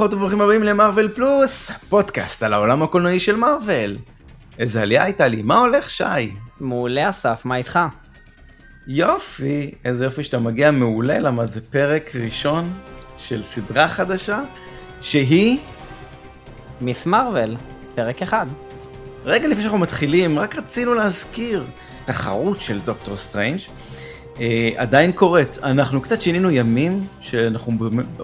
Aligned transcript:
ברוכות 0.00 0.14
וברוכים 0.14 0.40
הבאים 0.40 0.62
למארוול 0.62 1.08
פלוס, 1.08 1.70
פודקאסט 1.88 2.42
על 2.42 2.52
העולם 2.52 2.82
הקולנועי 2.82 3.20
של 3.20 3.36
מארוול. 3.36 3.98
איזה 4.58 4.82
עליה 4.82 5.04
הייתה 5.04 5.28
לי, 5.28 5.42
מה 5.42 5.58
הולך 5.58 5.90
שי? 5.90 6.04
מעולה 6.60 7.10
אסף, 7.10 7.42
מה 7.44 7.56
איתך? 7.56 7.78
יופי, 8.86 9.74
איזה 9.84 10.04
יופי 10.04 10.24
שאתה 10.24 10.38
מגיע 10.38 10.70
מעולה, 10.70 11.18
למה 11.18 11.46
זה 11.46 11.60
פרק 11.60 12.10
ראשון 12.14 12.72
של 13.16 13.42
סדרה 13.42 13.88
חדשה, 13.88 14.40
שהיא... 15.00 15.58
מיס 16.80 17.06
מארוול, 17.06 17.56
פרק 17.94 18.22
אחד. 18.22 18.46
רגע 19.24 19.48
לפני 19.48 19.62
שאנחנו 19.62 19.78
מתחילים, 19.78 20.38
רק 20.38 20.56
רצינו 20.56 20.94
להזכיר, 20.94 21.64
תחרות 22.04 22.60
של 22.60 22.80
דוקטור 22.80 23.16
סטרנג' 23.16 23.60
אה, 24.40 24.70
עדיין 24.76 25.12
קורית. 25.12 25.58
אנחנו 25.62 26.00
קצת 26.00 26.20
שינינו 26.20 26.50
ימים 26.50 27.06
שאנחנו 27.20 27.72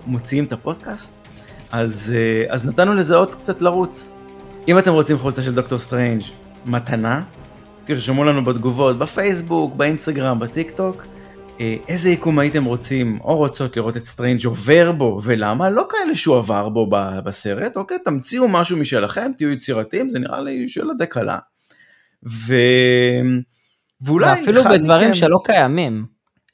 מוציאים 0.07 0.45
את 0.45 0.53
הפודקאסט, 0.53 1.27
אז, 1.73 2.15
אה, 2.17 2.55
אז 2.55 2.67
נתנו 2.67 2.95
לזה 2.95 3.17
עוד 3.17 3.35
קצת 3.35 3.63
לרוץ. 3.63 4.17
אם 4.69 4.79
אתם 4.79 4.93
רוצים 4.93 5.19
חולצה 5.19 5.43
של 5.43 5.55
דוקטור 5.55 5.79
סטרנג' 5.79 6.23
מתנה, 6.67 7.23
תרשמו 7.85 8.25
לנו 8.25 8.45
בתגובות, 8.45 8.99
בפייסבוק, 8.99 9.75
באינסטגרם, 9.75 10.39
בטיק 10.39 10.71
טוק. 10.71 11.07
אה, 11.61 11.77
איזה 11.89 12.11
יקום 12.11 12.39
הייתם 12.39 12.65
רוצים 12.65 13.19
או 13.25 13.37
רוצות 13.37 13.77
לראות 13.77 13.97
את 13.97 14.05
סטרנג' 14.05 14.47
עובר 14.47 14.93
בו 14.93 15.21
ולמה 15.23 15.71
לא 15.71 15.87
כאלה 15.91 16.15
שהוא 16.15 16.37
עבר 16.37 16.69
בו 16.69 16.91
בסרט 17.25 17.77
אוקיי 17.77 17.99
תמציאו 18.05 18.49
משהו 18.49 18.77
משלכם 18.77 19.31
תהיו 19.39 19.51
יצירתיים 19.51 20.09
זה 20.09 20.19
נראה 20.19 20.41
לי 20.41 20.69
שאלה 20.69 20.95
די 20.99 21.07
קלה. 21.07 21.39
ו... 22.29 22.55
ואולי 24.01 24.43
אפילו 24.43 24.63
בדברים 24.65 25.11
מכם... 25.11 25.15
שלא 25.15 25.39
קיימים 25.45 26.07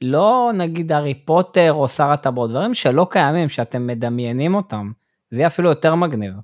לא 0.02 0.50
נגיד 0.54 0.92
הארי 0.92 1.14
פוטר 1.14 1.72
או 1.72 1.88
שר 1.88 2.10
הטבעות 2.10 2.50
דברים 2.50 2.74
שלא 2.74 3.06
קיימים 3.10 3.48
שאתם 3.48 3.86
מדמיינים 3.86 4.54
אותם 4.54 4.90
זה 5.32 5.38
יהיה 5.38 5.46
אפילו 5.46 5.68
יותר 5.68 5.94
מגניב. 5.94 6.34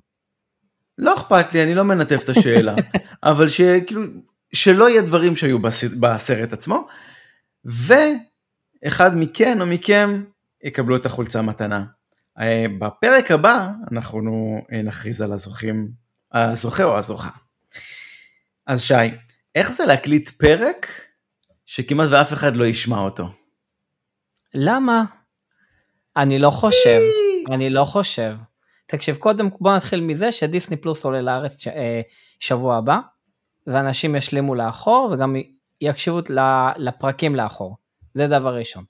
לא 0.97 1.15
אכפת 1.15 1.53
לי 1.53 1.63
אני 1.63 1.75
לא 1.75 1.83
מנתב 1.83 2.19
את 2.23 2.29
השאלה 2.29 2.75
אבל 3.23 3.49
שכאילו 3.49 4.01
שלא 4.53 4.89
יהיה 4.89 5.01
דברים 5.01 5.35
שהיו 5.35 5.59
בסרט 5.99 6.53
עצמו. 6.53 6.87
ו... 7.65 7.93
אחד 8.87 9.17
מכן 9.17 9.61
או 9.61 9.65
מכם 9.65 10.23
יקבלו 10.63 10.95
את 10.95 11.05
החולצה 11.05 11.41
מתנה. 11.41 11.85
אה, 12.39 12.65
בפרק 12.79 13.31
הבא 13.31 13.69
אנחנו 13.91 14.61
אה, 14.73 14.81
נכריז 14.81 15.21
על 15.21 15.33
הזוכים, 15.33 15.91
הזוכה 16.31 16.83
או 16.83 16.97
הזוכה. 16.97 17.29
אז 18.67 18.81
שי, 18.81 18.93
איך 19.55 19.71
זה 19.71 19.85
להקליט 19.85 20.29
פרק 20.29 20.87
שכמעט 21.65 22.07
ואף 22.11 22.33
אחד 22.33 22.55
לא 22.55 22.65
ישמע 22.65 22.97
אותו? 22.97 23.29
למה? 24.53 25.03
אני 26.17 26.39
לא 26.39 26.49
חושב, 26.49 26.99
אני 27.51 27.69
לא 27.69 27.85
חושב. 27.85 28.35
תקשיב, 28.89 29.15
קודם 29.15 29.49
בוא 29.59 29.75
נתחיל 29.75 30.01
מזה 30.01 30.31
שדיסני 30.31 30.77
פלוס 30.77 31.05
עולה 31.05 31.21
לארץ 31.21 31.67
אה, 31.67 32.01
שבוע 32.39 32.77
הבא, 32.77 32.97
ואנשים 33.67 34.15
ישלימו 34.15 34.55
לאחור 34.55 35.09
וגם 35.13 35.35
יקשיבו 35.81 36.19
לפרקים 36.77 37.35
לאחור. 37.35 37.77
זה 38.13 38.27
דבר 38.27 38.55
ראשון. 38.55 38.83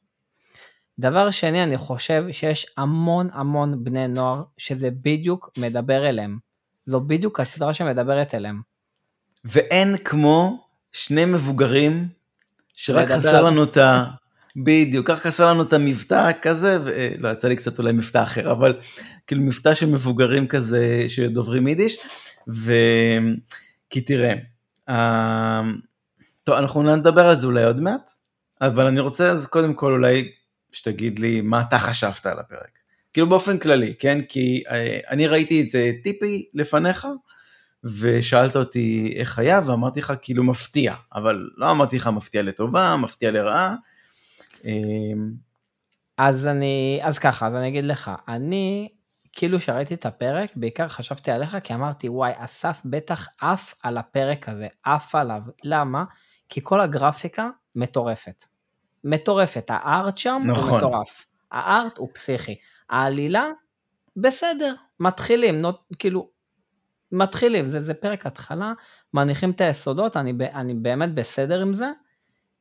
דבר 1.00 1.31
שני, 1.31 1.64
אני 1.64 1.78
חושב 1.78 2.23
שיש 2.31 2.66
המון 2.78 3.28
המון 3.33 3.83
בני 3.83 4.08
נוער 4.08 4.44
שזה 4.58 4.89
בדיוק 4.91 5.50
מדבר 5.58 6.09
אליהם. 6.09 6.38
זו 6.86 7.02
בדיוק 7.02 7.39
הסדרה 7.39 7.73
שמדברת 7.73 8.36
אליהם. 8.36 8.61
ואין 9.45 9.97
כמו 9.97 10.66
שני 10.91 11.25
מבוגרים 11.25 12.08
שרק 12.73 13.08
חסר 13.11 13.41
לנו 13.41 13.63
את 13.63 13.78
ה... 13.78 14.06
בדיוק, 14.56 15.08
כך 15.08 15.19
חסר 15.19 15.50
לנו 15.50 15.63
את 15.63 15.74
המבטא 15.74 16.31
כזה, 16.41 16.79
ולא 16.84 17.29
יצא 17.29 17.47
לי 17.47 17.56
קצת 17.56 17.79
אולי 17.79 17.91
מבטא 17.91 18.24
אחר, 18.24 18.51
אבל 18.51 18.78
כאילו 19.29 19.41
מבטא 19.41 19.73
של 19.73 19.85
מבוגרים 19.85 20.47
כזה 20.47 21.06
שדוברים 21.07 21.67
יידיש, 21.67 21.97
ו... 22.56 22.73
כי 23.90 24.01
תראה, 24.01 24.34
אה, 24.90 25.62
טוב, 26.44 26.56
אנחנו 26.56 26.95
נדבר 26.95 27.28
על 27.28 27.35
זה 27.35 27.47
אולי 27.47 27.63
עוד 27.63 27.81
מעט, 27.81 28.12
אבל 28.62 28.85
אני 28.85 29.00
רוצה 29.00 29.31
אז 29.31 29.47
קודם 29.47 29.73
כל 29.73 29.91
אולי 29.91 30.31
שתגיד 30.72 31.19
לי 31.19 31.41
מה 31.41 31.62
אתה 31.62 31.79
חשבת 31.79 32.25
על 32.25 32.39
הפרק. 32.39 32.79
כאילו 33.13 33.29
באופן 33.29 33.57
כללי, 33.57 33.94
כן? 34.00 34.22
כי 34.22 34.63
אה, 34.69 35.00
אני 35.09 35.28
ראיתי 35.28 35.62
את 35.62 35.69
זה 35.69 35.91
טיפי 36.03 36.50
לפניך, 36.53 37.07
ושאלת 37.84 38.56
אותי 38.56 39.13
איך 39.16 39.39
היה, 39.39 39.62
ואמרתי 39.66 40.00
לך 40.00 40.13
כאילו 40.22 40.44
מפתיע, 40.44 40.95
אבל 41.16 41.50
לא 41.57 41.72
אמרתי 41.72 41.95
לך 41.95 42.07
מפתיע 42.07 42.44
לטובה, 42.44 42.95
מפתיע 42.95 43.31
לרעה. 43.31 43.75
אמ, 44.66 45.31
אז 46.18 46.47
אני, 46.47 47.00
אז 47.03 47.19
ככה, 47.19 47.47
אז 47.47 47.56
אני 47.56 47.68
אגיד 47.68 47.84
לך, 47.84 48.12
אני, 48.28 48.89
כאילו 49.39 49.59
שראיתי 49.59 49.94
את 49.94 50.05
הפרק, 50.05 50.50
בעיקר 50.55 50.88
חשבתי 50.88 51.31
עליך, 51.31 51.57
כי 51.63 51.73
אמרתי, 51.73 52.09
וואי, 52.09 52.31
אסף 52.35 52.81
בטח 52.85 53.27
עף 53.41 53.73
על 53.83 53.97
הפרק 53.97 54.50
הזה, 54.50 54.67
עף 54.83 55.16
עליו. 55.16 55.41
למה? 55.63 56.03
כי 56.50 56.59
כל 56.63 56.81
הגרפיקה 56.81 57.50
מטורפת. 57.75 58.44
מטורפת, 59.03 59.66
ה 59.69 59.81
art 59.81 60.18
שם 60.17 60.41
נכון. 60.45 60.69
הוא 60.69 60.77
מטורף. 60.77 61.25
ה 61.52 61.63
art 61.63 61.97
הוא 61.97 62.09
פסיכי. 62.13 62.55
העלילה, 62.89 63.45
בסדר, 64.17 64.73
מתחילים, 65.00 65.57
נו, 65.57 65.84
כאילו, 66.00 66.29
מתחילים, 67.11 67.67
זה, 67.67 67.81
זה 67.81 67.94
פרק 67.94 68.25
התחלה, 68.25 68.73
מניחים 69.13 69.51
את 69.51 69.61
היסודות, 69.61 70.17
אני, 70.17 70.33
אני 70.53 70.73
באמת 70.73 71.13
בסדר 71.13 71.61
עם 71.61 71.73
זה. 71.73 71.91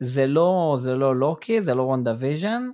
זה 0.01 0.27
לא, 0.27 0.77
זה 0.79 0.95
לא 0.95 1.17
לוקי, 1.17 1.63
זה 1.63 1.75
לא 1.75 1.83
וונדה 1.83 2.15
ויז'ן. 2.19 2.71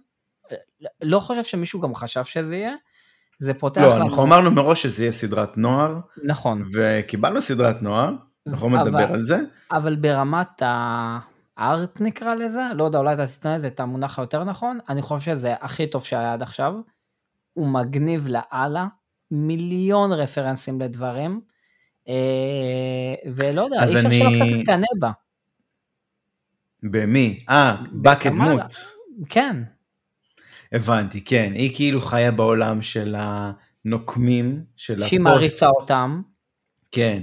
לא 1.03 1.21
חושב 1.21 1.45
שמישהו 1.45 1.81
גם 1.81 1.95
חשב 1.95 2.25
שזה 2.25 2.57
יהיה. 2.57 2.75
זה 3.39 3.55
פותח 3.55 3.81
לא, 3.81 3.95
לנו... 3.95 4.05
אנחנו 4.05 4.23
אמרנו 4.23 4.51
מראש 4.51 4.83
שזה 4.83 5.03
יהיה 5.05 5.13
סדרת 5.13 5.59
נוער. 5.59 6.01
נכון. 6.25 6.65
וקיבלנו 6.75 7.41
סדרת 7.41 7.83
נוער, 7.83 8.13
אנחנו 8.47 8.69
נדבר 8.69 9.13
על 9.13 9.23
זה. 9.23 9.39
אבל 9.71 9.97
ברמת 9.97 10.63
ה... 10.63 11.19
ארט 11.59 12.01
נקרא 12.01 12.35
לזה, 12.35 12.63
לא 12.75 12.85
יודע, 12.85 12.99
אולי 12.99 13.15
אתה 13.15 13.27
תתן 13.27 13.55
לזה 13.55 13.67
את 13.67 13.81
המונח 13.81 14.19
היותר 14.19 14.45
נכון, 14.45 14.79
אני 14.89 15.03
חושב 15.03 15.35
שזה 15.35 15.55
הכי 15.61 15.87
טוב 15.87 16.05
שהיה 16.05 16.33
עד 16.33 16.43
עכשיו. 16.43 16.75
הוא 17.53 17.69
מגניב 17.69 18.29
לאללה, 18.29 18.87
מיליון 19.31 20.13
רפרנסים 20.13 20.81
לדברים, 20.81 21.41
אה, 22.09 23.15
ולא 23.35 23.63
יודע, 23.63 23.77
אי 23.79 23.85
אפשר 23.85 24.11
שלא 24.13 24.31
קצת 24.35 24.45
להתקנא 24.45 24.87
בה. 24.99 25.11
במי? 26.83 27.39
אה, 27.49 27.77
בה 27.93 28.15
כדמות. 28.15 28.61
כן. 29.29 29.63
הבנתי, 30.75 31.25
כן, 31.25 31.53
היא 31.55 31.75
כאילו 31.75 32.01
חיה 32.01 32.31
בעולם 32.31 32.83
של 32.83 33.17
הנוקמים, 33.19 34.65
של 34.77 34.95
הפוסט. 34.95 35.09
שהיא 35.09 35.21
מעריצה 35.21 35.67
אותם. 35.67 36.23
כן. 36.93 37.23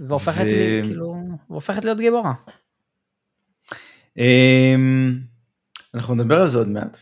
והופכת, 0.00 0.40
ו... 0.40 0.44
לי, 0.44 0.82
כאילו, 0.84 1.14
והופכת 1.50 1.84
להיות 1.84 1.98
גיבורה. 1.98 2.32
אמ, 4.18 5.18
אנחנו 5.94 6.14
נדבר 6.14 6.40
על 6.40 6.48
זה 6.48 6.58
עוד 6.58 6.68
מעט, 6.68 6.98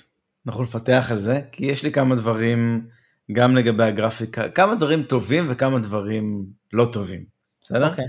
אנחנו 0.47 0.62
נפתח 0.62 1.09
על 1.10 1.21
זה, 1.21 1.41
כי 1.53 1.66
יש 1.66 1.83
לי 1.83 1.93
כמה 1.93 2.16
דברים 2.16 2.87
גם 3.33 3.56
לגבי 3.56 3.84
הגרפיקה, 3.84 4.49
כמה 4.49 4.75
דברים 4.75 5.03
טובים 5.03 5.44
וכמה 5.49 5.78
דברים 5.78 6.47
לא 6.72 6.88
טובים, 6.93 7.25
בסדר? 7.62 7.87
Okay. 7.87 7.91
אוקיי. 7.91 8.04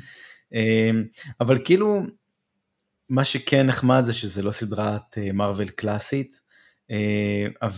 אמ, 0.53 1.03
אבל 1.41 1.59
כאילו, 1.65 2.01
מה 3.09 3.23
שכן 3.23 3.65
נחמד 3.65 4.01
זה 4.01 4.13
שזה 4.13 4.43
לא 4.43 4.51
סדרת 4.51 5.17
מרוויל 5.33 5.69
קלאסית, 5.69 6.35
אה, 6.35 6.44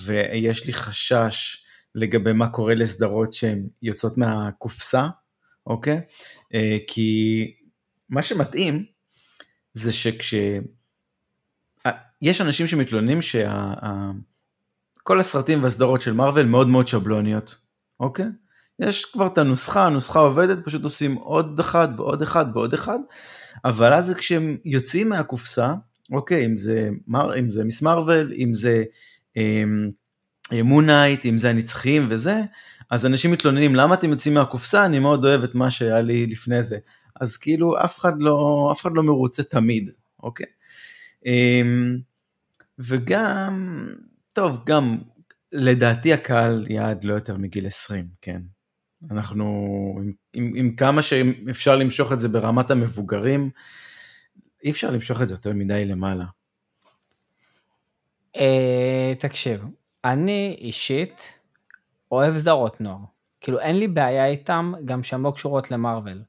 ויש 0.06 0.68
לי 0.68 0.74
חשש 0.74 1.66
לגבי 1.96 2.34
מה 2.34 2.50
קורה 2.50 2.76
לסדרות 2.76 3.34
שהן 3.34 3.68
יוצאות 3.82 4.18
מהקופסה, 4.18 5.08
אוקיי? 5.68 6.02
אה, 6.54 6.78
כי 6.88 7.54
מה 8.10 8.22
שמתאים 8.22 8.86
זה 9.74 9.92
שכש... 9.92 10.34
יש 12.22 12.42
אנשים 12.42 12.68
שמתלוננים 12.68 13.20
שכל 13.22 13.50
הסרטים 15.20 15.64
והסדרות 15.64 16.02
של 16.02 16.14
מארוול 16.14 16.46
מאוד 16.46 16.68
מאוד 16.68 16.88
שבלוניות, 16.88 17.56
אוקיי? 18.00 18.26
יש 18.80 19.06
כבר 19.06 19.28
את 19.28 19.38
הנוסחה, 19.38 19.86
הנוסחה 19.86 20.20
עובדת, 20.20 20.66
פשוט 20.66 20.84
עושים 20.84 21.16
עוד 21.16 21.60
אחד 21.60 21.88
ועוד 21.98 22.22
אחד 22.22 22.46
ועוד 22.54 22.74
אחד, 22.74 23.00
אבל 23.66 23.94
אז 23.94 24.14
כשהם 24.18 24.58
יוצאים 24.66 25.10
מהקופסה, 25.10 25.74
אוקיי, 26.12 26.46
אם 26.46 26.58
זה, 26.58 26.90
אם 27.40 27.50
זה 27.50 27.64
מיס 27.64 27.82
מארוול, 27.82 28.34
אם 28.38 28.54
זה 28.54 28.84
מונייט, 30.54 31.26
אם 31.26 31.38
זה 31.38 31.50
הנצחיים 31.50 32.06
וזה, 32.10 32.42
אז 32.90 33.06
אנשים 33.06 33.32
מתלוננים 33.32 33.76
למה 33.76 33.96
אתם 33.96 34.10
יוצאים 34.10 34.34
מהקופסה, 34.34 34.86
אני 34.86 35.00
מאוד 35.00 35.26
אוהב 35.26 35.44
את 35.44 35.56
מה 35.56 35.72
שהיה 35.72 36.02
לי 36.02 36.26
לפני 36.26 36.64
זה. 36.64 36.78
אז 37.22 37.38
כאילו 37.38 37.84
אף 37.84 37.98
אחד 37.98 38.22
לא, 38.22 38.70
אף 38.72 38.82
אחד 38.82 38.92
לא 38.94 39.04
מרוצה 39.04 39.44
תמיד, 39.44 39.90
אוקיי? 40.24 40.46
אמ, 41.26 41.98
וגם, 42.80 43.88
טוב, 44.34 44.60
גם 44.66 44.98
לדעתי 45.52 46.14
הקהל 46.14 46.66
יעד 46.70 47.04
לא 47.04 47.14
יותר 47.14 47.38
מגיל 47.38 47.68
20, 47.68 48.06
כן. 48.22 48.42
אנחנו, 49.12 49.46
עם, 50.02 50.12
עם, 50.34 50.54
עם 50.56 50.76
כמה 50.76 51.02
שאפשר 51.02 51.76
למשוך 51.76 52.14
את 52.14 52.20
זה 52.20 52.30
ברמת 52.30 52.72
המבוגרים, 52.72 53.50
אי 54.64 54.72
אפשר 54.72 54.90
למשוך 54.90 55.22
את 55.22 55.28
זה 55.28 55.34
יותר 55.34 55.54
מדי 55.54 55.86
למעלה. 55.86 56.26
Uh, 58.38 58.40
תקשיב, 59.20 59.66
אני 60.06 60.58
אישית 60.62 61.40
אוהב 62.12 62.38
סדרות 62.38 62.82
נוער. 62.82 63.00
כאילו 63.42 63.60
אין 63.60 63.78
לי 63.78 63.88
בעיה 63.88 64.26
איתם 64.26 64.74
גם 64.86 65.04
שהן 65.04 65.22
לא 65.22 65.32
קשורות 65.36 65.72
למרוויל. 65.72 66.22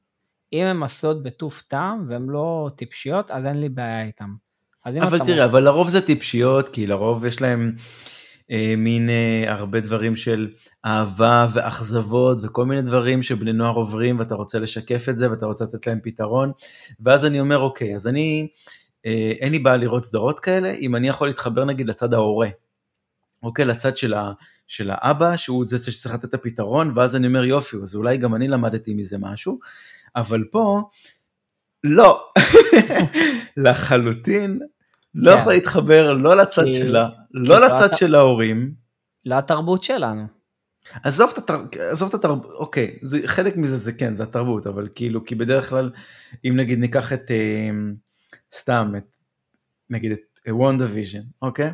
אם 0.53 0.65
הן 0.65 0.83
עשויות 0.83 1.23
בטוף 1.23 1.61
טעם 1.61 2.05
והן 2.09 2.25
לא 2.25 2.69
טיפשיות, 2.75 3.31
אז 3.31 3.45
אין 3.45 3.61
לי 3.61 3.69
בעיה 3.69 4.03
איתם. 4.03 4.35
אבל 4.85 5.19
תראה, 5.25 5.43
מוס... 5.43 5.49
אבל 5.49 5.63
לרוב 5.63 5.89
זה 5.89 6.05
טיפשיות, 6.05 6.69
כי 6.69 6.87
לרוב 6.87 7.25
יש 7.25 7.41
להם 7.41 7.75
אה, 7.77 7.83
מין 8.77 9.09
אה, 9.09 9.45
הרבה 9.47 9.79
דברים 9.79 10.15
של 10.15 10.49
אהבה 10.85 11.47
ואכזבות 11.53 12.37
וכל 12.43 12.65
מיני 12.65 12.81
דברים 12.81 13.23
שבני 13.23 13.53
נוער 13.53 13.75
עוברים 13.75 14.19
ואתה 14.19 14.35
רוצה 14.35 14.59
לשקף 14.59 15.09
את 15.09 15.17
זה 15.17 15.31
ואתה 15.31 15.45
רוצה 15.45 15.65
לתת 15.65 15.87
להם 15.87 15.99
פתרון. 16.03 16.51
ואז 16.99 17.25
אני 17.25 17.39
אומר, 17.39 17.57
אוקיי, 17.57 17.95
אז 17.95 18.07
אני, 18.07 18.47
אה, 19.05 19.33
אין 19.39 19.51
לי 19.51 19.59
בעיה 19.59 19.77
לראות 19.77 20.05
סדרות 20.05 20.39
כאלה, 20.39 20.71
אם 20.71 20.95
אני 20.95 21.07
יכול 21.07 21.27
להתחבר 21.27 21.65
נגיד 21.65 21.87
לצד 21.87 22.13
ההורה. 22.13 22.49
אוקיי, 23.43 23.65
לצד 23.65 23.97
של, 23.97 24.13
ה, 24.13 24.31
של 24.67 24.89
האבא, 24.93 25.37
שהוא 25.37 25.65
זה 25.65 25.91
שצריך 25.91 26.15
לתת 26.15 26.25
את 26.25 26.33
הפתרון, 26.33 26.91
ואז 26.95 27.15
אני 27.15 27.27
אומר, 27.27 27.45
יופי, 27.45 27.77
אז 27.77 27.95
אולי 27.95 28.17
גם 28.17 28.35
אני 28.35 28.47
למדתי 28.47 28.93
מזה 28.93 29.17
משהו. 29.19 29.59
אבל 30.15 30.43
פה, 30.51 30.81
לא, 31.83 32.31
לחלוטין, 33.57 34.59
לא 35.15 35.31
כן. 35.31 35.39
יכול 35.41 35.53
להתחבר 35.53 36.13
לא 36.13 36.37
לצד 36.37 36.63
כי, 36.63 36.73
שלה, 36.73 37.09
לא 37.31 37.65
לצד. 37.65 37.95
של 37.95 38.15
ההורים. 38.15 38.73
התרבות 39.31 39.83
שלנו. 39.83 40.39
עזוב 41.03 41.29
את 41.33 41.37
התרבות, 41.37 41.75
עזוב 41.75 42.09
את 42.09 42.13
התרבות, 42.13 42.51
אוקיי, 42.51 42.99
זה, 43.01 43.19
חלק 43.25 43.57
מזה 43.57 43.77
זה 43.77 43.93
כן, 43.93 44.13
זה 44.13 44.23
התרבות, 44.23 44.67
אבל 44.67 44.87
כאילו, 44.95 45.25
כי 45.25 45.35
בדרך 45.35 45.69
כלל, 45.69 45.91
אם 46.45 46.53
נגיד 46.57 46.79
ניקח 46.79 47.13
את, 47.13 47.31
אה, 47.31 47.69
סתם, 48.53 48.93
את, 48.97 49.17
נגיד 49.89 50.11
את 50.11 50.19
וונדה 50.47 50.85
ויז'ן, 50.89 51.21
אוקיי? 51.41 51.71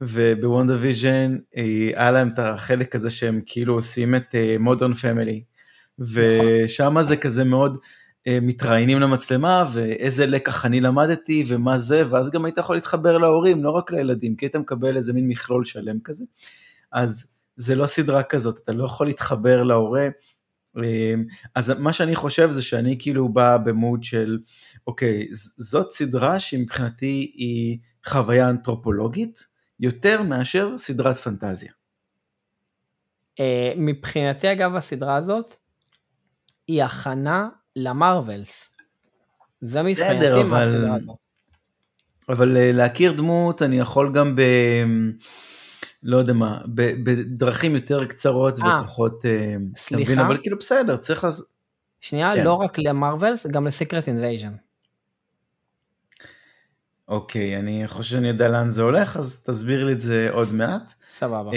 ובוונדה 0.00 0.74
ויז'ן 0.80 1.38
אה, 1.56 1.62
היה 1.94 2.10
להם 2.10 2.28
את 2.28 2.38
החלק 2.38 2.94
הזה 2.94 3.10
שהם 3.10 3.40
כאילו 3.46 3.74
עושים 3.74 4.14
את 4.14 4.34
מודרן 4.60 4.94
פמילי, 4.94 5.44
ושם 5.98 6.96
זה 7.02 7.16
כזה 7.16 7.44
מאוד 7.44 7.72
אה, 7.74 7.80
מתראיינים 8.28 9.00
למצלמה, 9.00 9.64
ואיזה 9.72 10.26
לקח 10.26 10.66
אני 10.66 10.80
למדתי, 10.80 11.44
ומה 11.46 11.78
זה, 11.78 12.02
ואז 12.10 12.30
גם 12.30 12.44
היית 12.44 12.58
יכול 12.58 12.76
להתחבר 12.76 13.18
להורים, 13.18 13.64
לא 13.64 13.70
רק 13.70 13.92
לילדים, 13.92 14.36
כי 14.36 14.44
היית 14.44 14.56
מקבל 14.56 14.96
איזה 14.96 15.12
מין 15.12 15.28
מכלול 15.28 15.64
שלם 15.64 16.00
כזה. 16.00 16.24
אז 16.92 17.32
זה 17.56 17.74
לא 17.74 17.86
סדרה 17.86 18.22
כזאת, 18.22 18.58
אתה 18.58 18.72
לא 18.72 18.84
יכול 18.84 19.06
להתחבר 19.06 19.62
להורה. 19.62 20.08
אה, 20.78 21.14
אז 21.54 21.70
מה 21.70 21.92
שאני 21.92 22.16
חושב 22.16 22.50
זה 22.50 22.62
שאני 22.62 22.96
כאילו 22.98 23.28
בא 23.28 23.56
במוד 23.56 24.04
של, 24.04 24.38
אוקיי, 24.86 25.28
זאת 25.58 25.90
סדרה 25.90 26.40
שמבחינתי 26.40 27.32
היא 27.34 27.78
חוויה 28.06 28.50
אנתרופולוגית, 28.50 29.38
יותר 29.80 30.22
מאשר 30.22 30.78
סדרת 30.78 31.16
פנטזיה. 31.16 31.72
אה, 33.40 33.72
מבחינתי 33.76 34.52
אגב 34.52 34.76
הסדרה 34.76 35.16
הזאת, 35.16 35.54
היא 36.66 36.82
הכנה 36.82 37.48
למרווילס. 37.76 38.70
זה 39.60 39.80
הסדרה 39.80 40.60
הזאת. 40.60 41.00
אבל 42.28 42.56
אה, 42.56 42.72
להכיר 42.72 43.12
דמות 43.12 43.62
אני 43.62 43.78
יכול 43.78 44.12
גם 44.12 44.36
ב... 44.36 44.42
לא 46.02 46.16
יודע 46.16 46.32
מה, 46.32 46.60
בדרכים 46.74 47.74
יותר 47.74 48.04
קצרות 48.04 48.62
אה, 48.64 48.73
אה, 48.73 48.82
ופחות... 48.82 49.26
אה, 49.26 49.54
סליחה? 49.76 50.12
מבין, 50.12 50.18
אבל 50.18 50.36
כאילו 50.42 50.58
בסדר, 50.58 50.96
צריך 50.96 51.24
לעשות... 51.24 51.46
שנייה, 52.00 52.30
כן. 52.30 52.44
לא 52.44 52.54
רק 52.54 52.78
למרווילס, 52.78 53.46
גם 53.46 53.66
לסיקרט 53.66 54.08
אינבייז'ן. 54.08 54.52
אוקיי, 57.08 57.56
אני 57.56 57.82
חושב 57.86 58.10
שאני 58.10 58.28
יודע 58.28 58.48
לאן 58.48 58.70
זה 58.70 58.82
הולך, 58.82 59.16
אז 59.16 59.42
תסביר 59.42 59.84
לי 59.84 59.92
את 59.92 60.00
זה 60.00 60.28
עוד 60.32 60.52
מעט. 60.52 60.92
סבבה. 61.10 61.50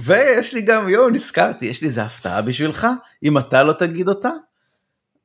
ויש 0.00 0.54
לי 0.54 0.62
גם, 0.62 0.88
יואו, 0.88 1.10
נזכרתי, 1.10 1.66
יש 1.66 1.82
לי 1.82 1.88
איזה 1.88 2.02
הפתעה 2.02 2.42
בשבילך, 2.42 2.86
אם 3.22 3.38
אתה 3.38 3.62
לא 3.62 3.72
תגיד 3.72 4.08
אותה, 4.08 4.30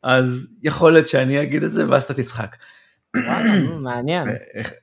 אז 0.03 0.47
יכול 0.63 0.93
להיות 0.93 1.07
שאני 1.07 1.43
אגיד 1.43 1.63
את 1.63 1.73
זה 1.73 1.89
ואז 1.89 2.03
אתה 2.03 2.13
תצחק. 2.13 2.55
מעניין. 3.79 4.27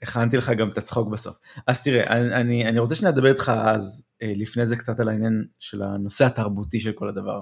הכנתי 0.02 0.36
לך 0.36 0.50
גם 0.50 0.68
את 0.68 0.78
הצחוק 0.78 1.12
בסוף. 1.12 1.38
אז 1.66 1.82
תראה, 1.82 2.16
אני, 2.40 2.68
אני 2.68 2.78
רוצה 2.78 2.94
שניה 2.94 3.10
לדבר 3.10 3.28
איתך 3.28 3.52
אז 3.64 4.08
אה, 4.22 4.32
לפני 4.36 4.66
זה 4.66 4.76
קצת 4.76 5.00
על 5.00 5.08
העניין 5.08 5.44
של 5.58 5.82
הנושא 5.82 6.26
התרבותי 6.26 6.80
של 6.80 6.92
כל 6.92 7.08
הדבר. 7.08 7.40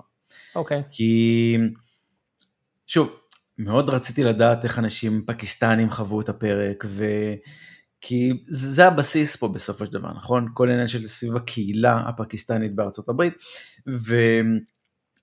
אוקיי. 0.55 0.83
כי, 0.91 1.59
שוב, 2.87 3.17
מאוד 3.59 3.91
רציתי 3.91 4.25
לדעת 4.25 4.65
איך 4.65 4.79
אנשים 4.79 5.25
פקיסטנים 5.27 5.91
חוו 5.91 6.21
את 6.21 6.29
הפרק, 6.29 6.85
ו... 6.87 7.05
כי 8.01 8.31
זה 8.49 8.87
הבסיס 8.87 9.37
פה 9.37 9.49
בסופו 9.49 9.87
של 9.87 9.93
דבר, 9.93 10.13
נכון? 10.17 10.49
כל 10.55 10.69
העניין 10.69 10.89
של 10.89 11.07
סביב 11.07 11.37
הקהילה 11.37 12.03
הפקיסטנית 12.09 12.75
בארצות 12.75 13.09
הברית, 13.09 13.35
ו... 13.89 14.15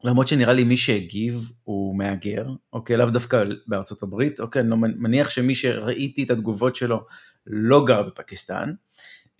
למרות 0.03 0.27
שנראה 0.27 0.53
לי 0.53 0.63
מי 0.63 0.77
שהגיב 0.77 1.51
הוא 1.63 1.97
מהגר, 1.97 2.45
אוקיי, 2.73 2.97
לאו 2.97 3.09
דווקא 3.09 3.43
בארצות 3.67 4.03
הברית, 4.03 4.39
אוקיי, 4.39 4.61
אני 4.61 4.69
לא 4.69 4.77
מניח 4.77 5.29
שמי 5.29 5.55
שראיתי 5.55 6.23
את 6.23 6.31
התגובות 6.31 6.75
שלו 6.75 7.05
לא 7.47 7.85
גר 7.85 8.01
בפקיסטן. 8.01 8.73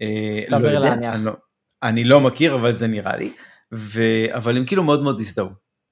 אה, 0.02 0.44
לא 0.50 0.68
יודע, 0.68 0.94
אני 0.94 1.26
לא, 1.26 1.32
אני 1.84 2.04
לא 2.04 2.20
מכיר, 2.20 2.56
אבל 2.56 2.72
זה 2.72 2.88
נראה 2.88 3.18
לי, 3.18 3.34
ו, 3.74 4.02
אבל 4.30 4.58
הם 4.58 4.66
כאילו 4.66 4.84
מאוד 4.84 5.04
מאוד 5.04 5.20
הזדהו. 5.20 5.50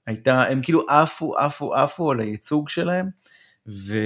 הייתה, 0.07 0.43
הם 0.43 0.61
כאילו 0.61 0.85
עפו, 0.89 1.37
עפו, 1.37 1.75
עפו 1.75 2.11
על 2.11 2.19
הייצוג 2.19 2.69
שלהם, 2.69 3.09
ו, 3.67 3.97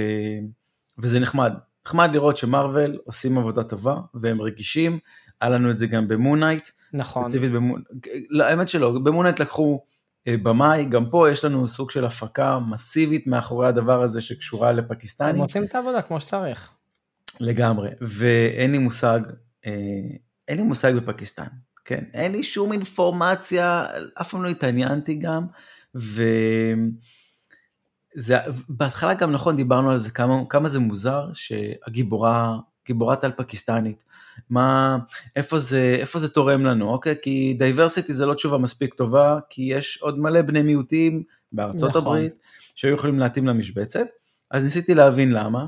וזה 0.98 1.20
נחמד. 1.20 1.52
נחמד 1.86 2.10
לראות 2.12 2.36
שמרוויל 2.36 2.98
עושים 3.04 3.38
עבודה 3.38 3.64
טובה, 3.64 3.96
והם 4.14 4.42
רגישים, 4.42 4.98
היה 5.40 5.50
לנו 5.50 5.70
את 5.70 5.78
זה 5.78 5.86
גם 5.86 6.08
במונייט. 6.08 6.68
נכון. 6.92 7.22
ספציפית 7.22 7.52
במונייט, 7.52 7.86
האמת 8.40 8.68
שלא, 8.68 8.98
במונייט 8.98 9.40
לקחו 9.40 9.84
במאי, 10.28 10.84
גם 10.84 11.10
פה 11.10 11.30
יש 11.30 11.44
לנו 11.44 11.68
סוג 11.68 11.90
של 11.90 12.04
הפקה 12.04 12.58
מסיבית 12.58 13.26
מאחורי 13.26 13.68
הדבר 13.68 14.02
הזה 14.02 14.20
שקשורה 14.20 14.72
לפקיסטנים. 14.72 15.34
הם 15.34 15.40
עושים 15.40 15.64
את 15.64 15.74
העבודה 15.74 16.02
כמו 16.02 16.20
שצריך. 16.20 16.70
לגמרי, 17.40 17.90
ואין 18.00 18.72
לי 18.72 18.78
מושג, 18.78 19.20
אה, 19.66 19.72
אין 20.48 20.56
לי 20.56 20.62
מושג 20.62 20.94
בפקיסטן, 20.94 21.46
כן, 21.84 22.04
אין 22.14 22.32
לי 22.32 22.42
שום 22.42 22.72
אינפורמציה, 22.72 23.86
אף 24.20 24.30
פעם 24.30 24.42
לא 24.42 24.48
התעניינתי 24.48 25.14
גם, 25.14 25.46
וזה, 25.94 26.88
בהתחלה 28.68 29.14
גם 29.14 29.32
נכון 29.32 29.56
דיברנו 29.56 29.90
על 29.90 29.98
זה 29.98 30.10
כמה, 30.10 30.34
כמה 30.48 30.68
זה 30.68 30.78
מוזר 30.78 31.28
שהגיבורה 31.34 32.56
גיבורת 32.86 33.24
על 33.24 33.32
פקיסטנית, 33.36 34.04
מה, 34.50 34.98
איפה 35.36 35.58
זה, 35.58 35.96
איפה 36.00 36.18
זה 36.18 36.28
תורם 36.28 36.64
לנו, 36.64 36.88
אוקיי? 36.88 37.14
כי 37.22 37.54
diversity 37.58 38.14
זה 38.14 38.26
לא 38.26 38.34
תשובה 38.34 38.58
מספיק 38.58 38.94
טובה, 38.94 39.38
כי 39.50 39.62
יש 39.62 39.98
עוד 40.02 40.18
מלא 40.18 40.42
בני 40.42 40.62
מיעוטים 40.62 41.22
בארצות 41.52 41.90
נכון. 41.90 42.02
הברית 42.02 42.34
שהיו 42.74 42.94
יכולים 42.94 43.18
להתאים 43.18 43.46
למשבצת, 43.46 44.06
אז 44.50 44.64
ניסיתי 44.64 44.94
להבין 44.94 45.32
למה, 45.32 45.66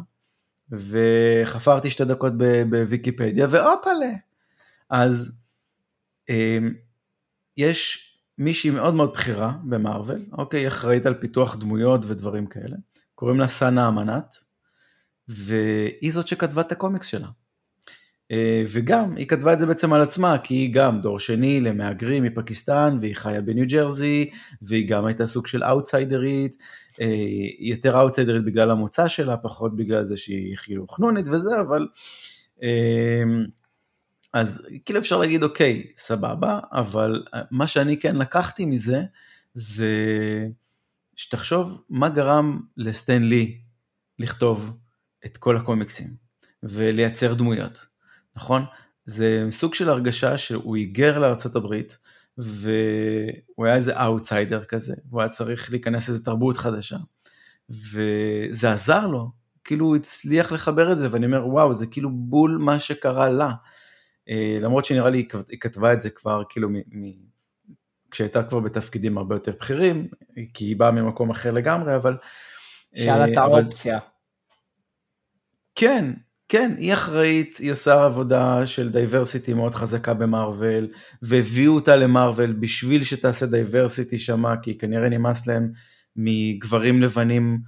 וחפרתי 0.70 1.90
שתי 1.90 2.04
דקות 2.04 2.32
בוויקיפדיה, 2.70 3.46
והופלה. 3.50 4.12
אז 4.90 5.38
אה, 6.30 6.58
יש 7.56 8.08
מישהי 8.38 8.70
מאוד 8.70 8.94
מאוד 8.94 9.12
בכירה 9.12 9.52
במארוול, 9.64 10.26
אוקיי, 10.32 10.60
היא 10.60 10.68
אחראית 10.68 11.06
על 11.06 11.14
פיתוח 11.14 11.56
דמויות 11.56 12.00
ודברים 12.06 12.46
כאלה, 12.46 12.76
קוראים 13.14 13.40
לה 13.40 13.48
סאנה 13.48 13.88
אמנת, 13.88 14.36
והיא 15.28 16.12
זאת 16.12 16.26
שכתבה 16.26 16.60
את 16.60 16.72
הקומיקס 16.72 17.06
שלה. 17.06 17.28
אה, 18.30 18.64
וגם, 18.68 19.16
היא 19.16 19.26
כתבה 19.26 19.52
את 19.52 19.58
זה 19.58 19.66
בעצם 19.66 19.92
על 19.92 20.02
עצמה, 20.02 20.38
כי 20.38 20.54
היא 20.54 20.72
גם 20.72 21.00
דור 21.00 21.18
שני 21.18 21.60
למהגרים 21.60 22.24
מפקיסטן, 22.24 22.98
והיא 23.00 23.16
חיה 23.16 23.40
בניו 23.40 23.64
ג'רזי, 23.68 24.30
והיא 24.62 24.88
גם 24.88 25.06
הייתה 25.06 25.26
סוג 25.26 25.46
של 25.46 25.64
אאוטסיידרית, 25.64 26.56
אה, 27.00 27.06
יותר 27.58 28.00
אאוטסיידרית 28.00 28.44
בגלל 28.44 28.70
המוצא 28.70 29.08
שלה, 29.08 29.36
פחות 29.36 29.76
בגלל 29.76 30.04
זה 30.04 30.16
שהיא 30.16 30.56
חינוך 30.56 30.96
חנונית 30.96 31.28
וזה, 31.28 31.60
אבל... 31.60 31.88
אה, 32.62 33.22
אז 34.32 34.66
כאילו 34.84 34.98
אפשר 34.98 35.16
להגיד, 35.16 35.42
אוקיי, 35.42 35.86
סבבה, 35.96 36.60
אבל 36.72 37.22
מה 37.50 37.66
שאני 37.66 37.98
כן 37.98 38.16
לקחתי 38.16 38.64
מזה, 38.64 39.02
זה 39.54 39.96
שתחשוב 41.16 41.82
מה 41.90 42.08
גרם 42.08 42.60
לסטן 42.76 43.22
לי 43.22 43.58
לכתוב 44.18 44.76
את 45.26 45.36
כל 45.36 45.56
הקומיקסים 45.56 46.08
ולייצר 46.62 47.34
דמויות, 47.34 47.86
נכון? 48.36 48.64
זה 49.04 49.46
סוג 49.50 49.74
של 49.74 49.88
הרגשה 49.88 50.38
שהוא 50.38 50.76
היגר 50.76 51.34
הברית 51.54 51.98
והוא 52.38 53.66
היה 53.66 53.74
איזה 53.74 54.02
אאוטסיידר 54.02 54.64
כזה, 54.64 54.94
הוא 55.10 55.20
היה 55.20 55.28
צריך 55.28 55.70
להיכנס 55.70 56.08
לאיזה 56.08 56.24
תרבות 56.24 56.56
חדשה 56.56 56.96
וזה 57.70 58.72
עזר 58.72 59.06
לו, 59.06 59.30
כאילו 59.64 59.86
הוא 59.86 59.96
הצליח 59.96 60.52
לחבר 60.52 60.92
את 60.92 60.98
זה 60.98 61.08
ואני 61.10 61.26
אומר 61.26 61.46
וואו 61.46 61.74
זה 61.74 61.86
כאילו 61.86 62.10
בול 62.10 62.58
מה 62.60 62.78
שקרה 62.78 63.30
לה, 63.30 63.52
אה, 64.28 64.58
למרות 64.60 64.84
שנראה 64.84 65.10
לי 65.10 65.26
היא 65.48 65.58
כתבה 65.60 65.92
את 65.92 66.02
זה 66.02 66.10
כבר 66.10 66.42
כאילו 66.48 66.68
מ... 66.70 66.74
מ- 66.74 67.28
כשהייתה 68.10 68.42
כבר 68.42 68.60
בתפקידים 68.60 69.18
הרבה 69.18 69.34
יותר 69.34 69.52
בכירים, 69.52 70.08
כי 70.54 70.64
היא 70.64 70.76
באה 70.76 70.90
ממקום 70.90 71.30
אחר 71.30 71.50
לגמרי, 71.50 71.96
אבל... 71.96 72.16
שאלה 72.94 73.32
את 73.32 73.36
האופציה. 73.36 73.98
כן, 75.80 76.10
כן, 76.48 76.74
היא 76.78 76.94
אחראית, 76.94 77.56
היא 77.56 77.72
עושה 77.72 78.04
עבודה 78.04 78.66
של 78.66 78.90
diversity 78.90 79.54
מאוד 79.54 79.74
חזקה 79.74 80.14
במארוול, 80.14 80.88
והביאו 81.22 81.74
אותה 81.74 81.96
למארוול 81.96 82.52
בשביל 82.52 83.04
שתעשה 83.04 83.46
diversity 83.46 84.18
שמה, 84.18 84.54
כי 84.62 84.78
כנראה 84.78 85.08
נמאס 85.08 85.46
להם 85.46 85.72
מגברים 86.16 87.02
לבנים 87.02 87.58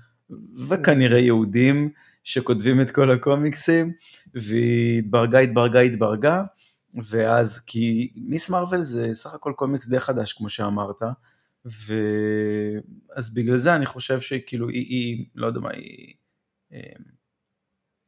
וכנראה 0.69 1.19
יהודים 1.19 1.91
שכותבים 2.25 2.81
את 2.81 2.91
כל 2.91 3.11
הקומיקסים, 3.11 3.93
והיא 4.35 4.99
התברגה, 4.99 5.39
התברגה, 5.39 5.81
התברגה, 5.81 6.43
ואז 7.11 7.61
כי 7.61 8.13
מיס 8.17 8.51
מרוויל 8.51 8.81
זה 8.81 9.09
סך 9.13 9.35
הכל 9.35 9.53
קומיקס 9.57 9.89
די 9.89 10.01
חדש 10.01 10.33
כמו 10.33 10.49
שאמרת, 10.49 11.03
ואז 11.65 13.35
בגלל 13.35 13.57
זה 13.57 13.75
אני 13.75 13.87
חושב 13.87 14.21
שכאילו 14.21 14.69
היא, 14.69 14.87
היא 14.89 15.27
לא 15.35 15.47
יודע 15.47 15.61
מה, 15.61 15.71
היא 15.71 16.15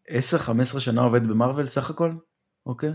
10-15 0.09 0.12
אה, 0.75 0.80
שנה 0.80 1.02
עובדת 1.02 1.23
במרוויל 1.23 1.66
סך 1.66 1.90
הכל, 1.90 2.12
אוקיי? 2.66 2.92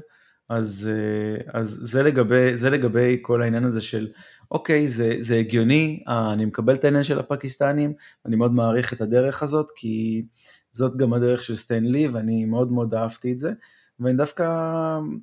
אז, 0.49 0.89
אה, 0.93 1.59
אז 1.59 1.79
זה, 1.81 2.03
לגבי, 2.03 2.57
זה 2.57 2.69
לגבי 2.69 3.19
כל 3.21 3.41
העניין 3.41 3.63
הזה 3.63 3.81
של 3.81 4.07
אוקיי, 4.51 4.87
זה, 4.87 5.15
זה 5.19 5.35
הגיוני, 5.35 6.03
אה, 6.07 6.33
אני 6.33 6.45
מקבל 6.45 6.75
את 6.75 6.83
העניין 6.83 7.03
של 7.03 7.19
הפקיסטנים, 7.19 7.93
אני 8.25 8.35
מאוד 8.35 8.53
מעריך 8.53 8.93
את 8.93 9.01
הדרך 9.01 9.43
הזאת, 9.43 9.71
כי 9.75 10.23
זאת 10.71 10.97
גם 10.97 11.13
הדרך 11.13 11.43
של 11.43 11.55
סטן 11.55 11.83
לי, 11.83 12.07
ואני 12.07 12.45
מאוד 12.45 12.71
מאוד 12.71 12.93
אהבתי 12.93 13.31
את 13.31 13.39
זה, 13.39 13.51
ואני 13.99 14.17
דווקא, 14.17 14.45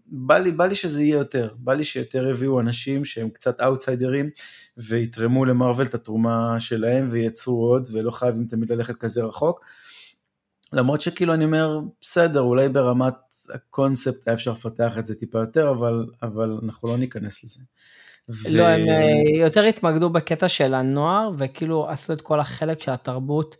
בא 0.06 0.38
לי, 0.38 0.52
בא 0.52 0.66
לי 0.66 0.74
שזה 0.74 1.02
יהיה 1.02 1.16
יותר, 1.16 1.54
בא 1.58 1.74
לי 1.74 1.84
שיותר 1.84 2.28
יביאו 2.28 2.60
אנשים 2.60 3.04
שהם 3.04 3.30
קצת 3.30 3.60
אאוטסיידרים, 3.60 4.30
ויתרמו 4.76 5.44
למרוויל 5.44 5.86
את 5.86 5.94
התרומה 5.94 6.60
שלהם, 6.60 7.08
וייצרו 7.10 7.66
עוד, 7.66 7.88
ולא 7.92 8.10
חייבים 8.10 8.46
תמיד 8.46 8.72
ללכת 8.72 8.96
כזה 8.96 9.22
רחוק. 9.22 9.60
למרות 10.74 11.00
שכאילו 11.00 11.34
אני 11.34 11.44
אומר, 11.44 11.80
בסדר, 12.00 12.40
אולי 12.40 12.68
ברמת 12.68 13.14
הקונספט 13.54 14.28
היה 14.28 14.34
אפשר 14.34 14.52
לפתח 14.52 14.98
את 14.98 15.06
זה 15.06 15.14
טיפה 15.14 15.38
יותר, 15.38 15.70
אבל, 15.70 16.06
אבל 16.22 16.58
אנחנו 16.62 16.88
לא 16.88 16.96
ניכנס 16.96 17.44
לזה. 17.44 17.60
ו... 18.28 18.34
לא, 18.50 18.62
הם 18.62 18.88
אה, 18.88 19.38
יותר 19.38 19.64
התמקדו 19.64 20.10
בקטע 20.10 20.48
של 20.48 20.74
הנוער, 20.74 21.30
וכאילו 21.38 21.88
עשו 21.90 22.12
את 22.12 22.20
כל 22.20 22.40
החלק 22.40 22.82
של 22.82 22.92
התרבות 22.92 23.56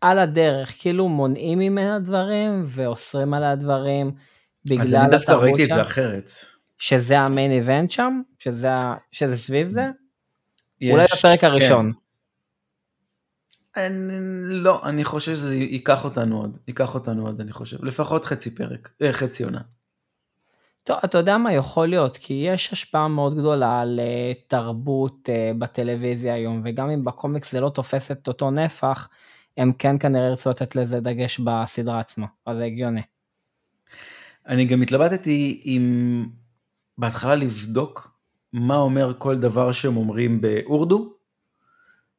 על 0.00 0.18
הדרך, 0.18 0.74
כאילו 0.78 1.08
מונעים 1.08 1.58
ממנה 1.58 1.98
דברים 1.98 2.64
ואוסרים 2.66 3.34
עליה 3.34 3.56
דברים 3.56 4.10
בגלל 4.64 4.80
התרבות 4.80 4.88
שם. 4.88 4.94
אז 4.96 5.04
אני 5.04 5.10
דווקא 5.10 5.32
ראיתי 5.32 5.64
את 5.64 5.68
זה 5.68 5.82
אחרת. 5.82 6.30
שזה 6.78 7.18
המיין 7.18 7.52
איבנט 7.52 7.90
שם? 7.90 8.20
שזה, 8.38 8.74
שזה 9.12 9.36
סביב 9.36 9.68
זה? 9.68 9.86
יש, 10.80 10.92
אולי 10.92 11.04
בפרק 11.04 11.40
כן. 11.40 12.01
אני, 13.76 14.12
לא, 14.42 14.80
אני 14.84 15.04
חושב 15.04 15.34
שזה 15.34 15.56
ייקח 15.56 16.04
אותנו 16.04 16.40
עוד, 16.40 16.58
ייקח 16.68 16.94
אותנו 16.94 17.26
עוד, 17.26 17.40
אני 17.40 17.52
חושב, 17.52 17.84
לפחות 17.84 18.24
חצי 18.24 18.54
פרק, 18.54 18.92
אה, 19.02 19.12
חצי 19.12 19.44
עונה. 19.44 19.60
טוב, 20.84 20.96
אתה 21.04 21.18
יודע 21.18 21.38
מה 21.38 21.52
יכול 21.52 21.88
להיות, 21.88 22.16
כי 22.16 22.34
יש 22.34 22.72
השפעה 22.72 23.08
מאוד 23.08 23.38
גדולה 23.38 23.80
על 23.80 24.00
uh, 24.00 24.38
תרבות 24.46 25.28
uh, 25.28 25.58
בטלוויזיה 25.58 26.34
היום, 26.34 26.62
וגם 26.64 26.90
אם 26.90 27.04
בקומיקס 27.04 27.52
זה 27.52 27.60
לא 27.60 27.68
תופס 27.68 28.10
את 28.10 28.28
אותו 28.28 28.50
נפח, 28.50 29.08
הם 29.56 29.72
כן 29.72 29.98
כנראה 29.98 30.26
ירצו 30.26 30.50
לתת 30.50 30.76
לזה 30.76 31.00
דגש 31.00 31.40
בסדרה 31.40 32.00
עצמה, 32.00 32.26
אז 32.46 32.56
זה 32.56 32.64
הגיוני. 32.64 33.02
אני 34.46 34.64
גם 34.64 34.82
התלבטתי 34.82 35.60
עם 35.64 36.26
בהתחלה 36.98 37.34
לבדוק 37.34 38.12
מה 38.52 38.76
אומר 38.76 39.12
כל 39.18 39.36
דבר 39.36 39.72
שהם 39.72 39.96
אומרים 39.96 40.40
באורדו, 40.40 41.14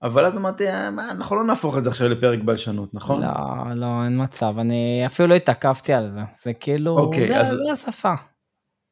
אבל 0.03 0.25
אז 0.25 0.37
אמרתי, 0.37 0.67
אה, 0.67 0.91
מה, 0.91 1.11
אנחנו 1.11 1.35
לא 1.35 1.43
נהפוך 1.43 1.77
את 1.77 1.83
זה 1.83 1.89
עכשיו 1.89 2.09
לפרק 2.09 2.39
בלשנות, 2.39 2.93
נכון? 2.93 3.21
לא, 3.21 3.29
לא, 3.75 4.03
אין 4.05 4.23
מצב, 4.23 4.59
אני 4.59 5.03
אפילו 5.05 5.29
לא 5.29 5.35
התעכבתי 5.35 5.93
על 5.93 6.11
זה, 6.11 6.21
זה 6.41 6.53
כאילו, 6.53 6.97
אוקיי, 6.97 7.27
זה, 7.27 7.39
אז... 7.39 7.47
זה 7.49 7.71
השפה. 7.73 8.13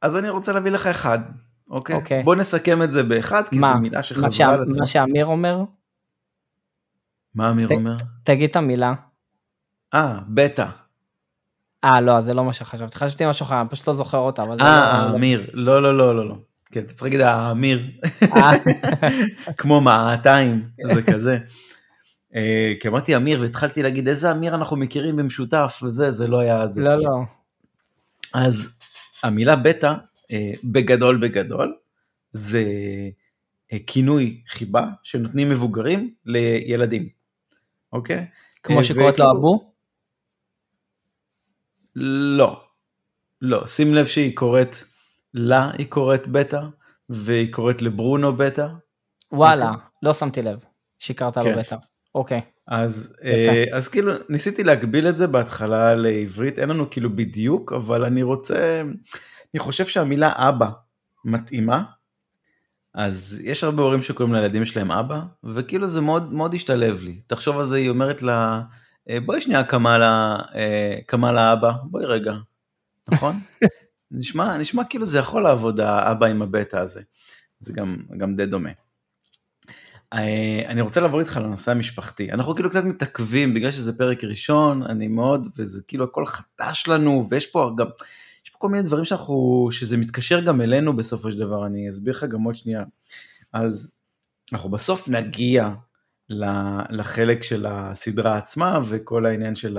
אז 0.01 0.15
אני 0.18 0.30
רוצה 0.30 0.53
להביא 0.53 0.72
לך 0.72 0.88
אחד, 0.88 1.20
אוקיי? 1.70 1.96
אוקיי. 1.96 2.24
בוא 2.24 2.36
נסכם 2.36 2.84
את 2.84 2.91
זה 2.91 3.03
באחד, 3.03 3.44
כי 3.50 3.60
זו 3.60 3.68
מילה 3.82 4.03
שחזרה 4.03 4.53
על 4.53 4.62
עצמה. 4.62 4.80
מה 4.80 4.88
שאמיר 4.88 5.25
אומר? 5.25 5.63
מה 7.36 7.51
אמיר 7.51 7.68
ת, 7.68 7.72
אומר? 7.72 7.96
תגיד 8.24 8.50
את 8.50 8.56
המילה. 8.56 8.94
אה, 9.94 10.20
בטא. 10.27 10.65
אה, 11.84 12.01
לא, 12.01 12.22
זה 12.22 12.34
לא 12.34 12.46
מה 12.46 12.53
שחשבתי, 12.53 12.98
חשבתי 12.98 13.25
משהו 13.25 13.44
אחר, 13.44 13.62
אני 13.62 13.70
פשוט 13.70 13.88
לא 13.88 13.94
זוכר 13.94 14.18
אותה, 14.18 14.44
אה, 14.62 15.08
לא... 15.12 15.15
אמיר, 15.15 15.50
לא, 15.53 15.84
לא, 15.84 15.98
לא, 15.98 16.15
לא, 16.15 16.30
לא. 16.30 16.36
כן, 16.72 16.80
אתה 16.80 16.94
צריך 16.94 17.04
להגיד 17.04 17.22
האמיר. 17.22 17.92
אה. 18.24 18.51
כמו 19.58 19.82
מעתיים, 19.82 20.70
זה 20.94 21.01
כזה. 21.13 21.38
אה, 22.36 22.74
כי 22.80 22.88
אמרתי 22.88 23.16
אמיר 23.16 23.42
והתחלתי 23.42 23.84
להגיד 23.84 24.08
איזה 24.08 24.32
אמיר 24.32 24.56
אנחנו 24.56 24.78
מכירים 24.78 25.16
במשותף 25.16 25.80
וזה, 25.84 26.12
זה 26.12 26.28
לא 26.28 26.40
היה 26.40 26.68
זה. 26.68 26.82
לא, 26.82 26.96
לא. 26.96 27.20
אז 28.34 28.74
המילה 29.24 29.56
בטא, 29.56 29.94
אה, 30.32 30.51
בגדול 30.63 31.18
בגדול, 31.18 31.75
זה 32.32 32.63
כינוי 33.88 34.42
חיבה 34.48 34.86
שנותנים 35.04 35.50
מבוגרים 35.50 36.13
לילדים, 36.25 37.10
אוקיי? 37.94 38.25
כמו 38.63 38.84
שקוראת 38.84 39.20
לו 39.20 39.25
אבו? 39.32 39.74
לא, 41.96 42.63
לא, 43.42 43.68
שים 43.68 43.94
לב 43.94 44.06
שהיא 44.06 44.36
קוראת 44.36 44.75
לה, 45.34 45.72
היא 45.78 45.88
קוראת 45.90 46.28
בטא, 46.28 46.62
והיא 47.10 47.54
קוראת 47.54 47.82
לברונו 47.82 48.34
בטא. 48.34 48.68
וואלה, 49.32 49.70
אוקיי? 49.70 49.86
לא 50.04 50.14
שמתי 50.14 50.42
לב 50.42 50.60
שיקרת 51.00 51.38
כן. 51.38 51.52
לו 51.52 51.60
בטא. 51.60 51.76
אוקיי. 52.16 52.42
אז, 52.68 53.16
אה, 53.24 53.66
אז 53.74 53.88
כאילו 53.88 54.14
ניסיתי 54.30 54.64
להגביל 54.64 55.08
את 55.10 55.18
זה 55.18 55.28
בהתחלה 55.28 55.96
לעברית, 55.96 56.60
אין 56.60 56.70
לנו 56.70 56.90
כאילו 56.90 57.16
בדיוק, 57.16 57.74
אבל 57.74 58.04
אני 58.04 58.24
רוצה, 58.24 58.82
אני 59.54 59.60
חושב 59.60 59.86
שהמילה 59.86 60.32
אבא 60.36 60.70
מתאימה, 61.26 61.84
אז 62.94 63.40
יש 63.44 63.64
הרבה 63.64 63.84
הורים 63.84 64.02
שקוראים 64.02 64.36
לילדים 64.36 64.66
שלהם 64.66 64.92
אבא, 64.92 65.20
וכאילו 65.44 65.88
זה 65.88 66.02
מאוד 66.02 66.34
מאוד 66.34 66.54
השתלב 66.54 67.04
לי. 67.04 67.22
תחשוב 67.28 67.60
על 67.60 67.66
זה, 67.66 67.76
היא 67.76 67.90
אומרת 67.90 68.22
לה, 68.22 68.62
אה, 69.10 69.20
בואי 69.20 69.42
שנייה 69.42 69.60
אה, 70.56 70.96
קמאלה 71.06 71.54
אבא, 71.54 71.72
בואי 71.84 72.06
רגע, 72.06 72.34
נכון? 73.12 73.36
נשמע, 74.12 74.58
נשמע 74.58 74.84
כאילו 74.84 75.06
זה 75.06 75.20
יכול 75.20 75.44
לעבוד 75.44 75.80
האבא 75.80 76.25
עם 76.25 76.41
הבטא 76.41 76.77
הזה, 76.77 77.01
זה 77.60 77.74
גם, 77.74 77.98
גם 78.18 78.36
די 78.36 78.46
דומה. 78.46 78.70
אה, 80.13 80.63
אני 80.68 80.82
רוצה 80.82 81.01
לעבור 81.01 81.20
איתך 81.20 81.38
לנושא 81.38 81.72
המשפחתי. 81.72 82.32
אנחנו 82.32 82.56
כאילו 82.56 82.70
קצת 82.70 82.84
מתעכבים 82.84 83.53
בגלל 83.53 83.72
שזה 83.72 83.98
פרק 83.98 84.24
ראשון, 84.24 84.84
אני 84.84 85.08
מאוד, 85.08 85.48
וזה 85.58 85.82
כאילו 85.88 86.06
הכל 86.06 86.25
חדש 86.25 86.88
לנו, 86.88 87.27
ויש 87.30 87.48
פה 87.48 87.72
גם, 87.77 87.88
יש 88.46 88.50
פה 88.50 88.58
כל 88.58 88.70
מיני 88.70 88.84
דברים 88.84 89.06
שאנחנו, 89.06 89.68
שזה 89.72 89.98
מתקשר 89.98 90.39
גם 90.39 90.62
אלינו 90.62 90.96
בסופו 90.96 91.32
של 91.32 91.39
דבר, 91.39 91.65
אני 91.65 91.89
אסביר 91.89 92.13
לך 92.13 92.24
גם 92.24 92.44
עוד 92.44 92.56
שנייה. 92.56 92.84
אז 93.53 93.91
אנחנו 94.53 94.70
בסוף 94.70 95.10
נגיע 95.10 95.70
לחלק 96.89 97.44
של 97.44 97.65
הסדרה 97.65 98.38
עצמה, 98.38 98.80
וכל 98.89 99.25
העניין 99.25 99.56
של 99.56 99.77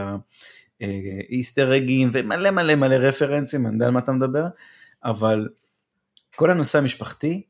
האיסטר 0.82 1.76
אגים, 1.76 2.10
ומלא 2.12 2.50
מלא 2.50 2.74
מלא 2.74 2.94
רפרנסים, 2.94 3.66
אני 3.66 3.74
יודע 3.74 3.86
על 3.86 3.90
מה 3.90 3.98
אתה 4.00 4.12
מדבר, 4.12 4.46
אבל 5.04 5.48
כל 6.36 6.50
הנושא 6.50 6.78
המשפחתי, 6.78 7.42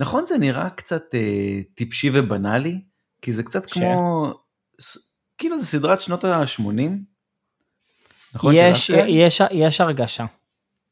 נכון 0.00 0.26
זה 0.26 0.38
נראה 0.38 0.70
קצת 0.70 1.14
אה, 1.14 1.60
טיפשי 1.74 2.10
ובנאלי, 2.12 2.80
כי 3.22 3.32
זה 3.32 3.42
קצת 3.42 3.68
ש... 3.68 3.72
כמו, 3.72 4.32
ס, 4.80 5.12
כאילו 5.38 5.58
זה 5.58 5.66
סדרת 5.66 6.00
שנות 6.00 6.24
ה-80. 6.24 6.90
נכון 8.34 8.54
יש, 8.56 8.90
יש, 8.90 9.42
יש 9.50 9.80
הרגשה. 9.80 10.24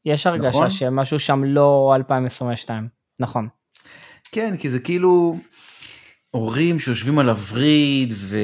יש 0.05 0.27
הרגשה 0.27 0.49
נכון? 0.49 0.69
שמשהו 0.69 1.19
שם 1.19 1.43
לא 1.43 1.93
2022, 1.95 2.87
נכון. 3.19 3.47
כן, 4.31 4.57
כי 4.57 4.69
זה 4.69 4.79
כאילו 4.79 5.37
הורים 6.31 6.79
שיושבים 6.79 7.19
על 7.19 7.29
הווריד 7.29 8.13
ו... 8.15 8.37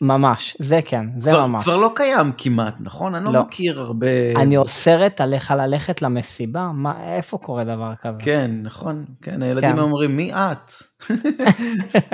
ממש, 0.00 0.56
זה 0.58 0.80
כן, 0.84 1.04
זה 1.16 1.30
כבר, 1.30 1.46
ממש. 1.46 1.64
כבר 1.64 1.76
לא 1.76 1.92
קיים 1.94 2.32
כמעט, 2.38 2.74
נכון? 2.80 3.14
אני 3.14 3.24
לא, 3.24 3.32
לא 3.32 3.42
מכיר 3.42 3.80
הרבה... 3.80 4.06
אני 4.36 4.56
אוסרת 4.56 5.20
עליך 5.20 5.50
ללכת 5.50 6.02
למסיבה? 6.02 6.70
מה, 6.74 7.14
איפה 7.16 7.38
קורה 7.38 7.64
דבר 7.64 7.92
כזה? 8.00 8.18
כן, 8.18 8.50
נכון, 8.62 9.04
כן, 9.22 9.42
הילדים 9.42 9.72
כן. 9.72 9.78
אומרים, 9.78 10.16
מי 10.16 10.32
את? 10.34 10.72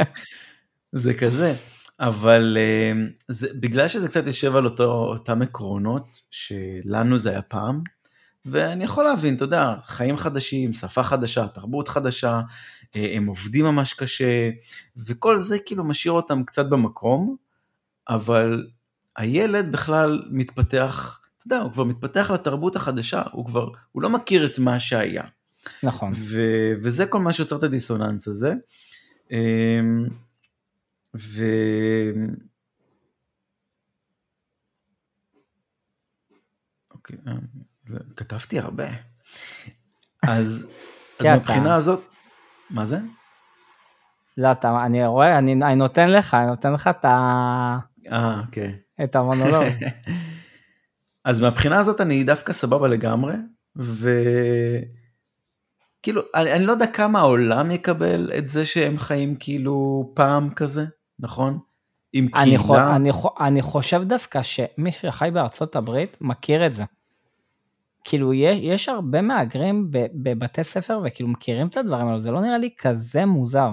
זה 0.93 1.15
כזה. 1.15 1.55
אבל 2.01 2.57
אה, 2.61 2.93
זה, 3.29 3.49
בגלל 3.61 3.89
שזה 3.89 4.09
קצת 4.09 4.27
יושב 4.27 4.57
על 4.57 4.65
אותו, 4.65 4.85
אותם 4.85 5.43
עקרונות 5.43 6.21
שלנו 6.31 7.19
זה 7.19 7.31
היה 7.31 7.43
פעם, 7.43 7.83
ואני 8.45 8.85
יכול 8.85 9.05
להבין, 9.05 9.35
אתה 9.37 9.45
יודע, 9.45 9.75
חיים 9.87 10.17
חדשים, 10.17 10.73
שפה 10.73 11.03
חדשה, 11.03 11.49
תרבות 11.49 11.89
חדשה, 11.89 12.41
אה, 12.97 13.17
הם 13.17 13.27
עובדים 13.27 13.65
ממש 13.65 13.95
קשה, 13.95 14.51
וכל 14.97 15.39
זה 15.39 15.59
כאילו 15.59 15.85
משאיר 15.85 16.13
אותם 16.13 16.45
קצת 16.45 16.67
במקום, 16.67 17.37
אבל 18.09 18.67
הילד 19.17 19.73
בכלל 19.73 20.23
מתפתח, 20.31 21.21
אתה 21.39 21.47
יודע, 21.47 21.63
הוא 21.63 21.73
כבר 21.73 21.85
מתפתח 21.85 22.31
לתרבות 22.35 22.77
החדשה, 22.77 23.23
הוא 23.33 23.47
כבר, 23.47 23.69
הוא 23.93 24.03
לא 24.03 24.11
מכיר 24.11 24.47
את 24.47 24.59
מה 24.59 24.81
שהיה. 24.81 25.25
נכון. 25.83 26.11
ו- 26.15 26.73
וזה 26.83 27.07
כל 27.07 27.19
מה 27.19 27.33
שיוצר 27.33 27.57
את 27.57 27.63
הדיסוננס 27.63 28.29
הזה. 28.29 28.55
אמ, 29.31 30.07
ו... 31.17 31.45
אוקיי, 36.95 37.19
אה, 37.27 37.33
כתבתי 38.17 38.59
הרבה. 38.59 38.87
אז, 40.23 40.67
אז 41.21 41.27
מבחינה 41.27 41.75
הזאת, 41.75 42.01
מה 42.71 42.87
זה? 42.87 42.99
לא, 44.37 44.53
אתה, 44.53 44.85
אני 44.87 45.07
רואה, 45.07 45.39
אני, 45.39 45.53
אני 45.53 45.75
נותן 45.75 46.11
לך, 46.11 46.35
אני 46.35 46.47
נותן 46.47 46.73
לך 46.73 46.89
את 46.89 47.05
ה... 47.05 47.79
אה, 48.13 48.41
אוקיי. 48.41 48.77
את 49.05 49.17
המונולוג. 49.17 49.65
אז 51.25 51.41
מהבחינה 51.41 51.81
הזאת 51.81 52.01
אני 52.01 52.25
דווקא 52.25 52.53
סבבה 52.53 52.89
לגמרי, 52.89 53.35
וכאילו, 53.77 54.93
אני, 56.35 56.53
אני 56.53 56.67
לא 56.67 56.73
יודע 56.73 56.87
כמה 56.87 57.19
העולם 57.19 57.71
יקבל 57.71 58.31
את 58.39 58.49
זה 58.49 58.67
שהם 58.67 58.99
חיים 58.99 59.37
כאילו 59.37 60.11
פעם 60.15 60.51
כזה, 60.55 60.85
נכון? 61.19 61.59
עם 62.13 62.29
אני 62.37 62.45
קהילה. 62.45 62.59
חו, 62.59 62.79
אני, 62.79 63.11
אני 63.41 63.63
חושב 63.63 64.03
דווקא 64.05 64.43
שמי 64.43 64.93
שחי 64.93 65.29
בארצות 65.33 65.77
הברית 65.77 66.17
מכיר 66.21 66.67
את 66.67 66.73
זה. 66.73 66.85
כאילו 68.05 68.35
יש, 68.35 68.59
יש 68.63 68.89
הרבה 68.89 69.23
מהגרים 69.23 69.89
בבתי 70.15 70.65
ספר 70.65 71.01
וכאילו 71.05 71.29
מכירים 71.29 71.67
את 71.67 71.77
הדברים 71.77 72.07
האלו, 72.07 72.21
זה 72.21 72.31
לא 72.31 72.41
נראה 72.41 72.59
לי 72.59 72.71
כזה 72.79 73.27
מוזר. 73.27 73.71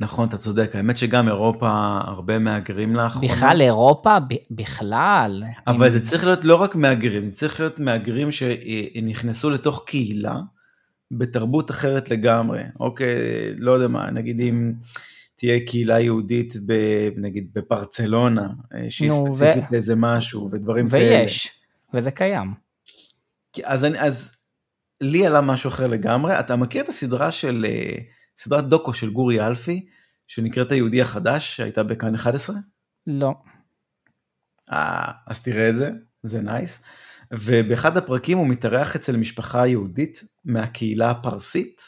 נכון, 0.00 0.28
אתה 0.28 0.38
צודק, 0.38 0.70
האמת 0.76 0.96
שגם 0.96 1.28
אירופה 1.28 1.68
הרבה 2.04 2.38
מהגרים 2.38 2.96
לאחרונה. 2.96 3.32
בכלל 3.32 3.60
אירופה, 3.60 4.16
בכלל. 4.50 5.42
אבל 5.66 5.86
עם... 5.86 5.92
זה 5.92 6.06
צריך 6.06 6.24
להיות 6.24 6.44
לא 6.44 6.62
רק 6.62 6.74
מהגרים, 6.76 7.28
זה 7.28 7.36
צריך 7.36 7.60
להיות 7.60 7.80
מהגרים 7.80 8.28
שנכנסו 8.32 9.50
לתוך 9.50 9.84
קהילה 9.86 10.36
בתרבות 11.10 11.70
אחרת 11.70 12.10
לגמרי. 12.10 12.62
אוקיי, 12.80 13.16
לא 13.56 13.72
יודע 13.72 13.88
מה, 13.88 14.10
נגיד 14.10 14.40
אם 14.40 14.72
תהיה 15.36 15.60
קהילה 15.66 16.00
יהודית 16.00 16.54
ב, 16.66 16.72
נגיד 17.16 17.48
בפרצלונה, 17.54 18.48
אה, 18.74 18.90
שהיא 18.90 19.10
ספציפית 19.10 19.64
ו... 19.70 19.72
לאיזה 19.72 19.94
משהו 19.96 20.50
ודברים 20.52 20.86
ויש, 20.90 21.02
כאלה. 21.02 21.20
ויש, 21.20 21.50
וזה 21.94 22.10
קיים. 22.10 22.54
אז, 23.64 23.84
אני, 23.84 24.00
אז 24.00 24.36
לי 25.00 25.26
עלה 25.26 25.40
משהו 25.40 25.68
אחר 25.68 25.86
לגמרי, 25.86 26.40
אתה 26.40 26.56
מכיר 26.56 26.82
את 26.82 26.88
הסדרה 26.88 27.30
של... 27.30 27.66
Uh, 27.68 28.02
סדרת 28.36 28.68
דוקו 28.68 28.92
של 28.92 29.10
גורי 29.10 29.46
אלפי, 29.46 29.86
שנקראת 30.26 30.72
היהודי 30.72 31.02
החדש, 31.02 31.56
שהייתה 31.56 31.82
בכאן 31.82 32.14
11? 32.14 32.56
לא. 33.06 33.32
אה, 34.72 35.10
אז 35.26 35.42
תראה 35.42 35.68
את 35.68 35.76
זה, 35.76 35.90
זה 36.22 36.40
נייס. 36.40 36.82
ובאחד 37.32 37.96
הפרקים 37.96 38.38
הוא 38.38 38.46
מתארח 38.46 38.96
אצל 38.96 39.16
משפחה 39.16 39.66
יהודית 39.66 40.20
מהקהילה 40.44 41.10
הפרסית. 41.10 41.82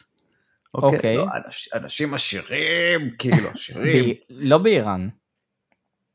אוקיי. 0.74 0.96
אוקיי. 0.96 1.16
לא, 1.16 1.26
אנש, 1.46 1.68
אנשים 1.74 2.14
עשירים, 2.14 3.10
כאילו 3.18 3.48
עשירים. 3.52 4.14
לא 4.50 4.58
באיראן. 4.58 5.08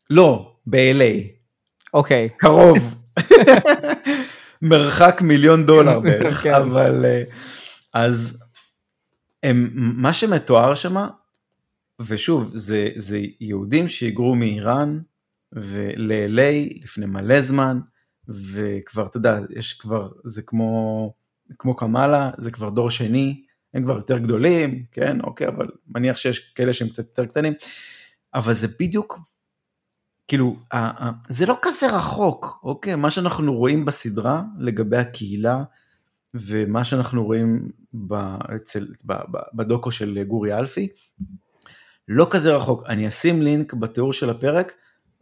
לא, 0.09 0.55
ב-LA. 0.65 1.27
אוקיי. 1.93 2.29
קרוב. 2.37 2.95
מרחק 4.61 5.21
מיליון 5.21 5.65
דולר 5.65 5.99
בערך, 5.99 6.43
כן. 6.43 6.53
אבל... 6.53 7.05
אה, 7.05 7.23
אז 7.93 8.43
הם, 9.43 9.69
מה 9.73 10.13
שמתואר 10.13 10.75
שם, 10.75 11.07
ושוב, 12.01 12.51
זה, 12.53 12.89
זה 12.95 13.19
יהודים 13.39 13.87
שהיגרו 13.87 14.35
מאיראן 14.35 14.99
ול-LA 15.53 16.83
לפני 16.83 17.05
מלא 17.05 17.41
זמן, 17.41 17.79
וכבר, 18.27 19.05
אתה 19.05 19.17
יודע, 19.17 19.39
יש 19.49 19.73
כבר, 19.73 20.09
זה 20.23 20.41
כמו, 20.41 21.13
כמו 21.59 21.75
קמאלה, 21.75 22.31
זה 22.37 22.51
כבר 22.51 22.69
דור 22.69 22.89
שני, 22.89 23.43
הם 23.73 23.83
כבר 23.83 23.95
יותר 23.95 24.17
גדולים, 24.17 24.83
כן, 24.91 25.21
אוקיי, 25.21 25.47
אבל 25.47 25.67
מניח 25.87 26.17
שיש 26.17 26.39
כאלה 26.39 26.73
שהם 26.73 26.89
קצת 26.89 27.05
יותר 27.05 27.25
קטנים, 27.25 27.53
אבל 28.33 28.53
זה 28.53 28.67
בדיוק, 28.79 29.19
כאילו, 30.29 30.55
זה 31.29 31.45
לא 31.45 31.57
כזה 31.61 31.95
רחוק, 31.95 32.59
אוקיי, 32.63 32.95
מה 32.95 33.11
שאנחנו 33.11 33.53
רואים 33.53 33.85
בסדרה 33.85 34.41
לגבי 34.59 34.97
הקהילה, 34.97 35.63
ומה 36.33 36.83
שאנחנו 36.83 37.25
רואים 37.25 37.69
אצל, 38.55 38.87
בדוקו 39.53 39.91
של 39.91 40.23
גורי 40.23 40.53
אלפי, 40.53 40.87
לא 42.07 42.27
כזה 42.29 42.55
רחוק. 42.55 42.83
אני 42.87 43.07
אשים 43.07 43.41
לינק 43.41 43.73
בתיאור 43.73 44.13
של 44.13 44.29
הפרק, 44.29 44.73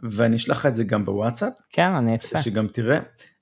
ואני 0.04 0.36
אשלח 0.36 0.58
לך 0.58 0.65
את 0.65 0.76
זה 0.76 0.84
גם 0.84 1.06
בוואטסאפ. 1.06 1.54
כן, 1.70 1.91
אני 1.98 2.15
אצפה. 2.15 2.41
שגם 2.41 2.67
תראה. 2.67 3.00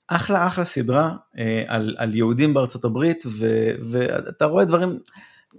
אחלה 0.08 0.48
אחלה 0.48 0.66
סדרה 0.66 1.16
אה, 1.38 1.64
על, 1.68 1.96
על 1.98 2.16
יהודים 2.16 2.54
בארצות 2.54 2.86
הברית, 2.86 3.24
ו, 3.28 3.72
ואתה 3.90 4.46
רואה 4.46 4.66
דברים 4.66 5.00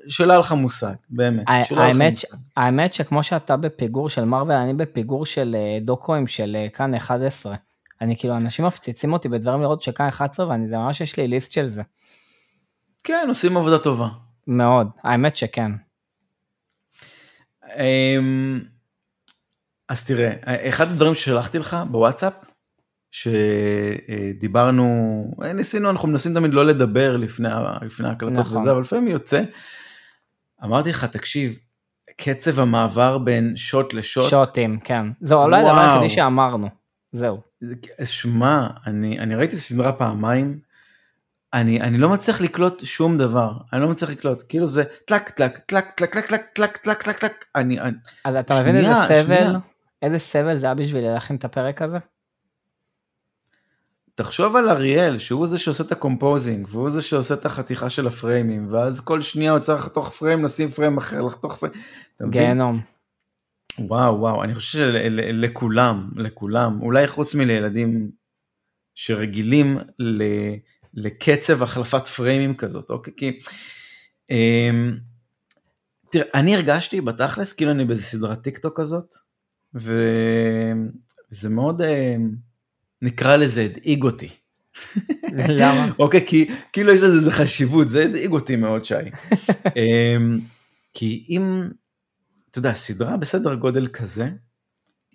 שלא 0.09 0.33
היה 0.33 0.41
לך 0.41 0.53
מושג, 0.53 0.95
באמת. 1.11 1.45
האמת, 1.71 2.15
האמת 2.57 2.95
שכמו 2.95 3.23
שאתה 3.23 3.57
בפיגור 3.57 4.09
של 4.09 4.25
מרוויל, 4.25 4.57
אני 4.57 4.75
בפיגור 4.75 5.27
של 5.27 5.57
אה, 5.59 5.79
דוקואים 5.81 6.27
של 6.27 6.57
אה, 6.59 6.69
כאן 6.69 6.95
11. 6.95 7.57
אני 8.01 8.17
כאילו, 8.17 8.37
אנשים 8.37 8.65
מפציצים 8.65 9.13
אותי 9.13 9.29
בדברים 9.29 9.63
לראות 9.63 9.83
שכאן 9.83 10.09
11, 10.09 10.49
ואני, 10.49 10.69
זה 10.69 10.77
ממש 10.77 11.01
יש 11.01 11.17
לי 11.17 11.29
ליסט 11.29 11.53
של 11.53 11.67
זה. 11.67 11.83
כן, 13.05 13.25
עושים 13.29 13.57
עבודה 13.57 13.79
טובה. 13.79 14.09
מאוד, 14.47 14.89
האמת 15.03 15.37
שכן. 15.37 15.73
אמ, 17.77 18.61
אז 19.89 20.07
תראה, 20.07 20.33
אחד 20.69 20.91
הדברים 20.91 21.15
ששלחתי 21.15 21.59
לך 21.59 21.77
בוואטסאפ, 21.91 22.33
שדיברנו, 24.37 24.85
ניסינו, 25.55 25.91
אנחנו 25.91 26.09
מנסים 26.09 26.35
תמיד 26.35 26.55
לא 26.55 26.67
לדבר 26.67 27.17
לפני, 27.17 27.49
לפני 27.83 28.09
ההקלטות 28.09 28.39
נכון. 28.39 28.57
וזה, 28.59 28.71
אבל 28.71 28.81
לפעמים 28.81 29.09
יוצא. 29.09 29.43
אמרתי 30.65 30.91
לך, 30.91 31.05
תקשיב, 31.05 31.59
קצב 32.17 32.61
המעבר 32.61 33.19
בין 33.19 33.57
שוט 33.57 33.95
לשוט. 33.95 34.31
שוטים, 34.31 34.79
כן. 34.85 35.07
זהו, 35.21 35.43
אולי 35.43 35.61
הדבר 35.61 35.79
היחידי 35.79 36.11
שאמרנו. 36.11 36.69
זהו. 37.13 37.41
שמע, 38.05 38.67
אני, 38.87 39.19
אני 39.19 39.35
ראיתי 39.35 39.57
סדרה 39.57 39.93
פעמיים, 39.93 40.59
אני, 41.55 41.81
אני 41.81 41.99
לא 41.99 42.09
מצליח 42.09 42.41
לקלוט 42.41 42.85
שום 42.85 43.19
דבר, 43.19 43.53
אני 43.73 43.83
לא 43.83 43.89
מצליח 43.89 44.11
לקלוט, 44.11 44.43
כאילו 44.49 44.67
זה 44.67 44.85
טלק 44.85 45.29
טלק 45.31 45.59
טלק 45.59 45.85
טלק 45.97 46.11
טלק 46.11 46.27
טלק 46.27 46.43
טלק 46.55 46.77
טלק 46.77 47.03
טלק 47.03 47.19
טלק, 47.19 47.45
אני. 47.55 47.79
אז 48.25 48.37
אתה 48.37 48.61
מבין 48.61 48.77
איזה 48.77 48.95
סבל, 49.09 49.57
איזה 50.03 50.19
סבל 50.19 50.57
זה 50.57 50.67
היה 50.67 50.75
בשביל 50.75 51.05
להכין 51.05 51.37
את 51.37 51.45
הפרק 51.45 51.83
הזה? 51.83 51.99
תחשוב 54.17 54.57
על 54.57 54.69
אריאל, 54.69 55.19
שהוא 55.19 55.47
זה 55.47 55.59
שעושה 55.59 55.85
את 55.85 55.93
ה 55.93 55.99
compositing, 55.99 56.67
והוא 56.71 56.91
זה 56.91 57.03
שעושה 57.03 57.35
את 57.35 57.47
החתיכה 57.47 57.91
של 57.91 58.07
הפריימים, 58.07 58.67
ואז 58.71 59.01
כל 59.01 59.23
שנייה 59.23 59.53
הוא 59.53 59.59
צריך 59.59 59.81
לחתוך 59.81 60.11
פריים, 60.11 60.45
לשים 60.45 60.71
פריים 60.71 60.97
אחר, 60.97 61.23
לחתוך 61.23 61.57
פריים. 61.57 61.75
גיהנום. 62.31 62.81
וואו 63.79 64.21
וואו, 64.21 64.45
אני 64.45 64.55
חושב 64.55 64.79
שלכולם, 64.79 66.11
לכולם, 66.17 66.83
אולי 66.83 67.07
חוץ 67.07 67.35
מלילדים 67.35 68.11
שרגילים 68.95 69.79
ל... 69.99 70.23
לקצב 70.95 71.63
החלפת 71.63 72.07
פריימים 72.07 72.55
כזאת, 72.55 72.91
אוקיי? 72.91 73.13
כי... 73.17 73.41
אמ, 74.31 74.97
תראה, 76.11 76.27
אני 76.35 76.57
הרגשתי 76.57 77.01
בתכלס 77.01 77.53
כאילו 77.53 77.71
אני 77.71 77.85
באיזה 77.85 78.03
סדרת 78.03 78.43
טיק 78.43 78.59
טוק 78.59 78.81
כזאת, 78.81 79.15
וזה 79.75 81.49
מאוד, 81.51 81.83
אמ, 81.83 82.46
נקרא 83.07 83.37
לזה, 83.37 83.63
הדאיג 83.63 84.03
אותי. 84.03 84.29
למה? 85.49 85.93
אוקיי, 85.99 86.27
כי 86.27 86.51
כאילו 86.73 86.93
יש 86.93 87.01
לזה 87.01 87.31
חשיבות, 87.31 87.89
זה 87.89 88.05
הדאיג 88.05 88.31
אותי 88.31 88.57
מאוד, 88.57 88.85
שי. 88.85 88.95
אמ, 89.77 90.41
כי 90.95 91.27
אם, 91.29 91.69
אתה 92.51 92.59
יודע, 92.59 92.75
סדרה 92.75 93.17
בסדר 93.17 93.55
גודל 93.55 93.89
כזה, 93.89 94.29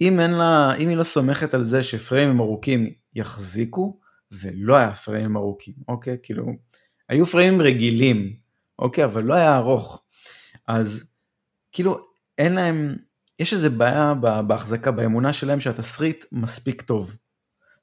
אם 0.01 0.19
אין 0.19 0.31
לה, 0.31 0.73
אם 0.79 0.89
היא 0.89 0.97
לא 0.97 1.03
סומכת 1.03 1.53
על 1.53 1.63
זה 1.63 1.83
שפריימים 1.83 2.39
ארוכים 2.39 2.89
יחזיקו, 3.15 3.99
ולא 4.31 4.75
היה 4.75 4.93
פריימים 4.93 5.37
ארוכים, 5.37 5.73
אוקיי? 5.87 6.17
כאילו, 6.23 6.45
היו 7.09 7.25
פריימים 7.25 7.61
רגילים, 7.61 8.33
אוקיי? 8.79 9.03
אבל 9.03 9.23
לא 9.23 9.33
היה 9.33 9.57
ארוך. 9.57 10.03
אז 10.67 11.13
כאילו, 11.71 11.99
אין 12.37 12.53
להם, 12.53 12.95
יש 13.39 13.53
איזה 13.53 13.69
בעיה 13.69 14.13
בהחזקה, 14.47 14.91
באמונה 14.91 15.33
שלהם 15.33 15.59
שהתסריט 15.59 16.25
מספיק 16.31 16.81
טוב. 16.81 17.15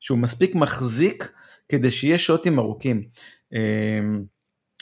שהוא 0.00 0.18
מספיק 0.18 0.54
מחזיק 0.54 1.32
כדי 1.68 1.90
שיהיה 1.90 2.18
שוטים 2.18 2.58
ארוכים. 2.58 3.08
אמ, 3.52 4.24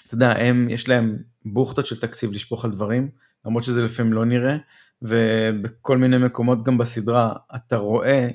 אתה 0.07 0.15
יודע, 0.15 0.33
הם, 0.33 0.69
יש 0.71 0.89
להם 0.89 1.17
בוכטות 1.45 1.87
של 1.87 2.01
תקציב 2.01 2.33
לשפוך 2.33 2.65
על 2.65 2.71
דברים, 2.71 3.11
למרות 3.47 3.63
שזה 3.63 3.83
לפעמים 3.85 4.13
לא 4.13 4.25
נראה, 4.25 4.57
ובכל 5.03 5.99
מיני 5.99 6.19
מקומות 6.19 6.65
גם 6.65 6.79
בסדרה 6.79 7.33
אתה 7.57 7.77
רואה 7.77 8.29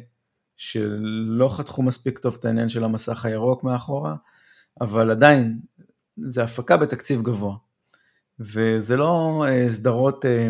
שלא 0.58 1.50
חתכו 1.58 1.84
מספיק 1.84 2.20
טוב 2.20 2.38
את 2.39 2.46
העניין 2.46 2.70
של 2.70 2.84
המסך 2.84 3.26
הירוק 3.26 3.63
מאחורה, 3.63 4.15
אבל 4.82 5.12
עדיין, 5.12 5.60
זה 6.17 6.44
הפקה 6.44 6.78
בתקציב 6.78 7.22
גבוה. 7.22 7.56
וזה 8.39 8.98
לא 8.98 9.44
אה, 9.48 9.70
סדרות, 9.70 10.26
אה, 10.26 10.50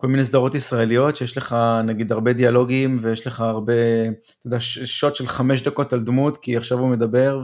כל 0.00 0.06
מיני 0.06 0.24
סדרות 0.24 0.54
ישראליות 0.54 1.16
שיש 1.16 1.36
לך 1.36 1.56
נגיד 1.84 2.12
הרבה 2.12 2.32
דיאלוגים 2.32 2.98
ויש 3.00 3.26
לך 3.26 3.40
הרבה, 3.40 3.72
אתה 4.08 4.46
יודע, 4.46 4.56
שוט 4.60 5.14
של 5.14 5.26
חמש 5.26 5.62
דקות 5.62 5.92
על 5.92 6.00
דמות 6.00 6.36
כי 6.36 6.56
עכשיו 6.56 6.78
הוא 6.78 6.88
מדבר 6.88 7.40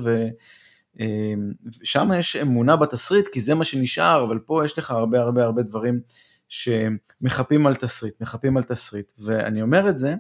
ושם 0.97 2.13
אה, 2.13 2.19
יש 2.19 2.37
אמונה 2.37 2.77
בתסריט 2.77 3.29
כי 3.29 3.41
זה 3.41 3.55
מה 3.55 3.65
שנשאר, 3.65 4.25
אבל 4.25 4.39
פה 4.39 4.65
יש 4.65 4.79
לך 4.79 4.91
הרבה 4.91 5.21
הרבה 5.21 5.45
הרבה 5.45 5.63
דברים 5.63 6.01
שמחפים 6.49 7.67
על 7.67 7.75
תסריט, 7.75 8.21
מחפים 8.21 8.57
על 8.57 8.63
תסריט, 8.63 9.13
ואני 9.25 9.63
אומר 9.63 9.89
את 9.89 9.99
זה 9.99 10.15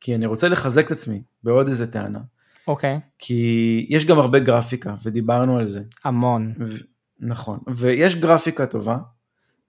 כי 0.00 0.14
אני 0.14 0.26
רוצה 0.26 0.48
לחזק 0.48 0.86
את 0.86 0.92
עצמי 0.92 1.22
בעוד 1.42 1.68
איזה 1.68 1.92
טענה. 1.92 2.20
אוקיי. 2.66 2.96
Okay. 2.96 3.00
כי 3.18 3.86
יש 3.90 4.06
גם 4.06 4.18
הרבה 4.18 4.38
גרפיקה, 4.38 4.94
ודיברנו 5.02 5.58
על 5.58 5.66
זה. 5.66 5.82
המון. 6.04 6.54
ו- 6.60 6.76
נכון, 7.20 7.58
ויש 7.74 8.16
גרפיקה 8.16 8.66
טובה, 8.66 8.98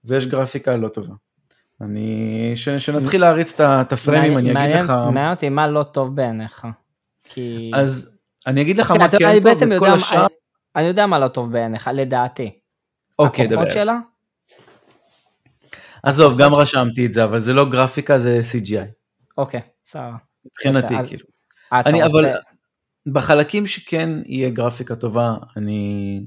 ויש 0.04 0.26
גרפיקה 0.26 0.76
לא 0.76 0.88
טובה. 0.88 1.14
אני, 1.82 2.52
ש, 2.54 2.68
שנתחיל 2.68 3.20
להריץ 3.20 3.60
את 3.60 3.92
הפריימים, 3.92 4.38
אני 4.38 4.64
אגיד 4.64 4.76
לך... 4.76 4.90
מעניין 4.90 5.30
אותי 5.30 5.48
מה 5.48 5.66
לא 5.66 5.82
טוב 5.82 6.16
בעיניך. 6.16 6.66
כי... 7.24 7.70
אז 7.74 8.18
אני 8.46 8.62
אגיד 8.62 8.78
לך 8.78 8.90
מה 8.90 9.08
כן 9.08 9.40
טוב, 9.42 9.52
וכל 9.54 9.86
יודע, 9.86 9.92
השאר... 9.94 10.26
אני, 10.76 10.84
יודע 10.84 11.06
מה 11.06 11.18
לא 11.18 11.28
טוב 11.28 11.52
בעיניך, 11.52 11.90
לדעתי. 11.94 12.50
אוקיי, 13.18 13.46
דבר. 13.46 13.54
הכוחות 13.54 13.72
שלה? 13.72 13.98
עזוב, 16.02 16.38
גם 16.38 16.54
רשמתי 16.54 17.06
את 17.06 17.12
זה, 17.12 17.24
אבל 17.24 17.38
זה 17.38 17.52
לא 17.52 17.70
גרפיקה, 17.70 18.18
זה 18.18 18.40
CGI. 18.52 18.98
אוקיי, 19.38 19.60
סבבה. 19.84 20.16
מבחינתי, 20.46 20.94
כאילו. 21.08 21.24
אני, 21.72 22.04
אבל 22.04 22.32
בחלקים 23.06 23.66
שכן 23.66 24.10
יהיה 24.26 24.50
גרפיקה 24.50 24.96
טובה, 24.96 25.34
אני, 25.56 26.20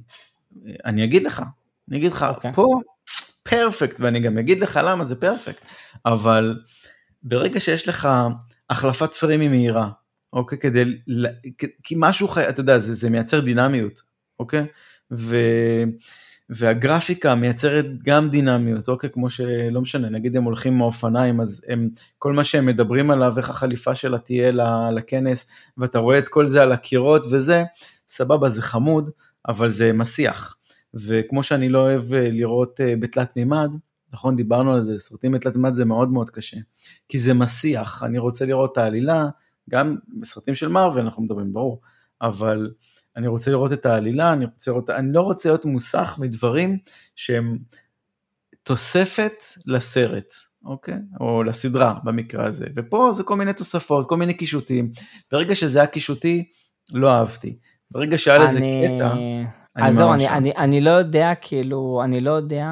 אני 0.85 1.03
אגיד 1.03 1.23
לך, 1.23 1.43
אני 1.89 1.97
אגיד 1.97 2.11
לך, 2.11 2.25
אוקיי. 2.29 2.53
פה 2.53 2.67
פרפקט, 3.49 3.99
ואני 3.99 4.19
גם 4.19 4.37
אגיד 4.37 4.61
לך 4.61 4.79
למה 4.83 5.05
זה 5.05 5.15
פרפקט, 5.15 5.65
אבל 6.05 6.59
ברגע 7.23 7.59
שיש 7.59 7.87
לך 7.87 8.09
החלפת 8.69 9.13
פריימים 9.13 9.51
מהירה, 9.51 9.89
אוקיי, 10.33 10.57
כדי, 10.57 10.97
כי 11.83 11.95
משהו 11.97 12.27
חי, 12.27 12.49
אתה 12.49 12.59
יודע, 12.59 12.79
זה, 12.79 12.93
זה 12.93 13.09
מייצר 13.09 13.39
דינמיות, 13.39 14.01
אוקיי, 14.39 14.65
ו... 15.11 15.37
והגרפיקה 16.49 17.35
מייצרת 17.35 17.85
גם 18.03 18.29
דינמיות, 18.29 18.87
אוקיי, 18.87 19.09
כמו 19.09 19.29
שלא 19.29 19.81
משנה, 19.81 20.09
נגיד 20.09 20.37
הם 20.37 20.43
הולכים 20.43 20.73
עם 20.73 20.81
האופניים, 20.81 21.41
אז 21.41 21.65
הם, 21.67 21.89
כל 22.19 22.33
מה 22.33 22.43
שהם 22.43 22.65
מדברים 22.65 23.11
עליו, 23.11 23.33
איך 23.37 23.49
החליפה 23.49 23.95
שלה 23.95 24.17
תהיה 24.17 24.51
לכנס, 24.95 25.47
ואתה 25.77 25.99
רואה 25.99 26.17
את 26.17 26.27
כל 26.27 26.47
זה 26.47 26.61
על 26.61 26.71
הקירות 26.71 27.25
וזה, 27.31 27.63
סבבה, 28.07 28.49
זה 28.49 28.61
חמוד, 28.61 29.09
אבל 29.47 29.69
זה 29.69 29.93
מסיח. 29.93 30.57
וכמו 30.95 31.43
שאני 31.43 31.69
לא 31.69 31.79
אוהב 31.79 32.13
אה, 32.13 32.29
לראות 32.31 32.81
אה, 32.81 32.95
בתלת 32.95 33.35
מימד, 33.35 33.69
נכון, 34.13 34.35
דיברנו 34.35 34.73
על 34.73 34.81
זה, 34.81 34.97
סרטים 34.97 35.31
בתלת 35.31 35.55
מימד 35.55 35.73
זה 35.73 35.85
מאוד 35.85 36.09
מאוד 36.11 36.29
קשה, 36.29 36.57
כי 37.09 37.19
זה 37.19 37.33
מסיח, 37.33 38.03
אני 38.03 38.17
רוצה 38.19 38.45
לראות 38.45 38.71
את 38.71 38.77
העלילה, 38.77 39.27
גם 39.69 39.95
בסרטים 40.19 40.55
של 40.55 40.67
מארוול 40.67 41.01
אנחנו 41.01 41.23
מדברים, 41.23 41.53
ברור, 41.53 41.81
אבל 42.21 42.71
אני 43.15 43.27
רוצה 43.27 43.51
לראות 43.51 43.73
את 43.73 43.85
העלילה, 43.85 44.33
אני, 44.33 44.45
רוצה 44.45 44.71
לראות, 44.71 44.89
אני 44.89 45.13
לא 45.13 45.21
רוצה 45.21 45.49
להיות 45.49 45.65
מוסך 45.65 46.15
מדברים 46.19 46.77
שהם 47.15 47.57
תוספת 48.63 49.33
לסרט, 49.65 50.33
אוקיי? 50.65 50.97
או 51.19 51.43
לסדרה 51.43 51.93
במקרה 52.03 52.45
הזה. 52.45 52.65
ופה 52.75 53.09
זה 53.13 53.23
כל 53.23 53.35
מיני 53.35 53.53
תוספות, 53.53 54.09
כל 54.09 54.17
מיני 54.17 54.33
קישוטים. 54.33 54.91
ברגע 55.31 55.55
שזה 55.55 55.79
היה 55.79 55.87
קישוטי, 55.87 56.51
לא 56.93 57.11
אהבתי. 57.11 57.57
ברגע 57.91 58.17
שהיה 58.17 58.37
לזה 58.37 58.57
אני- 58.57 58.87
קטע, 58.95 59.13
אז 59.75 59.95
זהו, 59.95 60.13
אני, 60.13 60.23
אהבתי. 60.27 60.37
אני, 60.37 60.51
אני 60.57 60.81
לא 60.81 60.89
יודע, 60.91 61.31
כאילו, 61.41 62.01
אני 62.03 62.21
לא 62.21 62.31
יודע 62.31 62.67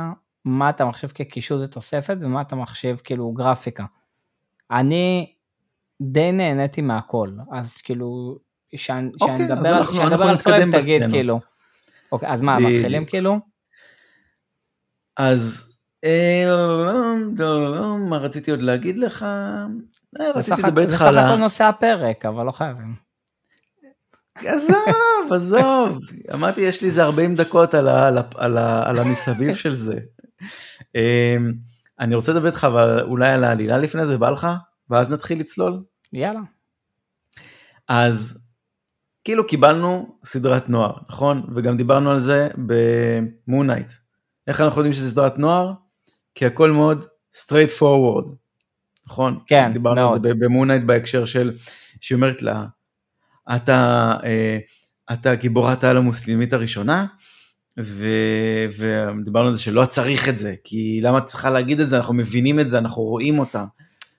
מה 0.45 0.69
אתה 0.69 0.85
מחשב 0.85 1.07
כקישור 1.07 1.57
זה 1.57 1.67
תוספת 1.67 2.17
ומה 2.19 2.41
אתה 2.41 2.55
מחשב 2.55 2.95
כאילו 3.03 3.31
גרפיקה. 3.31 3.85
אני 4.71 5.33
די 6.01 6.31
נהניתי 6.31 6.81
מהכל, 6.81 7.29
אז 7.51 7.77
כאילו, 7.77 8.37
שאני 8.75 9.09
אוקיי, 9.21 9.53
אדבר 9.53 9.69
על 9.69 9.77
אנחנו- 9.77 10.01
על 10.29 10.37
פריים 10.37 10.71
תגיד 10.71 11.01
בסצנות. 11.01 11.11
כאילו. 11.13 11.37
אוקיי, 12.11 12.29
אז 12.29 12.41
מה, 12.41 12.55
בדיוק. 12.57 12.71
מתחילים 12.71 13.05
כאילו? 13.05 13.39
אז 15.17 15.69
אה, 16.03 16.43
לא, 16.47 16.85
לא, 17.37 17.71
לא, 17.71 17.97
מה 17.97 18.17
רציתי 18.17 18.51
עוד 18.51 18.61
להגיד 18.61 18.99
לך? 18.99 19.23
אה, 19.23 19.65
זה 20.17 20.29
רציתי 20.29 20.43
סך 20.57 20.63
לדבר 20.63 20.81
זה 20.85 20.91
איתך 20.91 20.95
סך 20.95 21.01
על 21.07 21.17
ה... 21.17 21.25
הכל 21.25 21.35
נושא 21.41 21.63
הפרק, 21.63 22.25
אבל 22.25 22.45
לא 22.45 22.51
חייבים. 22.51 22.95
עזוב, 24.37 25.33
עזוב. 25.33 25.99
אמרתי, 26.33 26.61
יש 26.61 26.81
לי 26.81 26.87
איזה 26.87 27.03
40 27.03 27.35
דקות 27.35 27.73
על, 27.73 27.87
ה, 27.87 28.07
על, 28.07 28.17
ה, 28.17 28.21
על, 28.35 28.57
ה, 28.57 28.89
על 28.89 28.99
המסביב 28.99 29.55
של 29.55 29.75
זה. 29.75 29.95
אמ, 30.95 31.53
אני 31.99 32.15
רוצה 32.15 32.31
לדבר 32.31 32.47
איתך 32.47 32.63
אבל 32.63 33.01
אולי 33.01 33.29
על 33.29 33.43
העלילה 33.43 33.77
לפני 33.77 34.05
זה, 34.05 34.17
בא 34.17 34.29
לך? 34.29 34.47
ואז 34.89 35.13
נתחיל 35.13 35.39
לצלול. 35.39 35.83
יאללה. 36.13 36.39
אז 37.87 38.49
כאילו 39.23 39.47
קיבלנו 39.47 40.17
סדרת 40.25 40.69
נוער, 40.69 40.97
נכון? 41.09 41.47
וגם 41.55 41.77
דיברנו 41.77 42.11
על 42.11 42.19
זה 42.19 42.47
במונייט. 42.57 43.91
איך 44.47 44.61
אנחנו 44.61 44.79
יודעים 44.79 44.93
שזה 44.93 45.11
סדרת 45.11 45.37
נוער? 45.37 45.73
כי 46.35 46.45
הכל 46.45 46.71
מאוד 46.71 47.05
straight 47.35 47.79
forward, 47.79 48.29
נכון? 49.07 49.39
כן, 49.47 49.73
דיברנו 49.73 49.95
מאוד. 49.95 50.25
על 50.25 50.33
זה 50.33 50.45
במונייט 50.45 50.83
בהקשר 50.83 51.25
של, 51.25 51.57
שהיא 52.01 52.15
אומרת 52.15 52.41
לה, 52.41 52.65
אתה, 53.55 54.13
אה, 54.23 54.57
אתה 55.13 55.35
גיבורת 55.35 55.83
העל 55.83 55.97
המוסלמית 55.97 56.53
הראשונה, 56.53 57.05
ו... 57.79 58.07
ודיברנו 58.77 59.47
על 59.47 59.55
זה 59.55 59.61
שלא 59.61 59.85
צריך 59.85 60.29
את 60.29 60.37
זה, 60.37 60.55
כי 60.63 60.99
למה 61.03 61.17
את 61.17 61.25
צריכה 61.25 61.49
להגיד 61.49 61.79
את 61.79 61.89
זה? 61.89 61.97
אנחנו 61.97 62.13
מבינים 62.13 62.59
את 62.59 62.69
זה, 62.69 62.77
אנחנו 62.77 63.03
רואים 63.03 63.39
אותה. 63.39 63.65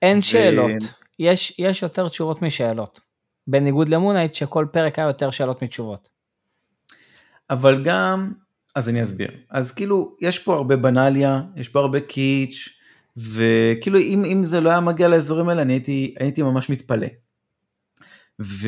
אין 0.01 0.17
ו- 0.17 0.21
שאלות, 0.21 0.71
יש, 1.19 1.55
יש 1.59 1.83
יותר 1.83 2.09
תשובות 2.09 2.41
משאלות. 2.41 2.99
בניגוד 3.47 3.89
למונייט 3.89 4.33
שכל 4.33 4.65
פרק 4.71 4.99
היה 4.99 5.07
יותר 5.07 5.29
שאלות 5.29 5.61
מתשובות. 5.61 6.09
אבל 7.49 7.83
גם, 7.83 8.31
אז 8.75 8.89
אני 8.89 9.03
אסביר. 9.03 9.31
אז 9.49 9.71
כאילו, 9.71 10.15
יש 10.21 10.39
פה 10.39 10.55
הרבה 10.55 10.75
בנאליה, 10.75 11.41
יש 11.55 11.69
פה 11.69 11.79
הרבה 11.79 11.99
קיץ', 11.99 12.69
וכאילו 13.17 13.99
אם, 13.99 14.25
אם 14.25 14.45
זה 14.45 14.61
לא 14.61 14.69
היה 14.69 14.79
מגיע 14.79 15.07
לאזורים 15.07 15.49
האלה, 15.49 15.61
אני 15.61 15.73
הייתי, 15.73 16.15
הייתי 16.19 16.41
ממש 16.41 16.69
מתפלא. 16.69 17.07
ו... 18.41 18.67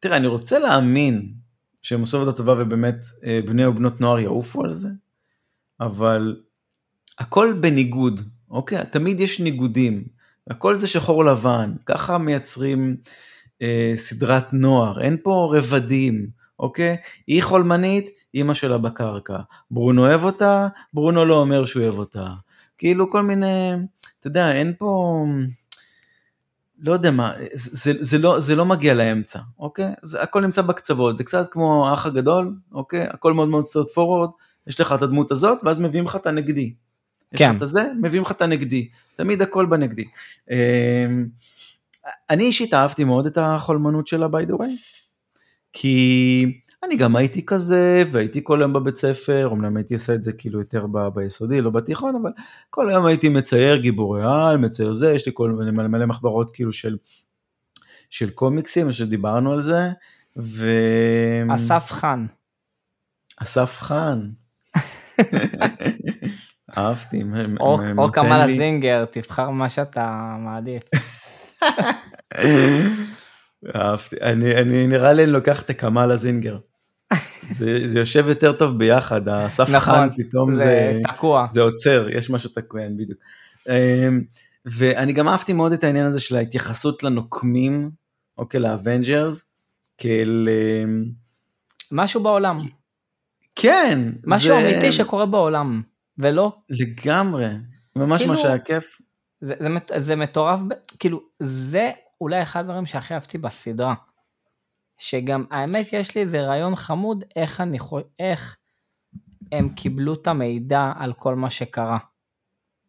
תראה, 0.00 0.16
אני 0.16 0.26
רוצה 0.26 0.58
להאמין 0.58 1.32
שהם 1.82 2.00
עושים 2.00 2.20
עבודה 2.20 2.36
טובה 2.36 2.54
ובאמת 2.58 3.04
אה, 3.24 3.40
בני 3.46 3.66
ובנות 3.66 4.00
נוער 4.00 4.18
יעופו 4.18 4.64
על 4.64 4.72
זה, 4.72 4.88
אבל 5.80 6.36
הכל 7.18 7.54
בניגוד, 7.60 8.20
אוקיי? 8.50 8.84
תמיד 8.92 9.20
יש 9.20 9.40
ניגודים, 9.40 10.04
הכל 10.50 10.74
זה 10.74 10.86
שחור 10.86 11.24
לבן, 11.24 11.74
ככה 11.86 12.18
מייצרים 12.18 12.96
אה, 13.62 13.92
סדרת 13.96 14.52
נוער, 14.52 15.00
אין 15.00 15.16
פה 15.22 15.52
רבדים, 15.56 16.26
אוקיי? 16.58 16.96
היא 17.26 17.42
חולמנית, 17.42 18.10
אימא 18.34 18.54
שלה 18.54 18.78
בקרקע. 18.78 19.38
ברונו 19.70 20.06
אוהב 20.06 20.24
אותה, 20.24 20.68
ברונו 20.94 21.24
לא 21.24 21.34
אומר 21.34 21.64
שהוא 21.64 21.82
אוהב 21.82 21.98
אותה. 21.98 22.26
כאילו 22.78 23.10
כל 23.10 23.22
מיני, 23.22 23.72
אתה 24.20 24.26
יודע, 24.26 24.52
אין 24.52 24.72
פה, 24.78 25.24
לא 26.78 26.92
יודע 26.92 27.10
מה, 27.10 27.32
זה, 27.52 27.92
זה, 27.92 28.04
זה, 28.04 28.18
לא, 28.18 28.40
זה 28.40 28.56
לא 28.56 28.64
מגיע 28.64 28.94
לאמצע, 28.94 29.38
אוקיי? 29.58 29.92
זה, 30.02 30.22
הכל 30.22 30.40
נמצא 30.40 30.62
בקצוות, 30.62 31.16
זה 31.16 31.24
קצת 31.24 31.48
כמו 31.50 31.88
האח 31.88 32.06
הגדול, 32.06 32.54
אוקיי? 32.72 33.02
הכל 33.02 33.32
מאוד 33.32 33.48
מאוד 33.48 33.66
סטרט 33.66 33.90
פורוורד, 33.90 34.30
יש 34.66 34.80
לך 34.80 34.92
את 34.92 35.02
הדמות 35.02 35.30
הזאת, 35.30 35.58
ואז 35.64 35.80
מביאים 35.80 36.04
לך 36.04 36.16
את 36.16 36.26
הנגדי. 36.26 36.72
יש 37.32 37.38
כן. 37.38 37.50
לך 37.50 37.56
את 37.56 37.62
הזה, 37.62 37.82
מביאים 38.00 38.22
לך 38.22 38.30
את 38.30 38.42
הנגדי. 38.42 38.88
תמיד 39.16 39.42
הכל 39.42 39.66
בנגדי. 39.66 40.04
אמ, 40.50 41.26
אני 42.30 42.44
אישית 42.44 42.74
אהבתי 42.74 43.04
מאוד 43.04 43.26
את 43.26 43.38
החולמנות 43.40 44.06
שלה, 44.06 44.26
by 44.26 44.50
the 44.50 44.54
way, 44.54 44.70
כי 45.72 46.60
אני 46.84 46.96
גם 46.96 47.16
הייתי 47.16 47.46
כזה, 47.46 48.02
והייתי 48.12 48.40
כל 48.44 48.60
היום 48.62 48.72
בבית 48.72 48.96
ספר, 48.96 49.48
אמנם 49.52 49.76
הייתי 49.76 49.94
עושה 49.94 50.14
את 50.14 50.22
זה 50.22 50.32
כאילו 50.32 50.58
יותר 50.58 50.86
ב- 50.86 51.08
ביסודי, 51.08 51.60
לא 51.60 51.70
בתיכון, 51.70 52.16
אבל 52.22 52.30
כל 52.70 52.90
היום 52.90 53.06
הייתי 53.06 53.28
מצייר 53.28 53.76
גיבורי 53.76 54.22
על, 54.24 54.56
מצייר 54.56 54.94
זה, 54.94 55.12
יש 55.12 55.26
לי 55.26 55.32
כל 55.34 55.50
מיני 55.50 55.70
מלא 55.70 55.88
מלא 55.88 56.06
מחברות 56.06 56.50
כאילו 56.54 56.72
של, 56.72 56.96
של 58.10 58.30
קומיקסים, 58.30 58.92
שדיברנו 58.92 59.52
על 59.52 59.60
זה, 59.60 59.88
ו... 60.36 60.68
אסף 61.54 61.88
חן. 61.92 62.26
אסף 63.36 63.78
חן. 63.80 64.28
אהבתי, 66.78 67.22
או, 67.60 67.66
או 67.74 67.82
נותן 67.94 68.12
קמאלה 68.12 68.46
לי- 68.46 68.56
זינגר, 68.56 69.04
תבחר 69.04 69.50
מה 69.50 69.68
שאתה 69.68 70.36
מעדיף. 70.38 70.82
אהבתי, 73.76 74.16
אני, 74.22 74.56
אני 74.56 74.86
נראה 74.86 75.12
לי 75.12 75.26
לוקח 75.26 75.62
את 75.62 75.70
הקמאלה 75.70 76.16
זינגר. 76.16 76.58
זה, 77.50 77.80
זה 77.88 77.98
יושב 77.98 78.24
יותר 78.28 78.52
טוב 78.52 78.78
ביחד, 78.78 79.28
האסף 79.28 79.70
נכון, 79.70 79.94
חן 79.94 80.08
פתאום 80.16 80.54
זה, 80.56 80.64
זה 80.64 81.00
תקוע. 81.08 81.46
זה 81.52 81.60
עוצר, 81.62 82.08
יש 82.12 82.30
משהו 82.30 82.50
תקוע, 82.50 82.80
אין 82.80 82.96
בדיוק. 82.96 83.18
אמ, 83.68 84.22
ואני 84.66 85.12
גם 85.12 85.28
אהבתי 85.28 85.52
מאוד 85.52 85.72
את 85.72 85.84
העניין 85.84 86.06
הזה 86.06 86.20
של 86.20 86.36
ההתייחסות 86.36 87.02
לנוקמים, 87.02 87.90
אוקיי, 88.38 88.60
לאבנג'רס, 88.60 89.44
כאל... 89.98 90.48
אמ, 90.84 91.04
משהו 91.92 92.22
בעולם. 92.22 92.58
כן, 93.54 93.98
משהו 94.24 94.48
זה- 94.48 94.58
אמיתי 94.68 94.92
שקורה 94.92 95.26
בעולם. 95.26 95.82
ולא, 96.18 96.52
לגמרי, 96.70 97.46
ממש 97.96 98.18
כאילו- 98.20 98.34
מה 98.34 98.40
שהיה 98.40 98.58
כיף. 98.58 98.98
זה, 99.40 99.54
זה, 99.58 99.68
זה 100.00 100.16
מטורף, 100.16 100.60
כאילו, 100.98 101.20
זה 101.38 101.90
אולי 102.20 102.42
אחד 102.42 102.60
הדברים 102.60 102.86
שהכי 102.86 103.14
אהבתי 103.14 103.38
בסדרה. 103.38 103.94
שגם, 104.98 105.44
האמת, 105.50 105.92
יש 105.92 106.14
לי 106.14 106.20
איזה 106.20 106.40
רעיון 106.40 106.76
חמוד 106.76 107.24
איך 107.36 107.60
אני 107.60 107.78
חו... 107.78 107.98
איך 108.18 108.56
הם 109.52 109.68
קיבלו 109.68 110.14
את 110.14 110.26
המידע 110.26 110.92
על 110.98 111.12
כל 111.12 111.34
מה 111.34 111.50
שקרה. 111.50 111.98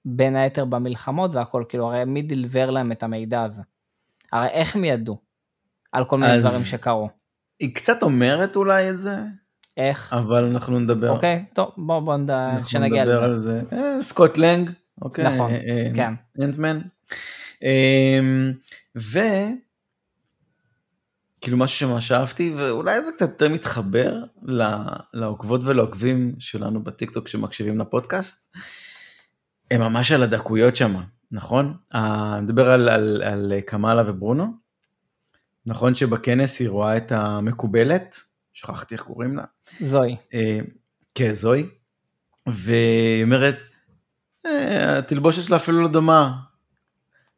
בין 0.05 0.35
היתר 0.35 0.65
במלחמות 0.65 1.35
והכל, 1.35 1.63
כאילו, 1.69 1.87
הרי 1.87 2.05
מי 2.05 2.21
דלבר 2.21 2.69
להם 2.69 2.91
את 2.91 3.03
המידע 3.03 3.41
הזה? 3.43 3.61
הרי 4.31 4.47
איך 4.47 4.75
הם 4.75 4.83
ידעו? 4.83 5.17
על 5.91 6.05
כל 6.05 6.17
מיני 6.17 6.39
דברים 6.39 6.61
שקרו. 6.61 7.09
היא 7.59 7.75
קצת 7.75 8.03
אומרת 8.03 8.55
אולי 8.55 8.89
את 8.89 8.99
זה, 8.99 9.17
איך? 9.77 10.13
אבל 10.13 10.43
אנחנו 10.43 10.79
נדבר. 10.79 11.09
אוקיי, 11.09 11.45
טוב, 11.53 11.71
בוא 11.77 11.99
בוא 11.99 12.17
נד- 12.17 12.31
אנחנו 12.31 12.69
שנגיע 12.69 13.03
נדבר 13.03 13.23
על 13.23 13.31
לזה. 13.31 13.61
זה. 13.69 13.75
אה, 13.77 14.01
סקוט 14.01 14.37
לנג, 14.37 14.71
אוקיי. 15.01 15.25
נכון, 15.35 15.51
אה, 15.51 15.55
אה, 15.55 15.91
כן. 15.95 16.13
אנטמן. 16.41 16.79
אמ, 17.61 18.53
ו... 18.97 19.19
כאילו 21.41 21.57
משהו 21.57 21.77
שממש 21.77 22.11
אהבתי, 22.11 22.53
ואולי 22.57 23.05
זה 23.05 23.11
קצת 23.11 23.29
יותר 23.29 23.49
מתחבר 23.49 24.13
לעוקבות 25.13 25.61
ולעוקבים 25.63 26.35
שלנו 26.39 26.83
בטיקטוק 26.83 27.27
שמקשיבים 27.27 27.79
לפודקאסט. 27.79 28.55
הם 29.71 29.81
ממש 29.81 30.11
על 30.11 30.23
הדקויות 30.23 30.75
שם, 30.75 30.95
נכון? 31.31 31.77
אה, 31.95 32.33
אני 32.33 32.41
מדבר 32.41 32.69
על, 32.69 32.89
על, 32.89 33.23
על 33.23 33.53
קמאלה 33.65 34.03
וברונו. 34.09 34.45
נכון 35.65 35.95
שבכנס 35.95 36.59
היא 36.59 36.69
רואה 36.69 36.97
את 36.97 37.11
המקובלת, 37.11 38.15
שכחתי 38.53 38.95
איך 38.95 39.01
קוראים 39.03 39.37
לה. 39.37 39.43
זוהי. 39.81 40.15
אה, 40.33 40.59
כן, 41.15 41.33
זוהי. 41.33 41.65
והיא 42.47 43.23
אומרת, 43.23 43.57
"אה, 44.45 44.97
התלבושת 44.97 45.43
שלה 45.43 45.57
אפילו 45.57 45.81
לא 45.81 45.87
דומה. 45.87 46.31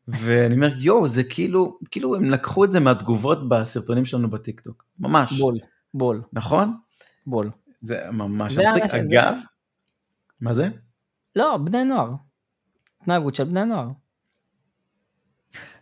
ואני 0.08 0.56
אומר, 0.56 0.70
יואו, 0.78 1.08
זה 1.08 1.24
כאילו, 1.24 1.80
כאילו 1.92 2.16
הם 2.16 2.30
לקחו 2.30 2.66
את 2.66 2.72
זה 2.72 2.80
מהתגובות 2.80 3.50
בסרטונים 3.50 4.06
שלנו 4.06 4.30
בטיקטוק. 4.30 4.86
ממש. 5.00 5.40
בול, 5.40 5.58
בול, 5.94 6.22
נכון? 6.34 6.78
בול. 7.28 7.52
זה 7.82 8.00
ממש 8.12 8.54
זה 8.54 8.62
מצחיק. 8.76 8.94
אגב, 8.94 9.38
מה 10.42 10.54
זה? 10.54 10.70
לא, 11.36 11.58
בני 11.58 11.84
נוער. 11.84 12.12
התנהגות 13.02 13.36
של 13.36 13.44
בני 13.44 13.66
נוער. 13.66 13.88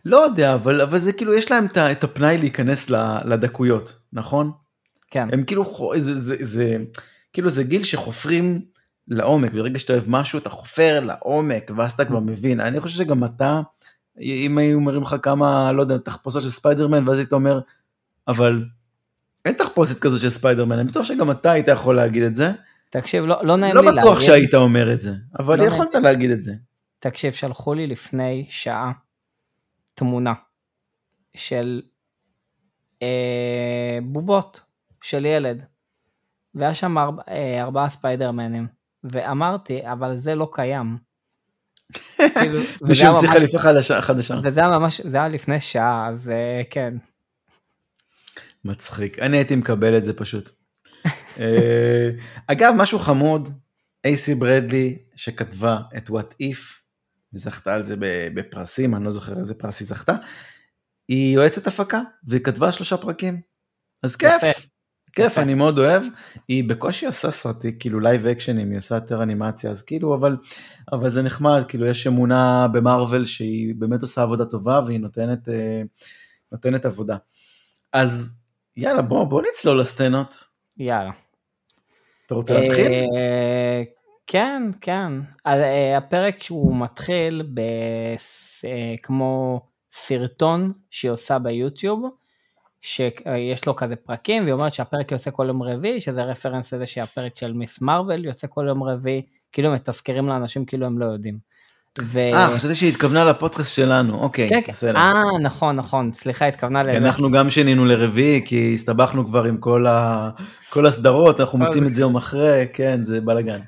לא 0.04 0.16
יודע, 0.16 0.54
אבל, 0.54 0.80
אבל 0.80 0.98
זה 0.98 1.12
כאילו, 1.12 1.34
יש 1.34 1.50
להם 1.50 1.66
את 1.92 2.04
הפנאי 2.04 2.38
להיכנס 2.38 2.90
לדקויות, 3.24 3.94
נכון? 4.12 4.52
כן. 5.10 5.28
הם 5.32 5.44
כאילו, 5.44 5.64
חו- 5.64 6.00
זה, 6.00 6.18
זה, 6.18 6.36
זה, 6.40 6.76
כאילו 7.32 7.50
זה 7.50 7.64
גיל 7.64 7.82
שחופרים 7.82 8.64
לעומק, 9.08 9.52
ברגע 9.52 9.78
שאתה 9.78 9.92
אוהב 9.92 10.04
משהו 10.08 10.38
אתה 10.38 10.50
חופר 10.50 11.00
לעומק, 11.00 11.70
ואז 11.76 11.92
אתה 11.92 12.04
כבר 12.04 12.20
מבין. 12.20 12.60
אני 12.60 12.80
חושב 12.80 12.98
שגם 12.98 13.24
אתה, 13.24 13.60
אם 14.20 14.58
היו 14.58 14.76
אומרים 14.76 15.02
לך 15.02 15.16
כמה, 15.22 15.72
לא 15.72 15.82
יודע, 15.82 15.98
תחפושות 15.98 16.42
של 16.42 16.50
ספיידרמן, 16.50 17.08
ואז 17.08 17.18
היית 17.18 17.32
אומר, 17.32 17.60
אבל 18.28 18.64
אין 19.44 19.54
תחפושת 19.54 19.98
כזו 19.98 20.20
של 20.20 20.30
ספיידרמן, 20.30 20.78
אני 20.78 20.88
בטוח 20.88 21.04
שגם 21.04 21.30
אתה 21.30 21.50
היית 21.50 21.68
יכול 21.68 21.96
להגיד 21.96 22.22
את 22.22 22.34
זה. 22.34 22.50
תקשיב, 22.90 23.24
לא, 23.24 23.36
לא 23.42 23.56
נעים 23.56 23.76
לא 23.76 23.82
לי 23.82 23.88
בטוח 23.88 24.04
להגיד. 24.04 24.26
שהיית 24.26 24.54
אומר 24.54 24.92
את 24.92 25.00
זה, 25.00 25.14
אבל 25.38 25.58
לא 25.58 25.64
יכולת 25.64 25.94
להגיד 25.94 26.30
את 26.30 26.42
זה. 26.42 26.52
תקשיב, 26.98 27.32
שלחו 27.32 27.74
לי 27.74 27.86
לפני 27.86 28.46
שעה 28.50 28.92
תמונה 29.94 30.34
של 31.36 31.82
אה, 33.02 33.98
בובות 34.02 34.60
של 35.02 35.26
ילד, 35.26 35.64
והיה 36.54 36.74
שם 36.74 36.98
ארבע, 36.98 37.22
אה, 37.28 37.62
ארבעה 37.62 37.88
ספיידרמנים, 37.88 38.66
ואמרתי, 39.04 39.80
אבל 39.92 40.14
זה 40.14 40.34
לא 40.34 40.48
קיים. 40.52 41.09
כאילו, 42.16 42.60
מישהו 42.88 43.06
המציא 43.08 43.28
חליפה 43.28 43.58
חדשה- 43.58 44.00
חדשה. 44.00 44.34
וזה 44.44 44.60
היה 44.60 44.68
ממש, 44.68 45.00
זה 45.04 45.16
היה 45.16 45.28
לפני 45.28 45.60
שעה, 45.60 46.08
אז 46.08 46.30
אה, 46.30 46.62
כן. 46.70 46.94
מצחיק, 48.64 49.18
אני 49.18 49.36
הייתי 49.36 49.56
מקבל 49.56 49.96
את 49.96 50.04
זה 50.04 50.12
פשוט. 50.12 50.50
אה, 51.40 52.10
אגב, 52.46 52.74
משהו 52.76 52.98
חמוד, 52.98 53.48
איי 54.04 54.22
סי 54.22 54.34
ברדלי 54.34 54.98
שכתבה 55.16 55.78
את 55.96 56.08
What 56.08 56.34
If, 56.42 56.58
וזכתה 57.34 57.74
על 57.74 57.82
זה 57.82 57.94
בפרסים, 58.34 58.94
אני 58.94 59.04
לא 59.04 59.10
זוכר 59.10 59.38
איזה 59.38 59.54
פרס 59.54 59.80
היא 59.80 59.88
זכתה, 59.88 60.14
היא 61.08 61.34
יועצת 61.34 61.66
הפקה, 61.66 62.00
והיא 62.28 62.42
כתבה 62.44 62.72
שלושה 62.72 62.96
פרקים. 62.96 63.40
אז 64.02 64.16
כיף. 64.16 64.69
כיף. 65.12 65.38
אני 65.38 65.54
מאוד 65.54 65.78
אוהב. 65.78 66.02
היא 66.48 66.64
בקושי 66.68 67.06
עושה 67.06 67.30
סרטי, 67.30 67.78
כאילו 67.78 68.00
live 68.00 68.26
action 68.26 68.55
ים, 68.55 68.70
היא 68.70 68.78
עושה 68.78 68.94
יותר 68.94 69.22
אנימציה, 69.22 69.70
אז 69.70 69.82
כאילו, 69.82 70.14
אבל, 70.14 70.36
אבל 70.92 71.08
זה 71.08 71.22
נחמד, 71.22 71.62
כאילו 71.68 71.86
יש 71.86 72.06
אמונה 72.06 72.66
במארוול 72.72 73.24
שהיא 73.24 73.74
באמת 73.78 74.02
עושה 74.02 74.22
עבודה 74.22 74.44
טובה, 74.44 74.80
והיא 74.86 75.00
נותנת, 75.00 75.48
אה, 75.48 75.82
נותנת 76.52 76.84
עבודה. 76.84 77.16
אז 77.92 78.34
יאללה, 78.76 79.02
בוא, 79.02 79.24
בוא 79.24 79.42
נצלול 79.50 79.80
לסצנות. 79.80 80.34
יאללה. 80.78 81.10
אתה 82.26 82.34
רוצה 82.34 82.60
להתחיל? 82.60 82.86
אה, 82.86 83.82
כן, 84.26 84.62
כן. 84.80 85.12
אז, 85.44 85.60
אה, 85.60 85.96
הפרק 85.96 86.42
שהוא 86.42 86.76
מתחיל 86.76 87.42
בס- 87.54 88.64
כמו 89.02 89.60
סרטון 89.92 90.72
שהיא 90.90 91.10
עושה 91.10 91.38
ביוטיוב, 91.38 92.02
שיש 92.82 93.66
לו 93.66 93.76
כזה 93.76 93.96
פרקים, 93.96 94.42
והיא 94.42 94.52
אומרת 94.52 94.74
שהפרק 94.74 95.12
יוצא 95.12 95.30
כל 95.30 95.44
יום 95.48 95.62
רביעי, 95.62 96.00
שזה 96.00 96.22
רפרנס 96.22 96.72
לזה 96.72 96.86
שהפרק 96.86 97.38
של 97.38 97.52
מיס 97.52 97.80
מרוויל 97.80 98.24
יוצא 98.24 98.46
כל 98.50 98.64
יום 98.68 98.82
רביעי, 98.82 99.22
כאילו 99.52 99.72
מתזכרים 99.72 100.28
לאנשים 100.28 100.64
כאילו 100.64 100.86
הם 100.86 100.98
לא 100.98 101.04
יודעים. 101.04 101.50
ו... 102.02 102.18
אה, 102.18 102.48
חשבתי 102.54 102.74
שהיא 102.74 102.92
התכוונה 102.92 103.24
לפודקאסט 103.24 103.76
שלנו, 103.76 104.22
אוקיי, 104.22 104.48
כן, 104.48 104.60
כן. 104.64 104.72
בסדר. 104.72 104.96
אה, 104.96 105.38
נכון, 105.42 105.76
נכון, 105.76 106.10
סליחה, 106.14 106.46
התכוונה 106.46 106.82
לזה. 106.82 106.96
אנחנו 106.96 107.30
גם 107.30 107.50
שינינו 107.50 107.84
לרביעי, 107.84 108.42
כי 108.46 108.74
הסתבכנו 108.74 109.26
כבר 109.26 109.44
עם 109.44 109.56
כל, 109.56 109.86
ה... 109.86 110.30
כל 110.70 110.86
הסדרות, 110.86 111.40
אנחנו 111.40 111.58
מוצאים 111.58 111.86
את 111.86 111.94
זה 111.94 112.02
יום 112.02 112.16
אחרי, 112.16 112.66
כן, 112.72 113.04
זה 113.04 113.20
בלאגן. 113.20 113.60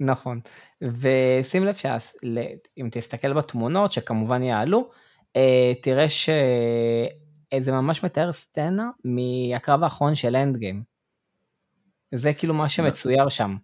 נכון. 0.00 0.40
ושים 0.82 1.64
לב 1.64 1.74
שאם 1.74 2.88
תסתכל 2.90 3.32
בתמונות, 3.32 3.92
שכמובן 3.92 4.42
יעלו, 4.42 4.88
אה, 5.36 5.72
תראה 5.82 6.08
שזה 7.54 7.72
ממש 7.72 8.04
מתאר 8.04 8.32
סצנה 8.32 8.90
מהקרב 9.04 9.82
האחרון 9.82 10.14
של 10.14 10.36
אנד 10.36 10.56
גיים. 10.56 10.82
זה 12.14 12.34
כאילו 12.34 12.54
מה 12.54 12.68
שמצויר 12.68 13.28
שם. 13.28 13.56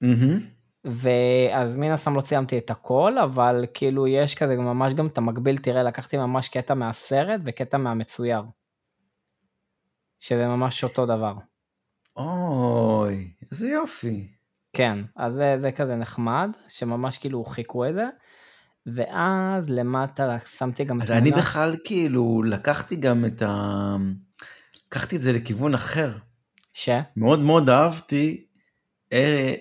מהמם. 0.00 0.40
ואז 0.84 1.76
מן 1.76 1.90
הסתם 1.90 2.14
לא 2.14 2.20
ציימתי 2.20 2.58
את 2.58 2.70
הכל, 2.70 3.18
אבל 3.18 3.64
כאילו 3.74 4.06
יש 4.06 4.34
כזה 4.34 4.56
ממש 4.56 4.92
גם 4.94 5.06
את 5.06 5.18
המקביל, 5.18 5.58
תראה, 5.58 5.82
לקחתי 5.82 6.16
ממש 6.16 6.48
קטע 6.48 6.74
מהסרט 6.74 7.40
וקטע 7.44 7.78
מהמצויר. 7.78 8.42
שזה 10.18 10.46
ממש 10.46 10.84
אותו 10.84 11.06
דבר. 11.06 11.34
אוי, 12.16 13.32
איזה 13.52 13.68
יופי. 13.68 14.28
כן, 14.72 14.98
אז 15.16 15.34
זה, 15.34 15.56
זה 15.60 15.72
כזה 15.72 15.96
נחמד, 15.96 16.50
שממש 16.68 17.18
כאילו 17.18 17.44
חיכו 17.44 17.88
את 17.88 17.94
זה, 17.94 18.06
ואז 18.94 19.70
למטה 19.70 20.36
שמתי 20.58 20.84
גם 20.84 21.02
אז 21.02 21.10
אני 21.10 21.30
בכלל 21.30 21.76
כאילו 21.84 22.42
לקחתי 22.42 22.96
גם 22.96 23.24
את 23.24 23.42
ה... 23.42 23.96
לקחתי 24.86 25.16
את 25.16 25.20
זה 25.20 25.32
לכיוון 25.32 25.74
אחר. 25.74 26.12
ש? 26.72 26.88
מאוד 27.16 27.40
מאוד 27.40 27.68
אהבתי 27.68 28.46
אה, 29.12 29.54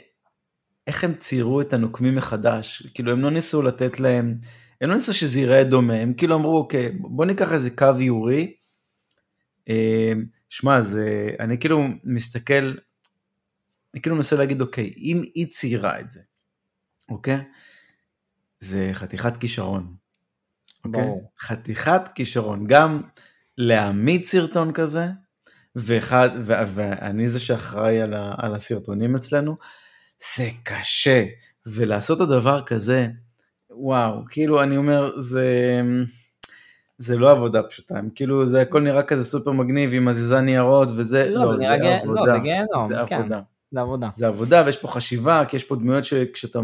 איך 0.88 1.04
הם 1.04 1.14
ציירו 1.14 1.62
את 1.62 1.74
הנוקמים 1.74 2.16
מחדש. 2.16 2.88
כאילו 2.94 3.12
הם 3.12 3.22
לא 3.22 3.30
ניסו 3.32 3.62
לתת 3.62 4.00
להם, 4.00 4.36
הם 4.82 4.90
לא 4.90 4.96
ניסו 4.96 5.14
שזה 5.14 5.40
ייראה 5.40 5.64
דומה, 5.64 5.94
הם 5.94 6.14
כאילו 6.14 6.36
אמרו 6.36 6.58
אוקיי 6.58 6.92
בוא 7.00 7.26
ניקח 7.26 7.54
איזה 7.54 7.70
קו 7.70 7.92
איורי. 8.00 8.54
אה, 9.70 10.14
שמע 10.50 10.82
זה, 10.82 11.30
אני 11.40 11.60
כאילו 11.60 11.88
מסתכל, 12.04 12.74
אני 13.94 14.02
כאילו 14.02 14.16
מנסה 14.16 14.36
להגיד 14.36 14.62
אוקיי 14.62 14.94
אם 14.98 15.22
היא 15.36 15.48
ציירה 15.48 16.00
את 16.00 16.12
זה, 16.12 16.22
אוקיי? 17.10 17.40
זה 18.60 18.90
חתיכת 18.94 19.38
כישרון. 19.38 19.96
אוקיי? 20.86 21.02
ברור. 21.02 21.32
חתיכת 21.40 22.02
כישרון, 22.16 22.68
גם 22.68 23.02
להעמיד 23.58 24.26
סרטון 24.26 24.72
כזה, 24.74 25.08
ואחד, 25.76 26.30
ו, 26.42 26.54
ואני 26.68 27.30
זה 27.30 27.40
שאחראי 27.40 28.02
על, 28.02 28.14
ה, 28.14 28.34
על 28.38 28.56
הסרטונים 28.56 29.16
אצלנו, 29.16 29.56
זה 30.36 30.50
קשה, 30.64 31.26
ולעשות 31.68 32.18
את 32.18 32.22
הדבר 32.22 32.62
כזה, 32.62 33.08
וואו, 33.70 34.26
כאילו 34.30 34.64
אני 34.64 34.78
אומר, 34.78 35.22
זה, 35.22 35.62
זה 36.98 37.18
לא 37.18 37.32
עבודה 37.32 37.64
פשוטה, 37.64 37.98
הם 37.98 38.10
כאילו 38.16 38.46
זה 38.46 38.62
הכל 38.62 38.82
נראה 38.82 39.04
כזה 39.04 39.24
סופר 39.24 39.52
מגניב 39.52 39.94
עם 39.94 40.06
מזיזה 40.06 40.42
ניירות 40.42 40.88
וזה, 40.96 41.30
לא, 41.30 41.52
זה 41.52 41.58
נראה 41.58 41.78
גיהנום, 41.78 42.18
עבודה, 42.18 42.34
זה 42.34 42.40
גיהנום, 42.40 42.88
זה 42.88 42.96
כן. 43.08 43.16
עבודה. 43.16 43.42
זה 43.72 43.82
עבודה. 43.82 44.10
זה 44.16 44.28
עבודה 44.28 44.64
ויש 44.66 44.78
פה 44.78 44.88
חשיבה, 44.88 45.44
כי 45.48 45.56
יש 45.56 45.64
פה 45.64 45.76
דמויות 45.76 46.06
שכשאתה 46.06 46.60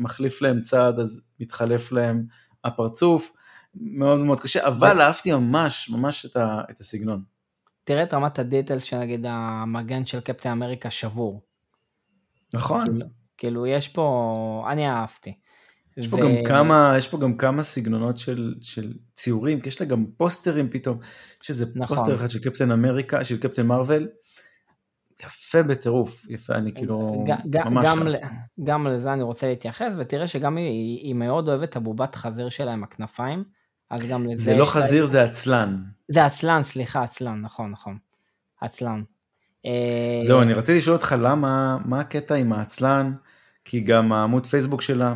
מחליף 0.00 0.42
להם 0.42 0.62
צעד 0.62 0.98
אז 0.98 1.20
מתחלף 1.40 1.92
להם 1.92 2.24
הפרצוף, 2.64 3.32
מאוד 3.74 4.18
מאוד 4.18 4.40
קשה, 4.40 4.66
אבל 4.66 5.00
אהבתי 5.00 5.32
ממש 5.32 5.90
ממש 5.90 6.26
את, 6.26 6.36
ה, 6.36 6.60
את 6.70 6.80
הסגנון. 6.80 7.22
תראה 7.84 8.02
את 8.02 8.14
רמת 8.14 8.38
ה 8.38 8.43
details 8.43 8.82
שנגיד 8.82 9.26
המגן 9.28 10.06
של 10.06 10.20
קפטן 10.20 10.50
אמריקה 10.50 10.90
שבור. 10.90 11.42
נכון. 12.54 12.84
כאילו, 12.84 13.06
כאילו 13.38 13.66
יש 13.66 13.88
פה, 13.88 14.34
אני 14.70 14.88
אהבתי. 14.88 15.34
יש 15.96 16.08
פה, 16.08 16.16
גם 16.16 16.30
כמה, 16.46 16.94
יש 16.98 17.08
פה 17.08 17.18
גם 17.18 17.36
כמה 17.36 17.62
סגנונות 17.62 18.18
של, 18.18 18.54
של 18.62 18.92
ציורים, 19.14 19.60
כי 19.60 19.68
יש 19.68 19.80
לה 19.80 19.86
גם 19.86 20.06
פוסטרים 20.16 20.70
פתאום, 20.70 20.98
יש 21.42 21.50
איזה 21.50 21.66
נכון. 21.74 21.96
פוסטר 21.96 22.14
אחד 22.14 22.28
של 22.28 22.38
קפטן 22.38 22.70
אמריקה, 22.70 23.24
של 23.24 23.38
קפטן 23.38 23.66
מארוול, 23.66 24.08
יפה 25.24 25.62
בטירוף, 25.62 26.26
יפה, 26.30 26.54
אני 26.54 26.74
כאילו 26.74 27.24
ג- 27.28 27.56
ג- 27.56 27.66
ממש 27.68 27.86
גם, 27.88 28.08
ל-. 28.08 28.14
גם 28.64 28.86
לזה 28.86 29.12
אני 29.12 29.22
רוצה 29.22 29.48
להתייחס, 29.48 29.92
ותראה 29.98 30.26
שגם 30.26 30.56
היא, 30.56 30.98
היא 30.98 31.14
מאוד 31.14 31.48
אוהבת 31.48 31.68
את 31.68 31.76
הבובת 31.76 32.14
חזיר 32.14 32.48
שלה 32.48 32.72
עם 32.72 32.84
הכנפיים, 32.84 33.44
אז 33.90 34.06
גם 34.06 34.26
לזה... 34.26 34.42
זה 34.42 34.56
לא 34.56 34.64
חזיר, 34.64 35.06
זה 35.06 35.22
עצלן. 35.24 35.82
זה 36.08 36.24
עצלן, 36.24 36.62
סליחה, 36.62 37.02
עצלן, 37.02 37.40
נכון, 37.40 37.70
נכון. 37.70 37.98
עצלן. 38.60 39.02
אה, 39.66 40.20
זהו, 40.24 40.42
אני 40.42 40.52
רציתי 40.52 40.78
לשאול 40.78 40.96
אותך 40.96 41.14
למה, 41.22 41.78
מה 41.84 42.00
הקטע 42.00 42.34
עם 42.34 42.52
העצלן, 42.52 43.12
כי 43.64 43.80
גם 43.80 44.12
העמוד 44.12 44.46
פייסבוק 44.46 44.82
שלה 44.82 45.14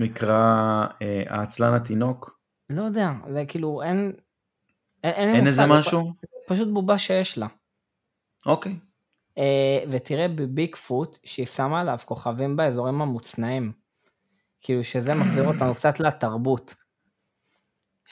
נקרא 0.00 0.84
אה, 1.02 1.22
העצלן 1.28 1.74
התינוק. 1.74 2.40
לא 2.70 2.82
יודע, 2.82 3.10
זה 3.32 3.44
כאילו 3.48 3.82
אין... 3.82 4.12
אין, 5.04 5.34
אין 5.34 5.46
איזה 5.46 5.66
משהו? 5.66 6.12
פשוט 6.48 6.68
בובה 6.68 6.98
שיש 6.98 7.38
לה. 7.38 7.46
אוקיי. 8.46 8.76
אה, 9.40 9.84
ותראה 9.90 10.28
בביג 10.28 10.76
פוט 10.76 11.18
שהיא 11.24 11.46
שמה 11.46 11.80
עליו 11.80 11.98
כוכבים 12.04 12.56
באזורים 12.56 13.02
המוצנעים. 13.02 13.72
כאילו 14.60 14.84
שזה 14.84 15.14
מחזיר 15.14 15.48
אותנו 15.52 15.74
קצת 15.74 16.00
לתרבות. 16.00 16.74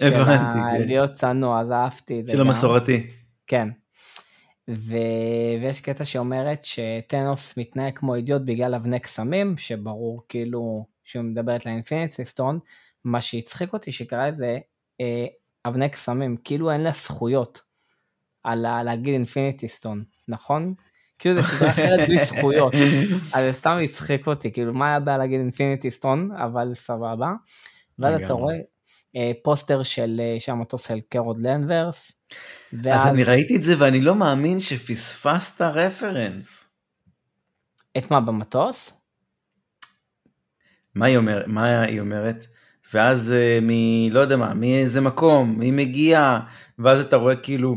הבנתי. 0.01 0.59
של 0.73 0.79
כן. 0.79 0.87
להיות 0.87 1.13
צנוע, 1.13 1.61
אז 1.61 1.71
אהבתי 1.71 2.21
את 2.21 2.27
זה. 2.27 2.33
של 2.33 2.41
המסורתי. 2.41 3.11
כן. 3.47 3.69
ו... 4.71 4.97
ויש 5.63 5.81
קטע 5.81 6.05
שאומרת 6.05 6.65
שטנוס 6.65 7.59
מתנהג 7.59 7.99
כמו 7.99 8.15
אידיוט 8.15 8.43
בגלל 8.45 8.75
אבני 8.75 9.01
קסמים, 9.01 9.57
שברור 9.57 10.23
כאילו 10.29 10.87
שהוא 11.05 11.25
מדברת 11.25 11.67
לאינפיניטי 11.67 12.25
סטון, 12.25 12.59
מה 13.05 13.21
שהצחיק 13.21 13.73
אותי 13.73 13.93
שקרא 13.93 14.29
את 14.29 14.37
זה 14.37 14.59
אה, 15.01 15.27
אבני 15.67 15.89
קסמים, 15.89 16.37
כאילו 16.45 16.71
אין 16.71 16.81
לה 16.81 16.93
זכויות 16.93 17.61
על 18.45 18.83
להגיד 18.83 19.13
infinity 19.13 19.69
stone, 19.69 20.05
נכון? 20.29 20.75
כאילו 21.19 21.35
זה 21.35 21.43
סדרה 21.43 21.71
אחרת 21.71 22.09
בלי 22.09 22.25
זכויות, 22.25 22.73
אז 23.35 23.45
זה 23.45 23.53
סתם 23.53 23.79
הצחיק 23.85 24.27
אותי, 24.27 24.53
כאילו 24.53 24.75
מה 24.75 24.89
היה 24.89 25.01
בעיה 25.01 25.19
להגיד 25.19 25.41
infinity 25.41 25.91
stone, 25.91 26.31
אבל 26.33 26.75
סבבה. 26.75 27.33
ואז 27.99 28.23
אתה 28.23 28.33
רואה 28.33 28.55
אה, 29.17 29.33
פוסטר 29.43 29.83
של 29.83 30.21
אה, 30.21 30.53
המטוס 30.53 30.89
של 30.89 30.99
קרול 31.09 31.39
דנברס. 31.39 32.23
ואז... 32.73 33.01
אז 33.01 33.07
אני 33.07 33.25
ראיתי 33.25 33.57
את 33.57 33.63
זה 33.63 33.75
ואני 33.79 34.01
לא 34.01 34.15
מאמין 34.15 34.61
שפספסת 34.61 35.61
רפרנס. 35.61 36.75
את 37.99 38.11
מה, 38.11 38.21
במטוס? 38.21 39.01
מה 40.95 41.07
היא, 41.07 41.17
אומר, 41.17 41.43
מה 41.47 41.81
היא 41.81 42.01
אומרת? 42.01 42.47
ואז 42.95 43.35
uh, 43.35 43.65
מ... 43.65 43.71
לא 44.13 44.21
יודע 44.21 44.37
מה, 44.37 44.55
מאיזה 44.55 45.01
מקום, 45.01 45.61
היא 45.61 45.73
מגיעה, 45.73 46.41
ואז 46.79 47.01
אתה 47.01 47.17
רואה 47.17 47.37
כאילו 47.37 47.77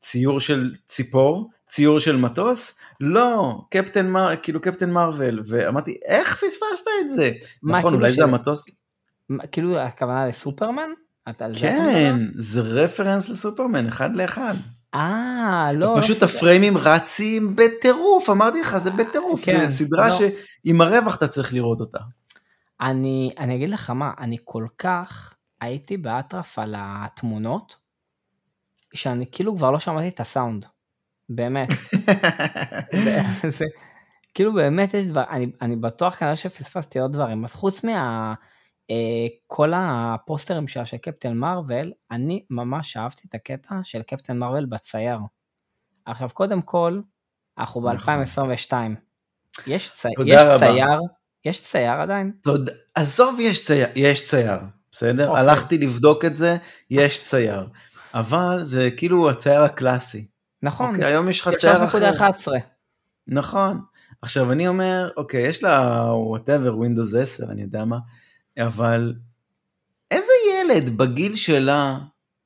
ציור 0.00 0.40
של 0.40 0.72
ציפור, 0.86 1.50
ציור 1.68 2.00
של 2.00 2.16
מטוס, 2.16 2.78
לא, 3.00 3.60
קפטן 3.70 4.10
מר... 4.10 4.36
כאילו 4.42 4.60
קפטן 4.60 4.90
מרוויל, 4.90 5.40
ואמרתי, 5.48 5.98
איך 6.04 6.36
פספסת 6.36 6.86
את 7.00 7.12
זה? 7.14 7.32
מה, 7.62 7.78
נכון, 7.78 7.90
כאילו 7.90 8.02
אולי 8.02 8.12
ש... 8.12 8.16
זה 8.16 8.24
המטוס. 8.24 8.64
מה, 9.28 9.46
כאילו 9.46 9.78
הכוונה 9.78 10.26
לסופרמן? 10.26 10.88
כן, 11.60 12.16
זה 12.34 12.60
רפרנס 12.60 13.28
לסופרמן, 13.28 13.86
אחד 13.88 14.16
לאחד. 14.16 14.54
אה, 14.94 15.70
לא. 15.74 15.96
פשוט 16.00 16.22
לא 16.22 16.26
הפריימים 16.26 16.76
רצים 16.76 17.56
בטירוף, 17.56 18.30
אמרתי 18.30 18.60
לך, 18.60 18.78
זה 18.78 18.90
בטירוף, 18.90 19.44
כן, 19.44 19.66
זה 19.66 19.74
סדרה 19.84 20.08
לא. 20.08 20.14
שעם 20.18 20.80
הרווח 20.80 21.16
אתה 21.16 21.28
צריך 21.28 21.54
לראות 21.54 21.80
אותה. 21.80 21.98
אני, 22.80 23.30
אני 23.38 23.56
אגיד 23.56 23.68
לך 23.68 23.90
מה, 23.90 24.10
אני 24.18 24.36
כל 24.44 24.66
כך 24.78 25.34
הייתי 25.60 25.96
באטרף 25.96 26.58
על 26.58 26.74
התמונות, 26.78 27.76
שאני 28.94 29.26
כאילו 29.32 29.56
כבר 29.56 29.70
לא 29.70 29.78
שמעתי 29.78 30.08
את 30.08 30.20
הסאונד. 30.20 30.66
באמת. 31.28 31.68
זה, 33.58 33.64
כאילו 34.34 34.54
באמת 34.54 34.94
יש 34.94 35.06
דבר, 35.06 35.24
אני, 35.30 35.46
אני 35.62 35.76
בטוח 35.76 36.14
כנראה 36.14 36.36
שפספסתי 36.36 36.98
עוד 36.98 37.12
דברים, 37.12 37.44
אז 37.44 37.54
חוץ 37.54 37.84
מה... 37.84 38.34
אה, 38.90 39.26
כל 39.46 39.72
הפוסטרים 39.76 40.68
שלה 40.68 40.86
של 40.86 40.96
קפטן 40.96 41.36
מרוויל, 41.36 41.92
אני 42.10 42.44
ממש 42.50 42.96
אהבתי 42.96 43.28
את 43.28 43.34
הקטע 43.34 43.74
של 43.82 44.02
קפטן 44.02 44.38
מרוויל 44.38 44.66
בצייר. 44.66 45.18
עכשיו 46.06 46.28
קודם 46.32 46.62
כל, 46.62 47.00
אנחנו 47.58 47.80
ב-2022. 47.80 48.72
יש, 49.66 49.90
צי... 49.90 50.08
יש 50.26 50.40
צייר, 50.58 51.00
יש 51.44 51.62
צייר 51.62 51.92
עדיין? 51.92 52.32
תודה, 52.42 52.72
עזוב 52.94 53.40
יש 53.40 53.66
צייר, 53.66 53.88
יש 53.94 54.28
צייר, 54.28 54.58
בסדר? 54.92 55.28
אוקיי. 55.28 55.42
הלכתי 55.42 55.78
לבדוק 55.78 56.24
את 56.24 56.36
זה, 56.36 56.56
יש 56.90 57.22
צייר. 57.22 57.68
אבל 58.14 58.58
זה 58.62 58.88
כאילו 58.96 59.30
הצייר 59.30 59.62
הקלאסי. 59.62 60.26
נכון. 60.62 60.90
אוקיי, 60.90 61.04
היום 61.04 61.28
יש 61.28 61.40
לך 61.40 61.48
צייר 61.48 61.84
אחר. 61.84 62.10
3.11. 62.10 62.48
נכון. 63.26 63.80
עכשיו 64.22 64.52
אני 64.52 64.68
אומר, 64.68 65.10
אוקיי, 65.16 65.46
יש 65.46 65.62
לה 65.62 66.06
whatever, 66.34 66.70
Windows 66.70 67.18
10, 67.18 67.50
אני 67.50 67.62
יודע 67.62 67.84
מה. 67.84 67.98
אבל 68.58 69.14
איזה 70.10 70.32
ילד 70.54 70.96
בגיל 70.96 71.36
שלה 71.36 71.98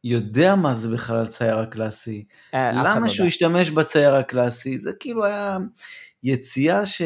יודע 0.04 0.54
מה 0.54 0.74
זה 0.74 0.88
בכלל 0.88 1.26
צייר 1.26 1.58
הקלאסי? 1.58 2.24
אה, 2.54 2.72
למה 2.72 3.08
שהוא 3.08 3.26
ישתמש 3.26 3.70
בצייר 3.70 4.14
הקלאסי? 4.14 4.78
זה 4.78 4.92
כאילו 5.00 5.24
היה 5.24 5.58
יציאה 6.22 6.86
ש... 6.86 7.02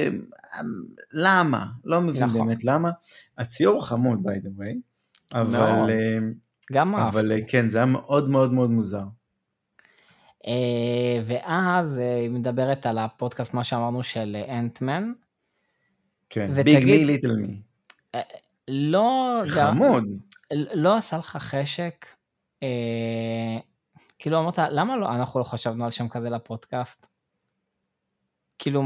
למה? 1.13 1.67
לא 1.85 2.01
מבין 2.01 2.25
נכון. 2.25 2.47
באמת 2.47 2.65
למה. 2.65 2.91
הציור 3.39 3.87
חמוד 3.87 4.19
by 4.27 4.47
the 4.47 4.61
way, 4.61 4.77
אבל... 5.35 5.59
לא. 5.59 5.95
גם 6.73 6.95
אהבתי. 6.95 7.19
אבל 7.19 7.33
כן, 7.49 7.69
זה 7.69 7.79
היה 7.79 7.87
מאוד 7.87 8.31
מאוד 8.31 8.53
מאוד 8.53 8.71
מוזר. 8.71 9.05
ואז 11.27 11.99
היא 11.99 12.31
מדברת 12.31 12.87
על 12.87 12.99
הפודקאסט, 12.99 13.55
מה 13.55 13.65
שאמרנו, 13.65 14.03
של 14.03 14.37
אנטמן. 14.49 15.13
כן, 16.31 16.53
ביג 16.53 16.85
מי 16.85 17.05
ליטל 17.05 17.37
מי. 17.37 17.63
לא... 18.69 19.43
חמוד. 19.49 20.05
לא 20.75 20.97
עשה 20.97 21.19
לך 21.19 21.37
חשק, 21.37 22.07
אה, 22.63 23.59
כאילו 24.19 24.41
אמרת, 24.41 24.59
למה 24.59 24.97
לא, 24.97 25.09
אנחנו 25.09 25.41
לא 25.41 25.45
חשבנו 25.45 25.85
על 25.85 25.91
שם 25.91 26.09
כזה 26.09 26.31
לפודקאסט? 26.31 27.07
כאילו, 28.59 28.83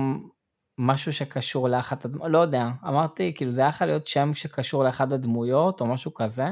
משהו 0.78 1.12
שקשור 1.12 1.68
לאחת 1.68 2.04
הדמויות, 2.04 2.32
לא 2.32 2.38
יודע, 2.38 2.68
אמרתי, 2.84 3.32
כאילו 3.34 3.50
זה 3.50 3.60
היה 3.60 3.68
יכול 3.68 3.86
להיות 3.86 4.06
שם 4.06 4.34
שקשור 4.34 4.84
לאחת 4.84 5.12
הדמויות 5.12 5.80
או 5.80 5.86
משהו 5.86 6.14
כזה. 6.14 6.46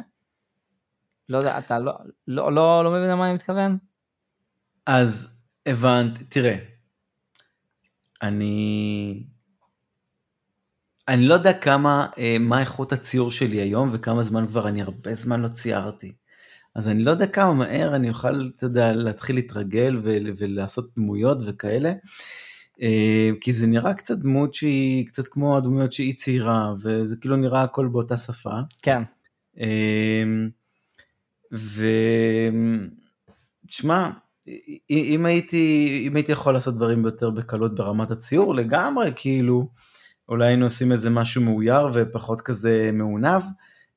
לא 1.29 1.39
יודע, 1.39 1.59
אתה 1.59 1.79
לא, 1.79 1.93
לא, 2.29 2.53
לא, 2.53 2.85
לא 2.85 2.91
מבין 2.91 3.11
למה 3.11 3.27
אני 3.27 3.35
מתכוון? 3.35 3.79
אז 4.87 5.41
הבנתי, 5.67 6.25
תראה, 6.25 6.57
אני 8.23 9.25
אני 11.09 11.29
לא 11.29 11.35
יודע 11.35 11.53
כמה, 11.53 12.07
אה, 12.19 12.37
מה 12.41 12.61
איכות 12.61 12.93
הציור 12.93 13.31
שלי 13.31 13.61
היום 13.61 13.89
וכמה 13.93 14.23
זמן 14.23 14.47
כבר, 14.47 14.69
אני 14.69 14.83
הרבה 14.83 15.15
זמן 15.15 15.41
לא 15.41 15.49
ציירתי. 15.49 16.13
אז 16.75 16.89
אני 16.89 17.05
לא 17.05 17.11
יודע 17.11 17.27
כמה 17.27 17.55
מהר 17.55 17.97
אני 17.97 18.09
אוכל, 18.09 18.51
אתה 18.57 18.67
יודע, 18.67 18.93
להתחיל 18.93 19.37
להתרגל 19.37 20.01
ולעשות 20.03 20.91
דמויות 20.97 21.39
וכאלה. 21.47 21.93
אה, 22.83 23.31
כי 23.41 23.53
זה 23.53 23.67
נראה 23.67 23.95
קצת 23.95 24.19
דמות 24.19 24.55
שהיא 24.55 25.07
קצת 25.07 25.29
כמו 25.29 25.57
הדמויות 25.57 25.93
שהיא 25.93 26.17
ציירה, 26.17 26.75
וזה 26.83 27.17
כאילו 27.17 27.37
נראה 27.37 27.63
הכל 27.63 27.89
באותה 27.89 28.17
שפה. 28.17 28.61
כן. 28.83 29.03
אה, 29.61 30.25
ו... 31.55 31.87
תשמע, 33.67 34.11
אם 34.91 35.27
הייתי, 35.27 36.05
אם 36.07 36.17
הייתי 36.17 36.33
יכול 36.33 36.55
לעשות 36.55 36.75
דברים 36.75 37.05
יותר 37.05 37.31
בקלות 37.31 37.75
ברמת 37.75 38.11
הציור, 38.11 38.55
לגמרי, 38.55 39.13
כאילו, 39.17 39.69
אולי 40.29 40.47
היינו 40.47 40.65
עושים 40.65 40.93
איזה 40.93 41.11
משהו 41.11 41.43
מאויר 41.43 41.87
ופחות 41.93 42.41
כזה 42.41 42.91
מעונב. 42.93 43.43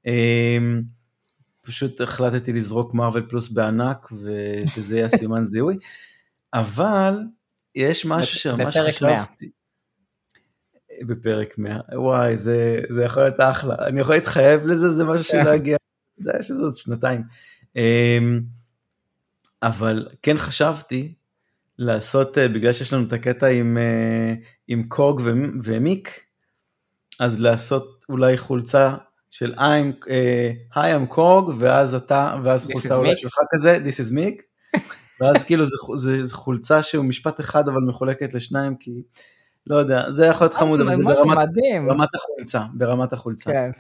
אמ, 0.06 0.82
פשוט 1.62 2.02
החלטתי 2.02 2.54
לזרוק 2.54 2.94
מרוויל 2.94 3.24
פלוס 3.30 3.50
בענק 3.50 4.12
ושזה 4.12 4.98
יהיה 4.98 5.10
סימן 5.10 5.46
זיהוי. 5.52 5.78
אבל 6.54 7.20
יש 7.76 8.06
משהו 8.06 8.40
שממש 8.40 8.78
חשבתי. 8.78 9.50
בפרק 11.08 11.58
100, 11.58 11.80
וואי 11.94 12.38
זה, 12.38 12.82
זה 12.90 13.04
יכול 13.04 13.23
להיות 13.23 13.40
אחלה, 13.40 13.76
אני 13.88 14.02
יכול 14.02 14.15
להתחייב 14.15 14.65
לזה, 14.65 14.90
זה 14.90 15.04
משהו 15.04 15.23
שלא 15.23 15.50
יגיע, 15.50 15.78
זה 16.17 16.32
היה 16.34 16.44
שזה 16.44 16.63
עוד 16.63 16.76
שנתיים. 16.76 17.23
אמ, 19.64 19.70
אבל 19.70 20.08
כן 20.22 20.38
חשבתי 20.38 21.14
לעשות, 21.78 22.38
אה, 22.38 22.48
בגלל 22.48 22.74
שיש 22.74 22.94
לנו 22.94 23.08
את 23.08 23.14
הקטע 23.14 23.48
עם, 23.48 23.78
אה, 23.78 24.34
עם 24.68 24.84
קוג 24.84 25.22
ומיק, 25.64 26.24
אז 27.20 27.40
לעשות 27.40 28.06
אולי 28.10 28.38
חולצה 28.38 28.96
של 29.32 29.54
I'm, 29.54 30.04
uh, 30.06 30.76
Hi 30.76 30.78
I'm 30.78 31.06
קוג, 31.10 31.54
ואז 31.60 31.96
אתה, 31.96 32.36
ואז 32.44 32.70
חולצה 32.74 32.96
אולי 32.96 33.18
שלך 33.18 33.36
כזה, 33.52 33.78
This 33.78 34.08
is 34.08 34.14
מיק, 34.14 34.44
ואז 35.22 35.44
כאילו 35.44 35.66
זה, 35.66 35.76
זה, 35.98 36.26
זה 36.26 36.36
חולצה 36.36 36.84
שהוא 36.84 37.06
משפט 37.06 37.40
אחד 37.40 37.68
אבל 37.68 37.82
מחולקת 37.82 38.34
לשניים, 38.34 38.76
כי 38.76 39.02
לא 39.68 39.76
יודע, 39.76 40.12
זה 40.12 40.26
יכול 40.26 40.46
להיות 40.46 40.54
חמוד, 40.54 40.82
אבל 40.82 40.96
זה 40.96 41.04
ברמת, 41.04 41.50
ברמת 41.88 42.16
החולצה, 42.16 42.64
ברמת 42.74 43.14
החולצה. 43.14 43.52
כן. 43.52 43.72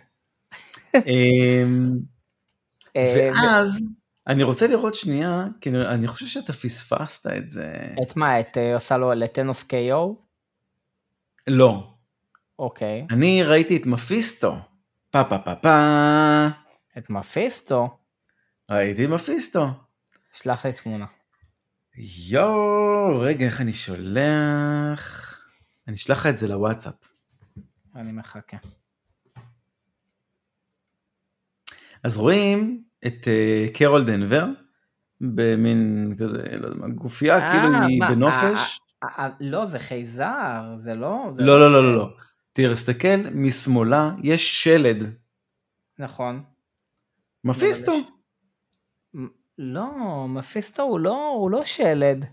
אמ, 1.05 1.99
ואז, 3.15 3.81
אני 4.27 4.43
רוצה 4.43 4.67
לראות 4.67 4.95
שנייה, 4.95 5.45
כי 5.61 5.69
אני 5.69 6.07
חושב 6.07 6.25
שאתה 6.25 6.53
פספסת 6.53 7.27
את 7.37 7.49
זה. 7.49 7.73
את 8.01 8.15
מה, 8.15 8.39
את 8.39 8.57
אה, 8.57 8.73
עושה 8.73 8.97
לו 8.97 9.13
לטנוס 9.13 9.63
קיו? 9.63 10.13
לא. 11.47 11.93
אוקיי. 12.59 13.07
אני 13.11 13.43
ראיתי 13.43 13.77
את 13.77 13.85
מפיסטו. 13.85 14.55
פה 15.11 15.23
פה 15.23 15.37
פה 15.37 15.55
פה. 15.55 15.69
את 16.97 17.09
מפיסטו? 17.09 17.97
ראיתי 18.71 19.07
מפיסטו. 19.07 19.67
שלח 20.33 20.65
לי 20.65 20.73
תמונה. 20.73 21.05
יואו, 22.29 23.19
רגע, 23.19 23.45
איך 23.45 23.61
אני 23.61 23.73
שולח? 23.73 25.35
אני 25.87 25.95
אשלח 25.95 26.19
לך 26.19 26.25
את 26.25 26.37
זה 26.37 26.47
לוואטסאפ. 26.47 26.93
אני 27.95 28.11
מחכה. 28.11 28.57
אז 32.03 32.17
רואים 32.17 32.83
את 33.07 33.27
קרול 33.73 34.03
דנבר, 34.03 34.45
במין 35.21 36.13
כזה, 36.17 36.43
לא 36.59 36.67
יודע 36.67 36.79
מה, 36.79 36.87
גופייה, 36.87 37.37
אה, 37.37 37.51
כאילו 37.51 37.87
היא 37.87 38.01
בנופש. 38.09 38.79
אה, 39.03 39.09
אה, 39.19 39.29
לא, 39.39 39.65
זה 39.65 39.79
חייזר, 39.79 40.75
זה 40.77 40.95
לא... 40.95 41.29
זה 41.33 41.43
לא, 41.43 41.59
לא, 41.59 41.71
לא, 41.71 41.83
לא, 41.83 41.95
לא. 41.95 42.09
תראה, 42.53 42.73
תסתכל, 42.73 43.17
משמאלה 43.33 44.11
יש 44.23 44.63
שלד. 44.63 45.03
נכון. 45.99 46.43
מפיסטו. 47.43 47.91
מ- 49.15 49.27
לא, 49.57 49.87
מפיסטו 50.29 50.83
הוא 50.83 50.99
לא, 50.99 51.33
הוא 51.39 51.51
לא 51.51 51.61
שלד. 51.65 52.25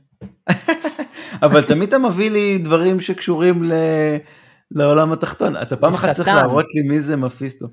אבל 1.42 1.62
תמיד 1.62 1.88
אתה 1.88 1.98
מביא 1.98 2.30
לי 2.30 2.58
דברים 2.58 3.00
שקשורים 3.00 3.64
ל... 3.64 3.72
לעולם 4.70 5.12
התחתון. 5.12 5.56
אתה 5.56 5.76
פעם 5.76 5.92
אחת 5.92 6.10
צריך. 6.10 6.28
להראות 6.28 6.66
לי 6.74 6.88
מי 6.88 7.00
זה 7.00 7.16
מפיסטו. 7.16 7.66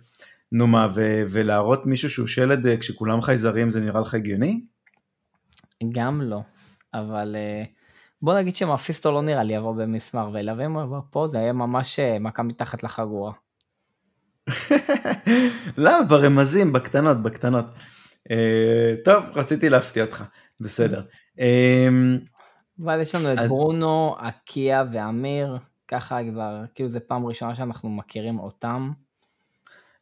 נו 0.54 0.68
מה, 0.68 0.88
ו- 0.96 1.24
ולהראות 1.30 1.86
מישהו 1.86 2.10
שהוא 2.10 2.28
שלד 2.28 2.68
אה, 2.68 2.78
כשכולם 2.78 3.22
חייזרים 3.22 3.72
זה 3.72 3.80
נראה 3.82 4.02
לך 4.02 4.14
הגיוני? 4.14 4.62
גם 5.94 6.22
לא. 6.22 6.40
אבל 6.94 7.36
אה, 7.40 7.64
בוא 8.22 8.34
נגיד 8.40 8.56
שמפיסטו 8.56 9.12
לא 9.12 9.22
נראה 9.22 9.44
לי 9.44 9.54
יבוא 9.54 9.76
במיס 9.76 10.14
מרוויל, 10.16 10.50
אבל 10.50 10.64
אם 10.64 10.72
הוא 10.74 10.84
יבוא 10.84 11.00
פה 11.10 11.28
זה 11.28 11.40
היה 11.40 11.54
ממש 11.54 12.00
אה, 12.00 12.20
מכה 12.20 12.44
מתחת 12.44 12.84
לחגורה. 12.84 13.32
למה? 15.78 16.04
ברמזים, 16.10 16.74
בקטנות, 16.74 17.24
בקטנות. 17.24 17.66
אה, 18.32 18.96
טוב, 19.06 19.24
רציתי 19.36 19.70
להפתיע 19.70 20.04
אותך, 20.06 20.24
בסדר. 20.62 21.02
אה, 21.40 21.88
ואז 22.80 23.02
יש 23.02 23.16
לנו 23.16 23.34
את 23.34 23.38
אז- 23.38 23.48
ברונו, 23.50 24.16
אקיה 24.20 24.84
ואמיר, 24.94 25.58
ככה 25.88 26.18
כבר, 26.32 26.62
כאילו 26.76 26.90
זה 26.90 27.00
פעם 27.00 27.26
ראשונה 27.26 27.56
שאנחנו 27.56 27.90
מכירים 27.90 28.40
אותם. 28.40 28.92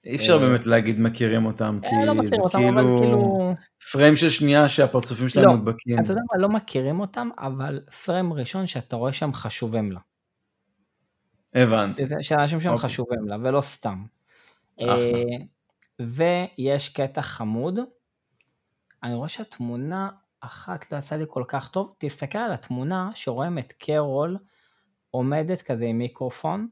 אי 0.06 0.16
אפשר 0.16 0.39
באמת 0.39 0.66
להגיד 0.66 0.99
מכירים 0.99 1.45
אותם, 1.45 1.80
כי 1.82 1.95
אה, 1.95 2.06
לא 2.06 2.28
זה 2.28 2.36
אותם, 2.36 2.60
אבל 2.60 2.74
כאילו 2.74 2.97
כאילו, 2.97 3.54
פריים 3.91 4.16
של 4.16 4.30
שנייה 4.30 4.70
שהפרצופים 4.70 5.30
שלהם 5.30 5.45
לא, 5.45 5.52
מודבקים. 5.52 5.99
אתה 5.99 6.12
יודע 6.12 6.22
מה, 6.32 6.41
לא 6.41 6.49
מכירים 6.49 6.99
אותם, 6.99 7.30
אבל 7.39 7.82
פריים 8.06 8.34
ראשון 8.34 8.68
שאתה 8.68 8.95
רואה 8.95 9.14
שהם 9.14 9.34
חשובים 9.34 9.91
לה. 9.91 9.99
הבנתי. 11.56 12.04
שאנשים 12.22 12.62
שהם 12.62 12.74
אוקיי. 12.74 12.89
חשובים 12.89 13.28
לה, 13.28 13.38
ולא 13.43 13.62
סתם. 13.62 14.04
אה, 14.82 14.95
ויש 15.99 16.89
קטע 16.89 17.22
חמוד. 17.22 17.80
אני 19.04 19.14
רואה 19.14 19.30
שהתמונה 19.30 20.10
אחת 20.41 20.91
לא 20.91 20.97
יצאה 20.97 21.18
לי 21.18 21.26
כל 21.28 21.43
כך 21.47 21.70
טוב. 21.70 21.95
תסתכל 21.97 22.38
על 22.38 22.54
התמונה 22.54 23.10
שרואים 23.16 23.58
את 23.58 23.74
קרול 23.74 24.38
עומדת 25.12 25.62
כזה 25.62 25.86
עם 25.86 25.97
מיקרופון. 25.97 26.68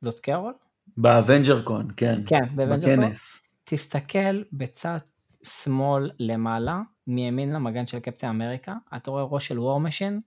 זאת 0.00 0.20
קרול? 0.20 0.54
באבנג'רקון, 1.00 1.88
כן. 1.96 2.20
כן, 2.26 2.56
באבנג'רס 2.56 2.88
קון. 2.88 3.04
בכנס. 3.04 3.42
תסתכל 3.64 4.42
בצד 4.52 4.98
שמאל 5.44 6.10
למעלה, 6.18 6.80
מימין 7.06 7.52
למגן 7.52 7.86
של 7.86 8.00
קפטן 8.00 8.28
אמריקה, 8.28 8.74
אתה 8.96 9.10
רואה 9.10 9.22
ראש 9.22 9.48
של 9.48 9.58
וור 9.58 9.80
משין, 9.80 10.20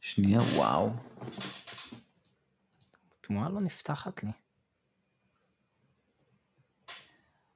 שנייה, 0.00 0.40
וואו. 0.40 0.90
תמונה 3.20 3.48
לא 3.48 3.60
נפתחת 3.60 4.22
לי. 4.22 4.30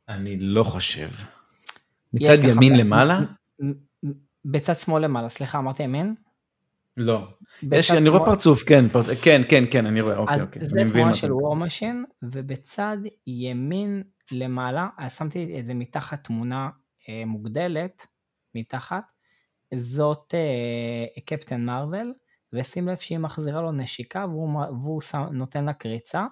אני 0.09 0.37
לא 0.41 0.63
חושב. 0.63 1.09
מצד 2.13 2.45
ימין 2.45 2.79
למעלה? 2.79 3.21
בצד 4.45 4.75
שמאל 4.75 5.05
למעלה, 5.05 5.29
סליחה, 5.29 5.59
אמרתי 5.59 5.83
ימין? 5.83 6.15
לא. 7.01 7.29
יש, 7.73 7.91
אני 7.91 8.09
רואה 8.09 8.25
פרצוף, 8.27 8.63
כן, 8.65 8.85
פרצ- 8.93 9.25
כן, 9.25 9.41
כן, 9.51 9.65
כן, 9.73 9.87
אני 9.87 10.01
רואה, 10.01 10.17
אוקיי, 10.17 10.37
אז 10.37 10.43
אוקיי. 10.43 10.69
זה 10.69 10.81
תמונה 10.93 11.15
של 11.15 11.33
וור 11.33 11.43
מתכוון. 11.43 11.67
משין, 11.67 12.05
ובצד 12.23 12.97
ימין 13.27 14.03
למעלה, 14.33 14.89
אז 14.99 15.17
שמתי 15.17 15.57
את 15.61 15.67
זה 15.67 15.75
מתחת 15.75 16.25
תמונה 16.25 16.69
אה, 17.09 17.23
מוגדלת, 17.27 18.07
מתחת, 18.55 19.03
זאת 19.75 20.35
אה, 20.35 21.21
קפטן 21.25 21.65
מארוול, 21.65 22.13
ושים 22.53 22.89
לב 22.89 22.97
שהיא 22.97 23.19
מחזירה 23.19 23.63
לו 23.63 23.73
נשיקה 23.73 24.27
והוא, 24.29 24.51
והוא 24.83 25.01
שם, 25.01 25.23
נותן 25.33 25.65
לה 25.65 25.73
קריצה, 25.73 26.27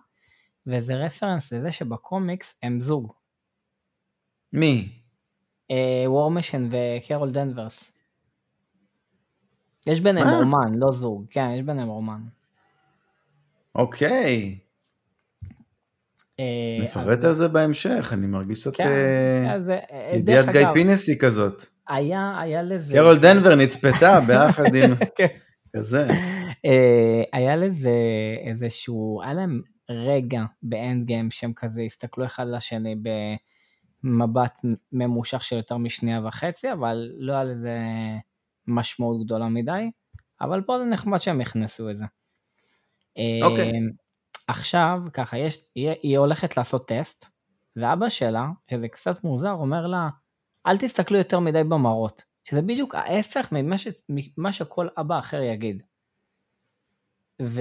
וזה 0.67 0.95
רפרנס 0.95 1.53
לזה 1.53 1.73
שבקומיקס 1.73 2.59
הם 2.63 2.81
זוג, 2.81 3.13
מי? 4.53 4.89
וור 6.07 6.31
משין 6.31 6.69
וקרול 6.71 7.31
דנברס. 7.31 7.98
יש 9.87 10.01
ביניהם 10.01 10.27
מה? 10.27 10.37
רומן, 10.39 10.75
לא 10.75 10.93
זוג, 10.93 11.25
כן, 11.31 11.51
יש 11.57 11.63
ביניהם 11.63 11.89
רומן. 11.89 12.21
אוקיי. 13.75 14.59
אה, 16.41 16.79
נפרט 16.83 17.19
אז- 17.19 17.25
על 17.25 17.33
זה 17.33 17.49
בהמשך, 17.49 18.11
אני 18.13 18.27
מרגיש 18.27 18.61
קצת 18.61 18.77
כן, 18.77 18.89
אה, 18.89 19.79
אה, 19.93 20.17
ידיעת 20.17 20.49
גיא 20.49 20.67
פינסי 20.75 21.19
כזאת. 21.19 21.63
היה, 21.89 22.41
היה 22.41 22.63
לזה... 22.63 22.99
קרול 22.99 23.19
דנברס 23.19 23.55
נצפתה 23.55 24.21
ביחד 24.27 24.75
עם... 24.75 24.95
כן. 25.19 25.27
כזה. 25.77 26.07
היה 27.33 27.57
לזה 27.57 27.91
איזשהו, 28.47 29.21
היה 29.25 29.35
להם 29.35 29.61
רגע 29.91 30.43
באנד 30.63 31.07
גיים 31.07 31.31
שהם 31.31 31.53
כזה 31.57 31.83
הסתכלו 31.83 32.25
אחד 32.25 32.45
לשני 32.47 32.95
במבט 34.05 34.59
ממושך 34.93 35.45
של 35.45 35.57
יותר 35.57 35.77
משנייה 35.77 36.27
וחצי, 36.27 36.73
אבל 36.73 37.11
לא 37.19 37.33
היה 37.33 37.45
לזה 37.45 37.79
משמעות 38.69 39.25
גדולה 39.25 39.49
מדי, 39.49 39.91
אבל 40.41 40.63
פה 40.63 40.79
זה 40.79 40.85
נחמד 40.85 41.19
שהם 41.19 41.41
הכנסו 41.41 41.91
את 41.91 41.97
זה. 41.97 42.05
אוקיי. 43.43 43.73
עכשיו, 44.49 44.99
ככה, 45.13 45.39
יש, 45.39 45.59
היא, 45.75 45.91
היא 46.03 46.19
הולכת 46.19 46.57
לעשות 46.57 46.89
טסט, 46.89 47.31
ואבא 47.77 48.09
שלה, 48.09 48.47
שזה 48.71 48.89
קצת 48.89 49.25
מוזר, 49.25 49.53
אומר 49.53 49.87
לה, 49.87 50.09
אל 50.67 50.79
תסתכלו 50.79 51.19
יותר 51.19 51.41
מדי 51.41 51.65
במראות, 51.65 52.25
שזה 52.45 52.63
בדיוק 52.63 52.95
ההפך 52.95 53.49
ממה, 53.53 53.79
ש, 53.79 53.87
ממה 54.09 54.53
שכל 54.53 54.89
אבא 55.01 55.19
אחר 55.19 55.43
יגיד. 55.43 55.83
ו... 57.43 57.61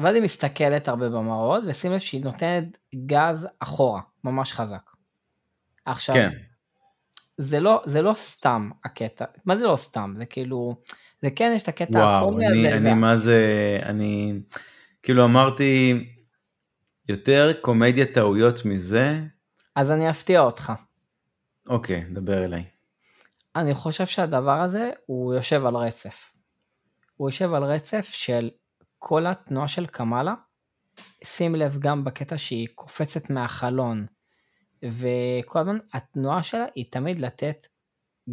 ואז 0.00 0.14
היא 0.14 0.22
מסתכלת 0.22 0.88
הרבה 0.88 1.08
במראות, 1.08 1.64
ושים 1.66 1.92
לב 1.92 1.98
שהיא 1.98 2.24
נותנת 2.24 2.78
גז 3.06 3.48
אחורה, 3.58 4.00
ממש 4.24 4.52
חזק. 4.52 4.90
עכשיו, 5.84 6.14
כן. 6.14 6.49
זה 7.42 7.60
לא, 7.60 7.82
זה 7.86 8.02
לא 8.02 8.14
סתם 8.14 8.70
הקטע, 8.84 9.24
מה 9.44 9.56
זה 9.56 9.66
לא 9.66 9.76
סתם? 9.76 10.14
זה 10.18 10.26
כאילו, 10.26 10.76
זה 11.22 11.28
כן 11.36 11.52
יש 11.56 11.62
את 11.62 11.68
הקטע 11.68 11.98
וואו, 11.98 12.16
הקומי 12.28 12.46
אני, 12.46 12.58
הזה, 12.68 12.76
אני 12.76 12.88
וה- 12.88 12.94
מה 12.94 13.16
זה, 13.16 13.40
אני, 13.82 14.40
כאילו 15.02 15.24
אמרתי, 15.24 16.04
יותר 17.08 17.52
קומדיה 17.60 18.06
טעויות 18.14 18.64
מזה, 18.64 19.20
אז 19.76 19.90
אני 19.90 20.10
אפתיע 20.10 20.40
אותך. 20.40 20.72
אוקיי, 21.68 22.04
דבר 22.12 22.44
אליי. 22.44 22.64
אני 23.56 23.74
חושב 23.74 24.06
שהדבר 24.06 24.60
הזה 24.60 24.90
הוא 25.06 25.34
יושב 25.34 25.66
על 25.66 25.74
רצף. 25.76 26.32
הוא 27.16 27.28
יושב 27.28 27.54
על 27.54 27.64
רצף 27.64 28.08
של 28.12 28.50
כל 28.98 29.26
התנועה 29.26 29.68
של 29.68 29.86
קמאלה, 29.86 30.34
שים 31.24 31.54
לב 31.54 31.78
גם 31.78 32.04
בקטע 32.04 32.38
שהיא 32.38 32.68
קופצת 32.74 33.30
מהחלון, 33.30 34.06
וכל 34.84 35.58
הזמן 35.58 35.78
התנועה 35.92 36.42
שלה 36.42 36.64
היא 36.74 36.84
תמיד 36.90 37.18
לתת 37.18 37.66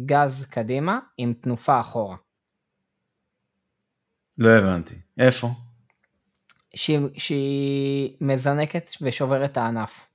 גז 0.06 0.46
קדימה 0.46 0.98
עם 1.18 1.32
תנופה 1.40 1.80
אחורה. 1.80 2.16
לא 4.38 4.48
הבנתי. 4.48 4.94
איפה? 5.18 5.48
שהיא, 6.74 6.98
שהיא 7.16 8.16
מזנקת 8.20 8.90
ושוברת 9.02 9.56
הענף, 9.56 10.08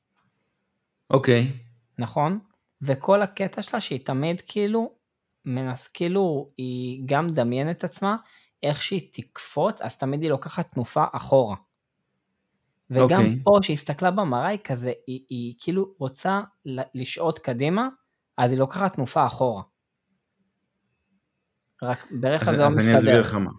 אוקיי. 1.09 1.51
נכון? 1.97 2.39
וכל 2.81 3.21
הקטע 3.21 3.61
שלה 3.61 3.81
שהיא 3.81 4.05
תמיד 4.05 4.41
כאילו, 4.41 4.91
מנס, 5.45 5.87
כאילו 5.87 6.49
היא 6.57 7.03
גם 7.05 7.27
מדמיינת 7.27 7.77
את 7.77 7.83
עצמה 7.83 8.15
איך 8.63 8.81
שהיא 8.81 9.09
תקפוץ, 9.13 9.81
אז 9.81 9.97
תמיד 9.97 10.21
היא 10.21 10.29
לוקחת 10.29 10.73
תנופה 10.73 11.03
אחורה. 11.11 11.55
וגם 12.89 13.03
אוקיי. 13.03 13.39
פה 13.43 13.59
שהיא 13.61 13.73
הסתכלה 13.73 14.11
במראה 14.11 14.47
היא 14.47 14.59
כזה, 14.63 14.91
היא, 15.07 15.21
היא 15.29 15.53
כאילו 15.59 15.93
רוצה 15.99 16.41
לשעוט 16.95 17.39
קדימה, 17.39 17.87
אז 18.37 18.51
היא 18.51 18.59
לוקחת 18.59 18.93
תנופה 18.95 19.25
אחורה. 19.25 19.63
רק 21.83 22.07
ברכב 22.11 22.49
אז, 22.49 22.55
זה 22.55 22.61
לא 22.61 22.67
אז 22.67 22.77
אני 22.77 22.95
אסביר 22.97 22.97
מסתדר. 22.97 23.21
לך 23.21 23.33
מה. 23.33 23.51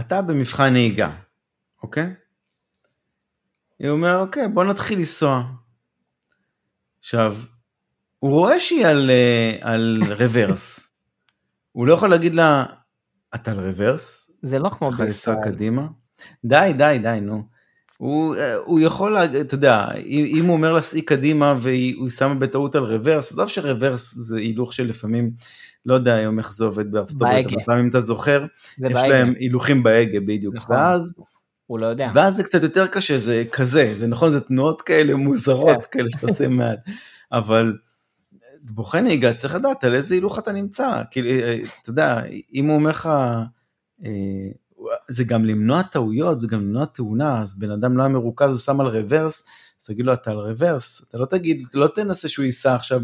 אתה 0.00 0.22
במבחן 0.22 0.72
נהיגה, 0.72 1.10
אוקיי? 1.82 2.14
היא 3.78 3.90
אומר, 3.90 4.20
אוקיי, 4.20 4.48
בוא 4.48 4.64
נתחיל 4.64 4.98
לנסוע. 4.98 5.42
עכשיו, 6.98 7.36
הוא 8.18 8.30
רואה 8.30 8.60
שהיא 8.60 8.86
על, 8.86 9.10
אה, 9.10 9.56
על 9.60 10.02
רוורס. 10.20 10.92
הוא 11.72 11.86
לא 11.86 11.94
יכול 11.94 12.10
להגיד 12.10 12.34
לה, 12.34 12.64
את 13.34 13.48
על 13.48 13.60
רוורס? 13.60 14.30
זה 14.42 14.58
לא 14.58 14.68
כמו 14.70 14.88
צריכה 14.88 15.04
לנסוע 15.04 15.34
בישראל. 15.34 15.54
קדימה? 15.54 15.86
די, 16.44 16.72
די, 16.78 16.98
די, 17.02 17.18
נו. 17.22 17.48
הוא, 18.00 18.36
אה, 18.36 18.56
הוא 18.56 18.80
יכול, 18.80 19.16
אתה 19.16 19.54
יודע, 19.54 19.86
אם 20.06 20.44
הוא 20.46 20.52
אומר 20.52 20.72
להסעיק 20.72 21.08
קדימה 21.08 21.54
והוא 21.56 22.08
שם 22.08 22.36
בטעות 22.40 22.74
על 22.74 22.84
רוורס, 22.84 23.32
עזוב 23.32 23.48
שרוורס 23.48 24.14
זה 24.14 24.36
הילוך 24.36 24.72
שלפעמים, 24.72 25.30
לא 25.86 25.94
יודע 25.94 26.14
היום 26.14 26.38
איך 26.38 26.52
זה 26.52 26.64
עובד 26.64 26.90
בארצות 26.90 27.22
הברית, 27.22 27.46
אבל 27.46 27.64
פעמים 27.66 27.88
אתה 27.88 28.00
זוכר, 28.00 28.44
יש 28.44 28.78
בהגה. 28.78 29.08
להם 29.08 29.34
הילוכים 29.38 29.82
בהגה 29.82 30.20
בדיוק, 30.20 30.54
נכון. 30.54 30.76
ואז, 30.76 31.14
הוא 31.66 31.78
לא 31.78 31.86
יודע. 31.86 32.10
ואז 32.14 32.36
זה 32.36 32.42
קצת 32.42 32.62
יותר 32.62 32.86
קשה, 32.86 33.18
זה 33.18 33.44
כזה, 33.52 33.92
זה 33.94 34.06
נכון, 34.06 34.32
זה 34.32 34.40
תנועות 34.40 34.82
כאלה 34.82 35.14
מוזרות 35.14 35.86
כן. 35.86 35.98
כאלה 35.98 36.10
שאתה 36.10 36.26
עושה 36.26 36.48
מעט, 36.48 36.78
אבל 37.32 37.76
בוחן 38.62 39.04
נהיגה 39.04 39.34
צריך 39.34 39.54
לדעת 39.54 39.84
על 39.84 39.94
איזה 39.94 40.14
הילוך 40.14 40.38
אתה 40.38 40.52
נמצא, 40.52 41.02
כאילו, 41.10 41.28
אה, 41.28 41.58
אתה 41.82 41.90
יודע, 41.90 42.20
אם 42.54 42.66
הוא 42.66 42.74
אומר 42.74 42.90
לך, 42.90 43.08
אה, 44.04 44.10
זה 45.08 45.24
גם 45.24 45.44
למנוע 45.44 45.82
טעויות, 45.82 46.40
זה 46.40 46.46
גם 46.46 46.60
למנוע 46.60 46.84
תאונה, 46.84 47.42
אז 47.42 47.58
בן 47.58 47.70
אדם 47.70 47.96
לא 47.96 48.02
היה 48.02 48.08
מרוכז, 48.08 48.50
הוא 48.50 48.58
שם 48.58 48.80
על 48.80 48.86
רוורס, 48.86 49.44
אז 49.80 49.86
תגיד 49.86 50.06
לו 50.06 50.12
אתה 50.12 50.30
על 50.30 50.38
רוורס, 50.38 51.02
אתה 51.08 51.18
לא 51.18 51.26
תגיד, 51.26 51.62
לא 51.74 51.86
תנסה 51.94 52.28
שהוא 52.28 52.44
ייסע 52.44 52.74
עכשיו, 52.74 53.00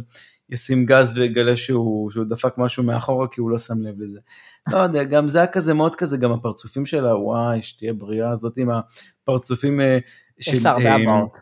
ישים 0.50 0.86
גז 0.86 1.18
ויגלה 1.18 1.56
שהוא, 1.56 2.10
שהוא 2.10 2.24
דפק 2.24 2.54
משהו 2.58 2.82
מאחורה 2.82 3.28
כי 3.28 3.40
הוא 3.40 3.50
לא 3.50 3.58
שם 3.58 3.82
לב 3.82 4.00
לזה. 4.00 4.20
לא 4.72 4.78
יודע, 4.78 5.04
גם 5.04 5.28
זה 5.28 5.38
היה 5.38 5.46
כזה 5.46 5.74
מאוד 5.74 5.96
כזה, 5.96 6.16
גם 6.16 6.32
הפרצופים 6.32 6.86
שלה, 6.86 7.16
וואי, 7.16 7.62
שתהיה 7.62 7.92
בריאה 7.92 8.30
הזאת 8.30 8.58
עם 8.58 8.68
הפרצופים 8.70 9.80
אה, 9.80 9.98
של... 10.40 10.52
יש 10.52 10.64
לה 10.64 10.70
הרבה 10.70 10.94
הבעות. 10.94 11.38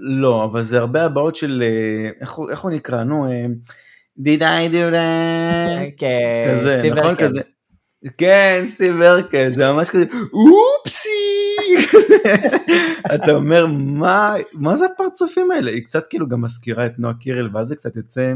לא, 0.00 0.44
אבל 0.44 0.62
זה 0.62 0.78
הרבה 0.78 1.04
הבעות 1.04 1.36
של, 1.36 1.62
איך, 2.20 2.38
איך 2.50 2.60
הוא 2.60 2.70
נקרא, 2.70 3.04
נו, 3.04 3.26
did 4.18 4.40
I 4.40 4.72
do 4.72 4.92
that? 4.92 5.96
כן, 5.96 6.54
כזה, 6.54 6.90
נכון 6.90 7.16
כזה. 7.16 7.40
כן, 8.18 8.62
סטיב 8.64 8.96
ברקל, 8.98 9.50
זה 9.50 9.72
ממש 9.72 9.90
כזה, 9.90 10.04
אופסי! 10.32 11.08
אתה 13.14 13.32
אומר, 13.32 13.66
מה, 13.66 14.32
מה 14.52 14.76
זה 14.76 14.86
הפרצופים 14.94 15.50
האלה? 15.50 15.70
היא 15.70 15.84
קצת 15.84 16.06
כאילו 16.10 16.28
גם 16.28 16.40
מזכירה 16.40 16.86
את 16.86 16.98
נועה 16.98 17.14
קירל, 17.14 17.50
ואז 17.52 17.68
זה 17.68 17.76
קצת 17.76 17.96
יוצא 17.96 18.34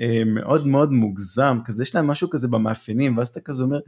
אה, 0.00 0.22
מאוד 0.26 0.66
מאוד 0.66 0.92
מוגזם, 0.92 1.58
כזה 1.64 1.82
יש 1.82 1.94
להם 1.94 2.06
משהו 2.06 2.30
כזה 2.30 2.48
במאפיינים, 2.48 3.18
ואז 3.18 3.28
אתה 3.28 3.40
כזה 3.40 3.62
אומר, 3.62 3.78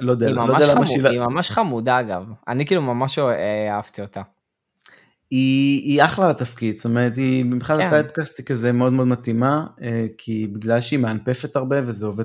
לא 0.00 0.12
יודע, 0.12 0.30
לא 0.30 0.52
יודע 0.52 0.74
למה 0.74 0.86
שהיא... 0.86 1.06
היא 1.06 1.20
ממש 1.20 1.50
חמודה 1.50 2.00
אגב, 2.00 2.24
אני 2.48 2.66
כאילו 2.66 2.82
ממש 2.82 3.18
אהבתי 3.70 4.02
אותה. 4.02 4.22
היא, 5.30 5.82
היא 5.82 6.04
אחלה 6.04 6.30
לתפקיד, 6.30 6.74
זאת 6.74 6.84
אומרת, 6.84 7.16
היא 7.16 7.44
מבחינת 7.44 7.80
כן. 7.80 7.86
הטייפקאסט 7.86 8.38
היא 8.38 8.46
כזה 8.46 8.72
מאוד 8.72 8.92
מאוד 8.92 9.06
מתאימה, 9.06 9.66
אה, 9.82 10.06
כי 10.18 10.46
בגלל 10.46 10.80
שהיא 10.80 10.98
מאנפפת 10.98 11.56
הרבה 11.56 11.76
וזה 11.86 12.06
עובד, 12.06 12.24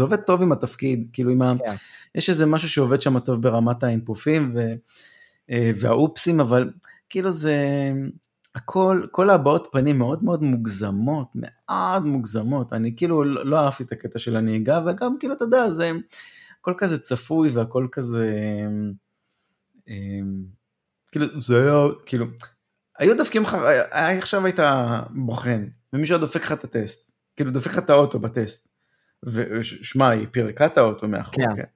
עובד 0.00 0.20
טוב 0.20 0.42
עם 0.42 0.52
התפקיד, 0.52 1.08
כאילו 1.12 1.30
עם 1.30 1.38
כן. 1.38 1.72
ה... 1.72 1.74
יש 2.14 2.30
איזה 2.30 2.46
משהו 2.46 2.68
שעובד 2.68 3.00
שם 3.00 3.18
טוב 3.18 3.42
ברמת 3.42 3.82
האינפופים 3.82 4.52
ו, 4.54 4.74
אה, 5.50 5.70
והאופסים, 5.74 6.40
אבל 6.40 6.70
כאילו 7.08 7.32
זה, 7.32 7.56
הכל, 8.54 9.02
כל 9.10 9.30
הבעות 9.30 9.68
פנים 9.72 9.98
מאוד 9.98 10.24
מאוד 10.24 10.42
מוגזמות, 10.42 11.28
מאוד 11.34 12.04
מוגזמות, 12.04 12.72
אני 12.72 12.96
כאילו 12.96 13.24
לא, 13.24 13.46
לא 13.46 13.58
אהבתי 13.58 13.82
את 13.82 13.92
הקטע 13.92 14.18
של 14.18 14.36
הנהיגה, 14.36 14.80
וגם 14.86 15.18
כאילו, 15.18 15.34
אתה 15.34 15.44
יודע, 15.44 15.70
זה 15.70 15.92
הכל 16.60 16.74
כזה 16.78 16.98
צפוי 16.98 17.50
והכל 17.50 17.86
כזה... 17.92 18.34
אה, 21.08 21.12
כאילו 21.12 21.40
זה 21.40 21.62
היה, 21.62 21.86
כאילו, 22.06 22.26
היו 22.98 23.16
דופקים 23.16 23.42
לך, 23.42 23.56
עכשיו 23.90 24.44
היית 24.46 24.58
בוחן, 25.10 25.66
ומישהו 25.92 26.16
היה 26.16 26.20
דופק 26.20 26.40
לך 26.40 26.52
את 26.52 26.64
הטסט, 26.64 27.10
כאילו 27.36 27.50
דופק 27.50 27.70
לך 27.70 27.78
את 27.78 27.90
האוטו 27.90 28.18
בטסט, 28.18 28.68
ושמע, 29.24 30.08
היא 30.08 30.26
פירקה 30.30 30.66
את 30.66 30.78
האוטו 30.78 31.08
מאחורה, 31.08 31.46
כן. 31.46 31.56
כן. 31.56 31.68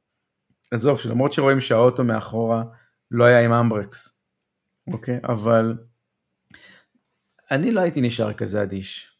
עזוב, 0.70 0.98
שלמרות 0.98 1.32
שרואים 1.32 1.60
שהאוטו 1.60 2.04
מאחורה 2.04 2.62
לא 3.10 3.24
היה 3.24 3.44
עם 3.44 3.52
אמברקס, 3.52 4.20
אוקיי? 4.92 5.20
אבל 5.28 5.76
אני 7.50 7.70
לא 7.70 7.80
הייתי 7.80 8.00
נשאר 8.00 8.32
כזה 8.32 8.62
אדיש. 8.62 9.12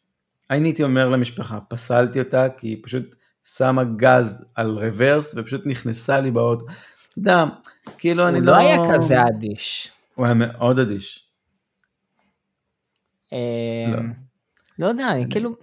אני 0.50 0.68
הייתי 0.68 0.82
אומר 0.82 1.08
למשפחה, 1.08 1.60
פסלתי 1.60 2.18
אותה 2.18 2.48
כי 2.56 2.68
היא 2.68 2.76
פשוט 2.82 3.14
שמה 3.44 3.84
גז 3.84 4.44
על 4.54 4.78
רוורס 4.78 5.34
ופשוט 5.36 5.66
נכנסה 5.66 6.20
לי 6.20 6.30
באוטו. 6.30 6.64
אתה 6.64 7.18
יודע, 7.20 7.44
כאילו 7.98 8.28
אני 8.28 8.40
לא... 8.40 8.56
הוא 8.56 8.62
לא 8.62 8.68
היה 8.68 8.94
כזה 8.94 9.22
אדיש. 9.22 9.92
הוא 10.14 10.26
היה 10.26 10.34
מאוד 10.34 10.78
אדיש. 10.78 11.28
אמ, 13.32 14.12
לא 14.78 14.86
יודע, 14.86 15.08
אני 15.08 15.26
כאילו, 15.30 15.56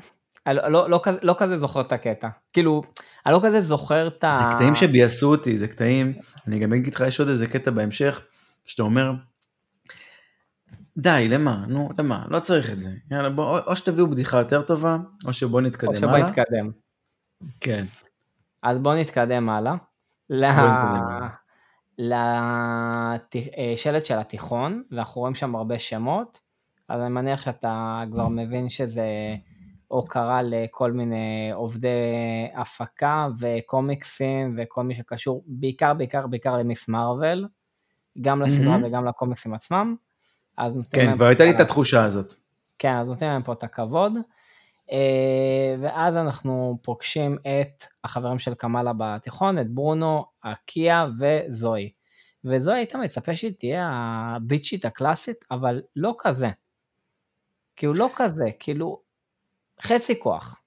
לא, 0.48 0.70
לא, 0.70 0.90
לא, 0.90 1.02
לא 1.22 1.36
כזה 1.38 1.58
זוכר 1.58 1.82
את 1.82 1.92
הקטע. 1.92 2.28
כאילו, 2.54 2.82
אני 3.26 3.34
לא 3.34 3.42
כזה 3.44 3.62
זוכר 3.62 4.08
את 4.08 4.24
ה... 4.24 4.32
זה 4.34 4.56
קטעים 4.56 4.76
שביאסו 4.76 5.32
אותי, 5.32 5.58
זה 5.58 5.68
קטעים, 5.68 6.14
אני 6.48 6.60
גם 6.60 6.74
אגיד 6.74 6.96
לך, 6.96 7.04
יש 7.08 7.20
עוד 7.20 7.30
איזה 7.30 7.48
קטע 7.48 7.72
בהמשך, 7.72 8.22
שאתה 8.66 8.84
אומר, 8.84 9.12
די, 10.98 11.28
למה? 11.30 11.66
נו, 11.68 11.90
למה? 11.98 12.26
לא 12.30 12.40
צריך 12.40 12.72
את 12.72 12.80
זה. 12.80 12.92
יאללה, 13.12 13.30
בוא, 13.30 13.60
או 13.60 13.76
שתביאו 13.76 14.08
בדיחה 14.08 14.38
יותר 14.38 14.62
טובה, 14.62 14.98
או 15.26 15.34
שבוא 15.34 15.62
נתקדם 15.62 15.90
הלאה. 15.90 16.12
או 16.12 16.18
שבוא 16.18 16.30
נתקדם. 16.30 16.72
כן. 17.60 17.84
אז 18.64 18.78
בוא 18.78 18.96
נתקדם 18.96 19.50
הלאה. 19.50 19.74
לשלט 22.00 23.36
של 24.06 24.18
התיכון, 24.18 24.84
ואנחנו 24.92 25.22
רואים 25.22 25.36
שם 25.36 25.56
הרבה 25.56 25.80
שמות, 25.80 26.42
אז 26.90 27.02
אני 27.02 27.10
מניח 27.10 27.42
שאתה 27.42 28.04
כבר 28.12 28.28
מבין 28.28 28.70
שזה 28.70 29.06
הוקרה 29.88 30.42
לכל 30.44 30.92
מיני 30.92 31.52
עובדי 31.54 31.88
הפקה 32.56 33.28
וקומיקסים 33.40 34.56
וכל 34.58 34.84
מי 34.84 34.96
שקשור, 34.96 35.44
בעיקר 35.48 35.94
בעיקר 35.94 36.28
בעיקר 36.28 36.58
למיס 36.58 36.90
מרוויל, 36.90 37.48
גם 38.22 38.42
לסדרה 38.42 38.76
mm-hmm. 38.76 38.88
וגם 38.88 39.06
לקומיקסים 39.06 39.54
עצמם. 39.54 39.96
אז 40.58 40.88
כן, 40.94 41.16
כבר 41.16 41.26
הייתה 41.26 41.44
לי 41.44 41.52
את 41.52 41.60
התחושה 41.60 42.04
הזאת. 42.04 42.34
כן, 42.80 42.94
אז 42.94 43.08
נותנים 43.08 43.30
להם 43.30 43.42
פה 43.42 43.54
את 43.54 43.64
הכבוד. 43.64 44.14
אה, 44.92 45.76
ואז 45.82 46.16
אנחנו 46.16 46.80
פוגשים 46.82 47.38
את 47.38 47.84
החברים 48.04 48.40
של 48.40 48.54
קמאלה 48.54 48.92
בתיכון, 48.98 49.60
את 49.60 49.70
ברונו, 49.70 50.26
אקיה 50.42 51.06
וזוהי. 51.20 51.92
וזוהי 52.46 52.78
היית 52.78 52.96
מצפה 52.96 53.36
שהיא 53.36 53.54
תהיה 53.60 53.90
הביצ'ית 53.92 54.86
הקלאסית, 54.86 55.46
אבל 55.52 55.82
לא 55.96 56.16
כזה. 56.20 56.48
כאילו 57.76 57.94
לא 57.94 58.10
כזה, 58.16 58.46
כאילו 58.60 59.02
חצי 59.82 60.20
כוח. 60.20 60.62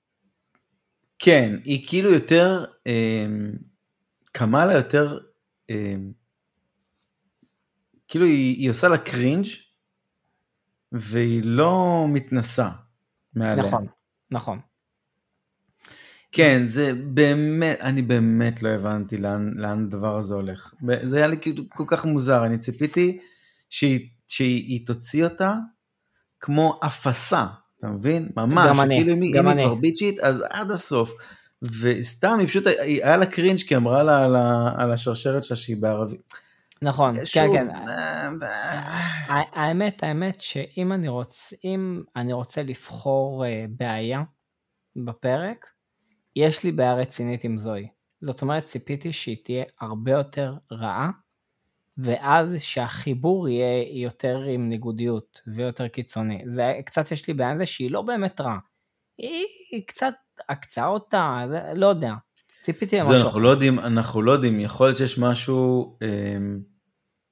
כן, 1.18 1.56
היא 1.64 1.88
כאילו 1.88 2.12
יותר, 2.12 2.64
אה, 2.86 3.26
קמאלה 4.32 4.72
יותר, 4.74 5.18
אה, 5.70 5.94
כאילו 8.08 8.26
היא, 8.26 8.56
היא 8.56 8.70
עושה 8.70 8.88
לה 8.88 8.98
קרינג' 8.98 9.46
והיא 10.92 11.42
לא 11.44 12.04
מתנסה 12.08 12.68
מעליה. 13.34 13.64
נכון. 13.64 13.86
נכון. 14.32 14.58
כן, 16.32 16.62
זה 16.66 16.92
באמת, 17.04 17.80
אני 17.80 18.02
באמת 18.02 18.62
לא 18.62 18.68
הבנתי 18.68 19.16
לאן, 19.16 19.52
לאן 19.56 19.84
הדבר 19.84 20.16
הזה 20.16 20.34
הולך. 20.34 20.74
זה 21.02 21.16
היה 21.16 21.26
לי 21.26 21.36
כאילו 21.40 21.64
כל 21.68 21.84
כך 21.86 22.04
מוזר, 22.04 22.46
אני 22.46 22.58
ציפיתי 22.58 23.18
שהיא, 23.70 24.08
שהיא 24.28 24.86
תוציא 24.86 25.24
אותה 25.24 25.54
כמו 26.40 26.80
אפסה, 26.86 27.46
אתה 27.78 27.86
מבין? 27.86 28.28
ממש, 28.36 28.68
גם 28.68 28.80
אני, 28.80 28.96
כאילו 28.96 29.12
אם 29.12 29.22
היא 29.22 29.34
כבר 29.40 29.74
ביצ'ית, 29.74 30.20
אז 30.20 30.44
עד 30.50 30.70
הסוף. 30.70 31.12
וסתם, 31.80 32.36
היא 32.38 32.48
פשוט, 32.48 32.66
היה 32.66 33.16
לה 33.16 33.26
קרינג' 33.26 33.60
כי 33.60 33.76
אמרה 33.76 34.02
לה 34.02 34.24
על, 34.24 34.36
על 34.76 34.92
השרשרת 34.92 35.44
שלה 35.44 35.56
שהיא 35.56 35.76
בערבית. 35.76 36.32
נכון, 36.82 37.16
כן, 37.16 37.24
שוב, 37.24 37.56
כן, 37.56 37.66
כן. 37.68 38.46
האמת, 39.52 40.02
האמת 40.02 40.40
שאם 40.40 40.92
אני 40.92 41.08
רוצה, 41.08 41.56
אם 41.64 42.02
אני 42.16 42.32
רוצה 42.32 42.62
לבחור 42.62 43.46
אה, 43.46 43.64
בעיה 43.68 44.22
בפרק, 45.06 45.66
יש 46.36 46.64
לי 46.64 46.72
בעיה 46.72 46.94
רצינית 46.94 47.44
עם 47.44 47.58
זוהי. 47.58 47.88
זאת 48.20 48.42
אומרת, 48.42 48.64
ציפיתי 48.64 49.12
שהיא 49.12 49.36
תהיה 49.44 49.64
הרבה 49.80 50.12
יותר 50.12 50.54
רעה, 50.72 51.10
ואז 51.98 52.54
שהחיבור 52.58 53.48
יהיה 53.48 54.02
יותר 54.02 54.38
עם 54.38 54.68
ניגודיות 54.68 55.40
ויותר 55.56 55.88
קיצוני. 55.88 56.42
זה 56.46 56.80
קצת 56.86 57.12
יש 57.12 57.28
לי 57.28 57.34
בעיה 57.34 57.50
עם 57.50 57.58
זה 57.58 57.66
שהיא 57.66 57.90
לא 57.90 58.02
באמת 58.02 58.40
רעה. 58.40 58.58
היא, 59.18 59.46
היא 59.70 59.82
קצת 59.86 60.14
עקצה 60.48 60.86
אותה, 60.86 61.44
זה, 61.50 61.60
לא 61.74 61.86
יודע. 61.86 62.12
ציפיתי 62.62 62.96
למשהו. 62.96 63.12
זה 63.12 63.20
אנחנו 63.20 63.40
לא 63.40 63.48
יודעים, 63.48 63.78
אנחנו 63.78 64.22
לא 64.22 64.32
יודעים, 64.32 64.60
יכול 64.60 64.86
להיות 64.86 64.96
שיש 64.96 65.18
משהו... 65.18 65.96
אה... 66.02 66.38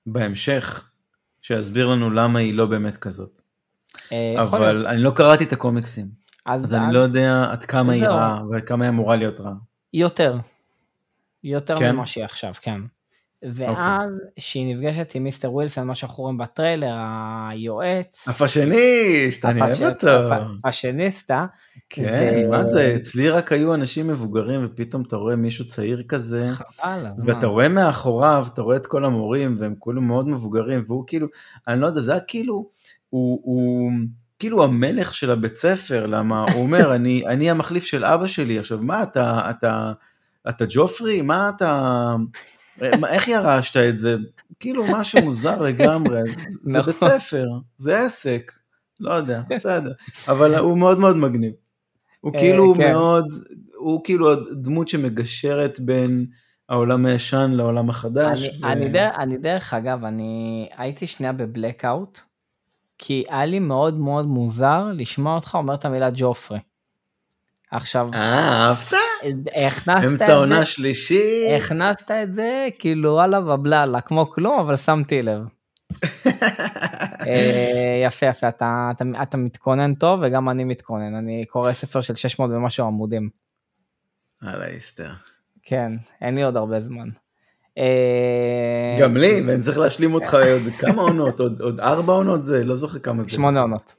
בהמשך 0.06 0.90
שיסביר 1.42 1.86
לנו 1.86 2.10
למה 2.10 2.38
היא 2.38 2.54
לא 2.54 2.66
באמת 2.66 2.96
כזאת. 2.96 3.42
אה, 4.12 4.34
אבל 4.42 4.86
אני 4.86 5.02
לא 5.02 5.10
קראתי 5.10 5.44
את 5.44 5.52
הקומיקסים, 5.52 6.06
אז 6.46 6.74
אני 6.74 6.94
לא 6.94 6.98
יודע 6.98 7.46
עד 7.50 7.64
כמה 7.64 7.92
היא 7.92 8.06
רעה 8.06 8.42
ועד 8.50 8.62
כמה 8.64 8.84
היא 8.84 8.90
אמורה 8.90 9.16
להיות 9.16 9.40
רעה. 9.40 9.54
יותר. 9.92 10.38
יותר 11.44 11.76
כן? 11.76 11.94
ממה 11.94 12.06
שהיא 12.06 12.24
עכשיו, 12.24 12.52
כן. 12.60 12.80
ואז 13.42 14.12
okay. 14.16 14.40
שהיא 14.40 14.74
נפגשת 14.74 15.14
עם 15.14 15.24
מיסטר 15.24 15.52
ווילסון, 15.52 15.86
מה 15.86 15.94
שאנחנו 15.94 16.22
רואים 16.22 16.38
בטריילר, 16.38 16.94
היועץ. 17.50 18.28
הפאשיניסט, 18.28 19.44
אני 19.44 19.60
אוהב 19.60 19.82
אותו. 19.82 20.34
הפאשיניסטה. 20.58 21.46
כן, 21.90 22.44
ו... 22.46 22.50
מה 22.50 22.64
זה, 22.64 22.96
אצלי 22.96 23.30
רק 23.30 23.52
היו 23.52 23.74
אנשים 23.74 24.08
מבוגרים, 24.08 24.60
ופתאום 24.64 25.02
אתה 25.02 25.16
רואה 25.16 25.36
מישהו 25.36 25.66
צעיר 25.66 26.02
כזה. 26.08 26.48
חבל. 26.50 27.06
ואתה 27.24 27.46
רואה 27.46 27.68
מאחוריו, 27.68 28.46
אתה 28.54 28.62
רואה 28.62 28.76
את 28.76 28.86
כל 28.86 29.04
המורים, 29.04 29.56
והם 29.58 29.74
כולם 29.78 30.06
מאוד 30.06 30.28
מבוגרים, 30.28 30.82
והוא 30.86 31.04
כאילו, 31.06 31.26
אני 31.68 31.80
לא 31.80 31.86
יודע, 31.86 32.00
זה 32.00 32.12
היה 32.12 32.20
כאילו, 32.20 32.68
הוא, 33.10 33.40
הוא 33.42 33.90
כאילו 34.38 34.64
המלך 34.64 35.14
של 35.14 35.30
הבית 35.30 35.56
ספר, 35.56 36.06
למה 36.06 36.44
הוא 36.52 36.62
אומר, 36.62 36.92
אני, 36.96 37.26
אני 37.26 37.50
המחליף 37.50 37.84
של 37.84 38.04
אבא 38.04 38.26
שלי, 38.26 38.58
עכשיו 38.58 38.78
מה, 38.82 39.02
אתה, 39.02 39.50
אתה, 39.50 39.92
אתה 40.48 40.64
ג'ופרי? 40.68 41.22
מה 41.22 41.50
אתה... 41.56 42.14
איך 43.08 43.28
ירשת 43.28 43.76
את 43.76 43.98
זה? 43.98 44.16
כאילו 44.60 44.84
משהו 44.92 45.22
מוזר 45.22 45.60
לגמרי, 45.60 46.20
זה 46.62 46.78
נכון. 46.78 46.92
בית 46.92 47.00
ספר, 47.00 47.46
זה 47.76 47.98
עסק, 47.98 48.52
לא 49.00 49.14
יודע, 49.14 49.42
בסדר, 49.48 49.92
אבל 50.28 50.56
הוא 50.56 50.78
מאוד 50.78 50.98
מאוד 50.98 51.16
מגניב. 51.16 51.52
הוא 52.20 52.32
אה, 52.34 52.38
כאילו 52.38 52.74
כן. 52.76 52.92
מאוד, 52.92 53.32
הוא 53.76 54.00
כאילו 54.04 54.32
הדמות 54.32 54.88
שמגשרת 54.88 55.80
בין 55.80 56.26
העולם 56.68 57.06
הישן 57.06 57.50
לעולם 57.50 57.90
החדש. 57.90 58.60
אני, 58.64 59.38
דרך 59.38 59.74
אגב, 59.74 60.04
אני 60.04 60.68
הייתי 60.76 61.06
שנייה 61.06 61.32
בבלקאוט, 61.32 62.18
כי 62.98 63.24
היה 63.28 63.46
לי 63.46 63.58
מאוד 63.58 63.98
מאוד 63.98 64.26
מוזר 64.26 64.84
לשמוע 64.94 65.34
אותך 65.34 65.54
אומר 65.54 65.74
את 65.74 65.84
המילה 65.84 66.08
ג'ופרי. 66.14 66.58
עכשיו, 67.70 68.08
אה, 68.14 68.68
אהבת? 68.68 69.09
הכנסת 69.56 69.88
את 69.88 69.98
זה, 69.98 70.06
אמצע 70.06 70.34
עונה 70.34 70.64
שלישית. 70.64 71.62
הכנסת 71.62 72.10
את 72.22 72.34
זה, 72.34 72.68
כאילו 72.78 73.10
וואלה 73.10 73.38
ובללה, 73.38 74.00
כמו 74.00 74.30
כלום, 74.30 74.60
אבל 74.60 74.76
שמתי 74.76 75.22
לב. 75.22 75.40
אה, 77.26 78.02
יפה 78.06 78.26
יפה, 78.26 78.48
אתה, 78.48 78.90
אתה, 78.96 79.04
אתה 79.22 79.36
מתכונן 79.36 79.94
טוב 79.94 80.20
וגם 80.22 80.48
אני 80.48 80.64
מתכונן, 80.64 81.14
אני 81.14 81.44
קורא 81.48 81.72
ספר 81.72 82.00
של 82.00 82.14
600 82.14 82.50
ומשהו 82.50 82.86
עמודים. 82.86 83.28
הלאה 84.42 84.68
איסטר. 84.68 85.10
כן, 85.62 85.92
אין 86.20 86.34
לי 86.34 86.42
עוד 86.42 86.56
הרבה 86.56 86.80
זמן. 86.80 87.08
אה, 87.78 88.94
גם 88.98 89.16
לי, 89.16 89.40
ואני 89.46 89.60
צריך 89.60 89.78
להשלים 89.78 90.14
אותך 90.14 90.34
עוד 90.34 90.72
כמה 90.78 91.02
עונות, 91.02 91.40
עוד, 91.40 91.60
עוד 91.60 91.80
ארבע 91.80 92.12
עונות 92.12 92.44
זה, 92.44 92.64
לא 92.64 92.76
זוכר 92.76 92.98
כמה 92.98 93.22
זה. 93.22 93.30
שמונה 93.30 93.60
עונות. 93.60 93.94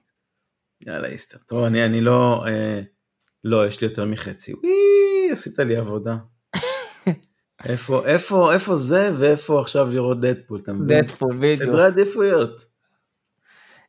יאללה 0.88 1.08
איסטר. 1.08 1.38
טוב, 1.46 1.64
אני, 1.64 1.86
אני 1.86 2.02
לא, 2.02 2.46
אה, 2.48 2.82
לא, 3.44 3.68
יש 3.68 3.82
לי 3.82 3.88
יותר 3.88 4.06
מחצי. 4.06 4.54
וואי, 4.54 4.72
עשית 5.32 5.60
לי 5.60 5.76
עבודה. 5.76 6.18
איפה, 7.66 8.06
איפה, 8.06 8.54
איפה 8.54 8.78
זה 8.78 9.12
ואיפה 9.18 9.62
עכשיו 9.62 9.90
לראות 9.90 10.22
דדפול, 10.22 10.60
אתה 10.60 10.74
מבין? 10.74 11.02
דדפול, 11.02 11.38
בדיוק. 11.38 11.64
סדרי 11.64 11.86
עדיפויות. 11.86 12.62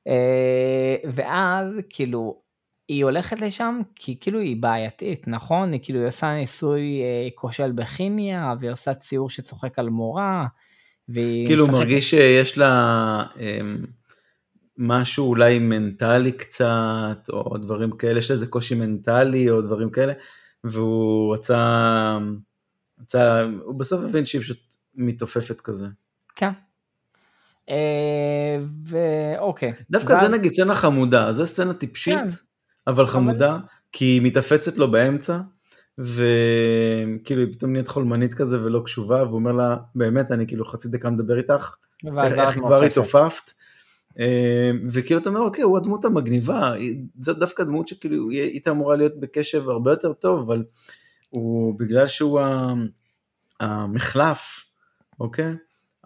אה, 0.08 0.96
ואז 1.14 1.66
כאילו, 1.88 2.42
היא 2.88 3.04
הולכת 3.04 3.40
לשם 3.40 3.80
כי 3.94 4.16
כאילו 4.20 4.40
היא 4.40 4.56
בעייתית, 4.62 5.28
נכון? 5.28 5.72
היא 5.72 5.80
כאילו 5.82 5.98
היא 5.98 6.08
עושה 6.08 6.34
ניסוי 6.34 7.02
אה, 7.02 7.28
כושל 7.34 7.72
בכימיה, 7.72 8.54
והיא 8.60 8.72
עושה 8.72 8.94
ציור 8.94 9.30
שצוחק 9.30 9.78
על 9.78 9.88
מורה, 9.88 10.46
והיא 11.08 11.46
כאילו 11.46 11.64
משחקת... 11.64 11.78
מרגיש 11.78 12.10
שיש 12.10 12.58
לה 12.58 13.24
אה, 13.40 13.60
משהו 14.78 15.28
אולי 15.28 15.58
מנטלי 15.58 16.32
קצת, 16.32 17.28
או 17.32 17.58
דברים 17.58 17.90
כאלה, 17.90 18.18
יש 18.18 18.30
לה 18.30 18.34
איזה 18.34 18.46
קושי 18.46 18.74
מנטלי 18.74 19.50
או 19.50 19.62
דברים 19.62 19.90
כאלה, 19.90 20.12
והוא 20.64 21.34
רצה, 21.34 22.18
רצה 23.00 23.42
הוא 23.64 23.74
בסוף 23.74 24.04
הבין 24.04 24.24
שהיא 24.24 24.40
פשוט 24.40 24.76
מתעופפת 24.94 25.60
כזה. 25.60 25.86
כן. 26.36 26.50
אה, 27.70 28.58
ואוקיי. 28.84 29.72
דווקא 29.90 30.20
זה 30.20 30.28
נגיד 30.28 30.52
סצנה 30.52 30.74
חמודה, 30.74 31.32
זו 31.32 31.46
סצנה 31.46 31.74
טיפשית, 31.74 32.18
כן. 32.18 32.28
אבל 32.86 33.06
חמודה, 33.06 33.58
כי 33.92 34.04
היא 34.04 34.22
מתעפצת 34.22 34.78
לו 34.78 34.90
באמצע, 34.90 35.38
וכאילו 35.98 37.42
היא 37.42 37.52
פתאום 37.52 37.72
נהיית 37.72 37.88
חולמנית 37.88 38.34
כזה 38.34 38.64
ולא 38.64 38.82
קשובה, 38.84 39.22
והוא 39.22 39.34
אומר 39.34 39.52
לה, 39.52 39.76
באמת, 39.94 40.32
אני 40.32 40.46
כאילו 40.46 40.64
חצי 40.64 40.88
דקה 40.88 41.10
מדבר 41.10 41.38
איתך, 41.38 41.76
איך 42.24 42.54
כבר 42.54 42.84
התעופפת. 42.84 43.50
אה, 44.18 44.70
וכאילו 44.90 45.20
אתה 45.20 45.28
אומר, 45.28 45.40
אוקיי, 45.40 45.64
הוא 45.64 45.78
הדמות 45.78 46.04
המגניבה, 46.04 46.74
זאת 47.18 47.38
דווקא 47.38 47.64
דמות 47.64 47.88
שכאילו 47.88 48.30
הייתה 48.30 48.70
אמורה 48.70 48.96
להיות 48.96 49.20
בקשב 49.20 49.68
הרבה 49.68 49.90
יותר 49.90 50.12
טוב, 50.12 50.40
אבל 50.40 50.64
הוא, 51.30 51.78
בגלל 51.78 52.06
שהוא 52.06 52.40
המחלף, 53.60 54.64
אוקיי? 55.20 55.54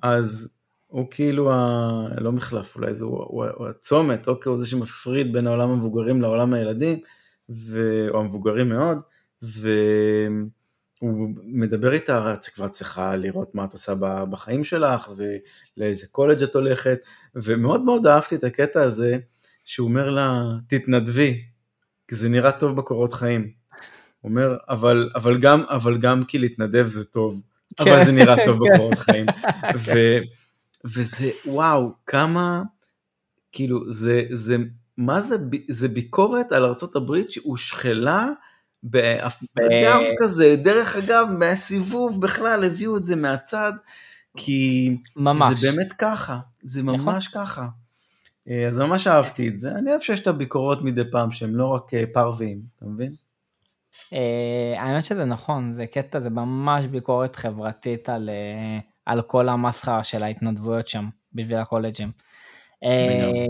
אז 0.02 0.59
הוא 0.86 1.07
כאילו, 1.11 1.52
ה... 1.52 2.09
לא 2.20 2.32
מחלף, 2.32 2.76
אולי 2.76 2.94
זה 2.94 3.04
הוא, 3.04 3.18
הוא, 3.18 3.44
הוא 3.57 3.66
הצומת, 3.66 4.28
אוקיי, 4.28 4.50
הוא 4.50 4.59
זה 4.59 4.66
שמפריד 4.66 5.32
בין 5.32 5.46
העולם 5.46 5.70
המבוגרים 5.70 6.22
לעולם 6.22 6.54
הילדים, 6.54 6.98
ו... 7.50 7.80
או 8.09 8.20
המבוגרים 8.20 8.68
מאוד, 8.68 8.98
והוא 11.14 11.28
מדבר 11.44 11.92
איתה, 11.92 12.34
את 12.34 12.44
כבר 12.44 12.68
צריכה 12.68 13.16
לראות 13.16 13.54
מה 13.54 13.64
את 13.64 13.72
עושה 13.72 13.94
בחיים 14.30 14.64
שלך, 14.64 15.11
ולאיזה 15.16 16.07
קולג' 16.07 16.42
את 16.42 16.54
הולכת, 16.54 16.98
ומאוד 17.34 17.82
מאוד 17.82 18.07
אהבתי 18.07 18.34
את 18.34 18.44
הקטע 18.44 18.82
הזה, 18.82 19.18
שהוא 19.64 19.88
אומר 19.88 20.11
לה, 20.11 20.42
תתנדבי, 20.68 21.42
כי 22.09 22.14
זה 22.14 22.28
נראה 22.28 22.52
טוב 22.52 22.76
בקורות 22.76 23.12
חיים. 23.12 23.50
הוא 24.20 24.30
אומר, 24.30 24.57
אבל, 24.68 25.11
אבל, 25.14 25.38
גם, 25.38 25.62
אבל 25.68 25.98
גם 25.98 26.24
כי 26.24 26.38
להתנדב 26.38 26.86
זה 26.86 27.04
טוב, 27.04 27.42
אבל 27.78 27.98
כן. 27.98 28.04
זה 28.04 28.12
נראה 28.12 28.36
טוב 28.46 28.59
כן. 28.64 28.74
בקורות 28.74 28.98
חיים. 28.98 29.26
ו... 29.86 29.92
וזה, 30.84 31.30
וואו, 31.46 31.92
כמה, 32.07 32.62
כאילו, 33.52 33.92
זה, 33.92 34.24
זה, 34.32 34.57
מה 34.96 35.20
זה, 35.20 35.36
זה 35.68 35.88
ביקורת 35.88 36.52
על 36.52 36.64
ארה"ב 36.64 37.16
שהושכלה 37.28 38.28
באגב 38.91 40.01
כזה, 40.18 40.57
דרך 40.57 40.97
אגב, 40.97 41.28
מהסיבוב 41.39 42.20
בכלל 42.20 42.64
הביאו 42.64 42.97
את 42.97 43.05
זה 43.05 43.16
מהצד, 43.16 43.72
כי, 44.37 44.91
ממש. 45.16 45.61
זה 45.61 45.70
באמת 45.70 45.93
ככה, 45.93 46.39
זה 46.62 46.82
נכון. 46.82 47.01
ממש 47.01 47.28
נכון. 47.28 47.45
ככה. 47.45 47.66
אה, 48.49 48.68
אז 48.68 48.78
ממש 48.78 49.07
אהבתי 49.07 49.49
את 49.49 49.57
זה, 49.57 49.70
אני 49.70 49.91
אוהב 49.91 50.01
שיש 50.01 50.20
את 50.20 50.26
הביקורות 50.26 50.82
מדי 50.82 51.11
פעם 51.11 51.30
שהם 51.30 51.57
לא 51.57 51.66
רק 51.66 51.95
אה, 51.95 52.05
פרווים, 52.12 52.61
אתה 52.76 52.84
מבין? 52.87 53.12
אה, 54.12 54.74
האמת 54.76 55.05
שזה 55.05 55.24
נכון, 55.24 55.72
זה 55.72 55.87
קטע, 55.87 56.20
זה 56.20 56.30
ממש 56.30 56.87
ביקורת 56.87 57.37
חברתית 57.37 58.09
על... 58.09 58.30
על 59.07 59.22
כל 59.22 59.49
המסחרה 59.49 60.05
של 60.05 60.22
ההתנדבויות 60.22 60.89
שם 60.89 61.09
בשביל 61.32 61.57
הקולג'ים. 61.57 62.12
אה, 62.84 63.47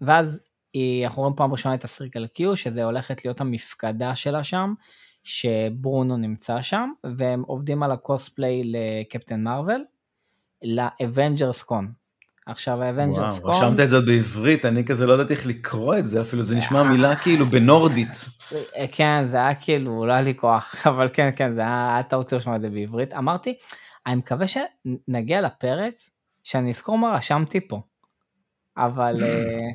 ואז, 0.00 0.44
ואז 0.76 1.04
אנחנו 1.04 1.22
רואים 1.22 1.36
פעם 1.36 1.52
ראשונה 1.52 1.74
את 1.74 1.84
הסריקל 1.84 2.26
קיו, 2.26 2.56
שזה 2.56 2.84
הולכת 2.84 3.24
להיות 3.24 3.40
המפקדה 3.40 4.14
שלה 4.14 4.44
שם, 4.44 4.74
שברונו 5.24 6.16
נמצא 6.16 6.62
שם, 6.62 6.90
והם 7.16 7.42
עובדים 7.46 7.82
על 7.82 7.92
הקוספליי 7.92 8.62
לקפטן 8.64 9.42
מארוול, 9.42 9.84
לאבנג'רס 10.62 11.62
קון. 11.62 11.92
עכשיו 12.46 12.82
האבנג'רס 12.82 13.38
קון... 13.38 13.50
רשמת 13.50 13.80
את 13.80 13.90
זה 13.90 14.00
בעברית, 14.00 14.64
אני 14.64 14.84
כזה 14.84 15.06
לא 15.06 15.12
ידעתי 15.12 15.32
איך 15.32 15.46
לקרוא 15.46 15.96
את 15.96 16.08
זה 16.08 16.20
אפילו, 16.20 16.42
זה 16.42 16.56
נשמע 16.56 16.82
מילה 16.82 17.16
כאילו 17.16 17.46
בנורדית. 17.46 18.12
אה, 18.76 18.84
כן, 18.92 19.26
זה 19.28 19.36
היה 19.36 19.54
כאילו, 19.54 20.06
לא 20.06 20.12
היה 20.12 20.22
לי 20.22 20.34
כוח, 20.34 20.74
אבל 20.90 21.08
כן, 21.12 21.30
כן, 21.36 21.52
זה 21.52 21.60
היה 21.60 22.00
טעות 22.08 22.32
לרשום 22.32 22.54
את 22.54 22.60
זה 22.60 22.70
בעברית. 22.70 23.12
אמרתי, 23.12 23.54
אני 24.06 24.14
מקווה 24.14 24.46
שנגיע 24.46 25.40
לפרק 25.40 25.94
שאני 26.42 26.70
אזכור 26.70 26.98
מה 26.98 27.14
רשמתי 27.14 27.68
פה. 27.68 27.80
אבל, 28.76 29.22
אה, 29.22 29.68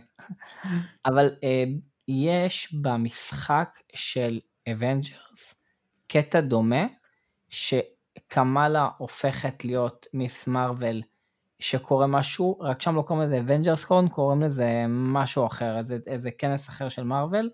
אבל 1.05 1.35
אה, 1.43 1.63
יש 2.07 2.73
במשחק 2.73 3.79
של 3.93 4.39
אבנג'רס 4.71 5.55
קטע 6.07 6.41
דומה 6.41 6.85
שקמאלה 7.49 8.89
הופכת 8.97 9.65
להיות 9.65 10.05
מיס 10.13 10.47
מארוול 10.47 11.03
שקורה 11.59 12.07
משהו, 12.07 12.59
רק 12.59 12.81
שם 12.81 12.95
לא 12.95 13.01
קוראים 13.01 13.25
לזה 13.25 13.39
אבנג'רס 13.39 13.85
קון, 13.85 14.07
קוראים 14.09 14.41
לזה 14.41 14.85
משהו 14.89 15.45
אחר, 15.45 15.77
איזה, 15.77 15.97
איזה 16.07 16.31
כנס 16.31 16.69
אחר 16.69 16.89
של 16.89 17.03
מארוול, 17.03 17.49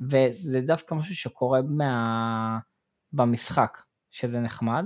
וזה 0.00 0.60
דווקא 0.60 0.94
משהו 0.94 1.16
שקורה 1.16 1.60
מה... 1.62 2.58
במשחק, 3.12 3.78
שזה 4.10 4.40
נחמד. 4.40 4.84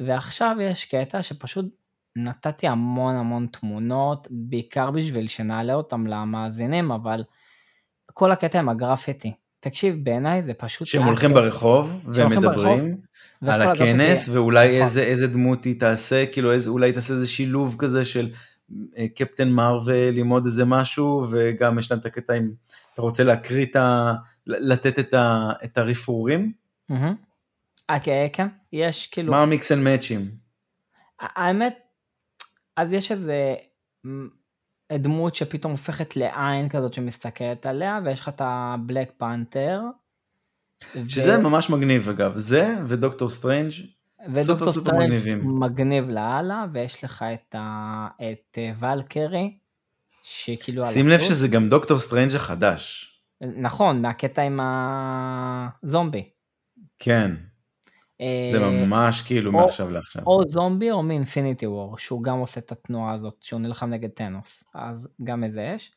ועכשיו 0.00 0.56
יש 0.60 0.84
קטע 0.84 1.22
שפשוט 1.22 1.64
נתתי 2.16 2.66
המון 2.66 3.16
המון 3.16 3.46
תמונות, 3.46 4.28
בעיקר 4.30 4.90
בשביל 4.90 5.26
שנעלה 5.26 5.74
אותם 5.74 6.06
למאזינים, 6.06 6.92
אבל 6.92 7.24
כל 8.06 8.32
הקטע 8.32 8.58
עם 8.58 8.68
הגרפיטי. 8.68 9.32
תקשיב, 9.60 10.04
בעיניי 10.04 10.42
זה 10.42 10.54
פשוט... 10.54 10.86
שהם 10.86 11.02
הולכים 11.02 11.34
ברחוב 11.34 11.92
ומדברים 12.04 12.96
על 13.46 13.62
הכנס, 13.62 14.28
ואולי 14.28 14.68
נכון. 14.68 14.82
איזה, 14.82 15.02
איזה 15.02 15.26
דמות 15.26 15.64
היא 15.64 15.80
תעשה, 15.80 16.26
כאילו 16.26 16.52
איזה, 16.52 16.70
אולי 16.70 16.92
תעשה 16.92 17.14
איזה 17.14 17.28
שילוב 17.28 17.76
כזה 17.78 18.04
של 18.04 18.30
קפטן 19.14 19.48
מרוויל 19.48 20.26
עוד 20.30 20.44
איזה 20.44 20.64
משהו, 20.64 21.26
וגם 21.30 21.78
יש 21.78 21.90
להם 21.90 22.00
את 22.00 22.06
הקטע 22.06 22.34
אם 22.34 22.50
אתה 22.94 23.02
רוצה 23.02 23.24
להקריא 23.24 23.66
את 23.66 23.76
ה... 23.76 24.12
לתת 24.46 24.98
את, 24.98 25.14
ה, 25.14 25.52
את 25.64 25.78
הרפרורים. 25.78 26.52
Mm-hmm. 26.92 26.94
Okay, 27.92 28.28
כן, 28.32 28.46
יש 28.72 29.06
כאילו... 29.06 29.30
מה 29.30 29.42
ה 29.42 29.49
mix 29.49 29.72
and 29.72 29.82
match 29.82 30.12
ים? 30.12 30.30
האמת, 31.20 31.78
אז 32.80 32.92
יש 32.92 33.12
איזה 33.12 33.54
דמות 34.92 35.34
שפתאום 35.34 35.72
הופכת 35.72 36.16
לעין 36.16 36.68
כזאת 36.68 36.94
שמסתכלת 36.94 37.66
עליה, 37.66 38.00
ויש 38.04 38.20
לך 38.20 38.28
את 38.28 38.40
הבלק 38.44 39.12
פנתר. 39.16 39.80
שזה 41.08 41.38
ו... 41.38 41.42
ממש 41.42 41.70
מגניב 41.70 42.08
אגב, 42.08 42.38
זה 42.38 42.74
ודוקטור 42.86 43.28
סטרנג' 43.28 43.70
ודוקטור 44.34 44.72
סטרנג' 44.72 45.38
מגניב 45.42 46.08
לאללה, 46.08 46.64
ויש 46.72 47.04
לך 47.04 47.24
את, 47.34 47.54
ה... 47.58 48.08
את 48.16 48.58
אה, 48.58 48.72
ולקירי, 48.78 49.58
שכאילו... 50.22 50.84
שים 50.84 51.08
לב 51.08 51.18
שזה 51.18 51.48
גם 51.48 51.68
דוקטור 51.68 51.98
סטרנג' 51.98 52.34
החדש. 52.36 53.06
נכון, 53.40 54.02
מהקטע 54.02 54.42
עם 54.42 54.60
הזומבי. 54.62 56.30
כן. 56.98 57.34
זה 58.52 58.58
אה, 58.58 58.70
ממש 58.70 59.22
כאילו 59.22 59.52
מעכשיו 59.52 59.90
לעכשיו. 59.90 60.22
או 60.26 60.48
זומבי 60.48 60.90
או 60.90 61.02
מאינפיניטי 61.02 61.66
וור, 61.66 61.98
שהוא 61.98 62.22
גם 62.22 62.38
עושה 62.38 62.60
את 62.60 62.72
התנועה 62.72 63.14
הזאת, 63.14 63.36
שהוא 63.40 63.60
נלחם 63.60 63.90
נגד 63.90 64.08
טנוס, 64.08 64.64
אז 64.74 65.08
גם 65.24 65.44
איזה 65.44 65.62
יש. 65.62 65.92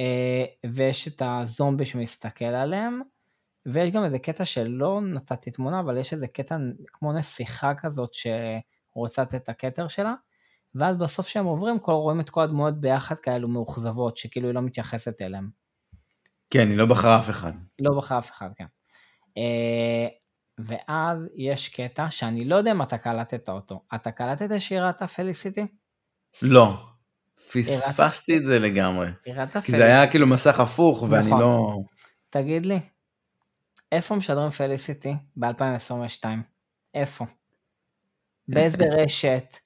אה, 0.00 0.44
ויש 0.70 1.08
את 1.08 1.22
הזומבי 1.24 1.84
שמסתכל 1.84 2.44
עליהם, 2.44 3.00
ויש 3.66 3.90
גם 3.90 4.04
איזה 4.04 4.18
קטע 4.18 4.44
שלא 4.44 5.00
נתתי 5.00 5.50
תמונה, 5.50 5.80
אבל 5.80 5.96
יש 5.96 6.12
איזה 6.12 6.26
קטע 6.26 6.56
כמו 6.86 7.12
נסיכה 7.12 7.74
כזאת 7.74 8.10
שרוצה 8.12 9.22
את 9.22 9.48
הכתר 9.48 9.88
שלה, 9.88 10.14
ואז 10.74 10.96
בסוף 10.96 11.28
שהם 11.28 11.44
עוברים, 11.44 11.78
כל, 11.78 11.92
רואים 11.92 12.20
את 12.20 12.30
כל 12.30 12.42
הדמויות 12.42 12.80
ביחד 12.80 13.18
כאלו 13.18 13.48
מאוכזבות, 13.48 14.16
שכאילו 14.16 14.48
היא 14.48 14.54
לא 14.54 14.62
מתייחסת 14.62 15.22
אליהם. 15.22 15.50
כן, 16.50 16.68
היא 16.68 16.78
לא 16.78 16.86
בחרה 16.86 17.18
אף 17.18 17.30
אחד. 17.30 17.52
לא 17.78 17.98
בחרה 17.98 18.18
אף 18.18 18.30
אחד, 18.30 18.48
כן. 18.56 18.66
ואז 20.58 21.18
יש 21.34 21.68
קטע 21.68 22.10
שאני 22.10 22.44
לא 22.44 22.56
יודע 22.56 22.70
אם 22.70 22.82
אתה 22.82 22.98
קלטת 22.98 23.48
אותו. 23.48 23.82
אתה 23.94 24.10
קלטת 24.10 24.48
שירת 24.58 25.02
הפליסיטי? 25.02 25.66
לא. 26.42 26.76
פספסתי 27.52 28.36
את 28.36 28.44
זה 28.44 28.58
לגמרי. 28.58 29.06
כי 29.64 29.72
זה 29.72 29.84
היה 29.84 30.10
כאילו 30.10 30.26
מסך 30.26 30.60
הפוך 30.60 31.06
ואני 31.10 31.26
נכון. 31.26 31.40
לא... 31.40 31.82
תגיד 32.30 32.66
לי, 32.66 32.80
איפה 33.92 34.16
משדרים 34.16 34.50
פליסיטי 34.50 35.14
ב-2022? 35.36 36.24
איפה? 36.94 37.26
באיזה 38.48 38.84
רשת? 38.98 39.56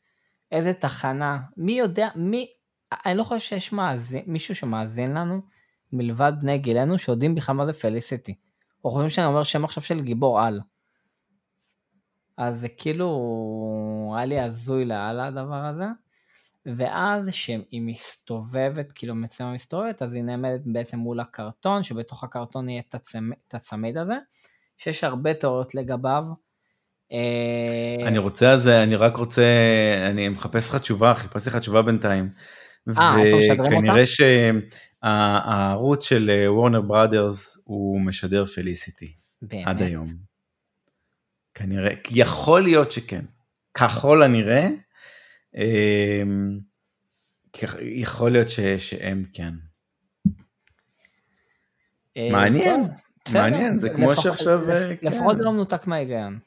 איזה 0.52 0.72
תחנה? 0.72 1.38
מי 1.56 1.72
יודע? 1.72 2.08
מי... 2.14 2.46
אני 3.06 3.14
לא 3.14 3.24
חושב 3.24 3.48
שיש 3.48 3.72
מאזין, 3.72 4.22
מישהו 4.26 4.54
שמאזין 4.54 5.14
לנו 5.14 5.40
מלבד 5.92 6.32
בני 6.40 6.58
גילנו 6.58 6.98
שיודעים 6.98 7.34
בכלל 7.34 7.54
מה 7.54 7.66
זה 7.66 7.72
פליסיטי. 7.72 8.34
או 8.84 8.90
חושבים 8.90 9.08
שאני 9.08 9.26
אומר 9.26 9.42
שם 9.42 9.64
עכשיו 9.64 9.82
של 9.82 10.00
גיבור 10.00 10.40
על. 10.40 10.60
אז 12.36 12.60
זה 12.60 12.68
כאילו, 12.68 14.14
היה 14.16 14.26
לי 14.26 14.40
הזוי 14.40 14.84
לאללה 14.84 15.26
הדבר 15.26 15.64
הזה. 15.64 15.86
ואז 16.76 17.30
שהיא 17.30 17.82
מסתובבת, 17.82 18.92
כאילו 18.92 19.14
מצלמה 19.14 19.52
מסתובבת, 19.52 20.02
אז 20.02 20.14
היא 20.14 20.22
נעמדת 20.22 20.60
בעצם 20.64 20.98
מול 20.98 21.20
הקרטון, 21.20 21.82
שבתוך 21.82 22.24
הקרטון 22.24 22.68
יהיה 22.68 22.82
את 23.48 23.54
הצמיד 23.54 23.96
הזה, 23.96 24.14
שיש 24.78 25.04
הרבה 25.04 25.34
תיאוריות 25.34 25.74
לגביו. 25.74 26.22
אה, 27.12 28.08
אני 28.08 28.18
רוצה 28.18 28.52
על 28.52 28.58
זה, 28.58 28.82
אני 28.82 28.96
רק 28.96 29.16
רוצה, 29.16 29.44
אני 30.10 30.28
מחפש 30.28 30.70
לך 30.70 30.76
תשובה, 30.76 31.14
חיפשתי 31.14 31.50
לך 31.50 31.56
תשובה 31.56 31.82
בינתיים. 31.82 32.30
אה, 32.98 33.18
איפה 33.18 33.38
משדרים 33.38 33.60
אותה? 33.60 33.74
וכנראה 33.74 34.04
שהערוץ 35.02 36.08
של 36.08 36.30
וורנר 36.48 36.80
בראדרס 36.80 37.62
הוא 37.64 38.00
משדר 38.00 38.44
פליסיטי. 38.44 39.12
באמת? 39.42 39.66
עד 39.66 39.82
היום. 39.82 40.35
כנראה, 41.56 41.90
יכול 42.10 42.62
להיות 42.62 42.92
שכן. 42.92 43.24
ככל 43.74 44.22
הנראה, 44.22 44.68
אמ, 45.54 46.58
יכול 47.80 48.32
להיות 48.32 48.48
ש, 48.48 48.60
שהם 48.60 49.24
כן. 49.32 49.54
אה, 52.16 52.28
מעניין, 52.32 52.88
מעניין, 53.34 53.80
זה 53.80 53.90
כמו 53.90 54.16
שעכשיו... 54.16 54.70
אה, 54.70 54.94
לפחות 55.02 55.32
כן. 55.32 55.38
זה 55.38 55.44
לא 55.44 55.52
מנותק 55.52 55.86
מההיגיון. 55.86 56.38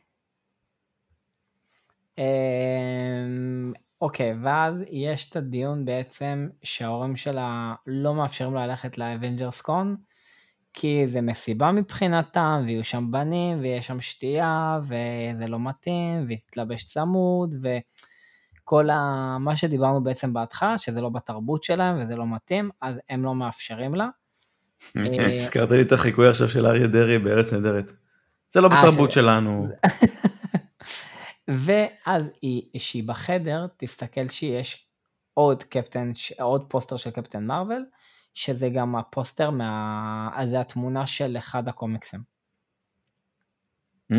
אמ, 2.17 3.73
אוקיי, 4.01 4.33
ואז 4.43 4.73
יש 4.91 5.29
את 5.29 5.35
הדיון 5.35 5.85
בעצם 5.85 6.49
שההורים 6.63 7.15
שלה 7.15 7.73
לא 7.87 8.15
מאפשרים 8.15 8.53
לה 8.53 8.67
ללכת 8.67 8.97
ל 8.97 9.04
Avengers 9.04 9.61
Con, 9.61 9.95
כי 10.73 11.07
זה 11.07 11.21
מסיבה 11.21 11.71
מבחינתם, 11.71 12.63
ויהיו 12.65 12.83
שם 12.83 13.11
בנים, 13.11 13.59
ויש 13.61 13.87
שם 13.87 14.01
שתייה, 14.01 14.79
וזה 14.83 15.47
לא 15.47 15.59
מתאים, 15.59 16.25
והיא 16.27 16.37
תתלבש 16.37 16.83
צמוד, 16.83 17.55
וכל 17.61 18.89
ה... 18.89 19.37
מה 19.39 19.57
שדיברנו 19.57 20.03
בעצם 20.03 20.33
בהתחלה, 20.33 20.77
שזה 20.77 21.01
לא 21.01 21.09
בתרבות 21.09 21.63
שלהם 21.63 22.01
וזה 22.01 22.15
לא 22.15 22.25
מתאים, 22.27 22.69
אז 22.81 22.99
הם 23.09 23.23
לא 23.23 23.35
מאפשרים 23.35 23.95
לה. 23.95 24.07
אה, 24.97 25.35
הזכרת 25.35 25.71
לי 25.71 25.81
את 25.81 25.91
החיקוי 25.91 26.27
עכשיו 26.27 26.49
של 26.49 26.65
אריה 26.65 26.87
דרעי 26.87 27.19
בארץ 27.19 27.53
נהדרת. 27.53 27.91
זה 28.49 28.61
לא 28.61 28.69
אה, 28.71 28.81
בתרבות 28.81 29.11
שלנו. 29.11 29.67
ואז 31.47 32.29
היא, 32.41 32.61
שהיא 32.77 33.03
בחדר, 33.03 33.67
תסתכל 33.77 34.29
שיש 34.29 34.85
עוד 35.33 35.63
קפטן, 35.63 36.11
עוד 36.39 36.65
פוסטר 36.67 36.97
של 36.97 37.11
קפטן 37.11 37.45
מרוויל, 37.45 37.85
שזה 38.33 38.69
גם 38.69 38.95
הפוסטר 38.95 39.49
מה... 39.49 40.29
אז 40.33 40.49
זה 40.49 40.59
התמונה 40.59 41.05
של 41.05 41.37
אחד 41.37 41.67
הקומיקסים. 41.67 42.19
Mm. 44.13 44.15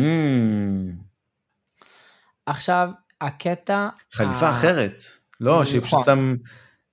עכשיו, 2.45 2.89
הקטע... 3.21 3.89
חליפה 4.11 4.47
ה... 4.47 4.51
אחרת. 4.51 5.01
לא, 5.39 5.65
שהיא 5.65 5.81
פשוט 5.81 5.99
נכון. 5.99 6.05
שם... 6.05 6.35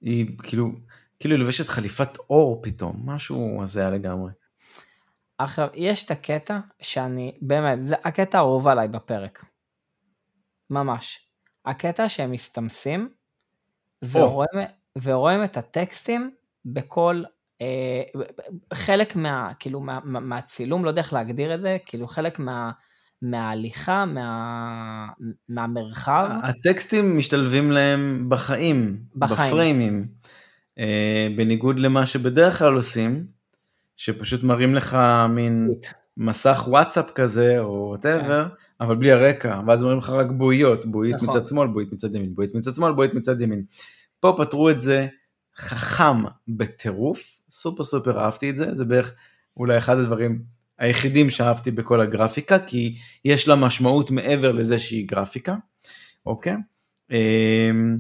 היא 0.01 0.39
כאילו, 0.43 0.71
כאילו 1.19 1.35
היא 1.35 1.43
לובשת 1.43 1.69
חליפת 1.69 2.17
אור 2.31 2.63
פתאום, 2.63 3.11
משהו 3.11 3.63
הזיה 3.63 3.91
לגמרי. 3.91 4.33
עכשיו, 5.39 5.69
יש 5.75 6.05
את 6.05 6.11
הקטע 6.11 6.59
שאני, 6.81 7.39
באמת, 7.43 7.79
זה 7.83 7.95
הקטע 8.05 8.39
האהוב 8.39 8.69
עליי 8.69 8.89
בפרק. 8.89 9.45
ממש. 10.71 11.29
הקטע 11.65 12.09
שהם 12.09 12.31
מסתמסים, 12.31 13.09
ורואים, 14.03 14.67
ורואים 15.03 15.45
את 15.45 15.57
הטקסטים 15.57 16.35
בכל, 16.65 17.23
אה, 17.61 18.03
חלק 18.75 19.17
מה, 19.17 19.53
כאילו, 19.61 19.81
מה, 19.81 20.01
מהצילום, 20.05 20.85
לא 20.85 20.91
יודע 20.91 21.03
איך 21.03 21.13
להגדיר 21.13 21.55
את 21.55 21.61
זה, 21.61 21.77
כאילו 21.87 22.07
חלק 22.07 22.39
מה... 22.39 22.71
מההליכה, 23.23 24.05
מה... 24.05 25.09
מהמרחב. 25.49 26.31
הטקסטים 26.43 27.19
משתלבים 27.19 27.71
להם 27.71 28.27
בחיים, 28.29 28.99
בחיים. 29.17 29.51
בפריימים. 29.51 30.09
אה, 30.79 31.29
בניגוד 31.37 31.79
למה 31.79 32.07
שבדרך 32.07 32.59
כלל 32.59 32.75
עושים, 32.75 33.27
שפשוט 33.97 34.43
מראים 34.43 34.75
לך 34.75 34.99
מין 35.29 35.69
מסך 36.17 36.65
וואטסאפ 36.69 37.11
כזה, 37.11 37.61
או 37.61 37.87
whatever, 37.89 38.49
כן. 38.49 38.55
אבל 38.81 38.97
בלי 38.97 39.13
הרקע, 39.13 39.61
ואז 39.67 39.83
אומרים 39.83 39.99
לך 39.99 40.11
רק 40.11 40.27
בועיות, 40.31 40.87
בועית 40.87 41.15
נכון. 41.15 41.29
מצד 41.29 41.47
שמאל, 41.47 41.69
בועית 41.69 41.93
מצד 41.93 42.15
ימין, 42.15 42.35
בועית 42.35 42.55
מצד 42.55 42.75
שמאל, 42.75 42.93
בועית 42.93 43.15
מצד 43.15 43.41
ימין. 43.41 43.63
פה 44.21 44.35
פתרו 44.39 44.71
את 44.71 44.81
זה 44.81 45.07
חכם 45.59 46.25
בטירוף, 46.49 47.41
סופר 47.51 47.85
סופר 47.85 48.21
אהבתי 48.21 48.51
את 48.51 48.57
זה, 48.57 48.75
זה 48.75 48.85
בערך 48.85 49.15
אולי 49.57 49.79
אחד 49.79 49.99
הדברים 49.99 50.43
היחידים 50.79 51.31
שאהבתי 51.31 51.71
בכל 51.71 52.01
הגרפיקה, 52.01 52.59
כי 52.59 52.97
יש 53.25 53.49
לה 53.49 53.57
משמעות 53.57 54.11
מעבר 54.11 54.53
לזה 54.53 54.79
שהיא 54.79 55.09
גרפיקה, 55.09 55.57
אוקיי? 56.27 56.57
אמ, 57.11 57.99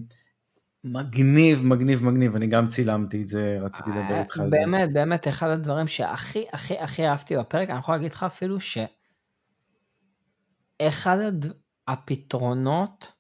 מגניב, 0.85 1.67
מגניב, 1.67 2.05
מגניב, 2.05 2.37
אני 2.37 2.47
גם 2.47 2.69
צילמתי 2.69 3.23
את 3.23 3.29
זה, 3.29 3.59
רציתי 3.61 3.91
לדבר 3.91 4.21
איתך 4.21 4.41
על 4.41 4.51
זה. 4.51 4.57
באמת, 4.57 4.93
באמת, 4.93 5.29
אחד 5.29 5.49
הדברים 5.49 5.89
שהכי, 5.89 6.45
הכי, 6.53 6.79
הכי 6.79 7.07
אהבתי 7.07 7.37
בפרק, 7.37 7.71
אני 7.71 7.79
יכול 7.79 7.95
להגיד 7.95 8.13
לך 8.13 8.23
אפילו 8.23 8.61
ש... 8.61 8.79
אחד 10.83 11.19
הפתרונות 11.89 13.13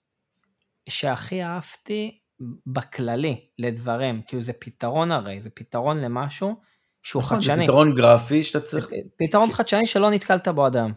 שהכי 0.89 1.43
אהבתי 1.43 2.18
בכללי 2.67 3.41
לדברים, 3.59 4.23
כאילו 4.27 4.43
זה 4.43 4.53
פתרון 4.53 5.13
הרי, 5.13 5.41
זה 5.43 5.51
פתרון 5.51 5.99
למשהו 6.01 6.57
שהוא 7.03 7.23
נכון, 7.23 7.37
חדשני. 7.37 7.57
זה 7.57 7.63
פתרון 7.63 7.95
גרפי 7.95 8.45
שאתה 8.45 8.61
צריך... 8.61 8.89
פתרון 9.19 9.53
חדשני 9.53 9.87
שלא 9.87 10.11
נתקלת 10.11 10.49
בו 10.49 10.67
עד 10.67 10.77
היום. 10.77 10.93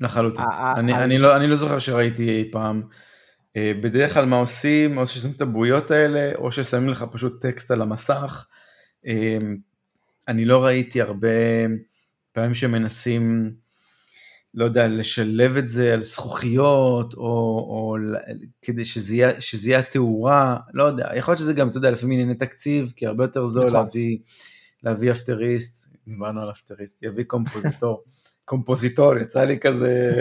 לחלוטין. 0.00 0.44
אני, 0.76 0.94
אני, 0.94 1.18
לא, 1.18 1.36
אני 1.36 1.46
לא 1.46 1.56
זוכר 1.56 1.78
שראיתי 1.78 2.28
אי 2.28 2.50
פעם. 2.52 2.82
אה, 3.56 3.72
בדרך 3.82 4.14
כלל 4.14 4.24
מה 4.24 4.36
עושים, 4.36 4.98
או 4.98 5.06
ששמים 5.06 5.34
את 5.36 5.40
הבועיות 5.40 5.90
האלה, 5.90 6.32
או 6.34 6.52
ששמים 6.52 6.88
לך 6.88 7.04
פשוט 7.12 7.42
טקסט 7.42 7.70
על 7.70 7.82
המסך. 7.82 8.46
אה, 9.06 9.38
אני 10.28 10.44
לא 10.44 10.64
ראיתי 10.64 11.00
הרבה 11.00 11.28
פעמים 12.32 12.54
שמנסים 12.54 13.52
לא 14.54 14.64
יודע, 14.64 14.88
לשלב 14.88 15.56
את 15.56 15.68
זה 15.68 15.94
על 15.94 16.02
זכוכיות, 16.02 17.14
או, 17.14 17.20
או 17.70 17.96
כדי 18.62 18.84
שזה 18.84 19.14
יהיה, 19.14 19.40
שזה 19.40 19.68
יהיה 19.68 19.78
התאורה, 19.78 20.56
לא 20.74 20.84
יודע, 20.84 21.08
יכול 21.16 21.32
להיות 21.32 21.40
שזה 21.40 21.52
גם, 21.52 21.68
אתה 21.68 21.78
יודע, 21.78 21.90
לפעמים 21.90 22.14
ענייני 22.20 22.34
תקציב, 22.34 22.92
כי 22.96 23.06
הרבה 23.06 23.24
יותר 23.24 23.46
זול 23.46 23.66
נכון. 23.66 23.80
להביא, 23.80 24.18
להביא 24.82 25.10
אפטריסט, 25.10 25.88
דיברנו 26.06 26.42
על 26.42 26.50
אפטריסט, 26.50 27.02
יביא 27.02 27.24
קומפוזיטור, 27.24 28.02
קומפוזיטור, 28.44 29.16
יצא 29.16 29.44
לי 29.44 29.58
כזה, 29.60 30.12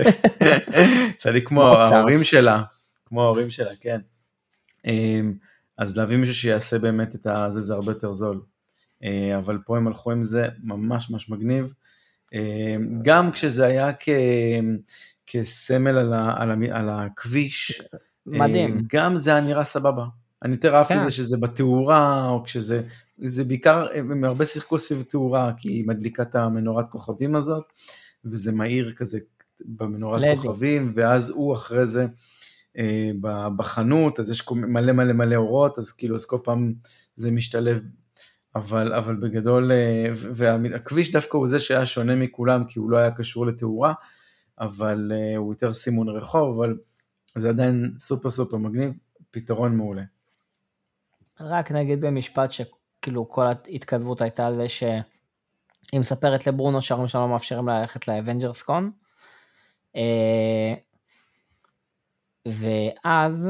יצא 1.16 1.30
לי 1.30 1.42
כמו 1.46 1.68
ההורים 1.68 2.24
שלה, 2.24 2.64
כמו 3.06 3.24
ההורים 3.24 3.50
שלה, 3.50 3.72
כן. 3.82 4.00
אמ, 4.86 5.34
אז 5.78 5.98
להביא 5.98 6.18
מישהו 6.18 6.36
שיעשה 6.36 6.80
באמת 6.80 7.16
את 7.16 7.28
זה, 7.50 7.62
זה 7.62 7.74
הרבה 7.74 7.92
יותר 7.92 8.14
זול. 8.14 8.42
אה, 9.04 9.38
אבל 9.38 9.58
פה 9.66 9.78
הם 9.78 9.88
הלכו 9.88 10.12
עם 10.12 10.24
זה 10.24 10.48
ממש 10.64 11.10
ממש 11.10 11.30
מגניב. 11.30 11.74
אמ, 12.34 13.00
גם 13.02 13.32
כשזה 13.32 13.66
היה 13.66 13.94
כ... 14.00 14.10
כסמל 15.26 15.98
על, 15.98 16.14
ה... 16.14 16.34
על, 16.38 16.52
ה... 16.52 16.56
על 16.72 16.90
הכביש, 16.90 17.82
מדהים. 18.26 18.84
גם 18.88 19.18
זה 19.18 19.32
היה 19.32 19.42
נראה 19.42 19.64
סבבה. 19.64 20.06
אני 20.44 20.54
יותר 20.54 20.76
אהבתי 20.76 20.94
את 20.94 21.00
כן. 21.00 21.06
זה 21.06 21.12
שזה 21.12 21.38
בתאורה, 21.38 22.30
או 22.30 22.44
כשזה, 22.44 22.82
זה 23.18 23.44
בעיקר, 23.44 23.88
הם 23.96 24.24
הרבה 24.24 24.46
שיחקו 24.46 24.80
סביב 24.80 25.02
תאורה, 25.02 25.52
כי 25.58 25.70
היא 25.70 25.88
מדליקה 25.88 26.24
את 26.24 26.36
המנורת 26.36 26.90
כוכבים 26.90 27.36
הזאת, 27.36 27.64
וזה 28.26 28.52
מהיר 28.52 28.92
כזה 28.92 29.20
במנורת 29.66 30.22
לדי. 30.22 30.38
כוכבים, 30.38 30.92
ואז 30.96 31.30
הוא 31.30 31.54
אחרי 31.54 31.86
זה 31.86 32.06
אה, 32.78 33.12
בחנות, 33.56 34.20
אז 34.20 34.32
יש 34.32 34.50
מלא 34.52 34.92
מלא 34.92 35.14
מלא 35.14 35.36
אורות, 35.36 35.78
אז 35.78 35.92
כאילו, 35.92 36.16
אז 36.16 36.26
כל 36.26 36.38
פעם 36.44 36.74
זה 37.16 37.32
משתלב, 37.32 37.82
אבל, 38.56 38.94
אבל 38.94 39.16
בגדול, 39.16 39.72
אה, 39.72 40.06
והכביש 40.14 41.12
דווקא 41.12 41.38
הוא 41.38 41.48
זה 41.48 41.60
שהיה 41.60 41.86
שונה 41.86 42.16
מכולם, 42.16 42.64
כי 42.68 42.80
הוא 42.80 42.92
לא 42.92 42.98
היה 42.98 43.12
קשור 43.12 43.46
לתאורה, 43.46 43.94
אבל 44.60 45.12
אה, 45.16 45.38
הוא 45.38 45.54
יותר 45.54 45.74
סימון 45.74 46.10
רחוב, 46.10 46.56
אבל 46.56 46.78
זה 47.36 47.50
עדיין 47.50 47.94
סופר 48.00 48.30
סופר 48.30 48.58
מגניב, 48.58 49.00
פתרון 49.32 49.76
מעולה. 49.76 50.04
רק 51.40 51.72
נגיד 51.72 52.02
במשפט 52.02 52.52
שכאילו 52.52 53.30
כל 53.30 53.46
ההתכתבות 53.46 54.22
הייתה 54.22 54.48
על 54.48 54.56
זה 54.56 54.70
שהיא 54.70 56.00
מספרת 56.00 56.48
לברונו 56.48 56.82
שההורים 56.82 57.08
שלה 57.08 57.26
לא 57.26 57.32
מאפשרים 57.32 57.68
לה 57.68 57.80
ללכת 57.80 58.08
ל 58.08 58.14
Avengers 58.14 58.62
Con. 58.62 58.92
אה, 59.96 60.74
ואז 62.46 63.50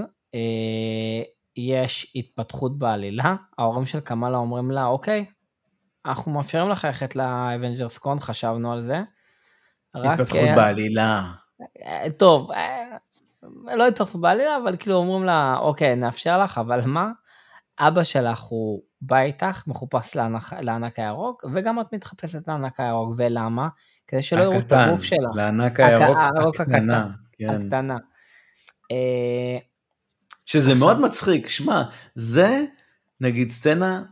יש 1.57 2.13
התפתחות 2.15 2.79
בעלילה, 2.79 3.35
ההורים 3.57 3.85
של 3.85 3.99
קמאלה 3.99 4.37
אומרים 4.37 4.71
לה, 4.71 4.85
אוקיי, 4.85 5.25
אנחנו 6.05 6.31
מאפשרים 6.31 6.69
לך 6.69 6.85
ללכת 6.85 7.15
ל 7.15 7.24
Avengers 7.24 7.97
Con, 7.97 8.19
חשבנו 8.19 8.73
על 8.73 8.81
זה. 8.81 9.01
התפתחות 9.95 10.39
רק, 10.39 10.55
בעלילה. 10.55 11.23
טוב, 12.17 12.49
לא 13.77 13.87
התפתחות 13.87 14.21
בעלילה, 14.21 14.57
אבל 14.63 14.77
כאילו 14.77 14.95
אומרים 14.95 15.23
לה, 15.23 15.55
אוקיי, 15.59 15.95
נאפשר 15.95 16.43
לך, 16.43 16.57
אבל 16.57 16.81
מה? 16.85 17.11
אבא 17.79 18.03
שלך 18.03 18.39
הוא 18.39 18.81
בא 19.01 19.19
איתך, 19.19 19.63
מחופש 19.67 20.15
לענק, 20.15 20.53
לענק 20.53 20.99
הירוק, 20.99 21.45
וגם 21.53 21.81
את 21.81 21.93
מתחפשת 21.93 22.47
לענק 22.47 22.79
הירוק, 22.79 23.13
ולמה? 23.17 23.67
כדי 24.07 24.21
שלא 24.21 24.41
יראו 24.41 24.59
את 24.59 24.71
הגוף 24.71 25.03
שלה. 25.03 25.29
לענק 25.35 25.79
הירוק 25.79 26.59
הקטנה. 26.59 27.07
כן. 27.31 27.49
הקטנה. 27.49 27.97
אה, 28.91 29.57
שזה 30.49 30.75
מאוד 30.75 31.01
מצחיק, 31.01 31.47
שמע, 31.47 31.83
זה 32.15 32.65
נגיד 33.21 33.49
סצנה 33.49 34.03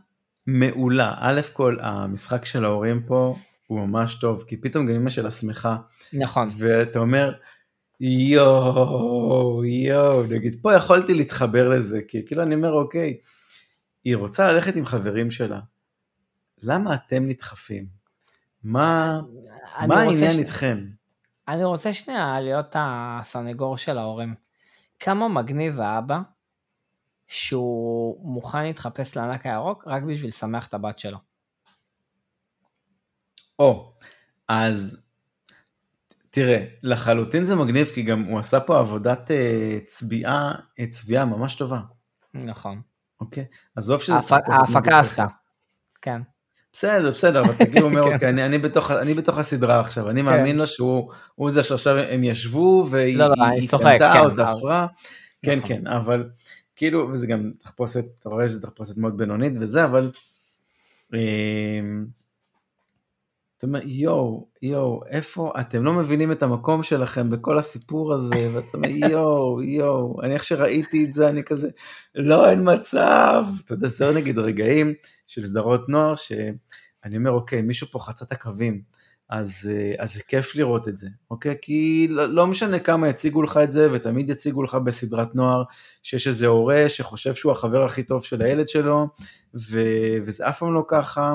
מעולה. 0.46 1.14
א' 1.18 1.40
כל, 1.52 1.76
המשחק 1.80 2.44
של 2.44 2.64
ההורים 2.64 3.02
פה 3.06 3.36
הוא 3.66 3.80
ממש 3.80 4.14
טוב, 4.14 4.44
כי 4.46 4.56
פתאום 4.56 4.86
גם 4.86 4.94
אמא 4.94 5.10
שלה 5.10 5.30
שמחה. 5.30 5.76
נכון. 6.12 6.48
ואתה 6.58 6.98
אומר, 6.98 7.32
יואו, 8.00 9.64
יואו, 9.64 10.22
נגיד, 10.26 10.56
פה 10.62 10.74
יכולתי 10.74 11.14
להתחבר 11.14 11.68
לזה, 11.68 12.00
כי 12.08 12.26
כאילו 12.26 12.42
אני 12.42 12.54
אומר, 12.54 12.72
אוקיי, 12.72 13.16
היא 14.04 14.16
רוצה 14.16 14.52
ללכת 14.52 14.76
עם 14.76 14.84
חברים 14.84 15.30
שלה. 15.30 15.60
למה 16.62 16.94
אתם 16.94 17.28
נדחפים? 17.28 17.86
מה, 18.64 19.20
מה 19.86 20.00
העניין 20.00 20.32
ש... 20.32 20.38
איתכם? 20.38 20.84
אני 21.48 21.64
רוצה 21.64 21.94
שנייה 21.94 22.40
להיות 22.40 22.76
הסנגור 22.78 23.78
של 23.78 23.98
ההורים. 23.98 24.47
כמה 25.00 25.28
מגניב 25.28 25.80
האבא 25.80 26.18
שהוא 27.26 28.28
מוכן 28.34 28.62
להתחפש 28.62 29.16
לענק 29.16 29.46
הירוק 29.46 29.84
רק 29.86 30.02
בשביל 30.02 30.28
לשמח 30.28 30.66
את 30.66 30.74
הבת 30.74 30.98
שלו. 30.98 31.18
או, 33.58 33.92
אז 34.48 35.02
תראה, 36.30 36.64
לחלוטין 36.82 37.44
זה 37.44 37.54
מגניב 37.56 37.86
כי 37.86 38.02
גם 38.02 38.24
הוא 38.24 38.38
עשה 38.38 38.60
פה 38.60 38.78
עבודת 38.78 39.30
uh, 39.30 39.86
צביעה, 39.86 40.54
uh, 40.54 40.90
צביעה 40.90 41.24
ממש 41.24 41.54
טובה. 41.54 41.80
נכון. 42.34 42.82
אוקיי? 43.20 43.44
עזוב 43.76 44.00
שזה... 44.00 44.14
ההפקה 44.14 45.00
עשתה. 45.00 45.26
כן. 46.02 46.22
בסדר, 46.72 47.10
בסדר, 47.10 47.40
אבל 47.40 47.54
תגיד, 47.54 47.78
הוא 47.82 47.90
אומר, 47.90 48.02
כן. 48.02 48.14
אוקיי, 48.14 48.28
אני, 48.28 48.44
אני, 48.44 48.58
בתוך, 48.58 48.90
אני 48.90 49.14
בתוך 49.14 49.38
הסדרה 49.38 49.80
עכשיו, 49.80 50.10
אני 50.10 50.20
כן. 50.20 50.26
מאמין 50.26 50.56
לו 50.56 50.66
שהוא 50.66 51.50
זה 51.50 51.62
שעכשיו 51.62 51.98
הם 51.98 52.24
ישבו, 52.24 52.86
והיא 52.90 53.16
לא, 53.16 53.26
לא, 53.26 53.46
אני 53.46 53.66
צוחק, 53.66 53.96
כן. 53.98 54.20
או 54.20 54.30
דפרה, 54.30 54.86
כן, 55.42 55.58
נכון. 55.58 55.68
כן, 55.68 55.86
אבל 55.86 56.28
כאילו, 56.76 57.08
וזה 57.12 57.26
גם 57.26 57.50
תחפושת, 57.62 58.04
אתה 58.20 58.28
רואה 58.28 58.48
שזה 58.48 58.62
תחפושת 58.62 58.96
מאוד 58.96 59.16
בינונית 59.16 59.52
וזה, 59.60 59.84
אבל... 59.84 60.10
אה, 63.58 63.60
אתה 63.60 63.66
אומר, 63.66 63.80
יואו, 63.84 64.48
יואו, 64.62 65.00
איפה, 65.08 65.52
אתם 65.60 65.84
לא 65.84 65.92
מבינים 65.92 66.32
את 66.32 66.42
המקום 66.42 66.82
שלכם 66.82 67.30
בכל 67.30 67.58
הסיפור 67.58 68.14
הזה, 68.14 68.34
ואתה 68.54 68.76
אומר, 68.76 68.88
יואו, 68.88 69.62
יואו, 69.62 70.22
אני 70.22 70.34
איך 70.34 70.44
שראיתי 70.44 71.04
את 71.04 71.12
זה, 71.12 71.28
אני 71.28 71.42
כזה, 71.42 71.68
לא, 72.14 72.50
אין 72.50 72.74
מצב. 72.74 73.44
אתה 73.64 73.74
יודע, 73.74 73.88
זה 73.88 74.12
נגיד 74.16 74.38
רגעים 74.38 74.94
של 75.26 75.46
סדרות 75.46 75.88
נוער, 75.88 76.14
שאני 76.14 77.16
אומר, 77.16 77.30
אוקיי, 77.30 77.62
מישהו 77.62 77.86
פה 77.86 77.98
חצה 77.98 78.24
את 78.24 78.32
הקווים, 78.32 78.82
אז, 79.30 79.70
אז 79.98 80.14
זה 80.14 80.20
כיף 80.28 80.54
לראות 80.54 80.88
את 80.88 80.96
זה, 80.96 81.08
אוקיי? 81.30 81.54
כי 81.62 82.06
לא, 82.10 82.26
לא 82.26 82.46
משנה 82.46 82.78
כמה 82.78 83.08
יציגו 83.08 83.42
לך 83.42 83.56
את 83.62 83.72
זה, 83.72 83.88
ותמיד 83.92 84.30
יציגו 84.30 84.62
לך 84.62 84.74
בסדרת 84.74 85.34
נוער, 85.34 85.62
שיש 86.02 86.28
איזה 86.28 86.46
הורה 86.46 86.88
שחושב 86.88 87.34
שהוא 87.34 87.52
החבר 87.52 87.84
הכי 87.84 88.02
טוב 88.02 88.24
של 88.24 88.42
הילד 88.42 88.68
שלו, 88.68 89.08
ו, 89.70 89.80
וזה 90.24 90.48
אף 90.48 90.58
פעם 90.58 90.74
לא 90.74 90.84
ככה. 90.88 91.34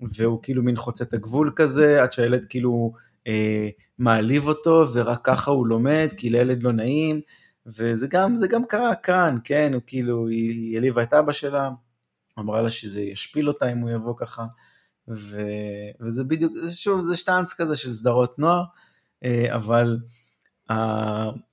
והוא 0.00 0.42
כאילו 0.42 0.62
מין 0.62 0.76
חוצה 0.76 1.04
את 1.04 1.14
הגבול 1.14 1.52
כזה, 1.56 2.02
עד 2.02 2.12
שהילד 2.12 2.44
כאילו 2.44 2.92
אה, 3.26 3.68
מעליב 3.98 4.48
אותו, 4.48 4.84
ורק 4.92 5.20
ככה 5.24 5.50
הוא 5.50 5.66
לומד, 5.66 6.08
כי 6.16 6.30
לילד 6.30 6.62
לא 6.62 6.72
נעים, 6.72 7.20
וזה 7.66 8.06
גם, 8.06 8.34
גם 8.50 8.66
קרה 8.66 8.94
כאן, 8.94 9.36
כן, 9.44 9.74
הוא 9.74 9.82
כאילו, 9.86 10.28
היא 10.28 10.74
העליבה 10.74 11.02
את 11.02 11.14
אבא 11.14 11.32
שלה, 11.32 11.70
אמרה 12.38 12.62
לה 12.62 12.70
שזה 12.70 13.00
ישפיל 13.00 13.48
אותה 13.48 13.72
אם 13.72 13.78
הוא 13.78 13.90
יבוא 13.90 14.14
ככה, 14.16 14.44
ו, 15.08 15.40
וזה 16.00 16.24
בדיוק, 16.24 16.52
שוב, 16.68 17.02
זה 17.02 17.16
שטאנץ 17.16 17.54
כזה 17.54 17.74
של 17.74 17.92
סדרות 17.92 18.38
נוער, 18.38 18.64
אה, 19.24 19.54
אבל 19.54 19.98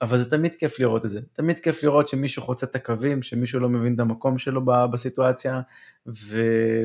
אבל 0.02 0.18
זה 0.18 0.30
תמיד 0.30 0.56
כיף 0.56 0.80
לראות 0.80 1.06
את 1.06 1.10
זה, 1.10 1.20
תמיד 1.34 1.60
כיף 1.60 1.84
לראות 1.84 2.08
שמישהו 2.08 2.42
חוצה 2.42 2.66
את 2.66 2.76
הקווים, 2.76 3.22
שמישהו 3.22 3.60
לא 3.60 3.70
מבין 3.70 3.96
את 3.96 4.00
המקום 4.00 4.38
שלו 4.38 4.62
בסיטואציה, 4.66 5.62
ו... 6.08 6.42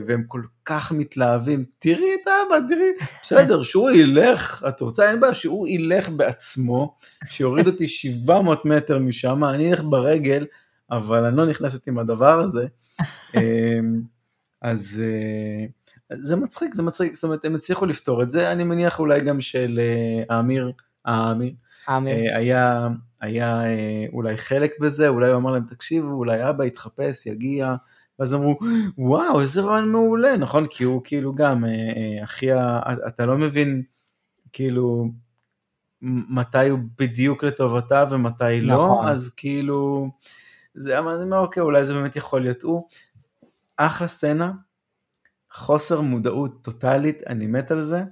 והם 0.06 0.24
כל 0.26 0.42
כך 0.64 0.92
מתלהבים, 0.92 1.64
תראי 1.78 2.14
את 2.22 2.28
אבא, 2.28 2.58
תראי, 2.68 3.08
בסדר, 3.22 3.62
שהוא 3.62 3.90
ילך, 3.90 4.64
את 4.68 4.80
רוצה, 4.80 5.10
אין 5.10 5.20
בעיה, 5.20 5.34
שהוא 5.34 5.68
ילך 5.68 6.08
בעצמו, 6.08 6.96
שיוריד 7.26 7.66
אותי 7.66 7.88
700 7.88 8.64
מטר 8.64 8.98
משם, 8.98 9.44
אני 9.44 9.70
אלך 9.70 9.82
ברגל, 9.82 10.46
אבל 10.90 11.24
אני 11.24 11.36
לא 11.36 11.46
נכנסת 11.46 11.88
עם 11.88 11.98
הדבר 11.98 12.40
הזה. 12.40 12.66
אמ, 13.34 14.00
אז 14.62 15.02
אה, 15.06 15.66
זה 16.20 16.36
מצחיק, 16.36 16.74
זה 16.74 16.82
מצחיק, 16.82 17.14
זאת 17.14 17.24
אומרת, 17.24 17.44
הם 17.44 17.54
הצליחו 17.54 17.86
לפתור 17.86 18.22
את 18.22 18.30
זה, 18.30 18.52
אני 18.52 18.64
מניח 18.64 19.00
אולי 19.00 19.20
גם 19.20 19.40
של 19.40 19.80
אה, 19.82 20.36
האמיר, 20.36 20.72
האמיר, 21.04 21.48
אה, 21.48 21.54
היה, 22.34 22.88
היה 23.20 23.64
אה, 23.64 24.04
אולי 24.12 24.36
חלק 24.36 24.80
בזה, 24.80 25.08
אולי 25.08 25.30
הוא 25.30 25.36
אמר 25.36 25.50
להם, 25.50 25.64
תקשיבו, 25.64 26.10
אולי 26.10 26.48
אבא 26.48 26.64
יתחפש, 26.64 27.26
יגיע, 27.26 27.74
ואז 28.18 28.34
אמרו, 28.34 28.58
וואו, 28.98 29.40
איזה 29.40 29.60
רעיון 29.60 29.92
מעולה, 29.92 30.36
נכון? 30.36 30.64
כי 30.70 30.84
הוא 30.84 31.00
כאילו 31.04 31.34
גם, 31.34 31.64
אה, 31.64 32.24
אחי, 32.24 32.46
אתה 33.08 33.26
לא 33.26 33.38
מבין, 33.38 33.82
כאילו, 34.52 35.10
מתי 36.02 36.68
הוא 36.68 36.78
בדיוק 36.98 37.44
לטובתה 37.44 38.04
ומתי 38.10 38.60
לא, 38.60 38.74
נכון. 38.74 39.08
אז 39.08 39.30
כאילו, 39.36 40.08
זה, 40.74 40.98
אני 40.98 41.06
אומר, 41.22 41.38
אוקיי, 41.38 41.60
אולי 41.60 41.84
זה 41.84 41.94
באמת 41.94 42.16
יכול 42.16 42.40
להיות 42.40 42.62
הוא. 42.62 42.88
אחלה 43.76 44.08
סצנה, 44.08 44.52
חוסר 45.52 46.00
מודעות 46.00 46.64
טוטאלית, 46.64 47.22
אני 47.26 47.46
מת 47.46 47.70
על 47.70 47.80
זה. 47.80 48.02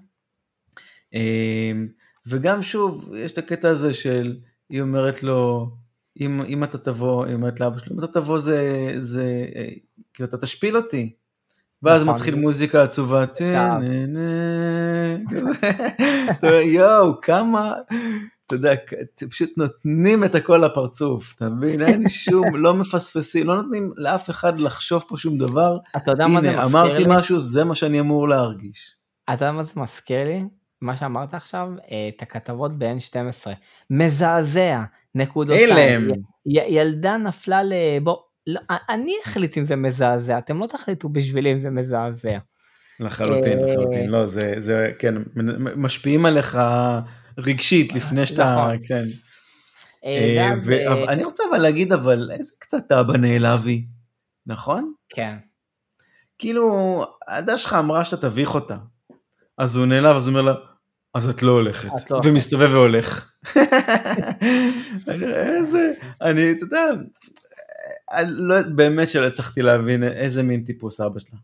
וגם 2.27 2.63
שוב, 2.63 3.15
יש 3.15 3.33
את 3.33 3.39
הקטע 3.39 3.69
הזה 3.69 3.95
של, 3.95 4.37
היא 4.71 4.81
אומרת 4.83 5.23
לו, 5.23 5.71
אם, 6.21 6.43
אם 6.43 6.65
אתה 6.65 6.79
תבוא, 6.79 7.25
היא 7.25 7.35
אומרת 7.35 7.61
לאבא 7.61 7.79
שלו, 7.79 7.93
אם 7.93 7.99
אתה 7.99 8.07
תבוא 8.07 8.39
זה, 8.39 8.93
זה, 8.99 9.47
כאילו 10.15 10.29
אתה 10.29 10.39
תשפיל 10.39 10.77
אותי. 10.77 11.13
ואז 11.83 12.03
נכון. 12.03 12.15
מתחיל 12.15 12.35
מוזיקה 12.35 12.83
עצובה, 12.83 13.25
יואו, 16.65 17.21
כמה, 17.21 17.75
אתה 18.47 18.55
יודע, 18.55 18.71
פשוט 19.31 19.51
נותנים 19.57 20.25
את 20.25 20.35
הכל 20.35 20.59
לפרצוף, 20.59 21.35
אתה 21.37 21.49
מבין? 21.49 21.83
אין 21.83 22.09
שום, 22.09 22.57
לא 22.57 22.75
מפספסים, 22.75 23.47
לא 23.47 23.57
נותנים 23.57 23.93
לאף 23.97 24.31
אחד 24.31 24.61
לחשוב 24.61 25.05
פה 25.09 25.17
שום 25.17 25.39
דבר. 25.39 25.79
אתה 25.97 26.11
יודע 26.11 26.27
מה 26.27 26.41
זה 26.41 26.49
מזכיר 26.49 26.63
לי? 26.63 26.67
הנה, 26.67 26.67
אמרתי 26.67 27.05
משהו, 27.07 27.41
זה 27.41 27.65
מה 27.65 27.75
שאני 27.75 28.01
אמור 28.01 28.29
להרגיש. 28.29 28.95
אתה 29.25 29.33
יודע 29.35 29.53
מה 29.53 29.63
זה 29.63 29.73
מזכיר 29.77 30.25
לי? 30.25 30.45
מה 30.81 30.97
שאמרת 30.97 31.35
עכשיו, 31.35 31.69
אה, 31.91 32.09
את 32.17 32.23
הכתבות 32.23 32.79
ב-N12. 32.79 33.51
מזעזע, 33.91 34.83
נקודות. 35.15 35.59
הלם. 35.71 36.11
ילדה 36.47 37.17
נפלה 37.17 37.63
ל... 37.63 37.73
בוא, 38.03 38.17
לא, 38.47 38.61
אני 38.89 39.13
אחליט 39.25 39.59
אם 39.59 39.65
זה 39.65 39.77
מזעזע, 39.77 40.39
אתם 40.39 40.59
לא 40.59 40.67
תחליטו 40.67 41.09
בשבילי 41.09 41.53
אם 41.53 41.59
זה 41.59 41.71
מזעזע. 41.71 42.39
לחלוטין, 43.01 43.59
אה, 43.59 43.67
לחלוטין, 43.67 44.11
לא, 44.11 44.27
זה, 44.27 44.55
זה, 44.59 44.93
כן, 44.99 45.15
משפיעים 45.77 46.27
עליך 46.27 46.59
רגשית 47.39 47.95
לפני 47.95 48.27
שאתה, 48.27 48.53
נכון. 48.53 48.79
כן. 48.87 49.05
אה, 50.05 50.53
אני 51.09 51.25
רוצה 51.25 51.43
אבל 51.51 51.59
להגיד, 51.59 51.93
אבל 51.93 52.31
איזה 52.33 52.53
קצת 52.59 52.93
אבא 52.93 53.17
נעלבי, 53.17 53.87
נכון? 54.47 54.93
כן. 55.09 55.37
כאילו, 56.39 57.05
הילדה 57.29 57.59
שלך 57.59 57.77
אמרה 57.79 58.05
שאתה 58.05 58.29
תביך 58.29 58.55
אותה. 58.55 58.77
אז 59.59 59.77
הוא 59.77 59.87
נעלב, 59.87 60.17
אז 60.17 60.29
הוא 60.29 60.39
אומר 60.39 60.53
לה, 60.53 60.55
אז 61.15 61.29
את 61.29 61.43
לא 61.43 61.53
הולכת. 61.53 61.89
את 61.97 62.11
לא. 62.11 62.21
ומסתובב 62.25 62.71
והולך. 62.73 63.33
אני 65.09 65.25
אומר, 65.25 65.37
איזה, 65.37 65.93
אני, 66.21 66.53
אתה 66.53 66.65
יודע, 66.65 66.85
לא, 68.27 68.63
באמת 68.63 69.09
שלא 69.09 69.27
הצלחתי 69.27 69.63
להבין 69.63 70.03
איזה 70.05 70.43
מין 70.43 70.65
טיפוס 70.65 71.01
אבא 71.01 71.19
שלה. 71.19 71.39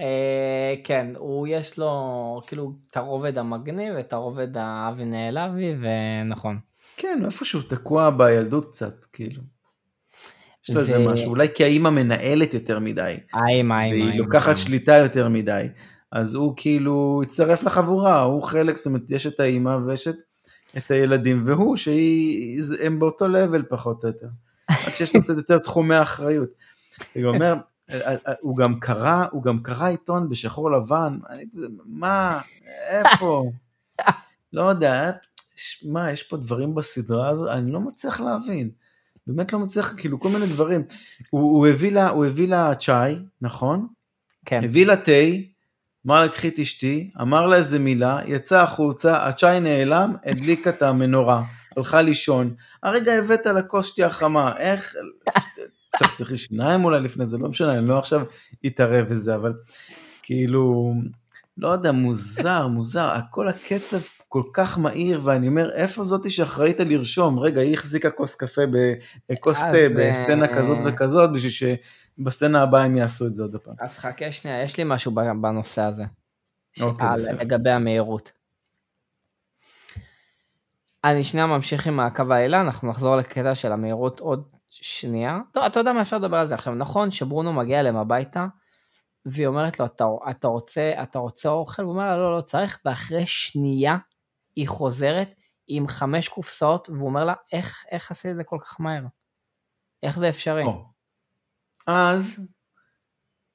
אה, 0.00 0.74
כן, 0.84 1.06
הוא 1.16 1.46
יש 1.50 1.78
לו 1.78 2.40
כאילו 2.46 2.72
את 2.90 2.96
הרובד 2.96 3.38
המגניב, 3.38 3.94
את 3.94 4.12
הרובד 4.12 4.56
האבי 4.56 5.04
נעלבי, 5.04 5.74
ונכון. 5.80 6.58
כן, 6.96 7.22
איפשהו 7.24 7.62
תקוע 7.62 8.10
בילדות 8.10 8.70
קצת, 8.70 9.04
כאילו. 9.04 9.42
יש 10.64 10.70
לו 10.70 10.80
איזה 10.80 10.98
משהו, 10.98 11.30
אולי 11.30 11.48
כי 11.54 11.64
האימא 11.64 11.90
מנהלת 11.90 12.54
יותר 12.54 12.78
מדי, 12.78 13.16
האמא, 13.32 13.74
האמא. 13.74 13.74
והיא. 13.74 14.18
לוקחת 14.18 14.56
שליטה 14.56 14.92
יותר 14.92 15.28
מדי, 15.28 15.66
אז 16.12 16.34
הוא 16.34 16.54
כאילו 16.56 17.20
הצטרף 17.22 17.62
לחבורה, 17.62 18.20
הוא 18.22 18.42
חלק, 18.42 18.76
זאת 18.76 18.86
אומרת, 18.86 19.02
יש 19.08 19.26
את 19.26 19.40
האימא 19.40 19.76
ויש 19.86 20.08
את, 20.08 20.14
את 20.76 20.90
הילדים, 20.90 21.42
והוא, 21.44 21.76
שהיא, 21.76 22.62
זה- 22.62 22.76
הם 22.80 22.98
באותו 22.98 23.28
לבל 23.28 23.62
פחות 23.68 24.04
או 24.04 24.08
יותר, 24.08 24.26
רק 24.86 24.94
שיש 24.94 25.14
לו 25.14 25.22
קצת 25.22 25.36
יותר 25.36 25.58
תחומי 25.58 26.02
אחריות. 26.02 26.48
הוא 27.14 27.24
אומר, 27.24 27.54
אה, 27.92 28.14
הוא 28.40 28.56
גם 28.56 28.80
קרא, 28.80 29.24
הוא 29.30 29.42
גם 29.42 29.62
קרא 29.62 29.86
עיתון 29.88 30.28
בשחור 30.28 30.70
לבן, 30.70 31.18
מה, 31.84 32.40
איפה, 32.90 33.42
לא 34.52 34.62
יודע, 34.62 35.10
מה, 35.88 36.10
יש 36.10 36.22
פה 36.22 36.36
דברים 36.36 36.74
בסדרה 36.74 37.28
הזאת, 37.28 37.48
אני 37.48 37.72
לא 37.72 37.80
מצליח 37.80 38.20
להבין. 38.20 38.70
באמת 39.26 39.52
לא 39.52 39.58
מצליח, 39.58 39.94
כאילו 39.98 40.20
כל 40.20 40.28
מיני 40.28 40.46
דברים. 40.46 40.82
הוא, 41.30 41.40
הוא, 41.40 41.66
הביא 41.66 41.92
לה, 41.92 42.08
הוא 42.08 42.26
הביא 42.26 42.48
לה 42.48 42.74
צ'אי, 42.74 43.16
נכון? 43.42 43.86
כן. 44.44 44.64
הביא 44.64 44.86
לה 44.86 44.96
תה, 44.96 45.12
אמר 46.06 46.20
לה 46.20 46.28
קחי 46.28 46.48
את 46.48 46.58
אשתי, 46.58 47.10
אמר 47.20 47.46
לה 47.46 47.56
איזה 47.56 47.78
מילה, 47.78 48.18
יצא 48.26 48.62
החוצה, 48.62 49.26
הצ'אי 49.26 49.60
נעלם, 49.60 50.14
הדליקה 50.24 50.70
את 50.70 50.82
המנורה, 50.82 51.42
הלכה 51.76 52.02
לישון. 52.02 52.54
הרגע 52.82 53.14
הבאת 53.14 53.46
לה 53.46 53.62
כוס 53.62 53.86
שתייה 53.86 54.10
חמה, 54.10 54.56
איך... 54.58 54.94
צריך 56.16 56.38
שיניים 56.38 56.84
אולי 56.84 57.00
לפני 57.00 57.26
זה, 57.26 57.38
לא 57.38 57.48
משנה, 57.48 57.78
אני 57.78 57.88
לא 57.88 57.98
עכשיו 57.98 58.22
אתערב 58.66 59.08
בזה, 59.08 59.34
אבל 59.34 59.52
כאילו, 60.22 60.94
לא 61.60 61.68
יודע, 61.68 61.92
מוזר, 61.92 62.66
מוזר, 62.66 63.10
הכל 63.10 63.48
הקצב 63.48 63.98
כל 64.28 64.42
כך 64.52 64.78
מהיר, 64.78 65.20
ואני 65.24 65.48
אומר, 65.48 65.72
איפה 65.74 66.04
זאתי 66.04 66.30
שאחראית 66.30 66.80
לרשום? 66.80 67.38
רגע, 67.38 67.60
היא 67.60 67.74
החזיקה 67.74 68.10
כוס 68.10 68.34
קפה, 68.34 68.62
בכוס 69.30 69.62
אז, 69.62 69.70
תה, 69.70 69.76
אה, 69.76 69.86
בסצנה 69.96 70.48
כזאת 70.48 70.78
וכזאת, 70.84 71.32
בשביל 71.32 71.78
שבסצנה 72.18 72.62
הבאה 72.62 72.84
הם 72.84 72.96
יעשו 72.96 73.26
את 73.26 73.34
זה 73.34 73.42
עוד 73.42 73.56
פעם. 73.56 73.74
אז 73.80 73.98
חכה 73.98 74.32
שנייה, 74.32 74.62
יש 74.62 74.78
לי 74.78 74.84
משהו 74.86 75.12
בנושא 75.12 75.82
הזה. 75.82 76.04
אוקיי, 76.80 77.08
בסדר. 77.14 77.36
לגבי 77.40 77.70
המהירות. 77.70 78.32
אני 81.04 81.24
שנייה 81.24 81.46
ממשיך 81.46 81.86
עם 81.86 82.00
הקו 82.00 82.22
העלילה, 82.30 82.60
אנחנו 82.60 82.88
נחזור 82.88 83.16
לקטע 83.16 83.54
של 83.54 83.72
המהירות 83.72 84.20
עוד 84.20 84.42
שנייה. 84.70 85.38
טוב, 85.52 85.64
אתה 85.64 85.80
יודע 85.80 85.92
מה 85.92 86.02
אפשר 86.02 86.18
לדבר 86.18 86.36
על 86.36 86.48
זה 86.48 86.54
עכשיו. 86.54 86.74
נכון 86.74 87.10
שברונו 87.10 87.52
מגיע 87.52 87.80
אליהם 87.80 87.96
הביתה, 87.96 88.46
והיא 89.26 89.46
אומרת 89.46 89.80
לו, 89.80 89.86
אתה, 89.86 90.04
אתה, 90.30 90.48
רוצה, 90.48 90.92
אתה 91.02 91.18
רוצה 91.18 91.48
אוכל? 91.48 91.82
הוא 91.82 91.92
אומר 91.92 92.04
לה, 92.04 92.16
לא, 92.16 92.36
לא 92.36 92.40
צריך, 92.40 92.80
ואחרי 92.84 93.26
שנייה 93.26 93.96
היא 94.56 94.68
חוזרת 94.68 95.34
עם 95.68 95.88
חמש 95.88 96.28
קופסאות, 96.28 96.88
והוא 96.88 97.08
אומר 97.08 97.24
לה, 97.24 97.34
איך, 97.52 97.84
איך 97.90 98.10
עשית 98.10 98.30
את 98.30 98.36
זה 98.36 98.44
כל 98.44 98.58
כך 98.60 98.80
מהר? 98.80 99.02
איך 100.02 100.18
זה 100.18 100.28
אפשרי? 100.28 100.64
או. 100.64 100.84
אז 101.86 102.52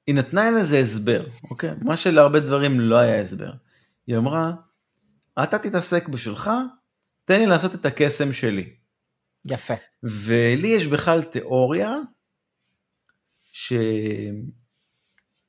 היא 0.06 0.14
נתנה 0.14 0.50
לזה 0.50 0.78
הסבר, 0.78 1.26
אוקיי? 1.50 1.70
מה 1.82 1.96
שלהרבה 1.96 2.40
דברים 2.40 2.80
לא 2.80 2.96
היה 2.96 3.20
הסבר. 3.20 3.52
היא 4.06 4.16
אמרה, 4.16 4.52
אתה 5.42 5.58
תתעסק 5.58 6.08
בשלך, 6.08 6.50
תן 7.24 7.38
לי 7.38 7.46
לעשות 7.46 7.74
את 7.74 7.86
הקסם 7.86 8.32
שלי. 8.32 8.76
יפה. 9.46 9.74
ולי 10.02 10.68
יש 10.68 10.86
בכלל 10.86 11.22
תיאוריה 11.22 11.96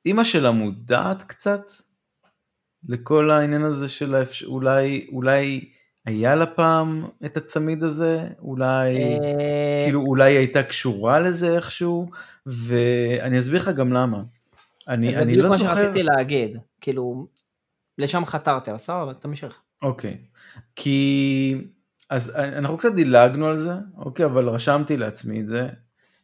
שאימא 0.07 0.23
שלה 0.23 0.51
מודעת 0.51 1.23
קצת 1.23 1.71
לכל 2.89 3.31
העניין 3.31 3.63
הזה 3.63 3.89
של 3.89 4.15
האפשר... 4.15 4.47
אולי, 4.47 5.07
אולי 5.11 5.69
היה 6.05 6.35
לה 6.35 6.45
פעם 6.45 7.07
את 7.25 7.37
הצמיד 7.37 7.83
הזה, 7.83 8.27
אולי, 8.39 8.95
אה, 8.97 9.81
כאילו 9.83 10.01
אולי 10.01 10.31
היא 10.31 10.37
הייתה 10.37 10.63
קשורה 10.63 11.19
לזה 11.19 11.55
איכשהו, 11.55 12.09
ואני 12.45 13.39
אסביר 13.39 13.61
לך 13.61 13.69
גם 13.69 13.93
למה. 13.93 14.23
אני, 14.87 15.13
זה 15.13 15.19
אני 15.21 15.31
בדיוק 15.31 15.43
לא 15.43 15.49
מה 15.49 15.57
זוכר... 15.57 15.75
שרציתי 15.75 16.03
להגיד, 16.03 16.57
כאילו, 16.81 17.27
לשם 17.97 18.25
חתרתי, 18.25 18.69
אבל 18.71 18.77
סבבה, 18.77 19.13
תמשיך. 19.13 19.61
אוקיי, 19.81 20.17
כי 20.75 21.55
אז 22.09 22.35
אנחנו 22.35 22.77
קצת 22.77 22.93
דילגנו 22.93 23.47
על 23.47 23.57
זה, 23.57 23.73
אוקיי, 23.97 24.25
אבל 24.25 24.49
רשמתי 24.49 24.97
לעצמי 24.97 25.39
את 25.39 25.47
זה, 25.47 25.69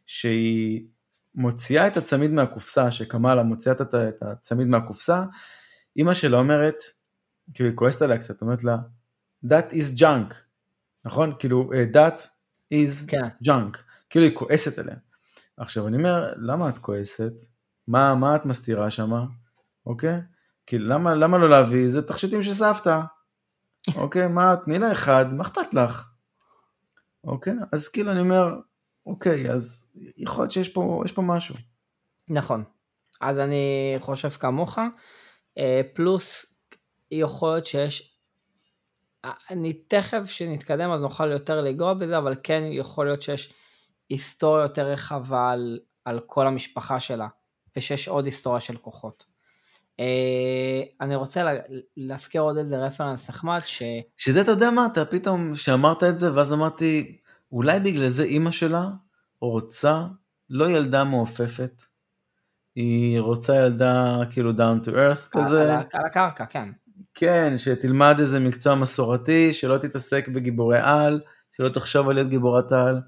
שהיא 0.06 0.93
מוציאה 1.34 1.86
את 1.86 1.96
הצמיד 1.96 2.30
מהקופסה, 2.30 2.90
שקמאלה 2.90 3.42
מוציאה 3.42 3.74
את 3.74 4.22
הצמיד 4.22 4.66
מהקופסה, 4.66 5.24
אימא 5.96 6.14
שלה 6.14 6.38
אומרת, 6.38 6.74
כאילו 7.54 7.68
היא 7.68 7.76
כועסת 7.76 8.02
עליה 8.02 8.18
קצת, 8.18 8.42
אומרת 8.42 8.64
לה, 8.64 8.76
that 9.44 9.72
is 9.72 10.00
junk, 10.00 10.34
נכון? 11.04 11.32
כאילו, 11.38 11.70
אה, 11.74 11.84
that 11.92 12.20
is 12.74 13.08
כן. 13.08 13.28
junk, 13.48 13.78
כאילו 14.10 14.24
היא 14.24 14.34
כועסת 14.36 14.78
עליה. 14.78 14.96
עכשיו 15.56 15.88
אני 15.88 15.96
אומר, 15.96 16.32
למה 16.36 16.68
את 16.68 16.78
כועסת? 16.78 17.32
מה, 17.88 18.14
מה 18.14 18.36
את 18.36 18.44
מסתירה 18.44 18.90
שמה? 18.90 19.24
אוקיי? 19.86 20.20
כאילו, 20.66 20.88
למה, 20.88 21.14
למה 21.14 21.38
לא 21.38 21.50
להביא? 21.50 21.88
זה 21.88 22.02
תכשיטים 22.02 22.42
של 22.42 22.52
סבתא. 22.52 23.00
אוקיי, 23.94 24.28
מה, 24.28 24.54
תני 24.64 24.78
לה 24.78 24.92
אחד, 24.92 25.32
מה 25.32 25.42
אכפת 25.42 25.74
לך? 25.74 26.08
אוקיי, 27.24 27.54
אז 27.72 27.88
כאילו 27.88 28.12
אני 28.12 28.20
אומר, 28.20 28.54
אוקיי, 29.06 29.50
אז 29.50 29.92
יכול 30.16 30.42
להיות 30.42 30.52
שיש 30.52 30.68
פה, 30.68 31.02
יש 31.04 31.12
פה 31.12 31.22
משהו. 31.22 31.54
נכון. 32.28 32.64
אז 33.20 33.38
אני 33.38 33.94
חושב 33.98 34.28
כמוך, 34.28 34.78
אה, 35.58 35.80
פלוס 35.94 36.46
יכול 37.10 37.52
להיות 37.52 37.66
שיש, 37.66 38.18
אה, 39.24 39.32
אני 39.50 39.72
תכף 39.72 40.22
שנתקדם 40.26 40.90
אז 40.90 41.00
נוכל 41.00 41.30
יותר 41.30 41.60
לגרוע 41.60 41.94
בזה, 41.94 42.18
אבל 42.18 42.34
כן 42.42 42.62
יכול 42.66 43.06
להיות 43.06 43.22
שיש 43.22 43.54
היסטוריה 44.10 44.62
יותר 44.62 44.86
רחבה 44.86 45.50
על, 45.50 45.80
על 46.04 46.20
כל 46.26 46.46
המשפחה 46.46 47.00
שלה, 47.00 47.28
ושיש 47.76 48.08
עוד 48.08 48.24
היסטוריה 48.24 48.60
של 48.60 48.76
כוחות. 48.76 49.24
אה, 50.00 50.82
אני 51.00 51.16
רוצה 51.16 51.42
לה, 51.42 51.52
להזכיר 51.96 52.40
עוד 52.40 52.56
איזה 52.56 52.78
רפרנס 52.78 53.30
נחמד, 53.30 53.60
ש... 53.64 53.82
שזה, 54.16 54.40
אתה 54.40 54.50
יודע 54.50 54.70
מה, 54.70 54.86
אתה 54.92 55.04
פתאום, 55.04 55.56
שאמרת 55.56 56.02
את 56.02 56.18
זה, 56.18 56.34
ואז 56.34 56.52
אמרתי, 56.52 57.18
אולי 57.54 57.80
בגלל 57.80 58.08
זה 58.08 58.22
אימא 58.22 58.50
שלה 58.50 58.88
רוצה 59.40 60.02
לא 60.50 60.70
ילדה 60.70 61.04
מעופפת, 61.04 61.82
היא 62.76 63.20
רוצה 63.20 63.56
ילדה 63.56 64.20
כאילו 64.30 64.50
down 64.50 64.86
to 64.86 64.88
earth 64.88 65.28
כזה. 65.30 65.62
על, 65.62 65.80
הקרקע, 66.06 66.46
כן. 66.46 66.68
כן, 67.14 67.52
שתלמד 67.56 68.16
איזה 68.18 68.40
מקצוע 68.40 68.74
מסורתי, 68.74 69.52
שלא 69.52 69.78
תתעסק 69.78 70.28
בגיבורי 70.28 70.78
על, 70.82 71.20
שלא 71.52 71.68
תחשוב 71.68 72.08
על 72.08 72.14
להיות 72.14 72.28
גיבורת 72.28 72.72
על. 72.72 73.00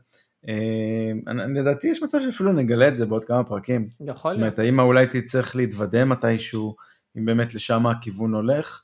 אה, 0.49 1.33
לדעתי 1.55 1.89
יש 1.89 2.03
מצב 2.03 2.19
שאפילו 2.21 2.53
נגלה 2.53 2.89
את 2.89 2.97
זה 2.97 3.07
בעוד 3.07 3.25
כמה 3.25 3.45
פרקים. 3.45 3.89
יכול 4.01 4.31
זאת 4.31 4.41
להיות. 4.41 4.55
אומרת, 4.55 4.59
האמא 4.59 4.83
אולי 4.83 5.07
תצטרך 5.07 5.57
להתוודה 5.57 6.05
מתישהו, 6.05 6.77
אם 7.19 7.25
באמת 7.25 7.55
לשם 7.55 7.87
הכיוון 7.87 8.35
הולך. 8.35 8.83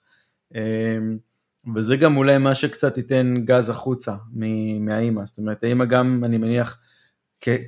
וזה 1.75 1.97
גם 1.97 2.17
אולי 2.17 2.39
מה 2.39 2.55
שקצת 2.55 2.97
ייתן 2.97 3.35
גז 3.45 3.71
החוצה 3.71 4.15
מהאימא. 4.81 5.25
זאת 5.25 5.39
אומרת, 5.39 5.65
האמא 5.65 5.85
גם, 5.85 6.23
אני 6.25 6.39
מניח, 6.39 6.81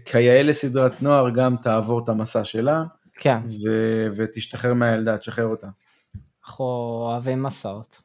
כיאה 0.05 0.43
לסדרת 0.43 1.03
נוער, 1.03 1.31
גם 1.31 1.57
תעבור 1.57 2.05
את 2.05 2.09
המסע 2.09 2.45
שלה, 2.45 2.85
כן, 3.15 3.39
ו- 3.65 4.07
ותשתחרר 4.17 4.75
מהילדה, 4.75 5.19
תשחרר 5.19 5.47
אותה. 5.47 5.67
אנחנו 6.45 6.65
אוהבים 6.65 7.43
מסעות. 7.43 8.01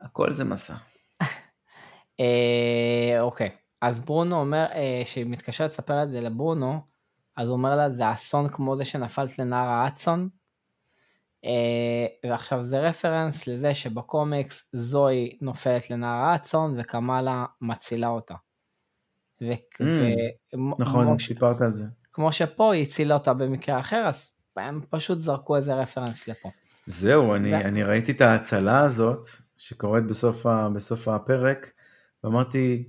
הכל 0.00 0.32
זה 0.32 0.44
מסע. 0.44 0.74
אה, 2.20 3.20
אוקיי, 3.20 3.50
אז 3.80 4.00
ברונו 4.00 4.40
אומר, 4.40 4.66
אה, 4.74 5.02
שהיא 5.04 5.26
מתקשרת 5.26 5.70
לספר 5.70 6.02
את 6.02 6.10
זה 6.10 6.20
לברונו, 6.20 6.80
אז 7.36 7.48
הוא 7.48 7.56
אומר 7.56 7.76
לה, 7.76 7.90
זה 7.90 8.12
אסון 8.12 8.48
כמו 8.48 8.76
זה 8.76 8.84
שנפלת 8.84 9.38
לנהר 9.38 9.68
האצון. 9.68 10.28
אה, 11.46 12.30
ועכשיו 12.30 12.62
זה 12.62 12.80
רפרנס 12.80 13.46
לזה 13.46 13.74
שבקומיקס 13.74 14.68
זוהי 14.72 15.38
נופלת 15.40 15.90
לנער 15.90 16.34
הצאן 16.34 16.74
וקמאלה 16.78 17.44
מצילה 17.60 18.08
אותה. 18.08 18.34
ו... 19.42 19.52
Mm, 19.52 19.82
ו... 19.82 20.02
נכון, 20.78 21.18
סיפרת 21.18 21.60
על 21.60 21.70
זה. 21.70 21.84
כמו 22.12 22.32
שפה 22.32 22.74
היא 22.74 22.82
הצילה 22.82 23.14
אותה 23.14 23.34
במקרה 23.34 23.80
אחר, 23.80 24.04
אז 24.08 24.32
הם 24.56 24.80
פשוט 24.90 25.20
זרקו 25.20 25.56
איזה 25.56 25.74
רפרנס 25.74 26.28
לפה. 26.28 26.50
זהו, 26.86 27.34
אני, 27.34 27.52
ו... 27.52 27.56
אני 27.56 27.82
ראיתי 27.82 28.12
את 28.12 28.20
ההצלה 28.20 28.80
הזאת 28.80 29.26
שקורית 29.56 30.04
בסוף, 30.04 30.46
ה... 30.46 30.68
בסוף 30.68 31.08
הפרק, 31.08 31.70
ואמרתי, 32.24 32.88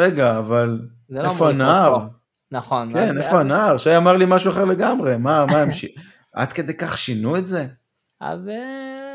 רגע, 0.00 0.38
אבל 0.38 0.88
לא 1.08 1.30
איפה 1.30 1.50
הנער? 1.50 2.06
נכון. 2.52 2.90
כן, 2.92 3.18
איפה 3.18 3.40
הנער? 3.40 3.76
שי 3.76 3.96
אמר 3.96 4.16
לי 4.16 4.24
משהו 4.28 4.50
אחר 4.50 4.64
לגמרי, 4.64 5.16
מה, 5.16 5.46
מה 5.46 5.74
ש... 5.74 5.84
עד 6.38 6.52
כדי 6.52 6.74
כך 6.74 6.98
שינו 6.98 7.36
את 7.36 7.46
זה? 7.46 7.66
אז 8.20 8.48
אה, 8.48 9.14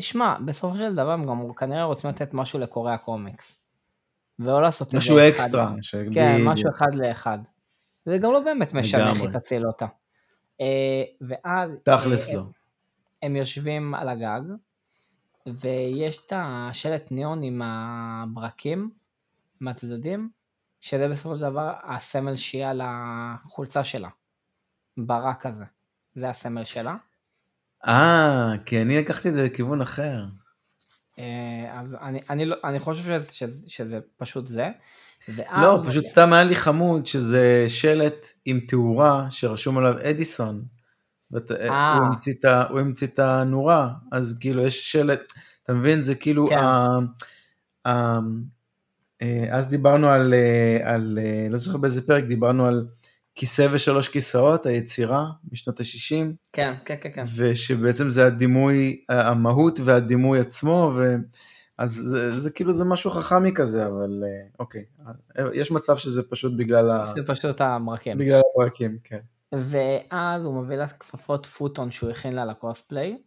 שמע, 0.00 0.38
בסופו 0.44 0.76
של 0.76 0.94
דבר 0.94 1.10
הם 1.10 1.26
גם 1.26 1.54
כנראה 1.54 1.84
רוצים 1.84 2.10
לתת 2.10 2.34
משהו 2.34 2.58
לקוריאה 2.58 2.98
קומיקס. 2.98 3.60
ולא 4.38 4.62
לעשות 4.62 4.86
את 4.86 4.92
זה 4.92 4.98
משהו 4.98 5.18
אקסטרה. 5.18 5.72
כן, 6.14 6.40
משהו 6.44 6.70
אחד 6.70 6.94
לאחד. 6.94 7.38
זה 8.06 8.18
גם 8.18 8.32
לא 8.32 8.40
באמת 8.40 8.72
משנה 8.72 9.10
איך 9.10 9.20
היא 9.20 9.30
תציל 9.30 9.66
אותה. 9.66 9.86
אה, 10.60 11.02
ואז... 11.20 11.70
תכלס 11.82 12.28
אה, 12.28 12.34
לא. 12.34 12.42
הם 13.22 13.36
יושבים 13.36 13.94
על 13.94 14.08
הגג, 14.08 14.40
ויש 15.46 16.26
את 16.26 16.32
השלט 16.36 17.10
ניאון 17.10 17.42
עם 17.42 17.62
הברקים 17.64 18.90
מהצדדים, 19.60 20.30
שזה 20.80 21.08
בסופו 21.08 21.36
של 21.36 21.42
דבר 21.42 21.72
הסמל 21.84 22.36
שיהיה 22.36 22.70
על 22.70 22.80
החולצה 22.84 23.84
שלה. 23.84 24.08
ברק 24.96 25.46
הזה. 25.46 25.64
זה 26.14 26.28
הסמל 26.28 26.64
שלה. 26.64 26.96
אה, 27.86 28.52
כי 28.66 28.82
אני 28.82 28.98
לקחתי 28.98 29.28
את 29.28 29.34
זה 29.34 29.44
לכיוון 29.44 29.80
אחר. 29.80 30.24
אה, 31.18 31.80
אז 31.80 31.96
אני, 32.02 32.20
אני, 32.30 32.44
לא, 32.44 32.56
אני 32.64 32.78
חושב 32.78 33.02
שזה, 33.02 33.32
שזה, 33.32 33.70
שזה 33.70 33.98
פשוט 34.16 34.46
זה. 34.46 34.68
לא, 35.38 35.82
פשוט 35.86 36.06
סתם 36.06 36.32
היה 36.32 36.44
לי 36.44 36.54
חמוד 36.54 37.06
שזה 37.06 37.64
שלט 37.68 38.26
עם 38.44 38.60
תאורה 38.68 39.26
שרשום 39.30 39.78
עליו 39.78 39.94
אדיסון. 40.10 40.64
ואת, 41.30 41.52
אה. 41.52 41.96
הוא, 42.70 42.80
המציא 42.80 43.06
את, 43.06 43.18
הנורה, 43.18 43.90
אז 44.12 44.38
כאילו 44.40 44.62
יש 44.62 44.92
שלט, 44.92 45.32
אתה 45.62 45.72
מבין? 45.72 46.02
זה 46.02 46.14
כאילו, 46.14 46.46
כן. 46.48 46.56
ה, 46.56 46.98
ה, 47.86 48.18
אה, 49.22 49.46
אז 49.50 49.68
דיברנו 49.68 50.08
על, 50.08 50.34
על, 50.84 51.18
לא 51.50 51.56
זוכר 51.56 51.78
באיזה 51.78 52.06
פרק, 52.06 52.24
דיברנו 52.24 52.66
על 52.66 52.86
כיסא 53.34 53.68
ושלוש 53.72 54.08
כיסאות, 54.08 54.66
היצירה 54.66 55.26
משנות 55.52 55.80
ה-60. 55.80 56.34
כן, 56.52 56.72
כן, 56.84 56.96
כן, 57.00 57.10
כן. 57.14 57.22
ושבעצם 57.36 58.10
זה 58.10 58.26
הדימוי, 58.26 59.04
המהות 59.08 59.80
והדימוי 59.84 60.40
עצמו, 60.40 60.92
ו... 60.94 61.14
אז 61.78 61.90
זה, 61.90 62.40
זה 62.40 62.50
כאילו 62.50 62.72
זה 62.72 62.84
משהו 62.84 63.10
חכמי 63.10 63.52
כזה, 63.54 63.86
אבל 63.86 64.22
אה, 64.24 64.46
אוקיי, 64.58 64.84
יש 65.52 65.70
מצב 65.70 65.96
שזה 65.96 66.30
פשוט 66.30 66.52
בגלל 66.56 66.90
ה... 66.90 67.04
זה 67.04 67.22
פשוט 67.26 67.60
המרקים. 67.60 68.18
בגלל 68.18 68.40
המרקים, 68.56 68.98
כן. 69.04 69.20
ואז 69.52 70.44
הוא 70.44 70.62
מביא 70.62 70.76
לה 70.76 70.88
כפפות 70.88 71.46
פוטון 71.46 71.90
שהוא 71.90 72.10
הכין 72.10 72.32
לה 72.32 72.44
לקוספליי. 72.44 73.18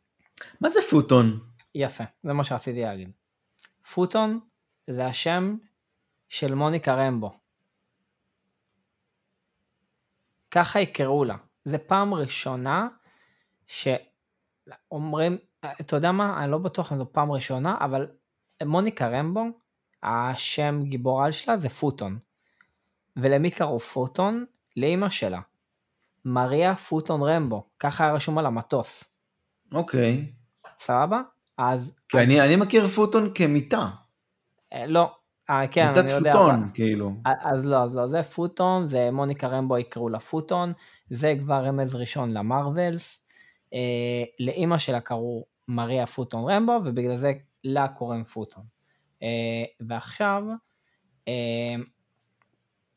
מה 0.62 0.70
זה 0.70 0.80
פוטון? 0.90 1.40
יפה, 1.76 2.04
זה 2.24 2.34
מה 2.34 2.44
שרציתי 2.44 2.82
להגיד. 2.82 3.12
פוטון 3.94 4.40
זה 4.90 5.06
השם 5.06 5.56
של 6.30 6.56
מוניקה 6.56 6.96
רמבו. 6.96 7.32
ככה 10.52 10.80
יקראו 10.80 11.26
לה. 11.26 11.36
זה 11.66 11.78
פעם 11.78 12.14
ראשונה 12.14 12.88
שאומרים, 13.68 15.38
אתה 15.82 15.96
יודע 15.96 16.12
מה, 16.12 16.44
אני 16.44 16.52
לא 16.52 16.58
בטוח 16.58 16.94
אם 16.94 16.98
זו 16.98 17.06
פעם 17.12 17.32
ראשונה, 17.32 17.78
אבל 17.80 18.08
מוניקה 18.64 19.08
רמבו, 19.08 19.46
השם 20.04 20.80
גיבור 20.84 21.24
על 21.24 21.32
שלה 21.32 21.58
זה 21.58 21.70
פוטון. 21.70 22.20
ולמי 23.16 23.52
קראו 23.52 23.80
פוטון? 23.80 24.46
לאימא 24.78 25.10
שלה. 25.10 25.40
מריה 26.26 26.76
פוטון 26.76 27.22
רמבו, 27.24 27.68
ככה 27.80 28.04
היה 28.04 28.14
רשום 28.14 28.38
על 28.38 28.46
המטוס. 28.46 29.14
אוקיי. 29.74 30.26
סבבה? 30.80 31.22
אז... 31.58 32.00
כי 32.10 32.18
אני, 32.18 32.42
אני 32.42 32.56
מכיר 32.56 32.88
פוטון 32.88 33.32
כמיטה. 33.36 33.90
אה, 34.74 34.86
לא, 34.88 35.17
אה, 35.50 35.68
כן, 35.68 35.86
אני 35.86 36.12
יודע. 36.12 36.32
פוטון, 36.32 36.56
אבל... 36.56 36.74
כאילו. 36.74 37.12
אז 37.26 37.66
לא, 37.66 37.84
אז 37.84 37.96
לא, 37.96 38.08
זה 38.08 38.24
פוטון, 38.24 38.88
זה 38.88 39.12
מוניקה 39.12 39.48
רמבו 39.48 39.78
יקראו 39.78 40.10
לה 40.10 40.20
פוטון, 40.20 40.74
זה 41.10 41.34
כבר 41.40 41.66
רמז 41.66 41.96
ראשון 41.96 42.32
למרווילס. 42.32 43.26
אה, 43.74 44.24
לאימא 44.40 44.78
שלה 44.78 45.00
קראו 45.00 45.46
מריה 45.68 46.06
פוטון 46.06 46.52
רמבו, 46.52 46.80
ובגלל 46.86 47.16
זה 47.16 47.34
לה 47.64 47.88
קוראים 47.88 48.24
פוטון. 48.24 48.64
אה, 49.24 49.88
ועכשיו, 49.88 50.44
אה, 51.28 51.76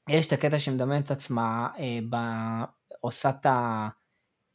יש 0.09 0.27
את 0.27 0.33
הקטע 0.33 0.59
שמדמיין 0.59 1.03
את 1.03 1.11
עצמה 1.11 1.69
אה, 1.79 1.99
ב... 2.11 2.17
עושה 3.01 3.31
את 3.31 3.47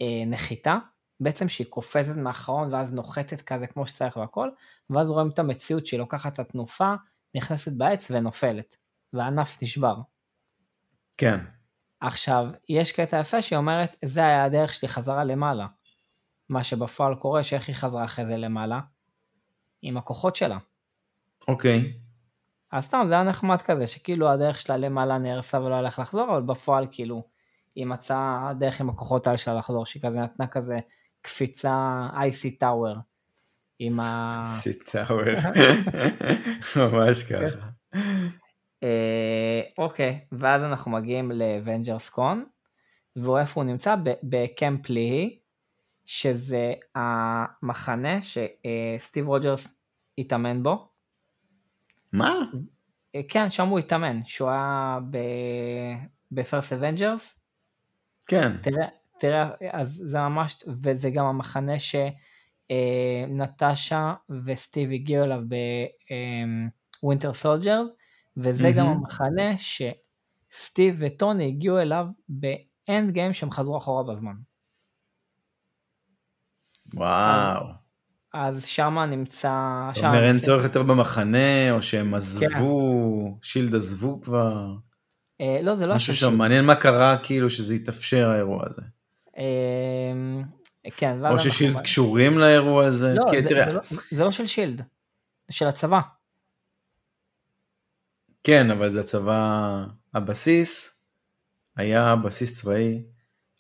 הנחיתה, 0.02 0.78
בעצם 1.20 1.48
שהיא 1.48 1.68
קופצת 1.68 2.16
מאחרון 2.16 2.74
ואז 2.74 2.94
נוחתת 2.94 3.42
כזה 3.42 3.68
כמו 3.68 3.88
שצריך 3.88 4.18
והכל, 4.18 4.50
ואז 4.90 5.10
רואים 5.10 5.30
את 5.30 5.40
המציאות 5.40 5.86
שהיא 5.86 6.00
לוקחת 6.00 6.34
את 6.34 6.40
התנופה, 6.40 6.94
נכנסת 7.36 7.72
בעץ 7.72 8.12
ונופלת, 8.12 8.78
והענף 9.14 9.64
נשבר. 9.64 9.96
כן. 11.18 11.40
עכשיו, 12.00 12.46
יש 12.70 12.92
קטע 12.92 13.20
יפה 13.20 13.42
שהיא 13.42 13.58
אומרת, 13.58 13.96
זה 14.06 14.20
היה 14.20 14.44
הדרך 14.44 14.74
שלי 14.74 14.88
חזרה 14.88 15.24
למעלה. 15.24 15.68
מה 16.50 16.64
שבפועל 16.64 17.16
קורה, 17.16 17.44
שאיך 17.44 17.68
היא 17.68 17.76
חזרה 17.76 18.06
אחרי 18.06 18.26
זה 18.26 18.38
למעלה? 18.38 18.80
עם 19.82 19.98
הכוחות 19.98 20.36
שלה. 20.36 20.58
אוקיי. 21.48 21.94
אז 22.72 22.86
סתם, 22.86 23.06
זה 23.08 23.14
היה 23.14 23.24
נחמד 23.24 23.62
כזה, 23.62 23.88
שכאילו 23.88 24.30
הדרך 24.30 24.62
שלה 24.62 24.78
למעלה 24.78 25.18
נהרסה 25.18 25.62
ולא 25.62 25.76
היה 25.76 25.86
איך 25.86 26.00
לחזור, 26.00 26.28
אבל 26.32 26.42
בפועל 26.42 26.88
כאילו, 26.92 27.24
היא 27.76 27.86
מצאה 27.86 28.52
דרך 28.60 28.82
עם 28.82 28.90
הכוחות 28.90 29.28
האלה 29.28 29.38
שלה 29.38 29.54
לחזור, 29.54 29.86
שהיא 29.86 30.04
כזה 30.04 30.20
נתנה 30.20 30.48
כזה 30.48 30.80
קפיצה 31.22 32.08
Icy 32.14 32.58
Tower. 32.58 32.96
עם 33.80 34.00
ה... 34.00 34.44
Icy 34.46 34.71
Tower, 34.71 35.22
ממש 36.80 37.24
ככה. 37.24 37.68
אה, 38.84 39.62
אוקיי, 39.78 40.20
ואז 40.32 40.64
אנחנו 40.64 40.92
מגיעים 40.92 41.32
ל 41.32 41.40
Avengers 41.40 42.10
Con, 42.10 42.46
ואיפה 43.16 43.62
הוא 43.62 43.70
נמצא? 43.70 43.96
ב 44.24 44.37
Camp 44.37 44.90
Lehigh, 44.90 45.40
שזה 46.06 46.74
המחנה 46.96 48.20
שסטיב 48.22 49.28
רוג'רס 49.28 49.80
התאמן 50.18 50.64
בו. 50.64 50.90
מה? 52.14 52.34
אה, 53.16 53.22
כן, 53.30 53.50
שם 53.50 53.68
הוא 53.68 53.80
התאמן, 53.80 54.20
שהוא 54.26 54.50
היה 54.50 55.00
ב 56.32 56.39
First 56.39 56.74
Avengers. 56.74 57.42
כן. 58.28 58.58
תראה, 58.62 58.88
תראה, 59.20 59.50
אז 59.72 60.02
זה 60.06 60.20
ממש, 60.20 60.64
וזה 60.68 61.10
גם 61.10 61.26
המחנה 61.26 61.80
ש... 61.80 61.96
אה, 62.72 63.26
נטשה 63.28 64.14
וסטיב 64.46 64.92
הגיעו 64.92 65.24
אליו 65.24 65.40
ב 67.02 67.06
Winter 67.06 67.34
Soldier, 67.34 67.84
וזה 68.38 68.70
mm-hmm. 68.70 68.72
גם 68.72 68.86
המחנה 68.86 69.58
שסטיב 69.58 70.96
וטוני 71.00 71.48
הגיעו 71.48 71.80
אליו 71.80 72.06
ב 72.30 73.12
Endgame 73.12 73.34
שהם 73.34 73.52
חזרו 73.52 73.78
אחורה 73.78 74.04
בזמן. 74.04 74.34
וואו. 76.94 77.66
אז 78.34 78.66
שמה 78.66 79.06
נמצא... 79.06 79.52
אתה 79.92 80.08
אומר 80.08 80.24
אין 80.24 80.40
צורך 80.40 80.64
יותר 80.64 80.84
במחנה, 80.84 81.72
או 81.72 81.82
שהם 81.82 82.14
עזבו, 82.14 83.30
כן. 83.32 83.38
שילד 83.42 83.76
עזבו 83.76 84.22
כבר. 84.22 84.76
אה, 85.42 85.60
לא, 85.62 85.76
זה 85.76 85.86
לא... 85.86 85.96
משהו 85.96 86.14
שם, 86.14 86.38
מעניין 86.38 86.66
מה 86.66 86.76
קרה 86.76 87.18
כאילו 87.24 87.50
שזה 87.50 87.74
התאפשר 87.74 88.30
האירוע 88.30 88.64
הזה. 88.66 88.82
אה, 89.38 90.42
כן, 90.98 91.26
או 91.26 91.40
ששילד 91.40 91.80
קשורים 91.80 92.40
לאירוע 92.40 92.86
הזה. 92.86 93.14
לא, 93.14 93.42
זה, 93.42 93.50
תראה... 93.50 93.66
זה, 93.66 93.72
לא, 93.74 93.82
זה 94.12 94.24
לא 94.24 94.32
של 94.32 94.48
שילד, 94.48 94.82
זה 95.48 95.56
של 95.56 95.68
הצבא. 95.68 96.00
כן, 98.44 98.72
אבל 98.72 98.90
זה 98.90 99.00
הצבא, 99.00 99.84
הבסיס 100.14 101.02
היה 101.76 102.16
בסיס 102.16 102.62
צבאי, 102.62 103.04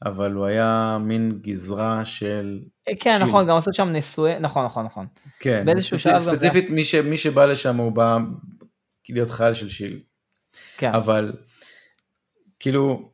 אבל 0.05 0.31
הוא 0.31 0.45
היה 0.45 0.97
מין 1.01 1.39
גזרה 1.41 2.05
של... 2.05 2.59
כן, 2.99 3.17
שילד. 3.17 3.29
נכון, 3.29 3.47
גם 3.47 3.57
עשו 3.57 3.73
שם 3.73 3.89
נישואי, 3.89 4.39
נכון, 4.39 4.65
נכון, 4.65 4.85
נכון. 4.85 5.07
כן, 5.39 5.65
ספציפית, 5.79 6.17
ספציפית 6.17 6.69
מי, 6.69 6.85
ש, 6.85 6.95
מי 6.95 7.17
שבא 7.17 7.45
לשם 7.45 7.77
הוא 7.77 7.91
בא 7.91 8.17
להיות 9.09 9.31
חייל 9.31 9.53
של 9.53 9.69
שילד. 9.69 9.99
כן. 10.77 10.93
אבל, 10.93 11.33
כאילו, 12.59 13.11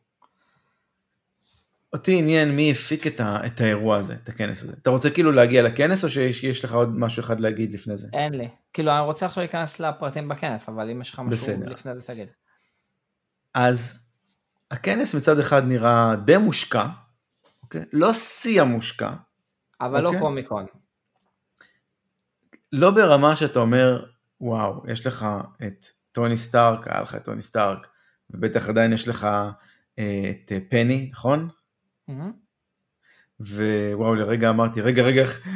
אותי 1.93 2.17
עניין 2.17 2.51
מי 2.51 2.71
הפיק 2.71 3.07
את, 3.07 3.19
ה, 3.19 3.45
את 3.45 3.61
האירוע 3.61 3.97
הזה, 3.97 4.13
את 4.23 4.29
הכנס 4.29 4.63
הזה. 4.63 4.73
אתה 4.81 4.89
רוצה 4.89 5.09
כאילו 5.09 5.31
להגיע 5.31 5.63
לכנס 5.63 6.03
או 6.03 6.09
שיש 6.09 6.65
לך 6.65 6.73
עוד 6.73 6.99
משהו 6.99 7.19
אחד 7.19 7.39
להגיד 7.39 7.73
לפני 7.73 7.97
זה? 7.97 8.07
אין 8.13 8.33
לי. 8.33 8.49
כאילו 8.73 8.91
אני 8.91 8.99
רוצה 8.99 9.25
עכשיו 9.25 9.41
להיכנס 9.41 9.79
לפרטים 9.79 10.27
בכנס, 10.27 10.69
אבל 10.69 10.89
אם 10.89 11.01
יש 11.01 11.13
לך 11.13 11.19
משהו 11.19 11.31
בסדר. 11.31 11.69
לפני 11.69 11.95
זה 11.95 12.01
תגיד. 12.01 12.27
אז 13.53 14.09
הכנס 14.71 15.15
מצד 15.15 15.39
אחד 15.39 15.63
נראה 15.67 16.15
די 16.25 16.37
מושקע, 16.37 16.85
אוקיי? 17.63 17.81
לא 17.93 18.13
שיא 18.13 18.61
המושקע. 18.61 19.09
אבל 19.81 20.07
okay. 20.07 20.13
לא 20.13 20.19
קומיקון. 20.19 20.65
לא 22.71 22.91
ברמה 22.91 23.35
שאתה 23.35 23.59
אומר, 23.59 24.05
וואו, 24.41 24.83
יש 24.87 25.07
לך 25.07 25.25
את 25.67 25.85
טוני 26.11 26.37
סטארק, 26.37 26.87
היה 26.87 27.01
לך 27.01 27.15
את 27.15 27.23
טוני 27.25 27.41
סטארק, 27.41 27.87
ובטח 28.29 28.69
עדיין 28.69 28.93
יש 28.93 29.07
לך 29.07 29.27
אה, 29.99 30.31
את 30.31 30.51
פני, 30.69 31.09
נכון? 31.11 31.49
ווואו, 33.39 34.15
לרגע 34.15 34.49
אמרתי, 34.49 34.81
רגע, 34.81 35.03
רגע, 35.03 35.21
איך 35.21 35.47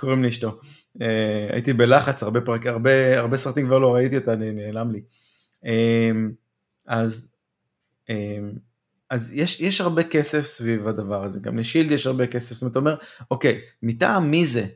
קוראים 0.00 0.24
לאשתו? 0.24 0.60
אה, 1.02 1.48
הייתי 1.52 1.72
בלחץ, 1.72 2.22
הרבה, 2.22 2.40
פרק, 2.40 2.66
הרבה, 2.66 3.18
הרבה 3.18 3.36
סרטים 3.36 3.66
כבר 3.66 3.78
לא 3.78 3.94
ראיתי 3.94 4.16
אותה, 4.16 4.36
נעלם 4.36 4.90
לי. 4.90 5.02
אה, 5.66 6.10
אז, 6.86 7.34
אה, 8.10 8.38
אז 9.10 9.32
יש, 9.34 9.60
יש 9.60 9.80
הרבה 9.80 10.02
כסף 10.02 10.46
סביב 10.46 10.88
הדבר 10.88 11.24
הזה, 11.24 11.40
גם 11.40 11.58
לשילד 11.58 11.90
יש 11.90 12.06
הרבה 12.06 12.26
כסף, 12.26 12.54
זאת 12.54 12.62
אומרת, 12.62 12.72
אתה 12.72 12.78
אומר, 12.78 12.96
אוקיי, 13.30 13.60
מטעם 13.82 14.30
מי 14.30 14.46
זה? 14.46 14.66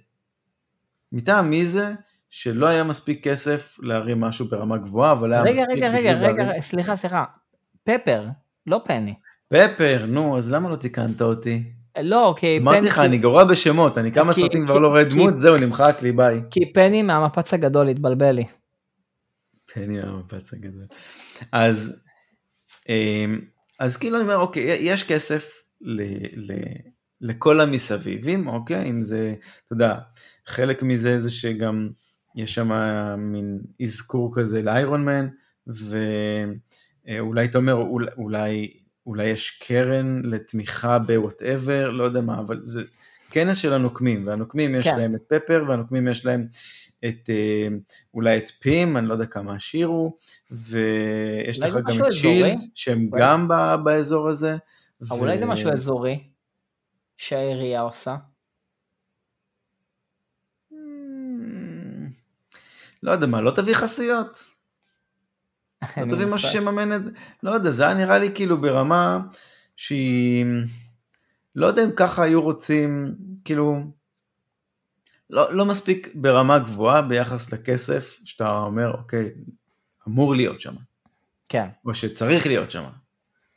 מטעם 1.12 1.50
מי 1.50 1.66
זה 1.66 1.92
שלא 2.30 2.66
היה 2.66 2.84
מספיק 2.84 3.24
כסף 3.24 3.76
להרים 3.82 4.20
משהו 4.20 4.48
ברמה 4.48 4.78
גבוהה, 4.78 5.12
אבל 5.12 5.32
היה 5.32 5.42
רגע, 5.42 5.62
מספיק 5.62 5.76
רגע, 5.76 5.88
רגע, 5.88 6.12
רגע, 6.12 6.44
רגע, 6.44 6.60
סליחה, 6.60 6.96
סליחה, 6.96 7.24
פפר, 7.84 8.26
לא 8.66 8.82
פני. 8.84 9.14
פפר, 9.54 10.04
נו, 10.08 10.38
אז 10.38 10.52
למה 10.52 10.68
לא 10.68 10.76
תיקנת 10.76 11.22
אותי? 11.22 11.62
לא, 12.02 12.34
כי 12.36 12.46
פני... 12.46 12.58
אמרתי 12.58 12.86
לך, 12.86 12.98
אני 12.98 13.18
גרוע 13.18 13.44
בשמות, 13.44 13.98
אני 13.98 14.12
כמה 14.12 14.32
סרטים 14.32 14.66
כבר 14.66 14.78
לא 14.78 14.88
רואה 14.88 15.04
דמות, 15.04 15.38
זהו, 15.38 15.56
נמחק 15.56 15.96
לי, 16.02 16.12
ביי. 16.12 16.40
כי 16.50 16.72
פני 16.72 17.02
מהמפץ 17.02 17.54
הגדול 17.54 17.88
התבלבל 17.88 18.30
לי. 18.30 18.44
פני 19.72 19.86
מהמפץ 19.86 20.52
הגדול. 20.52 20.86
אז, 21.52 22.02
אמ, 22.88 23.40
אז 23.80 23.96
כאילו 23.96 24.16
אני 24.16 24.24
אומר, 24.24 24.36
אוקיי, 24.36 24.76
יש 24.80 25.02
כסף 25.02 25.62
ל, 25.80 26.02
ל, 26.36 26.52
לכל 27.20 27.60
המסביבים, 27.60 28.46
אוקיי? 28.46 28.90
אם 28.90 29.02
זה, 29.02 29.34
אתה 29.66 29.72
יודע, 29.72 29.94
חלק 30.46 30.82
מזה 30.82 31.18
זה 31.18 31.30
שגם 31.30 31.88
יש 32.36 32.54
שם 32.54 32.70
מין 33.18 33.60
אזכור 33.82 34.34
כזה 34.34 34.62
לאיירון 34.62 35.04
מן, 35.04 35.28
ואולי 37.06 37.44
אתה 37.44 37.58
אומר, 37.58 37.72
אולי, 38.16 38.83
אולי 39.06 39.24
יש 39.24 39.50
קרן 39.50 40.22
לתמיכה 40.24 40.98
בוואטאבר, 40.98 41.90
לא 41.90 42.04
יודע 42.04 42.20
מה, 42.20 42.40
אבל 42.40 42.60
זה 42.62 42.82
כנס 43.30 43.56
של 43.56 43.72
הנוקמים, 43.72 44.26
והנוקמים 44.26 44.74
יש 44.74 44.88
כן. 44.88 44.98
להם 44.98 45.14
את 45.14 45.22
פפר, 45.28 45.64
והנוקמים 45.68 46.08
יש 46.08 46.26
להם 46.26 46.46
את, 47.04 47.30
אה, 47.30 47.68
אולי 48.14 48.36
את 48.36 48.50
פים, 48.50 48.96
אני 48.96 49.06
לא 49.06 49.12
יודע 49.12 49.26
כמה 49.26 49.54
השיר 49.54 49.86
הוא, 49.86 50.12
ויש 50.50 51.58
לך 51.58 51.74
גם 51.74 52.06
את 52.06 52.12
שילד, 52.12 52.58
שהם 52.74 53.08
אולי... 53.12 53.22
גם 53.22 53.48
באזור 53.84 54.28
הזה. 54.28 54.56
ו... 55.00 55.14
אולי 55.14 55.38
זה 55.38 55.46
משהו 55.46 55.72
אזורי 55.72 56.24
שהעירייה 57.16 57.80
עושה? 57.80 58.16
לא 63.02 63.12
יודע 63.12 63.26
מה, 63.26 63.40
לא 63.40 63.50
תביא 63.50 63.74
חסויות. 63.74 64.53
לא 65.96 66.14
תביא 66.14 66.26
משהו 66.26 66.48
שיממן 66.48 66.92
את... 66.92 67.02
לא 67.42 67.50
יודע, 67.50 67.70
זה 67.70 67.86
היה 67.86 67.94
נראה 67.94 68.18
לי 68.18 68.30
כאילו 68.34 68.60
ברמה 68.60 69.20
שהיא... 69.76 70.46
לא 71.56 71.66
יודע 71.66 71.84
אם 71.84 71.90
ככה 71.96 72.22
היו 72.22 72.42
רוצים, 72.42 73.14
כאילו... 73.44 73.80
לא, 75.30 75.54
לא 75.54 75.64
מספיק 75.64 76.08
ברמה 76.14 76.58
גבוהה 76.58 77.02
ביחס 77.02 77.52
לכסף, 77.52 78.20
שאתה 78.24 78.48
אומר, 78.48 78.92
אוקיי, 78.92 79.30
אמור 80.08 80.34
להיות 80.34 80.60
שם. 80.60 80.74
כן. 81.48 81.68
או 81.86 81.94
שצריך 81.94 82.46
להיות 82.46 82.70
שם, 82.70 82.84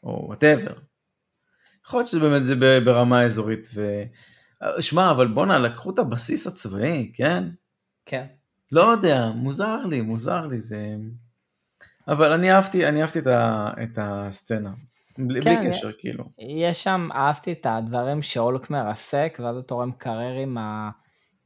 או 0.03 0.25
whatever. 0.27 0.73
יכול 1.85 1.99
להיות 1.99 2.07
שזה 2.07 2.19
באמת 2.19 2.45
זה 2.45 2.79
ברמה 2.85 3.23
אזורית, 3.23 3.67
ו... 3.73 4.03
שמע, 4.79 5.11
אבל 5.11 5.27
בואנה, 5.27 5.59
לקחו 5.59 5.89
את 5.89 5.99
הבסיס 5.99 6.47
הצבאי, 6.47 7.11
כן? 7.13 7.43
כן. 8.05 8.25
לא 8.71 8.81
יודע, 8.81 9.27
מוזר 9.35 9.85
לי, 9.85 10.01
מוזר 10.01 10.47
לי, 10.47 10.59
זה... 10.59 10.95
אבל 12.07 12.31
אני 12.31 12.51
אהבתי, 12.51 12.87
אני 12.87 13.01
אהבתי 13.01 13.19
את, 13.19 13.27
ה, 13.27 13.69
את 13.83 13.97
הסצנה, 14.01 14.73
בלי, 15.17 15.41
כן, 15.41 15.61
בלי 15.61 15.69
קשר, 15.69 15.91
כאילו. 15.91 16.23
יש 16.39 16.83
שם, 16.83 17.09
אהבתי 17.13 17.51
את 17.51 17.65
הדברים 17.69 18.21
שאולק 18.21 18.69
מרסק, 18.69 19.37
ואז 19.43 19.55
הוא 19.55 19.63
תורם 19.63 19.91
קרר 19.91 20.33
עם, 20.41 20.57
ה, 20.57 20.89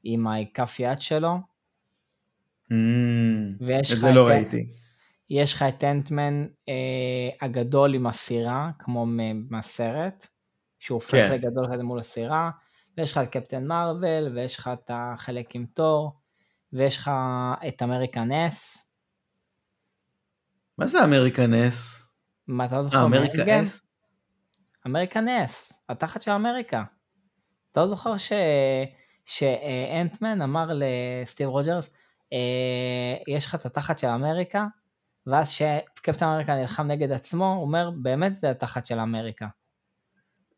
עם 0.04 0.28
הכף 0.28 0.80
יד 0.80 1.02
שלו. 1.02 1.38
Mm, 2.72 3.64
את 3.94 4.00
זה 4.00 4.12
לא 4.12 4.28
ראיתי. 4.28 4.66
יש 5.30 5.54
לך 5.54 5.66
את 5.68 5.84
אנטמן 5.84 6.46
אה, 6.70 7.30
הגדול 7.42 7.96
עם 7.96 8.08
הסירה, 8.08 8.72
כמו 8.80 9.06
מהסרט, 9.50 10.28
שהוא 10.80 10.96
הופך 10.96 11.12
כן. 11.12 11.32
לגדול 11.32 11.74
כזה 11.74 11.84
מול 11.84 12.00
הסירה, 12.00 12.50
ויש 12.98 13.12
לך 13.12 13.18
את 13.18 13.30
קפטן 13.30 13.68
מרוויל, 13.68 14.28
ויש 14.36 14.58
לך 14.58 14.70
את 14.74 14.92
החלק 14.94 15.56
עם 15.56 15.66
תור. 15.74 16.22
ויש 16.74 16.98
לך 16.98 17.12
את 17.68 17.84
American 17.84 18.32
ass. 18.32 18.91
מה 20.82 20.88
זה 20.88 21.04
American 21.04 21.54
ass? 21.54 22.12
מה 22.48 22.66
אתה 22.66 22.78
לא 22.78 22.84
זוכר? 22.84 23.06
American 24.88 25.28
ass, 25.28 25.84
התחת 25.90 26.22
של 26.22 26.32
אמריקה. 26.32 26.84
אתה 27.72 27.82
לא 27.82 27.88
זוכר 27.88 28.18
ש... 28.18 28.32
שאנטמן 29.26 30.42
אמר 30.42 30.70
לסטיב 30.74 31.48
רוג'רס, 31.48 31.90
אה, 32.34 33.18
יש 33.28 33.46
לך 33.46 33.56
את 33.56 33.66
התחת 33.66 33.98
של 33.98 34.08
אמריקה, 34.08 34.66
ואז 35.28 35.50
שקפטן 35.50 36.26
אמריקה 36.26 36.56
נלחם 36.56 36.88
נגד 36.88 37.12
עצמו, 37.12 37.54
הוא 37.54 37.62
אומר, 37.62 37.92
באמת 38.02 38.40
זה 38.40 38.50
התחת 38.50 38.86
של 38.86 39.00
אמריקה. 39.00 39.48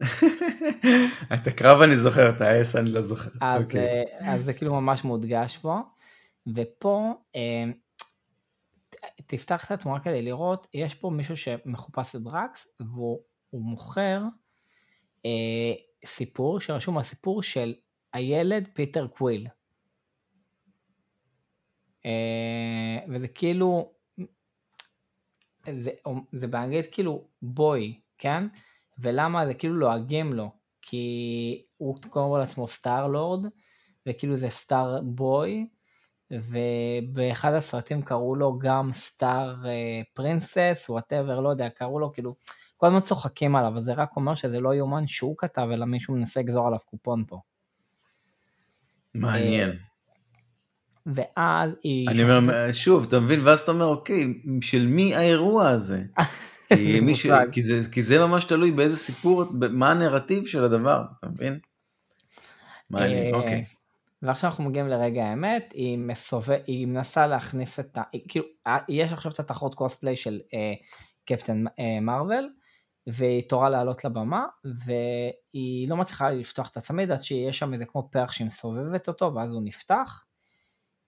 את 1.33 1.47
הקרב 1.47 1.81
אני 1.81 1.97
זוכר, 1.97 2.29
את 2.29 2.41
ה 2.41 2.50
ass 2.50 2.75
אני 2.75 2.91
לא 2.91 3.01
זוכר. 3.01 3.29
אז, 3.41 3.61
okay. 3.61 3.63
אוקיי. 3.63 4.05
אה, 4.21 4.33
אז 4.33 4.45
זה 4.45 4.53
כאילו 4.53 4.81
ממש 4.81 5.03
מודגש 5.03 5.57
פה. 5.57 5.79
ופה 6.55 7.13
אה, 7.35 7.63
תפתח 9.25 9.65
את 9.65 9.71
התמונה 9.71 10.03
כדי 10.03 10.21
לראות, 10.21 10.67
יש 10.73 10.95
פה 10.95 11.09
מישהו 11.09 11.37
שמחופש 11.37 12.15
לדרקס 12.15 12.67
והוא 12.79 13.19
מוכר 13.53 14.21
אה, 15.25 15.73
סיפור 16.05 16.59
שרשום 16.59 16.97
הסיפור 16.97 17.43
של 17.43 17.73
הילד 18.13 18.69
פיטר 18.73 19.07
קוויל. 19.07 19.47
אה, 22.05 22.99
וזה 23.09 23.27
כאילו, 23.27 23.93
זה, 25.69 25.91
זה 26.31 26.47
באנגלית 26.47 26.87
כאילו 26.91 27.27
boy, 27.41 27.99
כן? 28.17 28.43
ולמה 28.97 29.45
זה 29.45 29.53
כאילו 29.53 29.75
לועגים 29.75 30.33
לו? 30.33 30.51
כי 30.81 31.65
הוא 31.77 31.97
קורא 32.09 32.39
לעצמו 32.39 32.67
Star-Lord, 32.67 33.45
וכאילו 34.07 34.37
זה 34.37 34.49
Star 34.49 35.01
Boy, 35.01 35.67
ובאחד 36.31 37.53
הסרטים 37.53 38.01
קראו 38.01 38.35
לו 38.35 38.59
גם 38.59 38.91
Star 38.91 39.55
Princess, 40.13 40.85
whatever, 40.89 41.39
לא 41.39 41.49
יודע, 41.49 41.69
קראו 41.69 41.99
לו 41.99 42.11
כאילו, 42.11 42.35
כל 42.77 42.87
הזמן 42.87 42.99
צוחקים 42.99 43.55
עליו, 43.55 43.77
אז 43.77 43.83
זה 43.83 43.93
רק 43.93 44.15
אומר 44.15 44.35
שזה 44.35 44.59
לא 44.59 44.73
יומן 44.73 45.07
שהוא 45.07 45.35
כתב, 45.37 45.67
אלא 45.73 45.85
מישהו 45.85 46.13
מנסה 46.13 46.39
לגזור 46.39 46.67
עליו 46.67 46.79
קופון 46.85 47.23
פה. 47.27 47.39
מעניין. 49.13 49.69
אה, 49.69 49.75
ואז 51.05 51.71
היא... 51.83 52.09
אני 52.09 52.23
אומר, 52.23 52.71
שוב, 52.71 53.05
אתה 53.07 53.19
מבין, 53.19 53.39
ואז 53.43 53.59
אתה 53.59 53.71
אומר, 53.71 53.85
אוקיי, 53.85 54.41
של 54.61 54.87
מי 54.87 55.15
האירוע 55.15 55.69
הזה? 55.69 56.03
כי, 56.69 56.99
מישהו, 56.99 57.31
כי, 57.51 57.61
זה, 57.61 57.79
כי 57.91 58.03
זה 58.03 58.19
ממש 58.19 58.45
תלוי 58.45 58.71
באיזה 58.71 58.97
סיפור, 58.97 59.43
מה 59.71 59.91
הנרטיב 59.91 60.45
של 60.45 60.63
הדבר, 60.63 61.03
אתה 61.19 61.27
מבין? 61.27 61.59
מעניין, 62.89 63.33
אה, 63.33 63.39
אוקיי. 63.39 63.65
ועכשיו 64.23 64.49
אנחנו 64.49 64.63
מגיעים 64.63 64.87
לרגע 64.87 65.25
האמת, 65.25 65.71
היא, 65.73 65.97
מסובב, 65.97 66.59
היא 66.67 66.87
מנסה 66.87 67.27
להכניס 67.27 67.79
את 67.79 67.97
ה... 67.97 68.01
כאילו, 68.27 68.45
יש 68.89 69.11
עכשיו 69.11 69.31
את 69.31 69.39
התחרות 69.39 69.75
קוספליי 69.75 70.15
של 70.15 70.41
אה, 70.53 70.73
קפטן 71.25 71.63
אה, 71.79 71.99
מרוויל, 72.01 72.49
והיא 73.07 73.49
תורה 73.49 73.69
לעלות 73.69 74.05
לבמה, 74.05 74.45
והיא 74.63 75.89
לא 75.89 75.97
מצליחה 75.97 76.29
לפתוח 76.29 76.69
את 76.69 76.77
הצמיד 76.77 77.11
עד 77.11 77.23
שיש 77.23 77.59
שם 77.59 77.73
איזה 77.73 77.85
כמו 77.85 78.09
פרח 78.11 78.31
שהיא 78.31 78.47
מסובבת 78.47 79.07
אותו, 79.07 79.33
ואז 79.35 79.51
הוא 79.51 79.61
נפתח, 79.63 80.25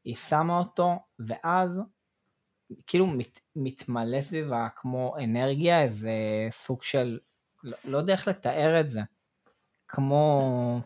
היא 0.04 0.16
שמה 0.16 0.58
אותו, 0.58 0.96
ואז 1.20 1.82
כאילו 2.88 3.08
מת, 3.08 3.40
מתמלא 3.56 4.22
סביבה 4.22 4.68
כמו 4.76 5.16
אנרגיה, 5.24 5.84
איזה 5.84 6.14
סוג 6.50 6.84
של, 6.84 7.20
לא, 7.64 7.78
לא 7.86 7.98
יודע 7.98 8.14
איך 8.14 8.28
לתאר 8.28 8.80
את 8.80 8.90
זה, 8.90 9.02
כמו... 9.88 10.82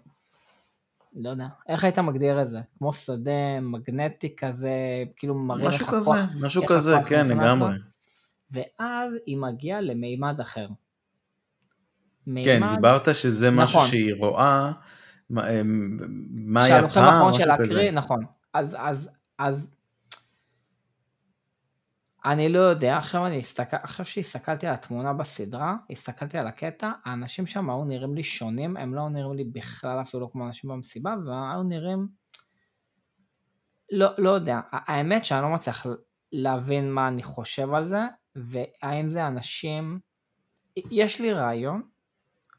לא 1.15 1.29
יודע, 1.29 1.47
איך 1.67 1.83
היית 1.83 1.99
מגדיר 1.99 2.41
את 2.41 2.47
זה? 2.47 2.59
כמו 2.77 2.93
שדה 2.93 3.59
מגנטי 3.61 4.35
כזה, 4.35 4.69
כאילו 5.15 5.35
מראה 5.35 5.63
לך 5.63 5.83
כוח. 5.83 5.93
משהו 5.93 6.15
כזה, 6.15 6.45
משהו 6.45 6.65
כזה, 6.65 6.95
כן, 7.05 7.27
לגמרי. 7.27 7.71
ואז 8.51 9.13
היא 9.25 9.37
מגיעה 9.37 9.81
למימד 9.81 10.39
אחר. 10.39 10.67
כן, 10.67 10.73
מימד... 12.27 12.45
כן, 12.45 12.75
דיברת 12.75 13.15
שזה 13.15 13.51
נכון. 13.51 13.63
משהו 13.63 13.81
שהיא 13.81 14.15
רואה, 14.15 14.71
מה 15.29 15.43
היא 16.63 16.73
הפעם, 16.73 17.27
משהו 17.27 17.43
כזה. 17.59 17.91
נכון. 17.91 18.25
אז, 18.53 18.77
אז, 18.79 19.09
אז... 19.39 19.75
אני 22.25 22.49
לא 22.49 22.59
יודע, 22.59 22.97
עכשיו 22.97 23.25
אני 23.25 23.37
הסתכל, 23.37 23.77
עכשיו 23.83 24.05
שהסתכלתי 24.05 24.67
על 24.67 24.73
התמונה 24.73 25.13
בסדרה, 25.13 25.75
הסתכלתי 25.89 26.37
על 26.37 26.47
הקטע, 26.47 26.91
האנשים 27.05 27.45
שם 27.45 27.69
היו 27.69 27.83
נראים 27.83 28.15
לי 28.15 28.23
שונים, 28.23 28.77
הם 28.77 28.93
לא 28.93 29.09
נראים 29.09 29.33
לי 29.33 29.43
בכלל 29.43 30.01
אפילו 30.01 30.31
כמו 30.31 30.47
אנשים 30.47 30.69
במסיבה, 30.69 31.15
והיו 31.25 31.63
נראים, 31.63 32.07
לא, 33.91 34.09
לא 34.17 34.29
יודע, 34.29 34.59
האמת 34.71 35.25
שאני 35.25 35.41
לא 35.41 35.49
מצליח 35.49 35.85
להבין 36.31 36.91
מה 36.91 37.07
אני 37.07 37.23
חושב 37.23 37.73
על 37.73 37.85
זה, 37.85 38.01
והאם 38.35 39.09
זה 39.09 39.27
אנשים, 39.27 39.99
יש 40.75 41.21
לי 41.21 41.33
רעיון, 41.33 41.81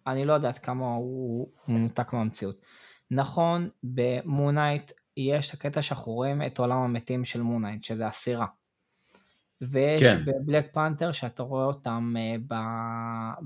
אני 0.07 0.25
לא 0.25 0.33
יודעת 0.33 0.59
כמה 0.59 0.95
הוא 0.95 1.53
מנותק 1.69 2.13
מהמציאות. 2.13 2.61
נכון, 3.11 3.69
במונייט 3.83 4.93
יש 5.17 5.49
את 5.49 5.55
הקטע 5.55 5.83
שאנחנו 5.83 6.13
רואים 6.13 6.43
את 6.43 6.59
עולם 6.59 6.79
המתים 6.79 7.25
של 7.25 7.43
מונייט, 7.43 7.85
שזה 7.85 8.07
הסירה. 8.07 8.47
ויש 9.61 10.03
כן. 10.03 10.25
בבלק 10.25 10.75
פנתר 10.75 11.13
שאתה 11.13 11.43
רואה 11.43 11.65
אותם 11.65 12.15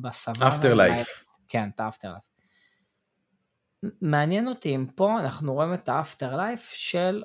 בסבבה. 0.00 0.48
אפטר 0.48 0.74
לייף. 0.74 1.24
כן, 1.48 1.68
את 1.74 1.80
האפטר 1.80 2.12
לייף. 2.12 2.24
מעניין 4.00 4.48
אותי 4.48 4.74
אם 4.74 4.86
פה 4.94 5.20
אנחנו 5.20 5.54
רואים 5.54 5.74
את 5.74 5.88
האפטר 5.88 6.36
לייף 6.36 6.70
של 6.70 7.22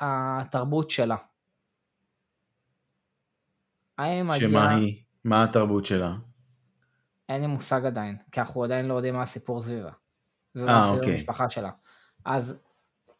התרבות 0.00 0.90
שלה. 0.90 1.16
שמה. 4.32 4.74
היא? 4.74 5.02
מה 5.24 5.44
התרבות 5.44 5.86
שלה? 5.86 6.14
אין 7.28 7.40
לי 7.40 7.46
מושג 7.46 7.86
עדיין, 7.86 8.16
כי 8.32 8.40
אנחנו 8.40 8.64
עדיין 8.64 8.86
לא 8.86 8.94
יודעים 8.94 9.14
מה 9.14 9.22
הסיפור 9.22 9.62
סביבה. 9.62 9.90
ומה 10.54 10.84
סביב 10.84 10.98
אוקיי. 10.98 11.14
המשפחה 11.14 11.50
שלה. 11.50 11.70
אז 12.24 12.56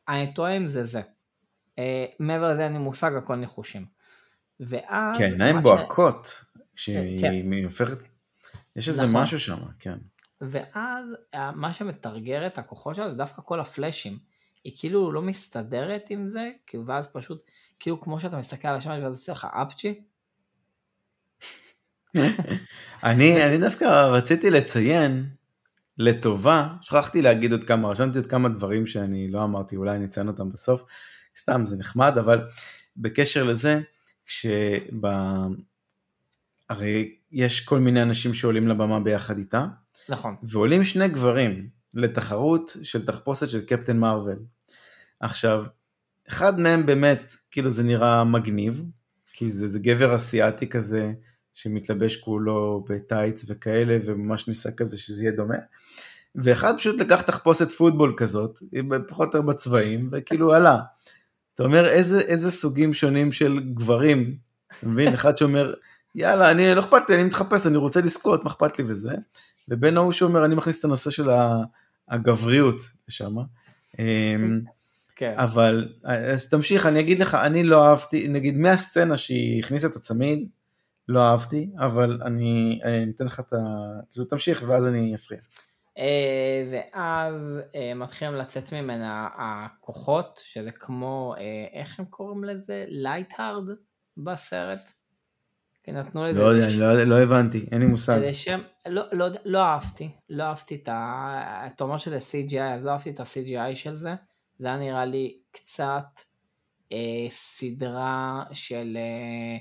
אני 0.09 0.35
טועה 0.35 0.57
אם 0.57 0.67
זה 0.67 0.85
זה. 0.85 1.01
Uh, 1.01 1.81
מעבר 2.21 2.49
לזה 2.49 2.65
אין 2.65 2.73
לי 2.73 2.79
מושג, 2.79 3.13
הכל 3.15 3.37
ניחושים. 3.37 3.87
ואז... 4.61 5.17
כן, 5.19 5.31
עיניים 5.31 5.63
בוהקות, 5.63 6.45
כשהיא 6.77 7.21
כן. 7.21 7.65
הופכת... 7.65 7.99
יש 8.77 8.89
איזה 8.89 9.03
נכון. 9.03 9.23
משהו 9.23 9.41
שם, 9.41 9.59
כן. 9.79 9.99
ואז 10.41 11.07
אה, 11.35 11.53
מה 11.53 11.73
שמתרגר 11.73 12.47
את 12.47 12.59
הכוחות 12.59 12.97
שלה 12.97 13.11
זה 13.11 13.17
דווקא 13.17 13.43
כל 13.45 13.61
הפלאשים. 13.61 14.19
היא 14.65 14.73
כאילו 14.77 15.13
לא 15.13 15.23
מסתדרת 15.23 16.11
עם 16.11 16.29
זה, 16.29 16.51
ואז 16.87 17.09
פשוט, 17.13 17.43
כאילו 17.81 18.01
כמו 18.01 18.21
שאתה 18.21 18.39
מסתכל 18.39 18.69
על 18.69 18.77
השמש 18.77 18.99
ואז 19.03 19.15
עושה 19.15 19.33
לך 19.33 19.47
אפצ'י. 19.63 20.01
אני, 23.05 23.45
אני 23.45 23.59
דווקא 23.59 23.85
רציתי 23.85 24.51
לציין 24.51 25.29
לטובה, 25.99 26.69
שכחתי 26.81 27.23
להגיד 27.23 27.53
עוד 27.53 27.65
כמה, 27.65 27.89
רשמתי 27.89 28.19
עוד 28.19 28.27
כמה 28.27 28.49
דברים 28.49 28.87
שאני 28.87 29.31
לא 29.31 29.45
אמרתי, 29.45 29.77
אולי 29.77 29.97
אני 29.97 30.05
אציין 30.05 30.29
אותם 30.29 30.53
בסוף, 30.53 30.85
סתם 31.37 31.65
זה 31.65 31.77
נחמד, 31.77 32.19
אבל 32.19 32.49
בקשר 32.97 33.45
לזה, 33.45 33.81
כשב... 34.27 35.07
הרי 36.71 37.15
יש 37.33 37.61
כל 37.61 37.79
מיני 37.79 38.03
אנשים 38.03 38.35
שעולים 38.35 38.69
לבמה 38.69 39.01
ביחד 39.01 39.39
איתה. 39.39 39.67
נכון. 40.09 40.37
ועולים 40.43 40.85
שני 40.85 41.09
גברים 41.09 41.69
לתחרות 41.95 42.77
של 42.83 43.07
תחפושת 43.07 43.49
של 43.49 43.61
קפטן 43.61 43.99
מרוויל. 43.99 44.39
עכשיו, 45.21 45.65
אחד 46.29 46.61
מהם 46.61 46.87
באמת, 46.87 47.35
כאילו 47.51 47.71
זה 47.71 47.83
נראה 47.83 48.25
מגניב, 48.25 48.85
כי 49.33 49.53
זה, 49.53 49.69
זה 49.69 49.79
גבר 49.79 50.17
אסיאתי 50.17 50.69
כזה, 50.69 51.13
שמתלבש 51.53 52.17
כולו 52.17 52.85
בטייץ 52.89 53.45
וכאלה, 53.49 53.99
וממש 54.05 54.49
ניסה 54.49 54.73
כזה 54.73 54.99
שזה 54.99 55.23
יהיה 55.23 55.33
דומה. 55.33 55.55
ואחד 56.35 56.75
פשוט 56.79 57.01
לקח 57.01 57.23
תחפושת 57.23 57.73
פוטבול 57.73 58.15
כזאת, 58.17 58.63
פחות 59.09 59.35
או 59.35 59.39
יותר 59.39 59.51
בצבעים, 59.51 60.09
וכאילו 60.13 60.55
עלה. 60.55 60.79
אתה 61.55 61.63
אומר 61.63 61.89
איזה, 61.89 62.21
איזה 62.21 62.51
סוגים 62.51 62.95
שונים 62.95 63.33
של 63.33 63.61
גברים, 63.75 64.37
אתה 64.79 64.89
מבין? 64.89 65.15
אחד 65.19 65.37
שאומר, 65.37 65.75
יאללה, 66.15 66.51
אני, 66.51 66.75
לא 66.75 66.81
אכפת 66.81 67.03
לי, 67.09 67.15
אני 67.15 67.25
מתחפש, 67.25 67.67
אני 67.67 67.77
רוצה 67.77 68.01
לזכות, 68.01 68.45
מה 68.45 68.51
אכפת 68.51 68.79
לי 68.79 68.85
וזה. 68.89 69.13
ובין 69.69 69.97
ההוא 69.97 70.13
שאומר, 70.13 70.45
אני 70.45 70.55
מכניס 70.55 70.81
את 70.81 70.85
הנושא 70.85 71.11
של 71.11 71.31
הגבריות 72.09 72.81
לשם. 73.09 73.37
אמ, 73.99 74.61
כן. 75.17 75.35
אבל, 75.37 75.89
אז 76.05 76.49
תמשיך, 76.49 76.87
אני 76.87 77.01
אגיד 77.01 77.21
לך, 77.21 77.35
אני 77.35 77.65
לא 77.65 77.87
אהבתי, 77.87 78.29
נגיד 78.29 78.57
מהסצנה 78.57 79.17
שהיא 79.17 79.61
הכניסה 79.61 79.87
את 79.87 79.97
הצמיד, 79.97 80.49
לא 81.09 81.23
אהבתי, 81.23 81.71
אבל 81.79 82.21
אני, 82.25 82.81
אני 82.85 83.11
אתן 83.17 83.25
לך 83.27 83.41
את 83.41 83.53
ה... 83.53 83.57
כאילו 84.11 84.25
תמשיך 84.25 84.65
ואז 84.67 84.87
אני 84.87 85.15
אפריע. 85.15 85.41
אה, 85.99 86.71
ואז 86.73 87.61
אה, 87.75 87.95
מתחילים 87.95 88.35
לצאת 88.35 88.73
ממנה 88.73 89.29
הכוחות, 89.39 90.41
שזה 90.45 90.71
כמו, 90.71 91.35
אה, 91.39 91.81
איך 91.81 92.01
הם 92.01 92.05
קוראים 92.05 92.45
לזה? 92.45 92.85
light-hard 92.89 93.69
בסרט? 94.17 94.93
כי 95.85 95.93
נתנו 95.93 96.27
לזה... 96.27 96.41
לא 96.41 96.45
יודע, 96.45 96.71
ש... 96.71 96.75
לא, 96.75 97.05
לא 97.05 97.23
הבנתי, 97.23 97.67
אין 97.73 97.81
לי 97.81 97.87
מושג. 97.87 98.19
זה 98.19 98.35
שם, 98.35 98.61
לא, 98.87 99.03
לא, 99.13 99.27
לא 99.45 99.63
אהבתי, 99.63 100.11
לא 100.31 100.43
אהבתי 100.43 100.75
את 100.75 100.89
ה... 100.89 101.67
אתה 101.67 101.85
אומר 101.85 101.97
שזה 101.97 102.17
CGI, 102.19 102.61
אז 102.61 102.85
לא 102.85 102.91
אהבתי 102.91 103.11
את 103.11 103.21
ה-CGI 103.21 103.75
של 103.75 103.95
זה. 103.95 104.15
זה 104.59 104.67
היה 104.67 104.77
נראה 104.77 105.05
לי 105.05 105.39
קצת 105.51 106.21
אה, 106.93 107.27
סדרה 107.29 108.43
של... 108.53 108.97
אה, 108.97 109.57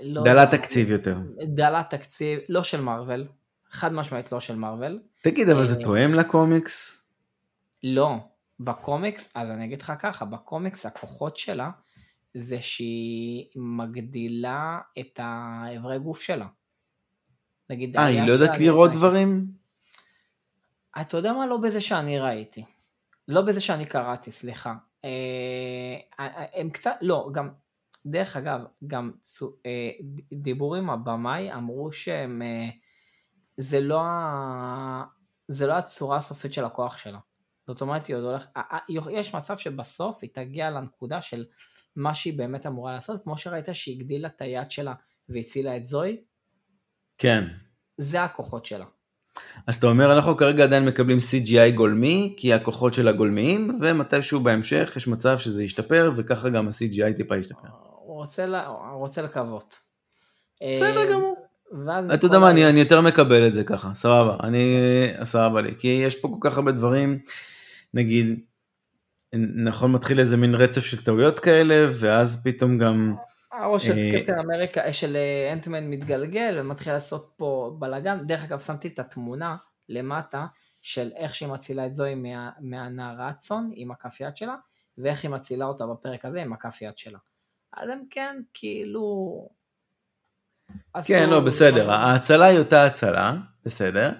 לא, 0.00 0.22
דלת 0.24 0.50
תקציב 0.50 0.90
יותר. 0.90 1.16
דלת 1.42 1.90
תקציב, 1.90 2.38
לא 2.48 2.62
של 2.62 2.80
מארוול, 2.80 3.28
חד 3.70 3.92
משמעית 3.92 4.32
לא 4.32 4.40
של 4.40 4.56
מארוול. 4.56 5.00
תגיד, 5.22 5.48
אבל 5.48 5.64
זה 5.64 5.78
אה, 5.78 5.84
תואם 5.84 6.14
לקומיקס? 6.14 7.06
לא, 7.82 8.16
בקומיקס, 8.60 9.32
אז 9.34 9.50
אני 9.50 9.64
אגיד 9.64 9.82
לך 9.82 9.92
ככה, 9.98 10.24
בקומיקס 10.24 10.86
הכוחות 10.86 11.36
שלה 11.36 11.70
זה 12.34 12.62
שהיא 12.62 13.46
מגדילה 13.56 14.78
את 14.98 15.20
האיברי 15.22 15.98
גוף 15.98 16.20
שלה. 16.20 16.46
נגיד, 17.70 17.96
אה, 17.96 18.04
היא 18.04 18.22
לא 18.22 18.32
יודעת 18.32 18.58
לראות 18.58 18.92
דברים? 18.92 19.46
אתה 21.00 21.16
יודע 21.16 21.32
מה? 21.32 21.46
לא 21.46 21.56
בזה 21.56 21.80
שאני 21.80 22.18
ראיתי. 22.18 22.64
לא 23.28 23.40
בזה 23.40 23.60
שאני 23.60 23.86
קראתי, 23.86 24.30
סליחה. 24.30 24.74
אה, 25.04 26.26
הם 26.54 26.70
קצת, 26.70 26.94
לא, 27.00 27.28
גם 27.32 27.50
דרך 28.06 28.36
אגב, 28.36 28.60
גם 28.86 29.10
אה, 29.66 29.90
דיבור 30.32 30.76
עם 30.76 30.90
הבמאי 30.90 31.52
אמרו 31.52 31.92
שהם, 31.92 32.42
אה, 32.42 32.68
זה 33.60 33.80
לא, 33.80 34.00
זה 35.48 35.66
לא 35.66 35.72
הצורה 35.72 36.16
הסופית 36.16 36.52
של 36.52 36.64
הכוח 36.64 36.98
שלה. 36.98 37.18
זאת 37.66 37.80
אומרת, 37.80 38.06
היא 38.06 38.16
עוד 38.16 38.24
הולך, 38.24 38.46
יש 39.10 39.34
מצב 39.34 39.58
שבסוף 39.58 40.18
היא 40.22 40.30
תגיע 40.32 40.70
לנקודה 40.70 41.22
של 41.22 41.44
מה 41.96 42.14
שהיא 42.14 42.38
באמת 42.38 42.66
אמורה 42.66 42.94
לעשות, 42.94 43.22
כמו 43.24 43.38
שראית 43.38 43.66
שהיא 43.72 43.96
הגדילה 43.96 44.28
את 44.28 44.40
היד 44.40 44.70
שלה 44.70 44.94
והצילה 45.28 45.76
את 45.76 45.84
זוהי. 45.84 46.16
כן. 47.18 47.44
זה 47.98 48.24
הכוחות 48.24 48.66
שלה. 48.66 48.84
אז 49.66 49.76
אתה 49.76 49.86
אומר, 49.86 50.14
אנחנו 50.14 50.36
כרגע 50.36 50.64
עדיין 50.64 50.84
מקבלים 50.84 51.18
CGI 51.18 51.76
גולמי, 51.76 52.34
כי 52.36 52.52
הכוחות 52.52 52.94
שלה 52.94 53.12
גולמיים, 53.12 53.78
ומתישהו 53.80 54.40
בהמשך 54.40 54.92
יש 54.96 55.08
מצב 55.08 55.38
שזה 55.38 55.64
ישתפר, 55.64 56.12
וככה 56.16 56.48
גם 56.48 56.68
ה-CGI 56.68 57.16
טיפה 57.16 57.36
ישתפר. 57.36 57.68
רוצה, 58.06 58.66
רוצה 58.92 59.22
לקוות. 59.22 59.78
בסדר 60.62 60.98
אה, 60.98 61.12
גמור. 61.12 61.49
אתה 62.14 62.26
יודע 62.26 62.38
מה, 62.38 62.50
אני, 62.50 62.68
אני 62.68 62.78
יותר 62.78 63.00
מקבל 63.00 63.46
את 63.46 63.52
זה 63.52 63.64
ככה, 63.64 63.94
סבבה, 63.94 64.36
אני, 64.42 64.76
סבבה 65.24 65.60
לי, 65.60 65.74
כי 65.78 65.88
יש 65.88 66.20
פה 66.20 66.28
כל 66.28 66.48
כך 66.50 66.56
הרבה 66.56 66.72
דברים, 66.72 67.18
נגיד, 67.94 68.40
נכון 69.64 69.92
מתחיל 69.92 70.20
איזה 70.20 70.36
מין 70.36 70.54
רצף 70.54 70.80
של 70.80 71.04
טעויות 71.04 71.40
כאלה, 71.40 71.86
ואז 72.00 72.42
פתאום 72.44 72.78
גם... 72.78 73.14
הראש 73.52 73.86
של 73.86 73.98
אה, 73.98 74.10
קפטן 74.12 74.38
אמריקה, 74.38 74.92
של 74.92 75.16
אה, 75.16 75.52
אנטמן 75.52 75.90
מתגלגל 75.90 76.56
ומתחיל 76.60 76.92
לעשות 76.92 77.32
פה 77.36 77.76
בלאגן, 77.78 78.26
דרך 78.26 78.44
אגב 78.44 78.58
שמתי 78.58 78.88
את 78.88 78.98
התמונה 78.98 79.56
למטה 79.88 80.46
של 80.82 81.10
איך 81.16 81.34
שהיא 81.34 81.48
מצילה 81.48 81.86
את 81.86 81.94
זוהי 81.94 82.14
מה, 82.14 82.50
מהנערה 82.60 83.32
צאן 83.32 83.70
עם 83.74 83.90
הכף 83.90 84.20
יד 84.20 84.36
שלה, 84.36 84.54
ואיך 84.98 85.22
היא 85.22 85.30
מצילה 85.30 85.64
אותה 85.64 85.86
בפרק 85.86 86.24
הזה 86.24 86.42
עם 86.42 86.52
הכף 86.52 86.82
יד 86.82 86.98
שלה. 86.98 87.18
אז 87.72 87.88
הם 87.88 88.02
כן, 88.10 88.36
כאילו... 88.54 89.59
כן, 91.04 91.30
לא, 91.30 91.40
בסדר, 91.40 91.92
ההצלה 91.92 92.46
היא 92.46 92.58
אותה 92.58 92.84
הצלה, 92.84 93.34
בסדר, 93.64 94.10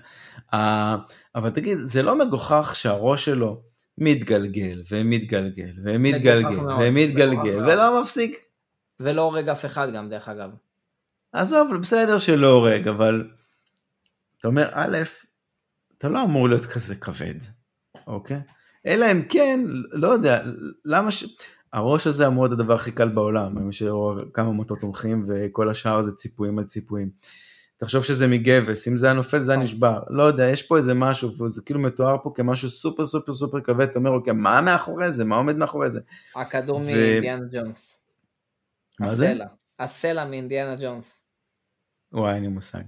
אבל 1.35 1.51
תגיד, 1.51 1.79
זה 1.79 2.03
לא 2.03 2.19
מגוחך 2.19 2.73
שהראש 2.75 3.25
שלו 3.25 3.63
מתגלגל 3.99 4.83
ומתגלגל 4.91 5.73
ומתגלגל 5.85 6.59
ומתגלגל 6.81 7.57
ולא 7.57 8.01
מפסיק. 8.01 8.37
ולא 9.01 9.23
הורג 9.23 9.49
אף 9.49 9.65
אחד 9.65 9.93
גם, 9.95 10.09
דרך 10.09 10.29
אגב. 10.29 10.51
עזוב, 11.33 11.77
בסדר 11.81 12.19
שלא 12.19 12.47
הורג, 12.47 12.89
אבל 12.89 13.31
אתה 14.39 14.49
אומר, 14.49 14.69
א', 14.73 14.99
אתה 15.99 16.09
לא 16.09 16.23
אמור 16.23 16.49
להיות 16.49 16.67
כזה 16.67 16.95
כבד, 16.95 17.35
אוקיי? 18.07 18.41
אלא 18.87 19.13
אם 19.13 19.23
כן, 19.29 19.61
לא 19.93 20.09
יודע, 20.09 20.43
למה 20.85 21.11
ש... 21.11 21.25
הראש 21.73 22.07
הזה 22.07 22.27
אמור 22.27 22.45
להיות 22.45 22.61
הדבר 22.61 22.75
הכי 22.75 22.93
קל 22.93 23.09
בעולם, 23.09 23.69
יש 23.69 23.83
כמה 24.33 24.53
מוטות 24.53 24.81
תומכים 24.81 25.27
וכל 25.29 25.71
השאר 25.71 26.03
זה 26.03 26.13
ציפויים 26.13 26.59
על 26.59 26.65
ציפויים. 26.65 27.11
תחשוב 27.77 28.05
שזה 28.05 28.27
מגבס, 28.27 28.89
אם 28.89 28.97
זה 28.97 29.07
היה 29.07 29.15
נופל 29.15 29.41
זה 29.41 29.53
היה 29.53 29.61
נשבר, 29.61 30.03
לא 30.09 30.23
יודע, 30.23 30.49
יש 30.49 30.63
פה 30.63 30.77
איזה 30.77 30.95
משהו, 30.95 31.43
וזה 31.43 31.63
כאילו 31.63 31.81
מתואר 31.81 32.17
פה 32.23 32.33
כמשהו 32.35 32.69
סופר 32.69 33.05
סופר 33.05 33.33
סופר 33.33 33.61
כבד, 33.61 33.89
אתה 33.89 33.99
אומר, 33.99 34.11
אוקיי, 34.11 34.33
מה 34.33 34.61
מאחורי 34.61 35.13
זה, 35.13 35.25
מה 35.25 35.37
עומד 35.37 35.57
מאחורי 35.57 35.91
זה? 35.91 36.01
הכדור 36.37 36.77
ו... 36.77 36.83
מדיאנה 36.83 37.47
ג'ונס. 37.53 38.01
מה 39.01 39.15
זה? 39.15 39.35
הסלע 39.79 40.25
מאינדיאנה 40.25 40.77
ג'ונס. 40.77 41.27
וואי, 42.13 42.35
אין 42.35 42.43
לי 42.43 42.49
מושג. 42.49 42.83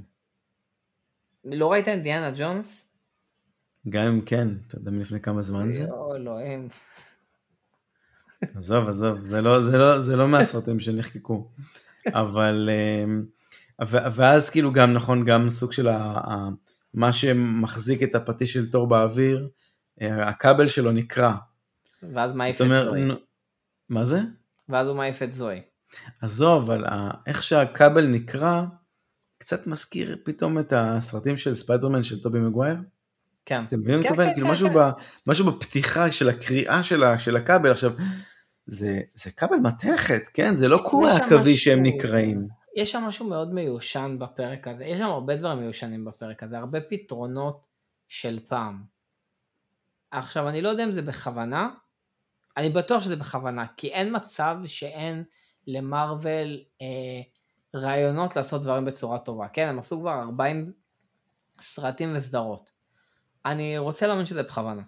לא 1.45 1.73
ראית 1.73 1.89
אינדיאנה 1.89 2.31
ג'ונס? 2.37 2.89
גם 3.89 4.07
אם 4.07 4.21
כן, 4.21 4.49
אתה 4.67 4.79
יודע 4.79 4.91
מלפני 4.91 5.21
כמה 5.21 5.43
זמן 5.43 5.71
זה? 5.71 5.83
יואו, 5.83 6.17
אלוהים. 6.17 6.69
עזוב, 8.55 8.89
עזוב, 8.89 9.21
זה 9.21 9.41
לא, 9.41 9.63
זה 9.63 9.79
לא, 9.79 10.01
זה 10.01 10.17
לא 10.17 10.29
מהסרטים 10.29 10.81
שנחקקו. 10.81 11.51
אבל, 12.07 12.71
אמ, 12.73 13.25
ואז 13.89 14.51
כאילו 14.51 14.73
גם 14.73 14.93
נכון, 14.93 15.25
גם 15.25 15.49
סוג 15.49 15.73
של 15.73 15.89
ה, 15.89 15.97
ה, 15.97 16.49
מה 16.95 17.13
שמחזיק 17.13 18.03
את 18.03 18.15
הפטיש 18.15 18.53
של 18.53 18.71
תור 18.71 18.89
באוויר, 18.89 19.49
אה, 20.03 20.29
הכבל 20.29 20.69
שלו 20.69 20.93
נקרע. 20.93 21.35
ואז 22.15 22.33
מעיף 22.33 22.61
את 22.61 22.67
זוהי. 22.85 23.05
מה 23.89 24.05
זה? 24.05 24.21
ואז 24.69 24.87
הוא 24.87 24.97
מעיף 24.97 25.23
את 25.23 25.33
זוהי. 25.33 25.61
עזוב, 26.21 26.71
אבל 26.71 26.85
איך 27.27 27.43
שהכבל 27.43 28.07
נקרע, 28.07 28.65
קצת 29.39 29.67
מזכיר 29.67 30.17
פתאום 30.25 30.59
את 30.59 30.73
הסרטים 30.77 31.37
של 31.37 31.55
ספיידרמן 31.55 32.03
של 32.03 32.23
טובי 32.23 32.39
מגווייר. 32.39 32.77
כן. 33.47 33.65
אתם 33.69 33.79
מבינים 33.79 34.01
מה 34.01 34.03
כן, 34.03 34.09
אני 34.09 34.15
מתכוון? 34.15 34.27
כן, 34.27 34.35
כאילו 34.35 34.47
כן, 34.47 34.53
משהו. 34.53 34.69
ב, 34.75 34.91
משהו 35.27 35.53
בפתיחה 35.53 36.13
של 36.13 36.29
הקריאה 36.29 36.83
של, 36.83 37.05
ה, 37.05 37.19
של 37.19 37.37
הכבל. 37.37 37.71
עכשיו, 37.71 37.93
זה, 38.67 39.01
זה 39.15 39.31
כבל 39.31 39.57
מתכת, 39.57 40.23
כן? 40.35 40.57
זה 40.57 40.69
לא 40.69 40.79
קורי 40.91 41.11
עכבי 41.11 41.57
שהם 41.57 41.83
נקרעים. 41.83 42.49
יש 42.77 42.93
שם 42.93 43.03
משהו 43.03 43.29
מאוד 43.29 43.55
מיושן 43.55 44.17
בפרק 44.21 44.69
הזה, 44.69 44.85
יש 44.85 44.99
שם 44.99 45.05
הרבה 45.07 45.37
דברים 45.37 45.59
מיושנים 45.59 46.05
בפרק 46.05 46.43
הזה, 46.43 46.59
הרבה 46.59 46.81
פתרונות 46.81 47.67
של 48.09 48.39
פעם. 48.49 48.83
עכשיו, 50.11 50.49
אני 50.49 50.63
לא 50.63 50.69
יודע 50.69 50.85
אם 50.85 50.93
זה 50.93 51.03
בכוונה, 51.03 51.71
אני 52.57 52.71
בטוח 52.71 53.03
שזה 53.03 53.17
בכוונה, 53.17 53.67
כי 53.77 53.89
אין 53.89 54.17
מצב 54.17 54.57
שאין 54.67 55.25
למרוויל 55.67 56.65
אה, 56.83 57.21
רעיונות 57.81 58.37
לעשות 58.37 58.63
דברים 58.63 58.85
בצורה 58.85 59.19
טובה. 59.19 59.49
כן, 59.49 59.69
הם 59.69 59.79
עשו 59.79 60.01
כבר 60.01 60.13
40 60.13 60.73
סרטים 61.61 62.13
וסדרות. 62.17 62.71
אני 63.47 63.79
רוצה 63.79 64.07
להאמין 64.07 64.27
שזה 64.27 64.43
בכוונה. 64.43 64.83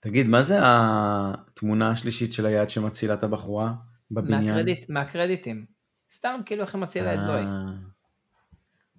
תגיד, 0.00 0.26
מה 0.26 0.42
זה 0.42 0.58
התמונה 0.62 1.90
השלישית 1.90 2.32
של 2.32 2.46
היד 2.46 2.70
שמצילה 2.70 3.14
את 3.14 3.22
הבחורה 3.22 3.74
בבניין? 4.10 4.44
מהקרדיט, 4.44 4.90
מהקרדיטים. 4.90 5.66
סתם 6.12 6.40
כאילו 6.46 6.62
איך 6.62 6.74
היא 6.74 6.82
מצילה 6.82 7.14
את 7.14 7.22
זוהי. 7.22 7.44
אה, 7.44 7.64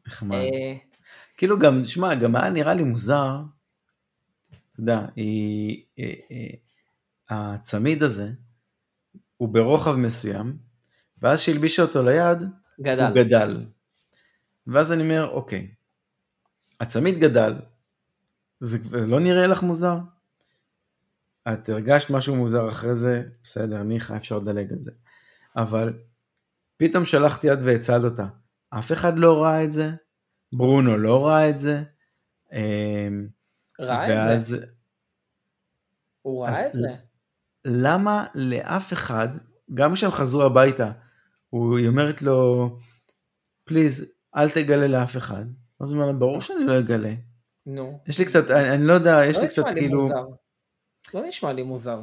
נחמד. 0.07 0.37
אה, 0.37 0.77
כאילו 1.37 1.59
גם, 1.59 1.83
שמע, 1.83 2.15
גם 2.15 2.35
היה 2.35 2.49
נראה 2.49 2.73
לי 2.73 2.83
מוזר, 2.83 3.41
אתה 4.49 4.79
יודע, 4.79 5.05
אה, 5.99 6.05
הצמיד 7.29 8.03
הזה, 8.03 8.31
הוא 9.37 9.49
ברוחב 9.49 9.95
מסוים, 9.95 10.57
ואז 11.21 11.39
שהלבישה 11.39 11.81
אותו 11.81 12.03
ליד, 12.03 12.37
גדל. 12.81 13.05
הוא 13.05 13.15
גדל. 13.15 13.65
ואז 14.67 14.91
אני 14.91 15.03
אומר, 15.03 15.29
אוקיי, 15.29 15.71
הצמיד 16.79 17.19
גדל, 17.19 17.53
זה 18.59 18.77
לא 19.07 19.19
נראה 19.19 19.47
לך 19.47 19.63
מוזר? 19.63 19.97
את 21.53 21.69
הרגשת 21.69 22.09
משהו 22.09 22.35
מוזר 22.35 22.67
אחרי 22.67 22.95
זה, 22.95 23.23
בסדר, 23.43 23.83
ניחא, 23.83 24.15
אפשר 24.17 24.37
לדלג 24.37 24.73
על 24.73 24.79
זה. 24.79 24.91
אבל 25.57 25.93
פתאום 26.77 27.05
שלחתי 27.05 27.47
יד 27.47 27.59
והצלת 27.63 28.03
אותה. 28.03 28.25
אף 28.69 28.91
אחד 28.91 29.17
לא 29.17 29.43
ראה 29.43 29.63
את 29.63 29.73
זה, 29.73 29.91
ברונו 30.53 30.97
לא 30.97 31.27
ראה 31.27 31.49
את 31.49 31.59
זה. 31.59 31.83
אמ, 32.53 33.27
ראה 33.79 34.05
את 34.05 34.27
ואז 34.29 34.47
זה? 34.47 34.65
הוא 36.21 36.43
ראה 36.45 36.67
את 36.67 36.73
זה? 36.73 36.87
למה 37.65 38.25
לאף 38.35 38.93
אחד, 38.93 39.27
גם 39.73 39.93
כשהם 39.93 40.11
חזרו 40.11 40.43
הביתה, 40.43 40.91
הוא- 41.49 41.77
היא 41.77 41.87
אומרת 41.87 42.21
לו, 42.21 42.69
פליז, 43.63 44.05
אל 44.35 44.49
תגלה 44.49 44.87
לאף 44.87 45.17
אחד. 45.17 45.45
אז 45.81 45.91
הוא 45.91 45.99
אומר 46.01 46.11
לה, 46.11 46.17
ברור 46.19 46.41
שאני 46.41 46.65
לא 46.65 46.79
אגלה. 46.79 47.13
נו. 47.65 47.99
יש 48.07 48.19
לי 48.19 48.25
קצת, 48.25 48.49
אני, 48.51 48.71
אני 48.73 48.83
לא 48.87 48.93
יודע, 48.93 49.19
יש 49.25 49.35
לא 49.37 49.41
לי 49.41 49.47
קצת 49.49 49.63
כאילו, 49.73 50.01
מוזר. 50.01 50.25
לא 51.15 51.27
נשמע 51.27 51.53
לי 51.53 51.63
מוזר. 51.63 52.01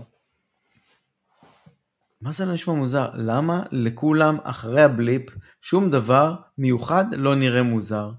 מה 2.20 2.32
זה 2.32 2.46
לא 2.46 2.52
נשמע 2.52 2.74
מוזר? 2.74 3.10
למה 3.14 3.62
לכולם 3.72 4.38
אחרי 4.42 4.82
הבליפ 4.82 5.22
שום 5.60 5.90
דבר 5.90 6.34
מיוחד 6.58 7.04
לא 7.12 7.34
נראה 7.34 7.62
מוזר? 7.62 8.10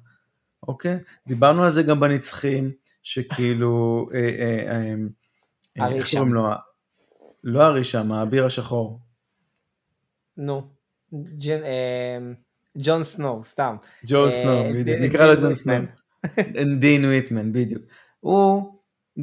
אוקיי? 0.68 1.00
דיברנו 1.28 1.64
על 1.64 1.72
זה 1.72 1.84
גם 1.84 2.00
בנצחים, 2.00 2.72
שכאילו, 3.04 4.06
אה, 4.14 4.20
אה, 4.20 4.96
אה, 5.80 5.92
איך. 5.92 6.12
קוראים 6.12 6.34
לו? 6.34 6.44
לא 7.44 7.68
ארי 7.68 7.84
שם, 7.84 8.12
האביר 8.12 8.46
השחור. 8.46 9.00
נו. 10.38 10.70
ג'ון 12.78 13.04
סנור, 13.04 13.44
סתם. 13.44 13.76
ג'ו 14.06 14.26
אה, 14.26 14.32
סנור, 14.32 14.64
נקרא 15.00 15.34
לו 15.34 15.42
ג'ון. 15.42 15.56
סנור. 15.56 15.78
דין 16.80 17.06
ויטמן, 17.06 17.54
בדיוק. 17.54 17.84
הוא 18.20 18.74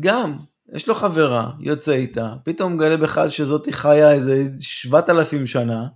גם, 0.00 0.36
יש 0.72 0.88
לו 0.88 0.94
חברה, 0.94 1.50
יוצא 1.60 1.92
איתה, 1.92 2.34
פתאום 2.44 2.74
מגלה 2.74 2.96
בכלל 2.96 3.30
שזאתי 3.30 3.72
חיה 3.72 4.12
איזה 4.12 4.44
7,000 4.58 5.46
שנה, 5.46 5.86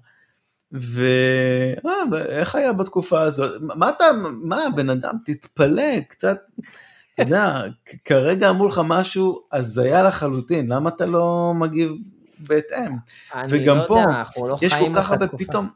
ואיך 0.72 2.54
היה 2.54 2.72
בתקופה 2.72 3.22
הזאת? 3.22 3.62
מה 3.62 3.88
אתה, 3.88 4.04
מה 4.44 4.60
בן 4.76 4.90
אדם, 4.90 5.14
תתפלא 5.24 6.00
קצת, 6.08 6.38
אתה 7.14 7.22
יודע, 7.22 7.62
כרגע 8.04 8.50
אמרו 8.50 8.66
לך 8.66 8.80
משהו 8.84 9.42
הזיה 9.52 10.02
לחלוטין, 10.02 10.72
למה 10.72 10.90
אתה 10.90 11.06
לא 11.06 11.52
מגיב 11.54 11.92
בהתאם? 12.38 12.96
וגם 13.48 13.76
לא 13.76 13.84
פה, 13.88 13.98
יודע, 14.00 14.22
לא 14.48 14.56
יש 14.62 14.74
כל 14.74 14.92
כך 14.96 15.10
הרבה. 15.10 15.28
פתאום, 15.28 15.68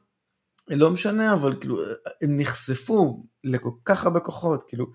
לא 0.69 0.91
משנה, 0.91 1.33
אבל 1.33 1.57
כאילו, 1.61 1.79
הם 2.23 2.37
נחשפו 2.37 3.25
לכל 3.45 3.71
כך 3.85 4.05
הרבה 4.05 4.21
כוחות, 4.21 4.65
כאילו, 4.69 4.87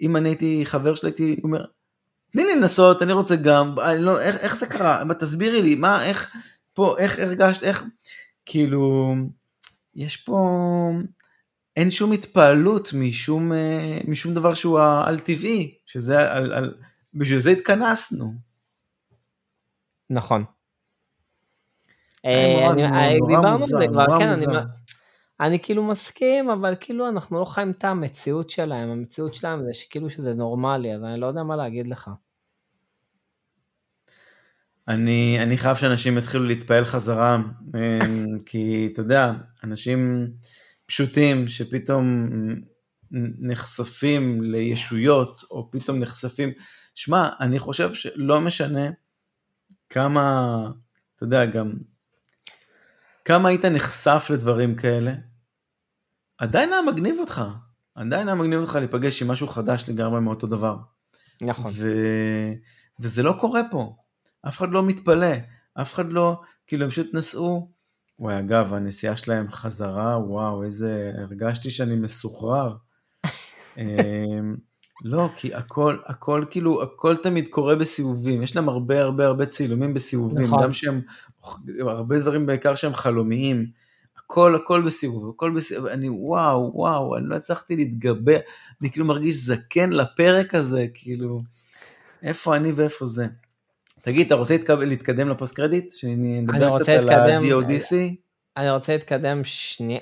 אם 0.00 0.16
אני 0.16 0.28
הייתי 0.28 0.60
חבר 0.64 0.94
שלי, 0.94 1.08
הייתי 1.08 1.40
אומר, 1.44 1.64
תני 2.30 2.44
לי 2.44 2.54
לנסות, 2.56 3.02
אני 3.02 3.12
רוצה 3.12 3.36
גם, 3.36 3.74
אני 3.80 4.02
לא, 4.02 4.20
איך, 4.20 4.36
איך 4.36 4.56
זה 4.56 4.66
קרה? 4.66 5.02
תסבירי 5.20 5.62
לי, 5.62 5.74
מה, 5.74 6.04
איך, 6.04 6.36
פה, 6.74 6.94
איך 6.98 7.18
הרגשת, 7.18 7.62
איך, 7.62 7.84
כאילו, 8.46 9.14
יש 9.94 10.16
פה, 10.16 10.38
אין 11.76 11.90
שום 11.90 12.12
התפעלות 12.12 12.90
משום, 12.94 13.52
אה, 13.52 13.98
משום 14.08 14.34
דבר 14.34 14.54
שהוא 14.54 14.80
על 15.06 15.18
טבעי, 15.20 15.74
שזה, 15.86 16.32
על, 16.32 16.52
על, 16.52 16.74
בשביל 17.14 17.38
זה 17.40 17.50
התכנסנו. 17.50 18.34
נכון. 20.10 20.44
אה, 22.24 22.66
אני- 22.72 22.82
נורא- 22.86 22.98
אה, 22.98 23.18
נורא 23.18 23.28
דיברנו 23.28 23.48
על 23.52 23.58
זה 23.58 23.86
כבר, 23.92 24.18
כן, 24.18 24.34
אני 25.40 25.58
כאילו 25.62 25.82
מסכים, 25.82 26.50
אבל 26.50 26.74
כאילו 26.80 27.08
אנחנו 27.08 27.40
לא 27.40 27.44
חיים 27.44 27.70
את 27.70 27.84
המציאות 27.84 28.50
שלהם, 28.50 28.88
המציאות 28.88 29.34
שלהם 29.34 29.64
זה 29.64 29.74
שכאילו 29.74 30.10
שזה 30.10 30.34
נורמלי, 30.34 30.94
אז 30.94 31.04
אני 31.04 31.20
לא 31.20 31.26
יודע 31.26 31.42
מה 31.42 31.56
להגיד 31.56 31.88
לך. 31.88 32.10
אני, 34.88 35.38
אני 35.42 35.58
חייב 35.58 35.76
שאנשים 35.76 36.18
יתחילו 36.18 36.44
להתפעל 36.44 36.84
חזרה, 36.84 37.36
אמ, 37.74 38.38
כי 38.46 38.90
אתה 38.92 39.00
יודע, 39.00 39.32
אנשים 39.64 40.30
פשוטים 40.86 41.48
שפתאום 41.48 42.28
נחשפים 43.38 44.42
לישויות, 44.42 45.42
או 45.50 45.70
פתאום 45.70 45.98
נחשפים, 45.98 46.50
שמע, 46.94 47.28
אני 47.40 47.58
חושב 47.58 47.92
שלא 47.92 48.40
משנה 48.40 48.90
כמה, 49.88 50.56
אתה 51.16 51.24
יודע, 51.24 51.44
גם, 51.44 51.72
כמה 53.24 53.48
היית 53.48 53.64
נחשף 53.64 54.26
לדברים 54.30 54.74
כאלה, 54.74 55.12
עדיין 56.40 56.72
היה 56.72 56.82
מגניב 56.82 57.16
אותך, 57.20 57.42
עדיין 57.94 58.28
היה 58.28 58.34
מגניב 58.34 58.60
אותך 58.60 58.74
להיפגש 58.74 59.22
עם 59.22 59.28
משהו 59.28 59.48
חדש 59.48 59.84
לגמרי 59.88 60.20
מאותו 60.20 60.46
דבר. 60.46 60.76
נכון. 61.42 61.72
ו... 61.74 61.92
וזה 63.00 63.22
לא 63.22 63.34
קורה 63.40 63.60
פה. 63.70 63.96
אף 64.48 64.58
אחד 64.58 64.70
לא 64.70 64.82
מתפלא, 64.82 65.36
אף 65.80 65.94
אחד 65.94 66.12
לא, 66.12 66.40
כאילו 66.66 66.84
הם 66.84 66.90
פשוט 66.90 67.14
נסעו. 67.14 67.70
וואי, 68.18 68.38
אגב, 68.38 68.74
הנסיעה 68.74 69.16
שלהם 69.16 69.48
חזרה, 69.50 70.18
וואו, 70.18 70.62
איזה, 70.62 71.12
הרגשתי 71.18 71.70
שאני 71.70 71.96
מסוחרר. 71.96 72.76
אמ, 73.78 74.56
לא, 75.04 75.28
כי 75.36 75.54
הכל, 75.54 75.96
הכל 76.06 76.44
כאילו, 76.50 76.82
הכל 76.82 77.16
תמיד 77.16 77.48
קורה 77.48 77.76
בסיבובים. 77.76 78.42
יש 78.42 78.56
להם 78.56 78.68
הרבה 78.68 79.00
הרבה 79.02 79.26
הרבה 79.26 79.46
צילומים 79.46 79.94
בסיבובים. 79.94 80.44
נכון. 80.44 80.62
גם 80.62 80.72
שהם, 80.72 81.00
הרבה 81.80 82.18
דברים 82.18 82.46
בעיקר 82.46 82.74
שהם 82.74 82.94
חלומיים. 82.94 83.66
הכל 84.30 84.54
הכל 84.56 84.82
בסיבוב, 84.82 85.30
הכל 85.34 85.50
בסיבוב, 85.50 85.86
אני 85.86 86.08
וואו, 86.08 86.70
וואו, 86.74 87.16
אני 87.16 87.24
לא 87.28 87.36
הצלחתי 87.36 87.76
להתגבר, 87.76 88.38
אני 88.82 88.90
כאילו 88.90 89.06
מרגיש 89.06 89.34
זקן 89.34 89.90
לפרק 89.90 90.54
הזה, 90.54 90.86
כאילו, 90.94 91.40
איפה 92.22 92.56
אני 92.56 92.72
ואיפה 92.72 93.06
זה. 93.06 93.26
תגיד, 94.02 94.26
אתה 94.26 94.34
רוצה 94.34 94.56
להתקב- 94.56 94.80
להתקדם 94.80 95.28
לפוסט 95.28 95.56
קרדיט? 95.56 95.92
שנדבר 95.92 96.52
אני 96.52 96.60
קצת 96.60 96.70
רוצה 96.78 96.92
על 96.96 97.04
להתקדם- 97.04 97.42
ה-DODC? 97.42 97.94
אני 98.56 98.70
רוצה 98.70 98.92
להתקדם 98.92 99.40
שני... 99.44 100.00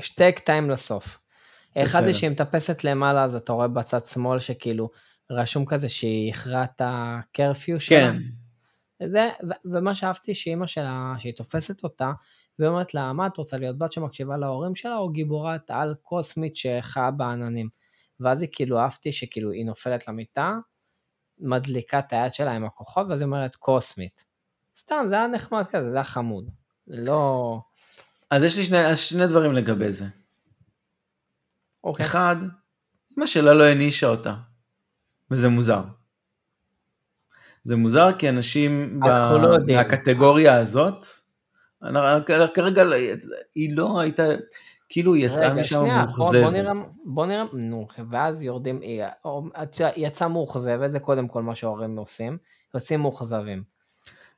שתי 0.00 0.32
קטעים 0.32 0.70
לסוף. 0.70 1.18
אחד. 1.78 2.04
זה 2.04 2.14
שהיא 2.14 2.30
מטפסת 2.30 2.84
למעלה, 2.84 3.24
אז 3.24 3.34
אתה 3.34 3.52
רואה 3.52 3.68
בצד 3.68 4.06
שמאל 4.06 4.38
שכאילו 4.38 4.90
רשום 5.30 5.64
כזה 5.64 5.88
שהיא 5.88 6.30
הכרעה 6.32 6.64
את 6.64 6.82
הקרפיו 6.84 7.80
שלה. 7.80 7.98
כן, 8.00 8.16
זה, 9.02 9.28
ומה 9.64 9.94
שאהבתי 9.94 10.34
שאימא 10.34 10.66
שלה, 10.66 11.14
שהיא 11.18 11.34
תופסת 11.34 11.84
אותה, 11.84 12.12
והיא 12.58 12.68
אומרת 12.68 12.94
לה, 12.94 13.12
מה 13.12 13.26
את 13.26 13.36
רוצה 13.36 13.58
להיות 13.58 13.78
בת 13.78 13.92
שמקשיבה 13.92 14.36
להורים 14.36 14.74
שלה, 14.74 14.96
או 14.96 15.08
גיבורת 15.08 15.70
על 15.70 15.94
קוסמית 16.02 16.56
שחיה 16.56 17.10
בעננים? 17.10 17.68
ואז 18.20 18.42
היא 18.42 18.48
כאילו, 18.52 18.78
אהבתי 18.78 19.12
שכאילו 19.12 19.50
היא 19.50 19.66
נופלת 19.66 20.08
למיטה, 20.08 20.52
מדליקה 21.38 21.98
את 21.98 22.12
היד 22.12 22.32
שלה 22.32 22.52
עם 22.52 22.64
הכוחות, 22.64 23.06
ואז 23.08 23.20
היא 23.20 23.26
אומרת 23.26 23.54
קוסמית. 23.54 24.24
סתם, 24.76 25.06
זה 25.08 25.14
היה 25.14 25.26
נחמד 25.26 25.66
כזה, 25.66 25.90
זה 25.90 25.96
היה 25.96 26.04
חמוד. 26.04 26.50
לא... 26.88 27.60
אז 28.30 28.42
יש 28.42 28.56
לי 28.56 28.64
שני, 28.64 28.96
שני 28.96 29.26
דברים 29.26 29.52
לגבי 29.52 29.92
זה. 29.92 30.04
אוקיי. 31.84 32.06
אחד, 32.06 32.36
אמא 33.18 33.26
שלה 33.26 33.54
לא 33.54 33.64
הענישה 33.64 34.06
אותה, 34.06 34.34
וזה 35.30 35.48
מוזר. 35.48 35.82
זה 37.64 37.76
מוזר 37.76 38.12
כי 38.12 38.28
אנשים. 38.28 39.00
לא 39.04 39.56
מהקטגוריה 39.66 40.56
הזאת, 40.56 41.04
כרגע 42.54 42.84
היא 43.54 43.76
לא 43.76 44.00
הייתה, 44.00 44.22
כאילו 44.88 45.14
היא 45.14 45.26
יצאה 45.26 45.54
משם 45.54 45.84
מאוכזבת. 45.84 46.52
בוא 47.04 47.26
נראה, 47.26 47.44
נו, 47.52 47.86
ואז 48.10 48.42
יורדים, 48.42 48.80
היא 48.80 49.02
יצאה 49.96 50.28
מאוכזבת, 50.28 50.92
זה 50.92 50.98
קודם 50.98 51.28
כל 51.28 51.42
מה 51.42 51.54
שההורים 51.54 51.96
עושים, 51.96 52.38
יוצאים 52.74 53.00
מאוכזבים. 53.00 53.62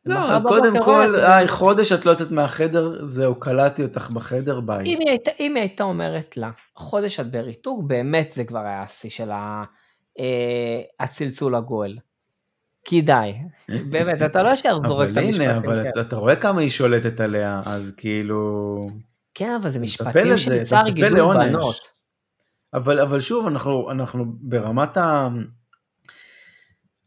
לא, 0.06 0.16
קודם 0.48 0.84
כל, 0.84 1.14
היי, 1.14 1.48
חודש 1.48 1.92
את 1.92 2.06
לא 2.06 2.10
יוצאת 2.10 2.30
מהחדר, 2.30 3.06
זהו, 3.06 3.34
קלטתי 3.34 3.82
אותך 3.82 4.10
בחדר, 4.10 4.60
ביי. 4.60 4.86
אם 4.86 4.98
היא, 5.00 5.08
הייתה, 5.08 5.30
אם 5.40 5.54
היא 5.54 5.62
הייתה 5.62 5.84
אומרת 5.84 6.36
לה, 6.36 6.50
חודש 6.76 7.20
את 7.20 7.30
בריתוק, 7.30 7.82
באמת 7.82 8.32
זה 8.32 8.44
כבר 8.44 8.58
היה 8.58 8.82
השיא 8.82 9.10
של 9.10 9.30
אה, 9.30 9.62
הצלצול 11.00 11.54
הגואל. 11.54 11.96
כדאי, 12.86 13.34
באמת, 13.68 14.22
אתה 14.22 14.42
לא 14.42 14.50
ישר 14.50 14.78
זורק 14.86 15.10
את 15.12 15.16
המשפטים. 15.16 15.50
אבל 15.50 15.58
הנה, 15.58 15.58
אבל 15.58 15.92
כן. 15.94 16.00
אתה 16.00 16.16
רואה 16.16 16.36
כמה 16.36 16.60
היא 16.60 16.70
שולטת 16.70 17.20
עליה, 17.20 17.60
אז 17.64 17.94
כאילו... 17.96 18.80
כן, 19.34 19.58
אבל 19.62 19.70
זה 19.70 19.78
משפטים 19.78 20.22
צער 20.64 20.88
גידול 20.88 21.36
בנות. 21.36 21.96
אבל, 22.74 23.00
אבל 23.00 23.20
שוב, 23.20 23.46
אנחנו, 23.46 23.90
אנחנו 23.90 24.24
ברמת 24.40 24.96
ה... 24.96 25.28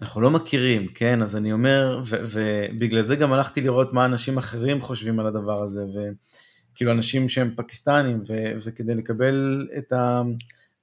אנחנו 0.02 0.22
לא 0.22 0.32
מכירים, 0.32 0.88
כן? 0.88 1.22
אז 1.22 1.36
אני 1.36 1.52
אומר, 1.52 2.02
ו, 2.06 2.16
ובגלל 2.24 3.02
זה 3.02 3.16
גם 3.16 3.34
הלכתי 3.34 3.62
לראות 3.62 3.94
מה 3.94 4.06
אנשים 4.06 4.38
אחרים 4.38 4.82
חושבים 4.82 5.20
על 5.20 5.28
הדבר 5.28 5.64
הזה, 5.64 5.86
וכאילו 5.86 6.92
אנשים 6.92 7.30
שהם 7.30 7.54
פקיסטנים, 7.56 8.22
ו, 8.28 8.52
וכדי 8.64 8.96
לקבל 8.96 9.68
את 9.78 9.94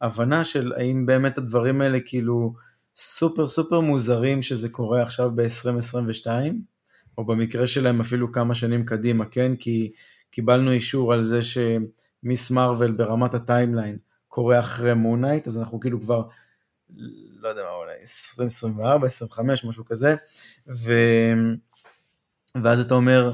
ההבנה 0.00 0.44
של 0.44 0.72
האם 0.76 1.06
באמת 1.06 1.38
הדברים 1.38 1.80
האלה 1.80 1.98
כאילו 2.04 2.54
סופר 2.96 3.46
סופר 3.46 3.80
מוזרים 3.80 4.42
שזה 4.42 4.68
קורה 4.68 5.02
עכשיו 5.02 5.30
ב-2022, 5.34 6.26
או 7.18 7.24
במקרה 7.24 7.66
שלהם 7.66 8.00
אפילו 8.00 8.32
כמה 8.32 8.54
שנים 8.54 8.84
קדימה, 8.84 9.24
כן? 9.24 9.56
כי 9.56 9.90
קיבלנו 10.30 10.70
אישור 10.70 11.12
על 11.12 11.22
זה 11.22 11.40
שמיס 11.42 12.50
מרוויל 12.50 12.92
ברמת 12.92 13.34
ה 13.34 13.41
timeline 13.41 13.98
קורה 14.28 14.60
אחרי 14.60 14.94
Moon 14.94 15.14
Knight, 15.14 15.48
אז 15.48 15.58
אנחנו 15.58 15.80
כאילו 15.80 16.00
כבר 16.00 16.22
לא 17.40 17.48
יודע 17.48 17.62
מה, 17.62 17.70
אולי 17.70 17.92
2024, 18.00 19.06
25, 19.06 19.64
משהו 19.64 19.84
כזה, 19.84 20.14
ו... 20.68 20.92
ואז 22.62 22.80
אתה 22.80 22.94
אומר, 22.94 23.32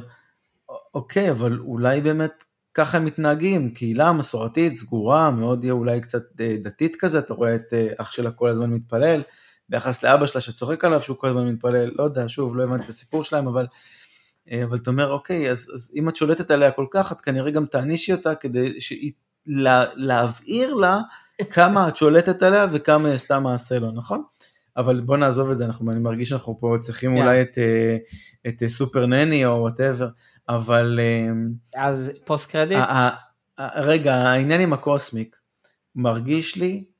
אוקיי, 0.94 1.30
אבל 1.30 1.58
אולי 1.58 2.00
באמת 2.00 2.44
ככה 2.74 2.96
הם 2.96 3.04
מתנהגים, 3.04 3.74
קהילה 3.74 4.12
מסורתית, 4.12 4.74
סגורה, 4.74 5.30
מאוד 5.30 5.66
אולי 5.70 6.00
קצת 6.00 6.40
אה, 6.40 6.56
דתית 6.62 6.96
כזה, 6.96 7.18
אתה 7.18 7.34
רואה 7.34 7.54
את 7.54 7.72
אה, 7.72 7.88
אח 7.98 8.12
שלה 8.12 8.30
כל 8.30 8.48
הזמן 8.48 8.70
מתפלל, 8.70 9.22
ביחס 9.72 10.02
לאבא 10.02 10.26
שלה 10.26 10.40
שצוחק 10.40 10.84
עליו 10.84 11.00
שהוא 11.00 11.16
כל 11.16 11.28
הזמן 11.28 11.48
מתפלל, 11.48 11.90
לא 11.98 12.04
יודע, 12.04 12.28
שוב, 12.28 12.56
לא 12.56 12.62
הבנתי 12.62 12.84
את 12.84 12.88
הסיפור 12.88 13.24
שלהם, 13.24 13.48
אבל, 13.48 13.66
אה, 14.50 14.64
אבל 14.64 14.76
אתה 14.76 14.90
אומר, 14.90 15.12
אוקיי, 15.12 15.50
אז, 15.50 15.70
אז 15.74 15.92
אם 15.96 16.08
את 16.08 16.16
שולטת 16.16 16.50
עליה 16.50 16.70
כל 16.70 16.86
כך, 16.90 17.12
את 17.12 17.20
כנראה 17.20 17.50
גם 17.50 17.66
תענישי 17.66 18.12
אותה 18.12 18.34
כדי 18.34 18.80
שהיא, 18.80 19.12
לה, 19.46 19.84
להבהיר 19.94 20.74
לה 20.74 21.00
כמה 21.50 21.88
את 21.88 21.96
שולטת 21.96 22.42
עליה 22.42 22.66
וכמה 22.72 23.06
היא 23.06 23.14
עשתה 23.14 23.40
מעשה 23.40 23.78
לא, 23.78 23.92
נכון? 23.92 24.22
אבל 24.76 25.00
בוא 25.00 25.16
נעזוב 25.16 25.50
את 25.50 25.58
זה, 25.58 25.64
אנחנו, 25.64 25.92
אני 25.92 26.00
מרגיש 26.00 26.28
שאנחנו 26.28 26.58
פה 26.60 26.76
צריכים 26.80 27.16
yeah. 27.16 27.20
אולי 27.20 27.42
את, 27.42 27.58
אה, 27.58 27.96
את, 28.48 28.62
את 28.62 28.68
סופר 28.68 29.06
נני 29.06 29.46
או 29.46 29.50
whatever, 29.50 30.08
אבל... 30.48 31.00
אה, 31.02 31.84
אז 31.86 32.10
post 32.24 32.50
credit? 32.50 32.78
רגע, 33.76 34.14
העניין 34.14 34.60
עם 34.60 34.72
ה 34.72 34.80
cosmic, 34.80 35.36
מרגיש 35.94 36.56
לי 36.56 36.84
אה, 36.84 36.91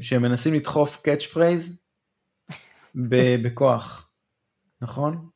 שהם 0.00 0.22
מנסים 0.22 0.54
לדחוף 0.54 1.00
catch 1.02 1.26
phrase 1.26 1.80
בכוח, 3.42 4.10
נכון? 4.82 5.28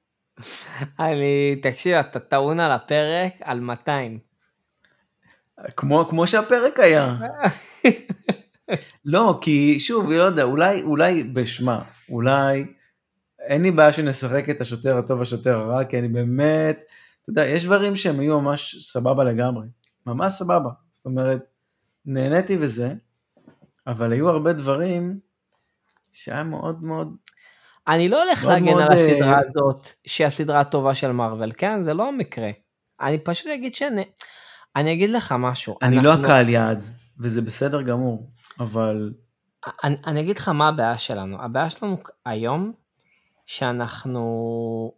אני, 0.98 1.56
תקשיב, 1.62 1.94
אתה 1.94 2.20
טעון 2.20 2.60
על 2.60 2.72
הפרק 2.72 3.32
על 3.40 3.60
200. 3.60 4.18
כמו, 5.76 6.06
כמו 6.10 6.26
שהפרק 6.26 6.80
היה. 6.80 7.16
לא, 9.04 9.38
כי 9.40 9.80
שוב, 9.80 10.10
לא 10.10 10.22
יודע, 10.22 10.42
אולי, 10.42 10.82
אולי 10.82 11.22
בשמה, 11.22 11.84
אולי, 12.08 12.64
אין 13.40 13.62
לי 13.62 13.70
בעיה 13.70 13.92
שנשחק 13.92 14.50
את 14.50 14.60
השוטר 14.60 14.98
הטוב 14.98 15.22
השוטר 15.22 15.58
הרע, 15.58 15.84
כי 15.84 15.98
אני 15.98 16.08
באמת, 16.08 16.82
אתה 17.22 17.30
יודע, 17.30 17.46
יש 17.46 17.64
דברים 17.64 17.96
שהם 17.96 18.20
היו 18.20 18.40
ממש 18.40 18.76
סבבה 18.80 19.24
לגמרי, 19.24 19.66
ממש 20.06 20.32
סבבה, 20.32 20.70
זאת 20.92 21.06
אומרת, 21.06 21.44
נהניתי 22.06 22.56
וזה, 22.60 22.94
אבל 23.86 24.12
היו 24.12 24.28
הרבה 24.28 24.52
דברים 24.52 25.18
שהיה 26.12 26.44
מאוד 26.44 26.84
מאוד... 26.84 27.16
אני 27.88 28.08
לא 28.08 28.22
הולך 28.22 28.44
להגן 28.44 28.64
מאוד, 28.64 28.82
על 28.82 28.92
הסדרה 28.92 29.40
uh... 29.40 29.44
הזאת, 29.46 29.88
שהיא 30.06 30.26
הסדרה 30.26 30.60
הטובה 30.60 30.94
של 30.94 31.12
מארוול, 31.12 31.52
כן? 31.56 31.84
זה 31.84 31.94
לא 31.94 32.08
המקרה. 32.08 32.50
אני 33.00 33.18
פשוט 33.18 33.46
אגיד 33.46 33.74
שאני... 33.74 34.04
אני 34.76 34.92
אגיד 34.92 35.10
לך 35.10 35.34
משהו. 35.38 35.76
אני 35.82 35.96
לא 35.96 36.10
אנחנו... 36.10 36.22
לא 36.22 36.28
הקהל 36.28 36.48
יעד, 36.48 36.84
וזה 37.18 37.42
בסדר 37.42 37.82
גמור, 37.82 38.30
אבל... 38.60 39.12
אני, 39.84 39.96
אני 40.06 40.20
אגיד 40.20 40.38
לך 40.38 40.48
מה 40.48 40.68
הבעיה 40.68 40.98
שלנו. 40.98 41.42
הבעיה 41.42 41.70
שלנו 41.70 41.96
היום, 42.24 42.72
שאנחנו 43.46 44.92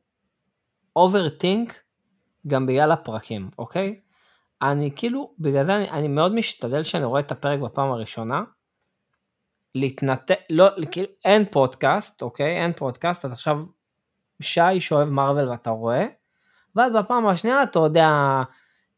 overthink 0.99 1.73
גם 2.47 2.67
בגלל 2.67 2.93
הפרקים, 2.93 3.51
אוקיי? 3.59 4.01
אני 4.63 4.91
כאילו, 4.97 5.35
בגלל 5.39 5.65
זה 5.65 5.77
אני, 5.77 5.91
אני 5.91 6.09
מאוד 6.09 6.35
משתדל 6.35 6.83
שאני 6.83 7.05
רואה 7.05 7.21
את 7.21 7.33
הפרק 7.33 7.61
בפעם 7.61 7.91
הראשונה, 7.91 8.43
להתנתק, 9.77 10.39
לא, 10.51 10.69
כאילו, 10.91 11.07
אין 11.25 11.45
פודקאסט, 11.45 12.23
אוקיי? 12.23 12.63
אין 12.63 12.73
פודקאסט, 12.73 13.25
אז 13.25 13.33
עכשיו 13.33 13.65
שי 14.43 14.81
שאוהב 14.81 15.09
מארוול 15.09 15.49
ואתה 15.49 15.71
רואה, 15.71 16.07
ואז 16.77 16.93
בפעם 16.93 17.27
השנייה 17.27 17.63
אתה 17.63 17.79
יודע, 17.79 18.11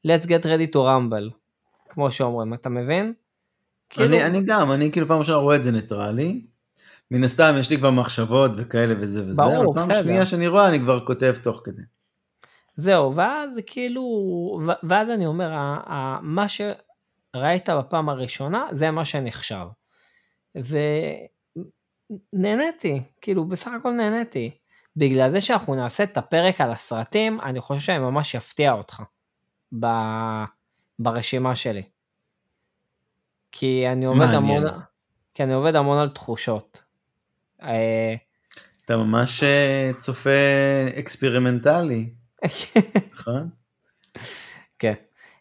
let's 0.06 0.24
get 0.24 0.44
ready 0.44 0.72
to 0.72 0.76
rumble, 0.76 1.30
כמו 1.88 2.10
שאומרים, 2.10 2.54
אתה 2.54 2.68
מבין? 2.68 3.12
כאילו... 3.90 4.06
אני, 4.06 4.24
אני 4.24 4.42
גם, 4.46 4.72
אני 4.72 4.92
כאילו 4.92 5.08
פעם 5.08 5.18
ראשונה 5.18 5.38
רואה 5.38 5.56
את 5.56 5.64
זה 5.64 5.72
ניטרלי, 5.72 6.46
מן 7.10 7.24
הסתם 7.24 7.54
יש 7.60 7.70
לי 7.70 7.76
כבר 7.76 7.90
מחשבות 7.90 8.50
וכאלה 8.56 8.94
וזה 9.00 9.22
וזה, 9.26 9.42
ברור, 9.42 9.74
אבל 9.74 9.86
פעם 9.86 10.02
שנייה 10.02 10.26
שאני 10.26 10.48
רואה 10.48 10.68
אני 10.68 10.80
כבר 10.80 11.06
כותב 11.06 11.34
תוך 11.42 11.60
כדי. 11.64 11.82
זהו, 12.76 13.16
ואז 13.16 13.50
כאילו, 13.66 14.02
ואז 14.82 15.08
אני 15.08 15.26
אומר, 15.26 15.50
מה 16.22 16.46
שראית 16.48 17.68
בפעם 17.68 18.08
הראשונה 18.08 18.66
זה 18.72 18.90
מה 18.90 19.04
שנחשב. 19.04 19.66
ונהניתי, 22.32 23.02
כאילו 23.20 23.44
בסך 23.44 23.70
הכל 23.80 23.92
נהניתי. 23.92 24.50
בגלל 24.96 25.30
זה 25.30 25.40
שאנחנו 25.40 25.74
נעשה 25.74 26.04
את 26.04 26.16
הפרק 26.16 26.60
על 26.60 26.70
הסרטים, 26.70 27.40
אני 27.40 27.60
חושב 27.60 27.80
שאני 27.80 27.98
ממש 27.98 28.34
אפתיע 28.34 28.72
אותך. 28.72 29.02
ב... 29.80 29.86
ברשימה 30.98 31.56
שלי. 31.56 31.82
כי 33.52 33.88
אני 33.88 34.04
עובד 34.04 34.34
המון, 34.34 34.64
כי 35.34 35.42
אני 35.42 35.52
עובד 35.54 35.76
המון 35.76 35.98
על 35.98 36.08
תחושות. 36.08 36.82
אה, 37.62 38.14
אתה 38.84 38.96
ממש 38.96 39.42
אה, 39.42 39.90
צופה 39.98 40.30
אקספרימנטלי, 40.98 42.10
נכון? 43.12 43.48
כן. 44.78 44.94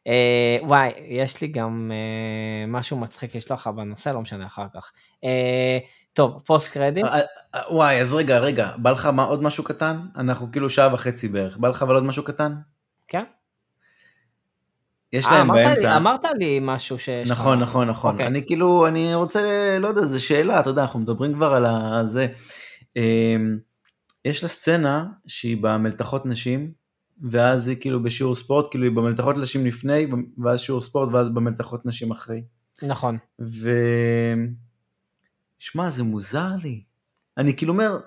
אה, 0.08 0.66
וואי, 0.66 0.92
יש 1.08 1.42
לי 1.42 1.48
גם 1.48 1.92
אה, 1.92 2.72
משהו 2.72 2.98
מצחיק 2.98 3.36
לשלוח 3.36 3.68
לך 3.68 3.74
בנושא, 3.74 4.10
לא 4.10 4.22
משנה 4.22 4.46
אחר 4.46 4.66
כך. 4.74 4.92
אה, 5.16 5.28
טוב, 6.14 6.42
post 6.46 6.72
credit. 6.72 7.06
וואי, 7.72 8.02
אז 8.02 8.14
רגע, 8.14 8.38
רגע, 8.38 8.72
בא 8.78 8.92
לך 8.92 9.06
מה, 9.06 9.24
עוד 9.24 9.44
משהו 9.44 9.64
קטן? 9.64 10.00
אנחנו 10.16 10.52
כאילו 10.52 10.70
שעה 10.70 10.94
וחצי 10.94 11.28
בערך, 11.28 11.58
בא 11.58 11.68
לך 11.68 11.84
אבל 11.84 11.96
עוד 11.96 12.04
משהו 12.04 12.24
קטן? 12.24 12.54
כן. 13.08 13.24
יש 15.14 15.26
אה, 15.26 15.32
להם 15.32 15.48
באמצע. 15.48 15.90
לי, 15.90 15.96
אמרת 15.96 16.26
לי 16.38 16.60
משהו 16.62 17.00
ש... 17.00 17.10
נכון, 17.10 17.60
נכון, 17.60 17.90
נכון. 17.90 18.10
אוקיי. 18.10 18.14
אוקיי. 18.14 18.28
אני 18.28 18.46
כאילו, 18.46 18.88
אני 18.88 19.16
רוצה, 19.16 19.42
לא 19.80 19.88
יודע, 19.88 20.02
זו 20.02 20.26
שאלה, 20.26 20.60
אתה 20.60 20.70
יודע, 20.70 20.82
אנחנו 20.82 21.00
מדברים 21.00 21.34
כבר 21.34 21.54
על 21.54 21.66
הזה. 21.66 22.28
אמ, 22.96 23.58
יש 24.26 24.44
לה 24.44 24.50
סצנה 24.50 25.06
שהיא 25.28 25.58
במלתחות 25.62 26.26
נשים, 26.26 26.72
ואז 27.22 27.68
היא 27.68 27.78
כאילו 27.80 28.04
בשיעור 28.04 28.36
ספורט, 28.36 28.68
כאילו 28.72 28.84
היא 28.84 28.92
במלתחות 28.92 29.38
נשים 29.38 29.66
לפני, 29.66 30.08
ואז 30.44 30.60
שיעור 30.60 30.82
ספורט, 30.82 31.10
ואז 31.14 31.30
במלתחות 31.30 31.86
נשים 31.86 32.12
אחרי. 32.12 32.44
נכון. 32.84 33.18
ו... 33.42 33.70
שמע, 35.60 35.90
זה 35.90 36.04
מוזר 36.04 36.50
לי. 36.64 36.84
אני 37.38 37.58
כאילו 37.58 37.74
אומר, 37.74 38.00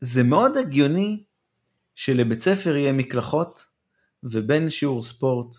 זה 0.00 0.22
מאוד 0.22 0.56
הגיוני 0.56 1.24
שלבית 1.94 2.40
ספר 2.40 2.76
יהיה 2.76 2.92
מקלחות, 2.92 3.64
ובין 4.24 4.70
שיעור 4.70 5.02
ספורט 5.02 5.56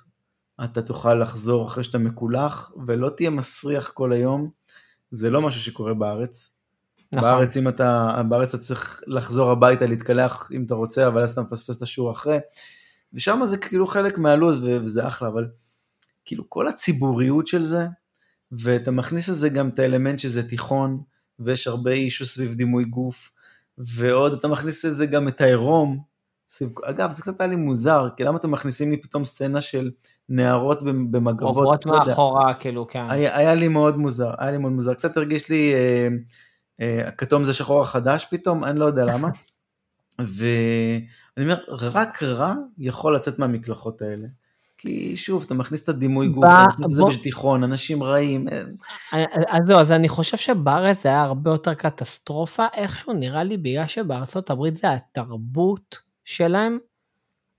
אתה 0.63 0.81
תוכל 0.81 1.13
לחזור 1.13 1.65
אחרי 1.65 1.83
שאתה 1.83 1.97
מקולח, 1.97 2.71
ולא 2.87 3.09
תהיה 3.09 3.29
מסריח 3.29 3.91
כל 3.91 4.13
היום. 4.13 4.49
זה 5.11 5.29
לא 5.29 5.41
משהו 5.41 5.61
שקורה 5.61 5.93
בארץ. 5.93 6.55
נכון. 7.11 7.29
בארץ 7.29 7.57
אם 7.57 7.67
אתה, 7.67 8.21
בארץ 8.29 8.53
אתה 8.53 8.63
צריך 8.63 9.01
לחזור 9.07 9.51
הביתה, 9.51 9.85
להתקלח 9.85 10.49
אם 10.53 10.63
אתה 10.63 10.75
רוצה, 10.75 11.07
אבל 11.07 11.23
אז 11.23 11.31
אתה 11.31 11.41
מפספס 11.41 11.77
את 11.77 11.81
השיעור 11.81 12.11
אחרי. 12.11 12.39
ושם 13.13 13.41
זה 13.45 13.57
כאילו 13.57 13.87
חלק 13.87 14.17
מהלו"ז 14.17 14.63
וזה 14.63 15.07
אחלה, 15.07 15.27
אבל 15.27 15.47
כאילו 16.25 16.49
כל 16.49 16.67
הציבוריות 16.67 17.47
של 17.47 17.63
זה, 17.63 17.87
ואתה 18.51 18.91
מכניס 18.91 19.29
לזה 19.29 19.49
גם 19.49 19.69
את 19.69 19.79
האלמנט 19.79 20.19
שזה 20.19 20.49
תיכון, 20.49 21.01
ויש 21.39 21.67
הרבה 21.67 21.91
אישו 21.91 22.25
סביב 22.25 22.53
דימוי 22.53 22.83
גוף, 22.83 23.31
ועוד 23.77 24.33
אתה 24.33 24.47
מכניס 24.47 24.85
לזה 24.85 25.05
גם 25.05 25.27
את 25.27 25.41
העירום. 25.41 26.13
סביב... 26.49 26.71
אגב, 26.83 27.11
זה 27.11 27.21
קצת 27.21 27.41
היה 27.41 27.49
לי 27.49 27.55
מוזר, 27.55 28.07
כי 28.17 28.23
למה 28.23 28.37
אתם 28.37 28.51
מכניסים 28.51 28.91
לי 28.91 29.01
פתאום 29.01 29.25
סצנה 29.25 29.61
של 29.61 29.91
נערות 30.29 30.83
במגבות? 30.83 31.41
עוברות 31.41 31.85
לא 31.85 31.99
מאחורה, 31.99 32.53
כאילו, 32.53 32.87
כן. 32.87 33.05
היה, 33.09 33.37
היה 33.37 33.55
לי 33.55 33.67
מאוד 33.67 33.97
מוזר, 33.97 34.31
היה 34.37 34.51
לי 34.51 34.57
מאוד 34.57 34.71
מוזר. 34.71 34.93
קצת 34.93 35.17
הרגיש 35.17 35.49
לי, 35.49 35.73
אה, 35.73 36.07
אה, 36.81 37.07
הכתום 37.07 37.45
זה 37.45 37.53
שחור 37.53 37.81
החדש 37.81 38.25
פתאום, 38.31 38.63
אני 38.63 38.79
לא 38.79 38.85
יודע 38.85 39.05
למה. 39.05 39.29
ואני 40.19 41.05
אומר, 41.39 41.57
רק 41.69 42.23
רע 42.23 42.53
יכול 42.77 43.15
לצאת 43.15 43.39
מהמקלחות 43.39 44.01
האלה. 44.01 44.27
כי 44.77 45.17
שוב, 45.17 45.43
אתה 45.45 45.53
מכניס 45.53 45.83
את 45.83 45.89
הדימוי 45.89 46.27
גוף, 46.27 46.45
אתה 46.45 46.65
מכניס 46.69 46.91
את 46.91 46.95
זה 46.95 47.03
בתיכון, 47.19 47.63
אנשים 47.63 48.03
רעים. 48.03 48.47
אה. 49.13 49.25
אז 49.47 49.65
זהו, 49.65 49.79
אז 49.79 49.91
אני 49.91 50.09
חושב 50.09 50.37
שבארץ 50.37 51.03
זה 51.03 51.09
היה 51.09 51.23
הרבה 51.23 51.51
יותר 51.51 51.73
קטסטרופה, 51.73 52.65
איכשהו 52.73 53.13
נראה 53.13 53.43
לי 53.43 53.57
בגלל 53.57 53.87
שבארצות 53.87 54.49
הברית 54.49 54.77
זה 54.77 54.91
התרבות 54.91 55.97
שלהם, 56.25 56.77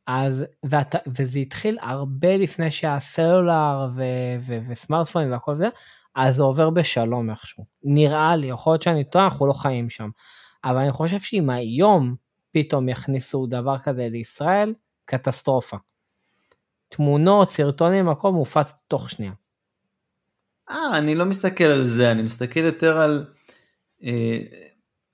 אז, 0.07 0.45
ואת, 0.65 0.95
וזה 1.07 1.39
התחיל 1.39 1.79
הרבה 1.81 2.37
לפני 2.37 2.71
שהסלולר 2.71 3.89
ו, 3.97 4.03
ו, 4.47 4.59
וסמארטפונים 4.69 5.33
והכל 5.33 5.57
זה, 5.57 5.69
אז 6.15 6.37
זה 6.37 6.43
עובר 6.43 6.71
בשלום 6.71 7.31
איכשהו. 7.31 7.65
נראה 7.85 8.37
לי, 8.37 8.47
יכול 8.47 8.73
להיות 8.73 8.83
שאני 8.83 9.05
טועה, 9.05 9.25
אנחנו 9.25 9.47
לא 9.47 9.53
חיים 9.53 9.91
שם. 9.91 10.09
אבל 10.65 10.79
אני 10.79 10.93
חושב 10.93 11.19
שאם 11.19 11.51
היום 11.51 12.15
פתאום 12.55 12.89
יכניסו 12.89 13.47
דבר 13.47 13.79
כזה 13.79 14.09
לישראל, 14.11 14.75
קטסטרופה. 15.05 15.77
תמונות, 16.89 17.51
סרטונים, 17.51 18.09
הכל 18.09 18.33
מופץ 18.33 18.73
תוך 18.89 19.11
שנייה. 19.11 19.33
אה, 20.71 20.99
אני 20.99 21.15
לא 21.15 21.25
מסתכל 21.25 21.65
על 21.65 21.85
זה, 21.85 22.13
אני 22.13 22.23
מסתכל 22.23 22.61
יותר 22.61 22.99
על... 22.99 23.27
אה, 24.05 24.39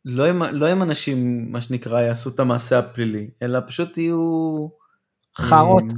לא 0.04 0.30
אם, 0.30 0.42
לא 0.42 0.72
אנשים, 0.72 1.48
מה 1.52 1.60
שנקרא, 1.60 2.00
יעשו 2.00 2.30
את 2.30 2.40
המעשה 2.40 2.78
הפלילי, 2.78 3.30
אלא 3.42 3.60
פשוט 3.66 3.98
יהיו... 3.98 4.68
חארות. 5.36 5.82
אה, 5.82 5.96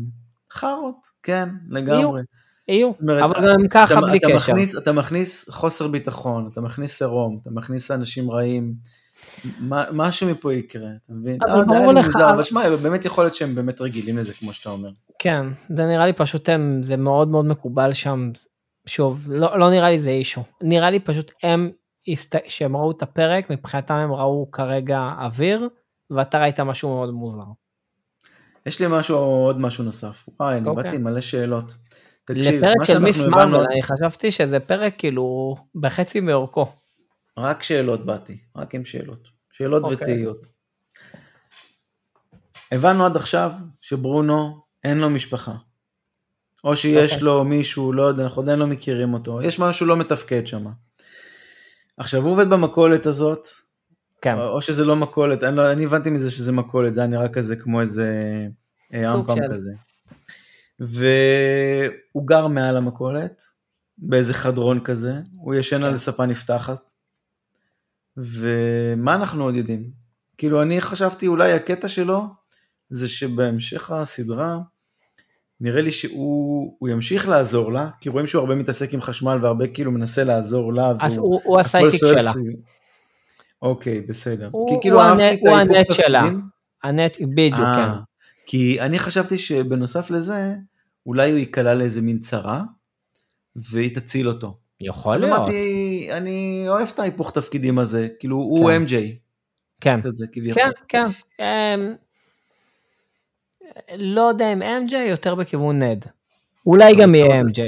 חארות, 0.53 1.07
כן, 1.23 1.49
לגמרי. 1.69 2.23
יהיו, 2.69 2.89
אומרת, 3.01 3.23
אבל 3.23 3.53
גם 3.53 3.69
ככה 3.71 4.01
בלי 4.01 4.19
אתה 4.19 4.27
קשר. 4.27 4.37
מכניס, 4.37 4.77
אתה 4.77 4.93
מכניס 4.93 5.49
חוסר 5.51 5.89
ביטחון, 5.89 6.49
אתה 6.53 6.61
מכניס 6.61 7.03
עירום, 7.03 7.39
אתה 7.43 7.51
מכניס 7.51 7.91
אנשים 7.91 8.31
רעים. 8.31 8.75
משהו 9.93 10.31
מפה 10.31 10.55
יקרה, 10.55 10.89
אתה 11.05 11.13
מבין? 11.13 11.39
אבל 11.47 11.61
אה, 11.61 11.65
ברור 11.65 11.93
לך... 11.93 12.17
אבל 12.17 12.43
שמע, 12.43 12.77
באמת 12.77 13.05
יכול 13.05 13.25
להיות 13.25 13.35
שהם 13.35 13.55
באמת 13.55 13.81
רגילים 13.81 14.19
לזה, 14.19 14.35
כמו 14.35 14.53
שאתה 14.53 14.71
אומר. 14.71 14.91
כן, 15.19 15.47
זה 15.69 15.87
נראה 15.87 16.07
לי 16.07 16.13
פשוט 16.13 16.49
הם, 16.49 16.81
זה 16.83 16.97
מאוד 16.97 17.29
מאוד 17.29 17.45
מקובל 17.45 17.93
שם. 17.93 18.31
שוב, 18.87 19.29
לא, 19.31 19.59
לא 19.59 19.71
נראה 19.71 19.91
לי 19.91 19.99
זה 19.99 20.11
אישו. 20.11 20.43
נראה 20.63 20.91
לי 20.91 21.01
פשוט 21.01 21.33
הם, 21.43 21.71
שהם 22.47 22.77
ראו 22.77 22.91
את 22.91 23.03
הפרק, 23.03 23.51
מבחינתם 23.51 23.95
הם 23.95 24.13
ראו 24.13 24.49
כרגע 24.53 25.11
אוויר, 25.19 25.69
ואתה 26.11 26.39
ראית 26.39 26.61
משהו 26.61 26.89
מאוד 26.89 27.11
מוזר. 27.11 27.43
יש 28.67 28.81
לי 28.81 28.87
משהו, 28.91 29.17
עוד 29.17 29.61
משהו 29.61 29.85
נוסף. 29.85 30.29
וואי, 30.41 30.57
אני 30.57 30.69
אוקיי. 30.69 30.85
באתי 30.85 30.99
מלא 30.99 31.21
שאלות. 31.21 31.75
תקשיב, 32.25 32.65
לפרק 32.65 32.85
של 32.85 32.99
מיס 32.99 33.27
מרוויל, 33.27 33.67
אני 33.73 33.83
חשבתי 33.83 34.31
שזה 34.31 34.61
פרק 34.61 34.95
כאילו 34.99 35.57
בחצי 35.75 36.21
מאורכו. 36.21 36.67
רק 37.39 37.63
שאלות 37.63 38.07
באתי, 38.07 38.39
רק 38.57 38.75
עם 38.75 38.85
שאלות. 38.85 39.29
שאלות 39.51 39.83
okay. 39.83 39.87
אוקיי. 39.87 39.97
ותהיות. 39.97 40.39
הבנו 42.73 43.07
עד 43.07 43.17
עכשיו 43.17 43.53
שברונו 43.81 44.63
אין 44.85 44.99
לו 44.99 45.11
משפחה. 45.11 45.55
או 46.65 46.77
שיש 46.77 47.11
okay. 47.11 47.15
אוקיי. 47.15 47.27
לו 47.27 47.45
מישהו, 47.45 47.93
לא 47.93 48.03
יודע, 48.03 48.25
אנחנו 48.25 48.43
עדיין 48.43 48.59
לא 48.59 48.67
מכירים 48.67 49.15
אותו, 49.15 49.43
יש 49.43 49.59
משהו 49.59 49.87
לא 49.87 49.97
מתפקד 49.97 50.47
שם. 50.47 50.67
עכשיו 51.97 52.23
הוא 52.23 52.33
עובד 52.33 52.51
במכולת 52.51 53.07
הזאת, 53.07 53.47
כן. 54.23 54.35
או, 54.39 54.49
או 54.49 54.63
שזה 54.63 54.85
לא 54.85 54.97
מכולת, 54.97 55.45
אני, 55.45 55.57
לא, 55.57 55.73
אני 55.73 55.85
הבנתי 55.85 56.11
מזה 56.11 56.31
שזה 56.31 56.53
מכולת, 56.53 56.95
זה 56.95 57.01
היה 57.01 57.09
נראה 57.09 57.29
כזה 57.29 57.57
כמו 57.57 57.81
איזה 57.81 58.47
אמפם 58.95 59.35
של... 59.35 59.53
כזה. 59.53 59.71
והוא 60.81 62.27
גר 62.27 62.47
מעל 62.47 62.77
המכולת, 62.77 63.43
באיזה 63.99 64.35
חדרון 64.35 64.81
כזה, 64.81 65.13
הוא 65.37 65.55
ישן 65.55 65.79
כן. 65.79 65.85
על 65.85 65.97
ספה 65.97 66.27
נפתחת, 66.27 66.92
ומה 68.17 69.15
אנחנו 69.15 69.45
עוד 69.45 69.55
יודעים? 69.55 69.91
כאילו 70.39 70.63
אני 70.63 70.81
חשבתי 70.81 71.27
אולי 71.27 71.53
הקטע 71.53 71.89
שלו 71.89 72.27
זה 72.91 73.09
שבהמשך 73.09 73.91
הסדרה 73.91 74.59
נראה 75.61 75.81
לי 75.81 75.91
שהוא 75.91 76.89
ימשיך 76.89 77.29
לעזור 77.29 77.73
לה, 77.73 77.89
כי 78.01 78.09
רואים 78.09 78.27
שהוא 78.27 78.41
הרבה 78.41 78.55
מתעסק 78.55 78.95
עם 78.95 79.01
חשמל 79.01 79.39
והרבה 79.43 79.67
כאילו 79.67 79.93
מנסה 79.93 80.25
לעזור 80.25 80.73
לה. 80.73 80.93
אז 81.01 81.19
הוא, 81.19 81.41
הוא 81.45 81.61
הסייקיק 81.61 82.01
שלה. 82.01 82.33
אוקיי, 83.63 84.01
בסדר. 84.01 84.49
הוא, 84.53 84.69
כי 84.69 84.75
כאילו 84.81 85.03
הוא, 85.03 85.11
הנט, 85.11 85.39
הוא 85.41 85.57
הנט 85.57 85.93
שלה. 85.93 86.25
הנט, 86.85 87.17
בדיוק, 87.35 87.61
אה, 87.61 87.75
כן. 87.75 87.91
כי 88.47 88.81
אני 88.81 88.99
חשבתי 88.99 89.39
שבנוסף 89.39 90.11
לזה, 90.11 90.55
אולי 91.07 91.31
הוא 91.31 91.39
ייקלע 91.39 91.75
לאיזה 91.75 92.01
מין 92.01 92.19
צרה, 92.19 92.63
והיא 93.57 93.95
תציל 93.95 94.29
אותו. 94.29 94.59
יכול 94.81 95.17
להיות. 95.17 95.33
אז 95.33 95.39
אמרתי, 95.39 95.92
אני 96.11 96.65
אוהב 96.69 96.89
את 96.95 96.99
ההיפוך 96.99 97.31
תפקידים 97.31 97.79
הזה, 97.79 98.09
כאילו 98.19 98.37
כן. 98.37 98.63
הוא 98.63 98.71
MJ. 98.73 98.93
כן. 99.81 100.03
כזה, 100.03 100.27
כביכול. 100.33 100.63
כן, 100.63 100.71
כן. 100.89 101.05
Um, 101.41 101.97
לא 103.97 104.21
יודע 104.21 104.53
אם 104.53 104.63
MJ 104.63 104.95
יותר 104.97 105.35
בכיוון 105.35 105.83
נד. 105.83 106.05
אולי 106.67 106.95
גם 106.97 107.15
יהיה 107.15 107.41
MJ. 107.43 107.61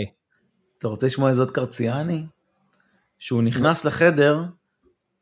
אתה 0.78 0.88
רוצה 0.88 1.06
לשמוע 1.06 1.30
איזה 1.30 1.42
עוד 1.42 1.50
קרציאני? 1.50 2.26
שהוא 3.18 3.42
נכנס 3.42 3.84
לחדר, 3.84 4.44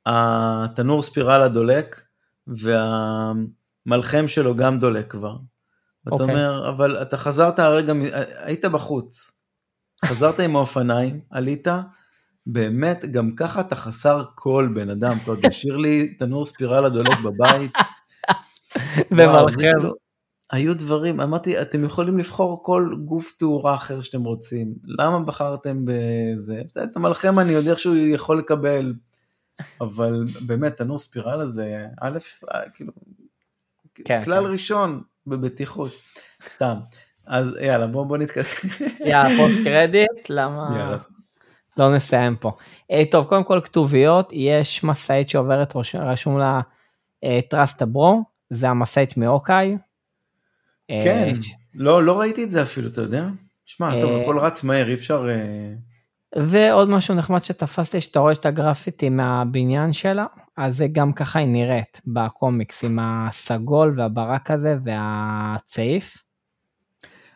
התנור 0.07 1.03
ספירלה 1.03 1.49
דולק, 1.49 2.05
והמלחם 2.47 4.29
שלו 4.29 4.57
גם 4.57 4.79
דולק 4.79 5.11
כבר. 5.11 5.37
ואתה 6.05 6.17
okay. 6.17 6.21
אוקיי. 6.21 6.35
אומר, 6.35 6.69
אבל 6.69 7.03
אתה 7.03 7.17
חזרת 7.17 7.59
הרגע, 7.59 7.93
היית 8.37 8.65
בחוץ, 8.65 9.31
חזרת 10.05 10.41
עם 10.41 10.57
האופניים, 10.57 11.21
עלית, 11.31 11.69
באמת, 12.47 13.05
גם 13.05 13.35
ככה 13.37 13.61
אתה 13.61 13.75
חסר 13.77 14.25
כל 14.35 14.69
בן 14.75 14.91
אדם, 14.91 15.13
אתה 15.23 15.31
עוד 15.31 15.39
משאיר 15.49 15.77
לי 15.77 16.15
תנור 16.15 16.45
ספירלה 16.45 16.89
דולק 16.89 17.19
בבית. 17.25 17.73
ומלחם. 19.11 19.61
כאילו, 19.61 19.95
היו 20.53 20.75
דברים, 20.75 21.21
אמרתי, 21.21 21.63
אתם 21.63 21.85
יכולים 21.85 22.19
לבחור 22.19 22.63
כל 22.65 22.95
גוף 23.05 23.37
תאורה 23.39 23.75
אחר 23.75 24.03
שאתם 24.03 24.25
רוצים, 24.25 24.75
למה 24.85 25.21
בחרתם 25.21 25.85
בזה? 25.85 26.63
את 26.85 26.97
המלחם 26.97 27.39
אני 27.39 27.53
יודע 27.53 27.77
שהוא 27.77 27.97
יכול 27.97 28.39
לקבל, 28.39 28.95
אבל 29.81 30.25
באמת, 30.47 30.77
תנור 30.77 30.99
ספירלה 30.99 31.47
זה, 31.47 31.87
א', 32.01 32.19
כאילו, 32.75 32.93
כן, 33.95 34.25
כלל 34.25 34.45
כן. 34.45 34.53
ראשון 34.53 35.03
בבטיחות, 35.27 35.93
סתם. 36.49 36.75
אז 37.27 37.57
יאללה, 37.61 37.87
בואו 37.87 38.05
בוא 38.05 38.19
נתקדם. 38.19 38.45
יאללה, 39.07 39.37
פוסט 39.39 39.65
קרדיט, 39.65 40.31
למה? 40.31 40.69
יאללה. 40.79 40.99
לא 41.77 41.95
נסיים 41.95 42.37
פה. 42.37 42.53
אה, 42.91 43.03
טוב, 43.11 43.25
קודם 43.25 43.45
כל 43.45 43.61
כתוביות, 43.65 44.29
יש 44.33 44.85
משאית 44.85 45.29
שעוברת, 45.31 45.77
רשום 45.95 46.39
לה 46.39 46.61
אה, 47.25 47.41
Trust 47.53 47.79
Bro, 47.79 48.23
זה 48.51 48.69
המשאית 48.69 49.17
מאוקיי. 49.17 49.79
אה, 50.91 51.01
כן, 51.05 51.33
לא, 51.75 52.03
לא 52.03 52.21
ראיתי 52.21 52.45
את 52.45 52.51
זה 52.51 52.63
אפילו, 52.63 52.89
אתה 52.89 53.01
יודע? 53.01 53.29
שמע, 53.65 54.01
טוב, 54.01 54.23
הכל 54.23 54.39
רץ 54.39 54.65
מהר, 54.65 54.89
אי 54.89 54.95
אפשר... 54.95 55.29
ועוד 56.37 56.89
משהו 56.89 57.15
נחמד 57.15 57.45
שתפסתי, 57.45 58.01
שאתה 58.01 58.21
רואה 58.21 58.33
את 58.33 58.47
הגרפיטי 58.47 59.09
מהבניין 59.09 59.93
שלה, 59.93 60.27
אז 60.57 60.77
זה 60.77 60.87
גם 60.93 61.13
ככה 61.13 61.39
היא 61.39 61.49
נראית 61.49 62.01
בקומיקס, 62.07 62.85
עם 62.85 62.99
הסגול 63.03 63.95
והברק 63.97 64.51
הזה 64.51 64.77
והצעיף. 64.85 66.25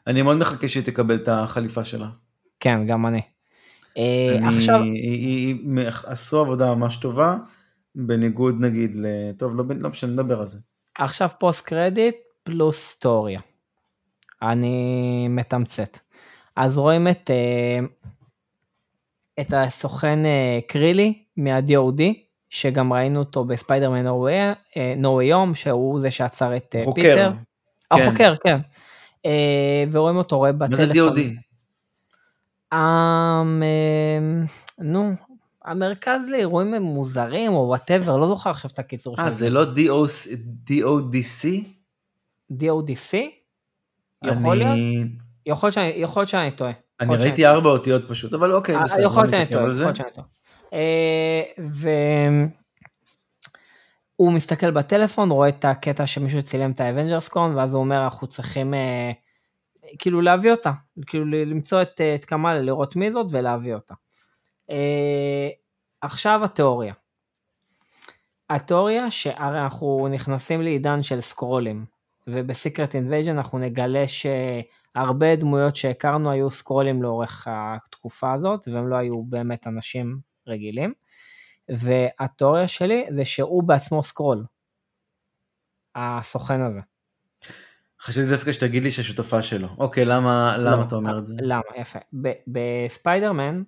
אני 0.07 0.23
מאוד 0.23 0.37
מחכה 0.37 0.69
שהיא 0.69 0.85
תקבל 0.85 1.15
את 1.15 1.29
החליפה 1.29 1.85
שלה. 1.85 2.09
כן, 2.61 2.87
גם 2.87 3.07
אני. 3.07 3.21
אה, 3.97 4.48
עכשיו... 4.48 4.81
עשו 6.06 6.40
עבודה 6.40 6.74
ממש 6.74 6.97
טובה, 6.97 7.36
בניגוד 7.94 8.60
נגיד 8.60 8.94
ל... 8.94 9.06
טוב, 9.39 9.56
לא, 9.56 9.64
לא 9.78 9.89
משנה, 9.89 10.12
נדבר 10.12 10.40
על 10.40 10.47
זה. 10.47 10.59
עכשיו 10.98 11.28
post 11.39 11.66
credit 11.66 12.15
פלוס 12.43 12.78
תיאוריה. 12.78 13.41
אני 14.43 15.28
מתמצת. 15.28 15.98
אז 16.56 16.78
רואים 16.78 17.09
את, 17.09 17.31
אה, 17.31 17.78
את 19.40 19.52
הסוכן 19.52 20.27
אה, 20.27 20.59
קלירי 20.69 21.23
מה-DOD, 21.36 22.02
שגם 22.51 22.93
ראינו 22.93 23.18
אותו 23.18 23.44
בספיידרמן 23.44 24.06
No 24.97 25.23
Way 25.23 25.35
Home, 25.35 25.55
שהוא 25.55 26.01
זה 26.01 26.10
שעצר 26.10 26.56
את 26.56 26.74
חוקר. 26.85 27.02
פיטר. 27.02 27.32
כן. 27.32 27.97
החוקר, 28.01 28.35
כן. 28.36 28.59
ורואים 29.93 30.16
אותו 30.16 30.39
רואה 30.39 30.52
בטלפון. 30.52 30.86
מה 30.86 30.94
זה 30.94 31.01
DOD? 31.01 31.45
אמ, 32.75 32.79
אמ, 33.63 34.45
נו, 34.79 35.13
המרכז 35.65 36.21
לאירועים 36.31 36.75
מוזרים 36.75 37.53
או 37.53 37.59
whatever, 37.69 38.16
לא 38.17 38.29
זוכר 38.29 38.51
עכשיו 38.51 38.71
את 38.75 38.79
הקיצור 38.79 39.17
אה, 39.19 39.25
של 39.25 39.31
זה 39.31 39.51
לא 39.51 39.63
DO- 39.65 40.29
DODC? 40.71 41.65
DODC? 42.53 43.17
יכול 44.25 44.57
להיות? 44.57 44.77
יכול 45.47 45.71
להיות 46.21 46.29
שאני- 46.29 46.51
טועה. 46.51 46.73
אני 47.01 47.17
ראיתי 47.17 47.47
ארבע 47.47 47.71
אותיות 47.71 48.03
פשוט, 48.09 48.33
אבל 48.35 48.55
אוקיי, 48.55 48.77
אה, 48.77 48.83
בסדר. 48.83 49.03
יכול 49.07 49.23
להיות 49.23 49.31
שאני 49.31 49.47
טועה, 49.47 49.65
יכול. 49.65 49.75
להיות 49.83 49.97
שאני 49.97 50.11
טועה. 50.15 50.27
אה, 50.73 51.43
והוא 54.19 54.33
מסתכל 54.33 54.71
בטלפון, 54.71 55.31
רואה 55.31 55.49
את 55.49 55.65
הקטע 55.65 56.07
שמישהו 56.07 56.43
צילם 56.43 56.71
את 56.71 56.81
ה 56.81 56.86
Avengers 56.86 57.28
Con, 57.28 57.57
ואז 57.57 57.75
הוא 57.75 57.81
אומר, 57.81 58.05
אנחנו 58.05 58.27
צריכים 58.27 58.75
אה, 58.75 59.11
כאילו 59.99 60.21
להביא 60.21 60.51
אותה, 60.51 60.73
כאילו 61.07 61.25
למצוא 61.25 61.83
את, 61.83 62.01
את 62.15 62.25
קמאלה, 62.25 62.63
לראות 62.63 62.97
מי 62.97 63.13
זאת 63.13 63.27
ולהביא 63.31 63.75
אותה. 63.75 63.95
אה, 64.71 65.49
עכשיו 66.01 66.41
התיאוריה. 66.45 66.95
התיאוריה 68.51 69.11
שהרי 69.11 69.63
אנחנו 69.63 70.09
נכנסים 70.11 70.63
לעידן 70.63 71.03
של 71.03 71.21
סקרולים, 71.21 71.87
וב 72.27 72.44
Secret 72.44 72.95
Invasion 72.95 73.37
אנחנו 73.37 73.59
נגלה 73.59 74.05
שהרבה 74.09 75.37
דמויות 75.37 75.77
שהכרנו 75.77 76.31
היו 76.31 76.51
סקרולים 76.51 77.03
לאורך 77.03 77.49
התקופה 77.51 78.33
הזאת, 78.33 78.69
והם 78.69 78.89
לא 78.89 78.97
היו 78.97 79.23
באמת 79.23 79.67
אנשים 79.67 80.19
רגילים. 80.47 80.93
והתיאוריה 81.69 82.69
שלי 82.69 83.07
זה 83.17 83.25
שהוא 83.25 83.63
בעצמו 83.63 84.03
סקרול. 84.03 84.45
הסוכן 85.95 86.61
הזה. 86.61 86.81
חשבתי 88.01 88.28
דווקא 88.28 88.52
שתגיד 88.52 88.85
לי 88.85 88.90
שהשותפה 88.90 89.43
שלו. 89.43 89.68
אוקיי, 89.78 90.05
למה 90.05 90.56
למה 90.59 90.77
לא, 90.77 90.82
אתה 90.82 90.94
אומר 90.97 91.18
את 91.18 91.27
זה? 91.27 91.35
למה? 91.39 91.62
יפה. 91.77 91.98
בספיידרמן, 92.47 93.62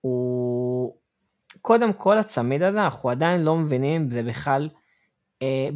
הוא... 0.00 0.96
קודם 1.62 1.92
כל 1.92 2.18
הצמיד 2.18 2.62
הזה, 2.62 2.82
אנחנו 2.84 3.10
עדיין 3.10 3.44
לא 3.44 3.56
מבינים 3.56 4.10
זה 4.10 4.22
בכלל... 4.22 4.68
אה, 5.42 5.68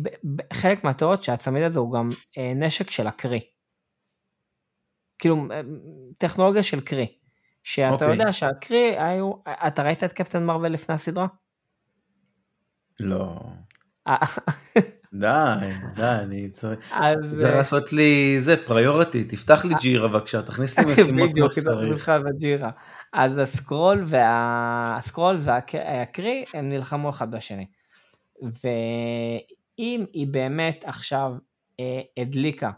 חלק 0.52 0.84
מהתיאוריות 0.84 1.22
שהצמיד 1.22 1.62
הזה 1.62 1.78
הוא 1.78 1.93
גם 1.93 2.09
אה, 2.38 2.52
נשק 2.55 2.90
של 2.90 3.06
הקרי. 3.06 3.40
כאילו, 5.18 5.36
אה, 5.52 5.60
טכנולוגיה 6.18 6.62
של 6.62 6.80
קרי. 6.80 7.18
שאתה 7.62 7.93
אוקיי. 7.93 8.10
יודע 8.10 8.32
שהקרי 8.32 8.98
היו... 8.98 9.32
אתה 9.48 9.82
ראית 9.82 10.05
את 10.05 10.12
קפטן 10.12 10.44
מרוויל 10.44 10.72
לפני 10.72 10.94
הסדרה? 10.94 11.26
לא. 13.01 13.40
אה, 15.24 15.56
די, 15.60 15.66
די, 15.94 16.02
אני 16.02 16.48
צריך... 16.51 16.78
אז... 16.93 17.16
צריך 17.34 17.56
לעשות 17.56 17.93
לי 17.93 18.36
זה, 18.38 18.56
פריורטי, 18.66 19.24
תפתח 19.24 19.64
לי 19.64 19.74
ג'ירה 19.80 20.09
בבקשה, 20.09 20.43
תכניס 20.43 20.78
לי 20.78 20.84
משימות 20.84 21.10
כמו 21.10 21.22
אה, 21.22 21.28
בדיוק, 21.28 21.52
זה 21.52 21.60
שצריך. 21.60 22.09
בג'ירה. 22.09 22.70
אז 23.12 23.38
הסקרול 23.38 24.05
והסקרול 24.06 25.36
והקרי 25.38 26.44
הם 26.55 26.68
נלחמו 26.68 27.10
אחד 27.10 27.30
בשני. 27.30 27.66
ואם 28.43 30.05
היא 30.12 30.26
באמת 30.26 30.84
עכשיו 30.86 31.32
אה, 31.80 32.01
הדליקה 32.16 32.70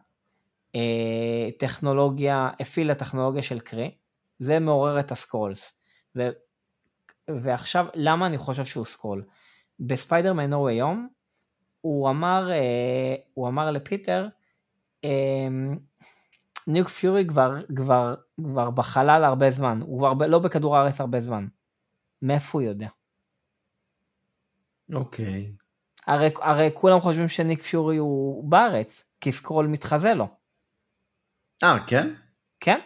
אה, 0.74 1.48
טכנולוגיה, 1.58 2.50
הפעילה 2.60 2.94
טכנולוגיה 2.94 3.42
של 3.42 3.60
קרי, 3.60 3.90
זה 4.38 4.58
מעורר 4.58 5.00
את 5.00 5.10
הסקרולס. 5.10 5.80
ו, 6.16 6.28
ועכשיו, 7.28 7.86
למה 7.94 8.26
אני 8.26 8.38
חושב 8.38 8.64
שהוא 8.64 8.84
סקרול? 8.84 9.24
בספיידרמן 9.80 10.50
No 10.50 10.68
Way 10.68 10.83
Home, 10.83 11.08
הוא 11.80 12.10
אמר, 12.10 12.50
אה, 12.50 13.14
הוא 13.34 13.48
אמר 13.48 13.70
לפיטר, 13.70 14.28
אה, 15.04 15.48
ניק 16.66 16.88
פיורי 16.88 17.26
כבר, 17.26 17.54
כבר, 17.76 18.14
כבר 18.44 18.70
בחלל 18.70 19.24
הרבה 19.24 19.50
זמן, 19.50 19.80
הוא 19.82 19.98
כבר 19.98 20.26
לא 20.26 20.38
בכדור 20.38 20.76
הארץ 20.76 21.00
הרבה 21.00 21.20
זמן. 21.20 21.46
מאיפה 22.22 22.58
הוא 22.58 22.62
יודע? 22.62 22.88
אוקיי. 24.94 25.52
הרי, 26.06 26.30
הרי 26.42 26.70
כולם 26.74 27.00
חושבים 27.00 27.28
שניק 27.28 27.62
פיורי 27.62 27.96
הוא 27.96 28.50
בארץ, 28.50 29.04
כי 29.20 29.32
סקרול 29.32 29.66
מתחזה 29.66 30.14
לו, 30.14 30.28
אה, 31.64 31.76
כן? 31.86 32.14
כן? 32.60 32.78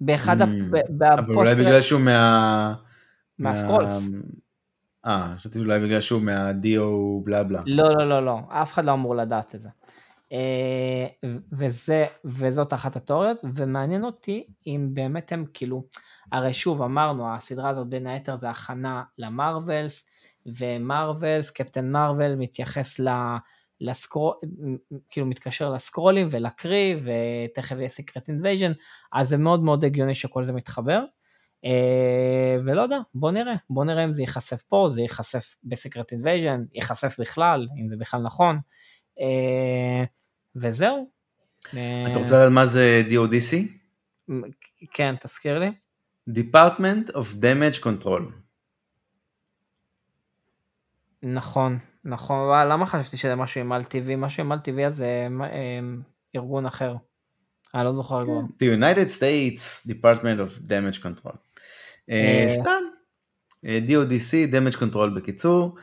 באחד 0.00 0.40
Mm, 0.40 0.44
הפ... 0.44 0.48
ב- 0.98 1.02
אבל 1.04 1.34
אולי 1.34 1.54
בגלל 1.54 1.80
שהוא 1.80 2.00
מה... 2.00 2.74
מהסקרולס. 3.38 4.08
אה, 5.06 5.34
חשבתי 5.36 5.58
אולי 5.58 5.80
בגלל 5.80 6.00
שהוא 6.00 6.22
מהדיו 6.22 7.20
בלה 7.24 7.42
בלה. 7.42 7.62
לא, 7.66 7.88
לא, 7.88 8.08
לא, 8.08 8.24
לא, 8.24 8.38
אף 8.48 8.72
אחד 8.72 8.84
לא 8.84 8.92
אמור 8.92 9.16
לדעת 9.16 9.54
את 9.54 9.60
זה. 9.60 9.68
אה, 10.32 11.28
וזה, 11.52 12.06
וזאת 12.24 12.72
אחת 12.72 12.96
התיאוריות, 12.96 13.44
ומעניין 13.54 14.04
אותי 14.04 14.46
אם 14.66 14.88
באמת 14.92 15.32
הם 15.32 15.44
כאילו, 15.54 15.84
הרי 16.32 16.52
שוב 16.52 16.82
אמרנו, 16.82 17.34
הסדרה 17.34 17.70
הזאת 17.70 17.88
בין 17.88 18.06
היתר 18.06 18.36
זה 18.36 18.50
הכנה 18.50 19.02
למרווילס, 19.18 20.06
ומרווילס, 20.46 21.50
קפטן 21.50 21.90
מרוויל 21.90 22.34
מתייחס 22.34 23.00
ל... 23.00 23.08
לסקרול, 23.80 24.34
כאילו 25.08 25.26
מתקשר 25.26 25.70
לסקרולים 25.70 26.28
ולקרי, 26.30 27.00
ותכף 27.04 27.76
יהיה 27.78 27.88
Secret 27.88 28.28
Invasion, 28.28 28.72
אז 29.12 29.28
זה 29.28 29.36
מאוד 29.36 29.62
מאוד 29.62 29.84
הגיוני 29.84 30.14
שכל 30.14 30.44
זה 30.44 30.52
מתחבר. 30.52 31.04
אה, 31.64 32.56
ולא 32.64 32.82
יודע, 32.82 32.98
בוא 33.14 33.30
נראה, 33.30 33.54
בוא 33.70 33.84
נראה 33.84 34.04
אם 34.04 34.12
זה 34.12 34.22
ייחשף 34.22 34.62
פה, 34.62 34.88
זה 34.90 35.00
ייחשף 35.00 35.56
ב 35.64 35.71
Secret 35.71 36.12
Invasion, 36.12 36.64
ייחשף 36.74 37.20
בכלל, 37.20 37.68
אם 37.80 37.88
זה 37.88 37.96
בכלל 37.96 38.22
נכון. 38.22 38.58
אה, 39.20 40.04
וזהו. 40.56 41.10
אה, 41.76 42.04
אתה 42.10 42.18
רוצה 42.18 42.34
לדעת 42.36 42.52
מה 42.52 42.66
זה 42.66 43.02
DODC? 43.10 43.56
כן, 44.92 45.14
תזכיר 45.20 45.58
לי. 45.58 45.70
Department 46.30 47.10
of 47.12 47.36
Damage 47.40 47.84
Control. 47.84 48.22
נכון, 51.22 51.78
נכון, 52.04 52.68
למה 52.68 52.86
חשבתי 52.86 53.16
שזה 53.16 53.34
משהו 53.34 53.60
עם 53.60 53.72
על 53.72 53.84
טבעי? 53.84 54.16
משהו 54.16 54.44
עם 54.44 54.52
על 54.52 54.58
טבעי 54.58 54.86
אז 54.86 54.96
זה 54.96 55.28
אה, 55.42 55.80
ארגון 56.36 56.66
אחר. 56.66 56.96
אני 57.74 57.84
לא 57.84 57.92
זוכר 57.92 58.24
כבר. 58.24 58.40
The 58.40 58.78
United 58.78 59.18
States 59.18 59.90
Department 59.90 60.38
of 60.38 60.60
Damage 60.60 61.02
Control. 61.02 61.36
אה, 62.12 62.44
אה. 62.48 62.54
סתם. 62.54 62.82
אה, 63.64 63.78
DODC, 63.86 64.52
Damage 64.52 64.76
Control 64.76 65.10
בקיצור, 65.16 65.76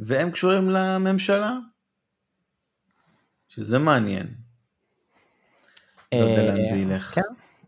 והם 0.00 0.30
קשורים 0.30 0.70
לממשלה, 0.70 1.52
שזה 3.48 3.78
מעניין. 3.78 4.26
לא 6.14 6.18
יודע 6.18 6.46
לאן 6.46 6.64
זה 6.64 6.76
ילך. 6.76 7.14
כן, 7.14 7.22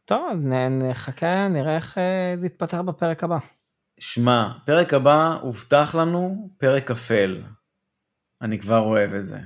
טוב, 0.04 0.22
נחכה, 0.70 1.48
נראה 1.48 1.76
איך 1.76 1.98
זה 2.40 2.46
יתפתח 2.46 2.78
בפרק 2.78 3.24
הבא. 3.24 3.38
שמע, 4.00 4.52
פרק 4.66 4.94
הבא 4.94 5.38
הובטח 5.40 5.94
לנו 5.94 6.50
פרק 6.58 6.90
אפל. 6.90 7.42
אני 8.42 8.58
כבר 8.58 8.78
אוהב 8.78 9.12
את 9.12 9.26
זה. 9.26 9.38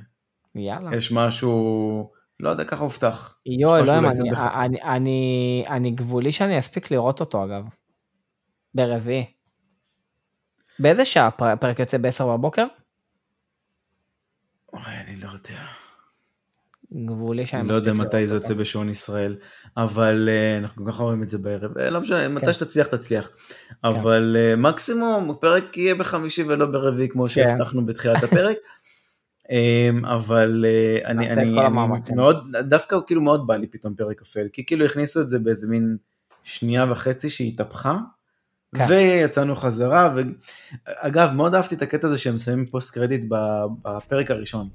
יאללה. 0.55 0.97
יש 0.97 1.12
משהו, 1.12 2.12
לא 2.40 2.51
יודע, 2.51 2.65
ככה 2.65 2.82
הובטח. 2.85 3.36
משהו 3.48 3.77
אלוהים, 3.77 4.05
אולי 4.05 4.19
אני, 4.20 4.31
אני, 4.65 4.82
אני, 4.82 5.65
אני 5.69 5.90
גבולי 5.90 6.32
שאני 6.32 6.59
אספיק 6.59 6.90
לראות 6.90 7.20
אותו 7.20 7.44
אגב. 7.44 7.65
ברביעי. 8.74 9.24
באיזה 10.78 11.05
שעה 11.05 11.27
הפר- 11.27 11.44
הפרק 11.52 11.78
יוצא 11.78 11.98
ב-10 11.98 12.24
בבוקר? 12.24 12.66
אוי, 14.73 14.82
אני 15.06 15.16
לא 15.16 15.28
יודע. 15.32 15.65
גבולי 17.06 17.47
שאני 17.47 17.61
אני 17.62 17.69
לא 17.69 17.74
יודע 17.74 17.93
מתי 17.93 18.27
זה. 18.27 18.35
יוצא 18.35 18.55
בשעון 18.55 18.89
ישראל, 18.89 19.36
אבל 19.77 20.28
אה, 20.28 20.56
אנחנו 20.59 20.86
ככה 20.86 21.02
רואים 21.02 21.23
את 21.23 21.28
זה 21.28 21.39
בערב, 21.39 21.78
אה, 21.78 21.90
לא 21.90 22.01
משנה, 22.01 22.19
כן. 22.19 22.35
מתי 22.35 22.52
שתצליח 22.52 22.86
תצליח. 22.86 23.31
אבל 23.85 24.36
אה, 24.39 24.56
מקסימום 24.56 25.31
הפרק 25.31 25.77
יהיה 25.77 25.94
בחמישי 25.94 26.43
ולא 26.43 26.66
ברביעי 26.66 27.09
כמו 27.09 27.23
כן. 27.23 27.28
שהבטחנו 27.28 27.86
בתחילת 27.86 28.23
הפרק. 28.24 28.56
אה, 29.51 29.91
אבל 30.15 30.65
אה, 30.69 31.11
אני, 31.11 31.31
אני. 31.31 31.53
מאוד, 32.16 32.57
דווקא 32.57 32.97
כאילו 33.07 33.23
מאוד 33.23 33.47
בא 33.47 33.57
לי 33.57 33.66
פתאום 33.66 33.95
פרק 33.95 34.23
אפל, 34.23 34.47
כי 34.53 34.66
כאילו 34.66 34.85
הכניסו 34.85 35.21
את 35.21 35.29
זה 35.29 35.39
באיזה 35.39 35.66
מין 35.71 35.97
שנייה 36.43 36.87
וחצי 36.91 37.31
שהתהפכה. 37.31 37.99
כן. 38.77 38.85
ויצאנו 38.89 39.57
חזרה, 39.57 40.15
ואגב 40.15 41.33
מאוד 41.33 41.55
אהבתי 41.55 41.75
את 41.75 41.83
הקטע 41.83 42.07
הזה 42.07 42.19
שהם 42.19 42.39
שמים 42.39 42.66
פוסט 42.66 42.95
קרדיט 42.95 43.25
בפרק 43.83 44.31
הראשון. 44.31 44.69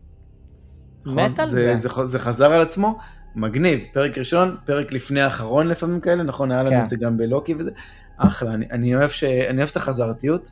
נכון? 1.05 1.23
מת 1.23 1.39
על 1.39 1.45
זה. 1.45 1.75
זה, 1.75 1.89
ח- 1.89 2.03
זה 2.03 2.19
חזר 2.19 2.51
על 2.51 2.61
עצמו, 2.61 2.97
מגניב, 3.35 3.79
פרק 3.93 4.17
ראשון, 4.17 4.57
פרק 4.65 4.93
לפני 4.93 5.21
האחרון 5.21 5.67
לפעמים 5.67 5.99
כאלה, 5.99 6.23
נכון, 6.23 6.51
היה 6.51 6.63
לנו 6.63 6.71
כן. 6.71 6.83
את 6.83 6.87
זה 6.87 6.95
גם 6.95 7.17
בלוקי 7.17 7.55
וזה, 7.59 7.71
אחלה, 8.17 8.53
אני, 8.53 8.65
אני, 8.71 8.95
אוהב 8.95 9.09
ש, 9.09 9.23
אני 9.23 9.57
אוהב 9.57 9.69
את 9.69 9.77
החזרתיות. 9.77 10.51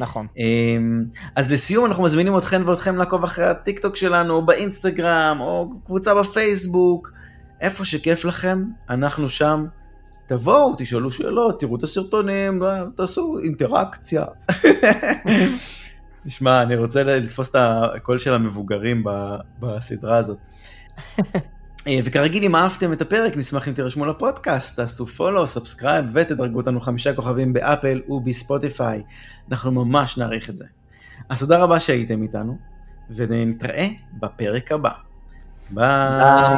נכון. 0.00 0.26
אמ, 0.36 1.04
אז 1.36 1.52
לסיום 1.52 1.86
אנחנו 1.86 2.02
מזמינים 2.02 2.38
אתכם 2.38 2.62
ואתכם 2.66 2.96
לעקוב 2.96 3.24
אחרי 3.24 3.44
הטיק 3.44 3.78
טוק 3.78 3.96
שלנו, 3.96 4.34
או 4.34 4.46
באינסטגרם, 4.46 5.36
או 5.40 5.70
קבוצה 5.84 6.14
בפייסבוק, 6.14 7.12
איפה 7.60 7.84
שכיף 7.84 8.24
לכם, 8.24 8.64
אנחנו 8.90 9.28
שם, 9.28 9.66
תבואו, 10.26 10.74
תשאלו 10.78 11.10
שאלות, 11.10 11.60
תראו 11.60 11.76
את 11.76 11.82
הסרטונים, 11.82 12.62
תעשו 12.96 13.38
אינטראקציה. 13.42 14.24
נשמע, 16.24 16.62
אני 16.62 16.76
רוצה 16.76 17.02
לתפוס 17.02 17.50
את 17.50 17.56
הקול 17.58 18.18
של 18.18 18.34
המבוגרים 18.34 19.04
בסדרה 19.60 20.16
הזאת. 20.16 20.38
אה, 21.86 21.98
וכרגיל, 22.04 22.44
אם 22.44 22.56
אהבתם 22.56 22.92
את 22.92 23.02
הפרק, 23.02 23.36
נשמח 23.36 23.68
אם 23.68 23.72
תירשמו 23.72 24.06
לפודקאסט, 24.06 24.76
תעשו 24.76 25.06
follow, 25.06 25.46
subscribe 25.46 26.04
ותדרגו 26.12 26.58
אותנו 26.58 26.80
חמישה 26.80 27.14
כוכבים 27.14 27.52
באפל 27.52 28.00
ובספוטיפיי. 28.08 29.02
אנחנו 29.50 29.72
ממש 29.72 30.18
נעריך 30.18 30.50
את 30.50 30.56
זה. 30.56 30.64
אז 31.28 31.40
תודה 31.40 31.58
רבה 31.58 31.80
שהייתם 31.80 32.22
איתנו, 32.22 32.58
ונתראה 33.10 33.88
בפרק 34.20 34.72
הבא. 34.72 34.90
ביי. 35.70 36.56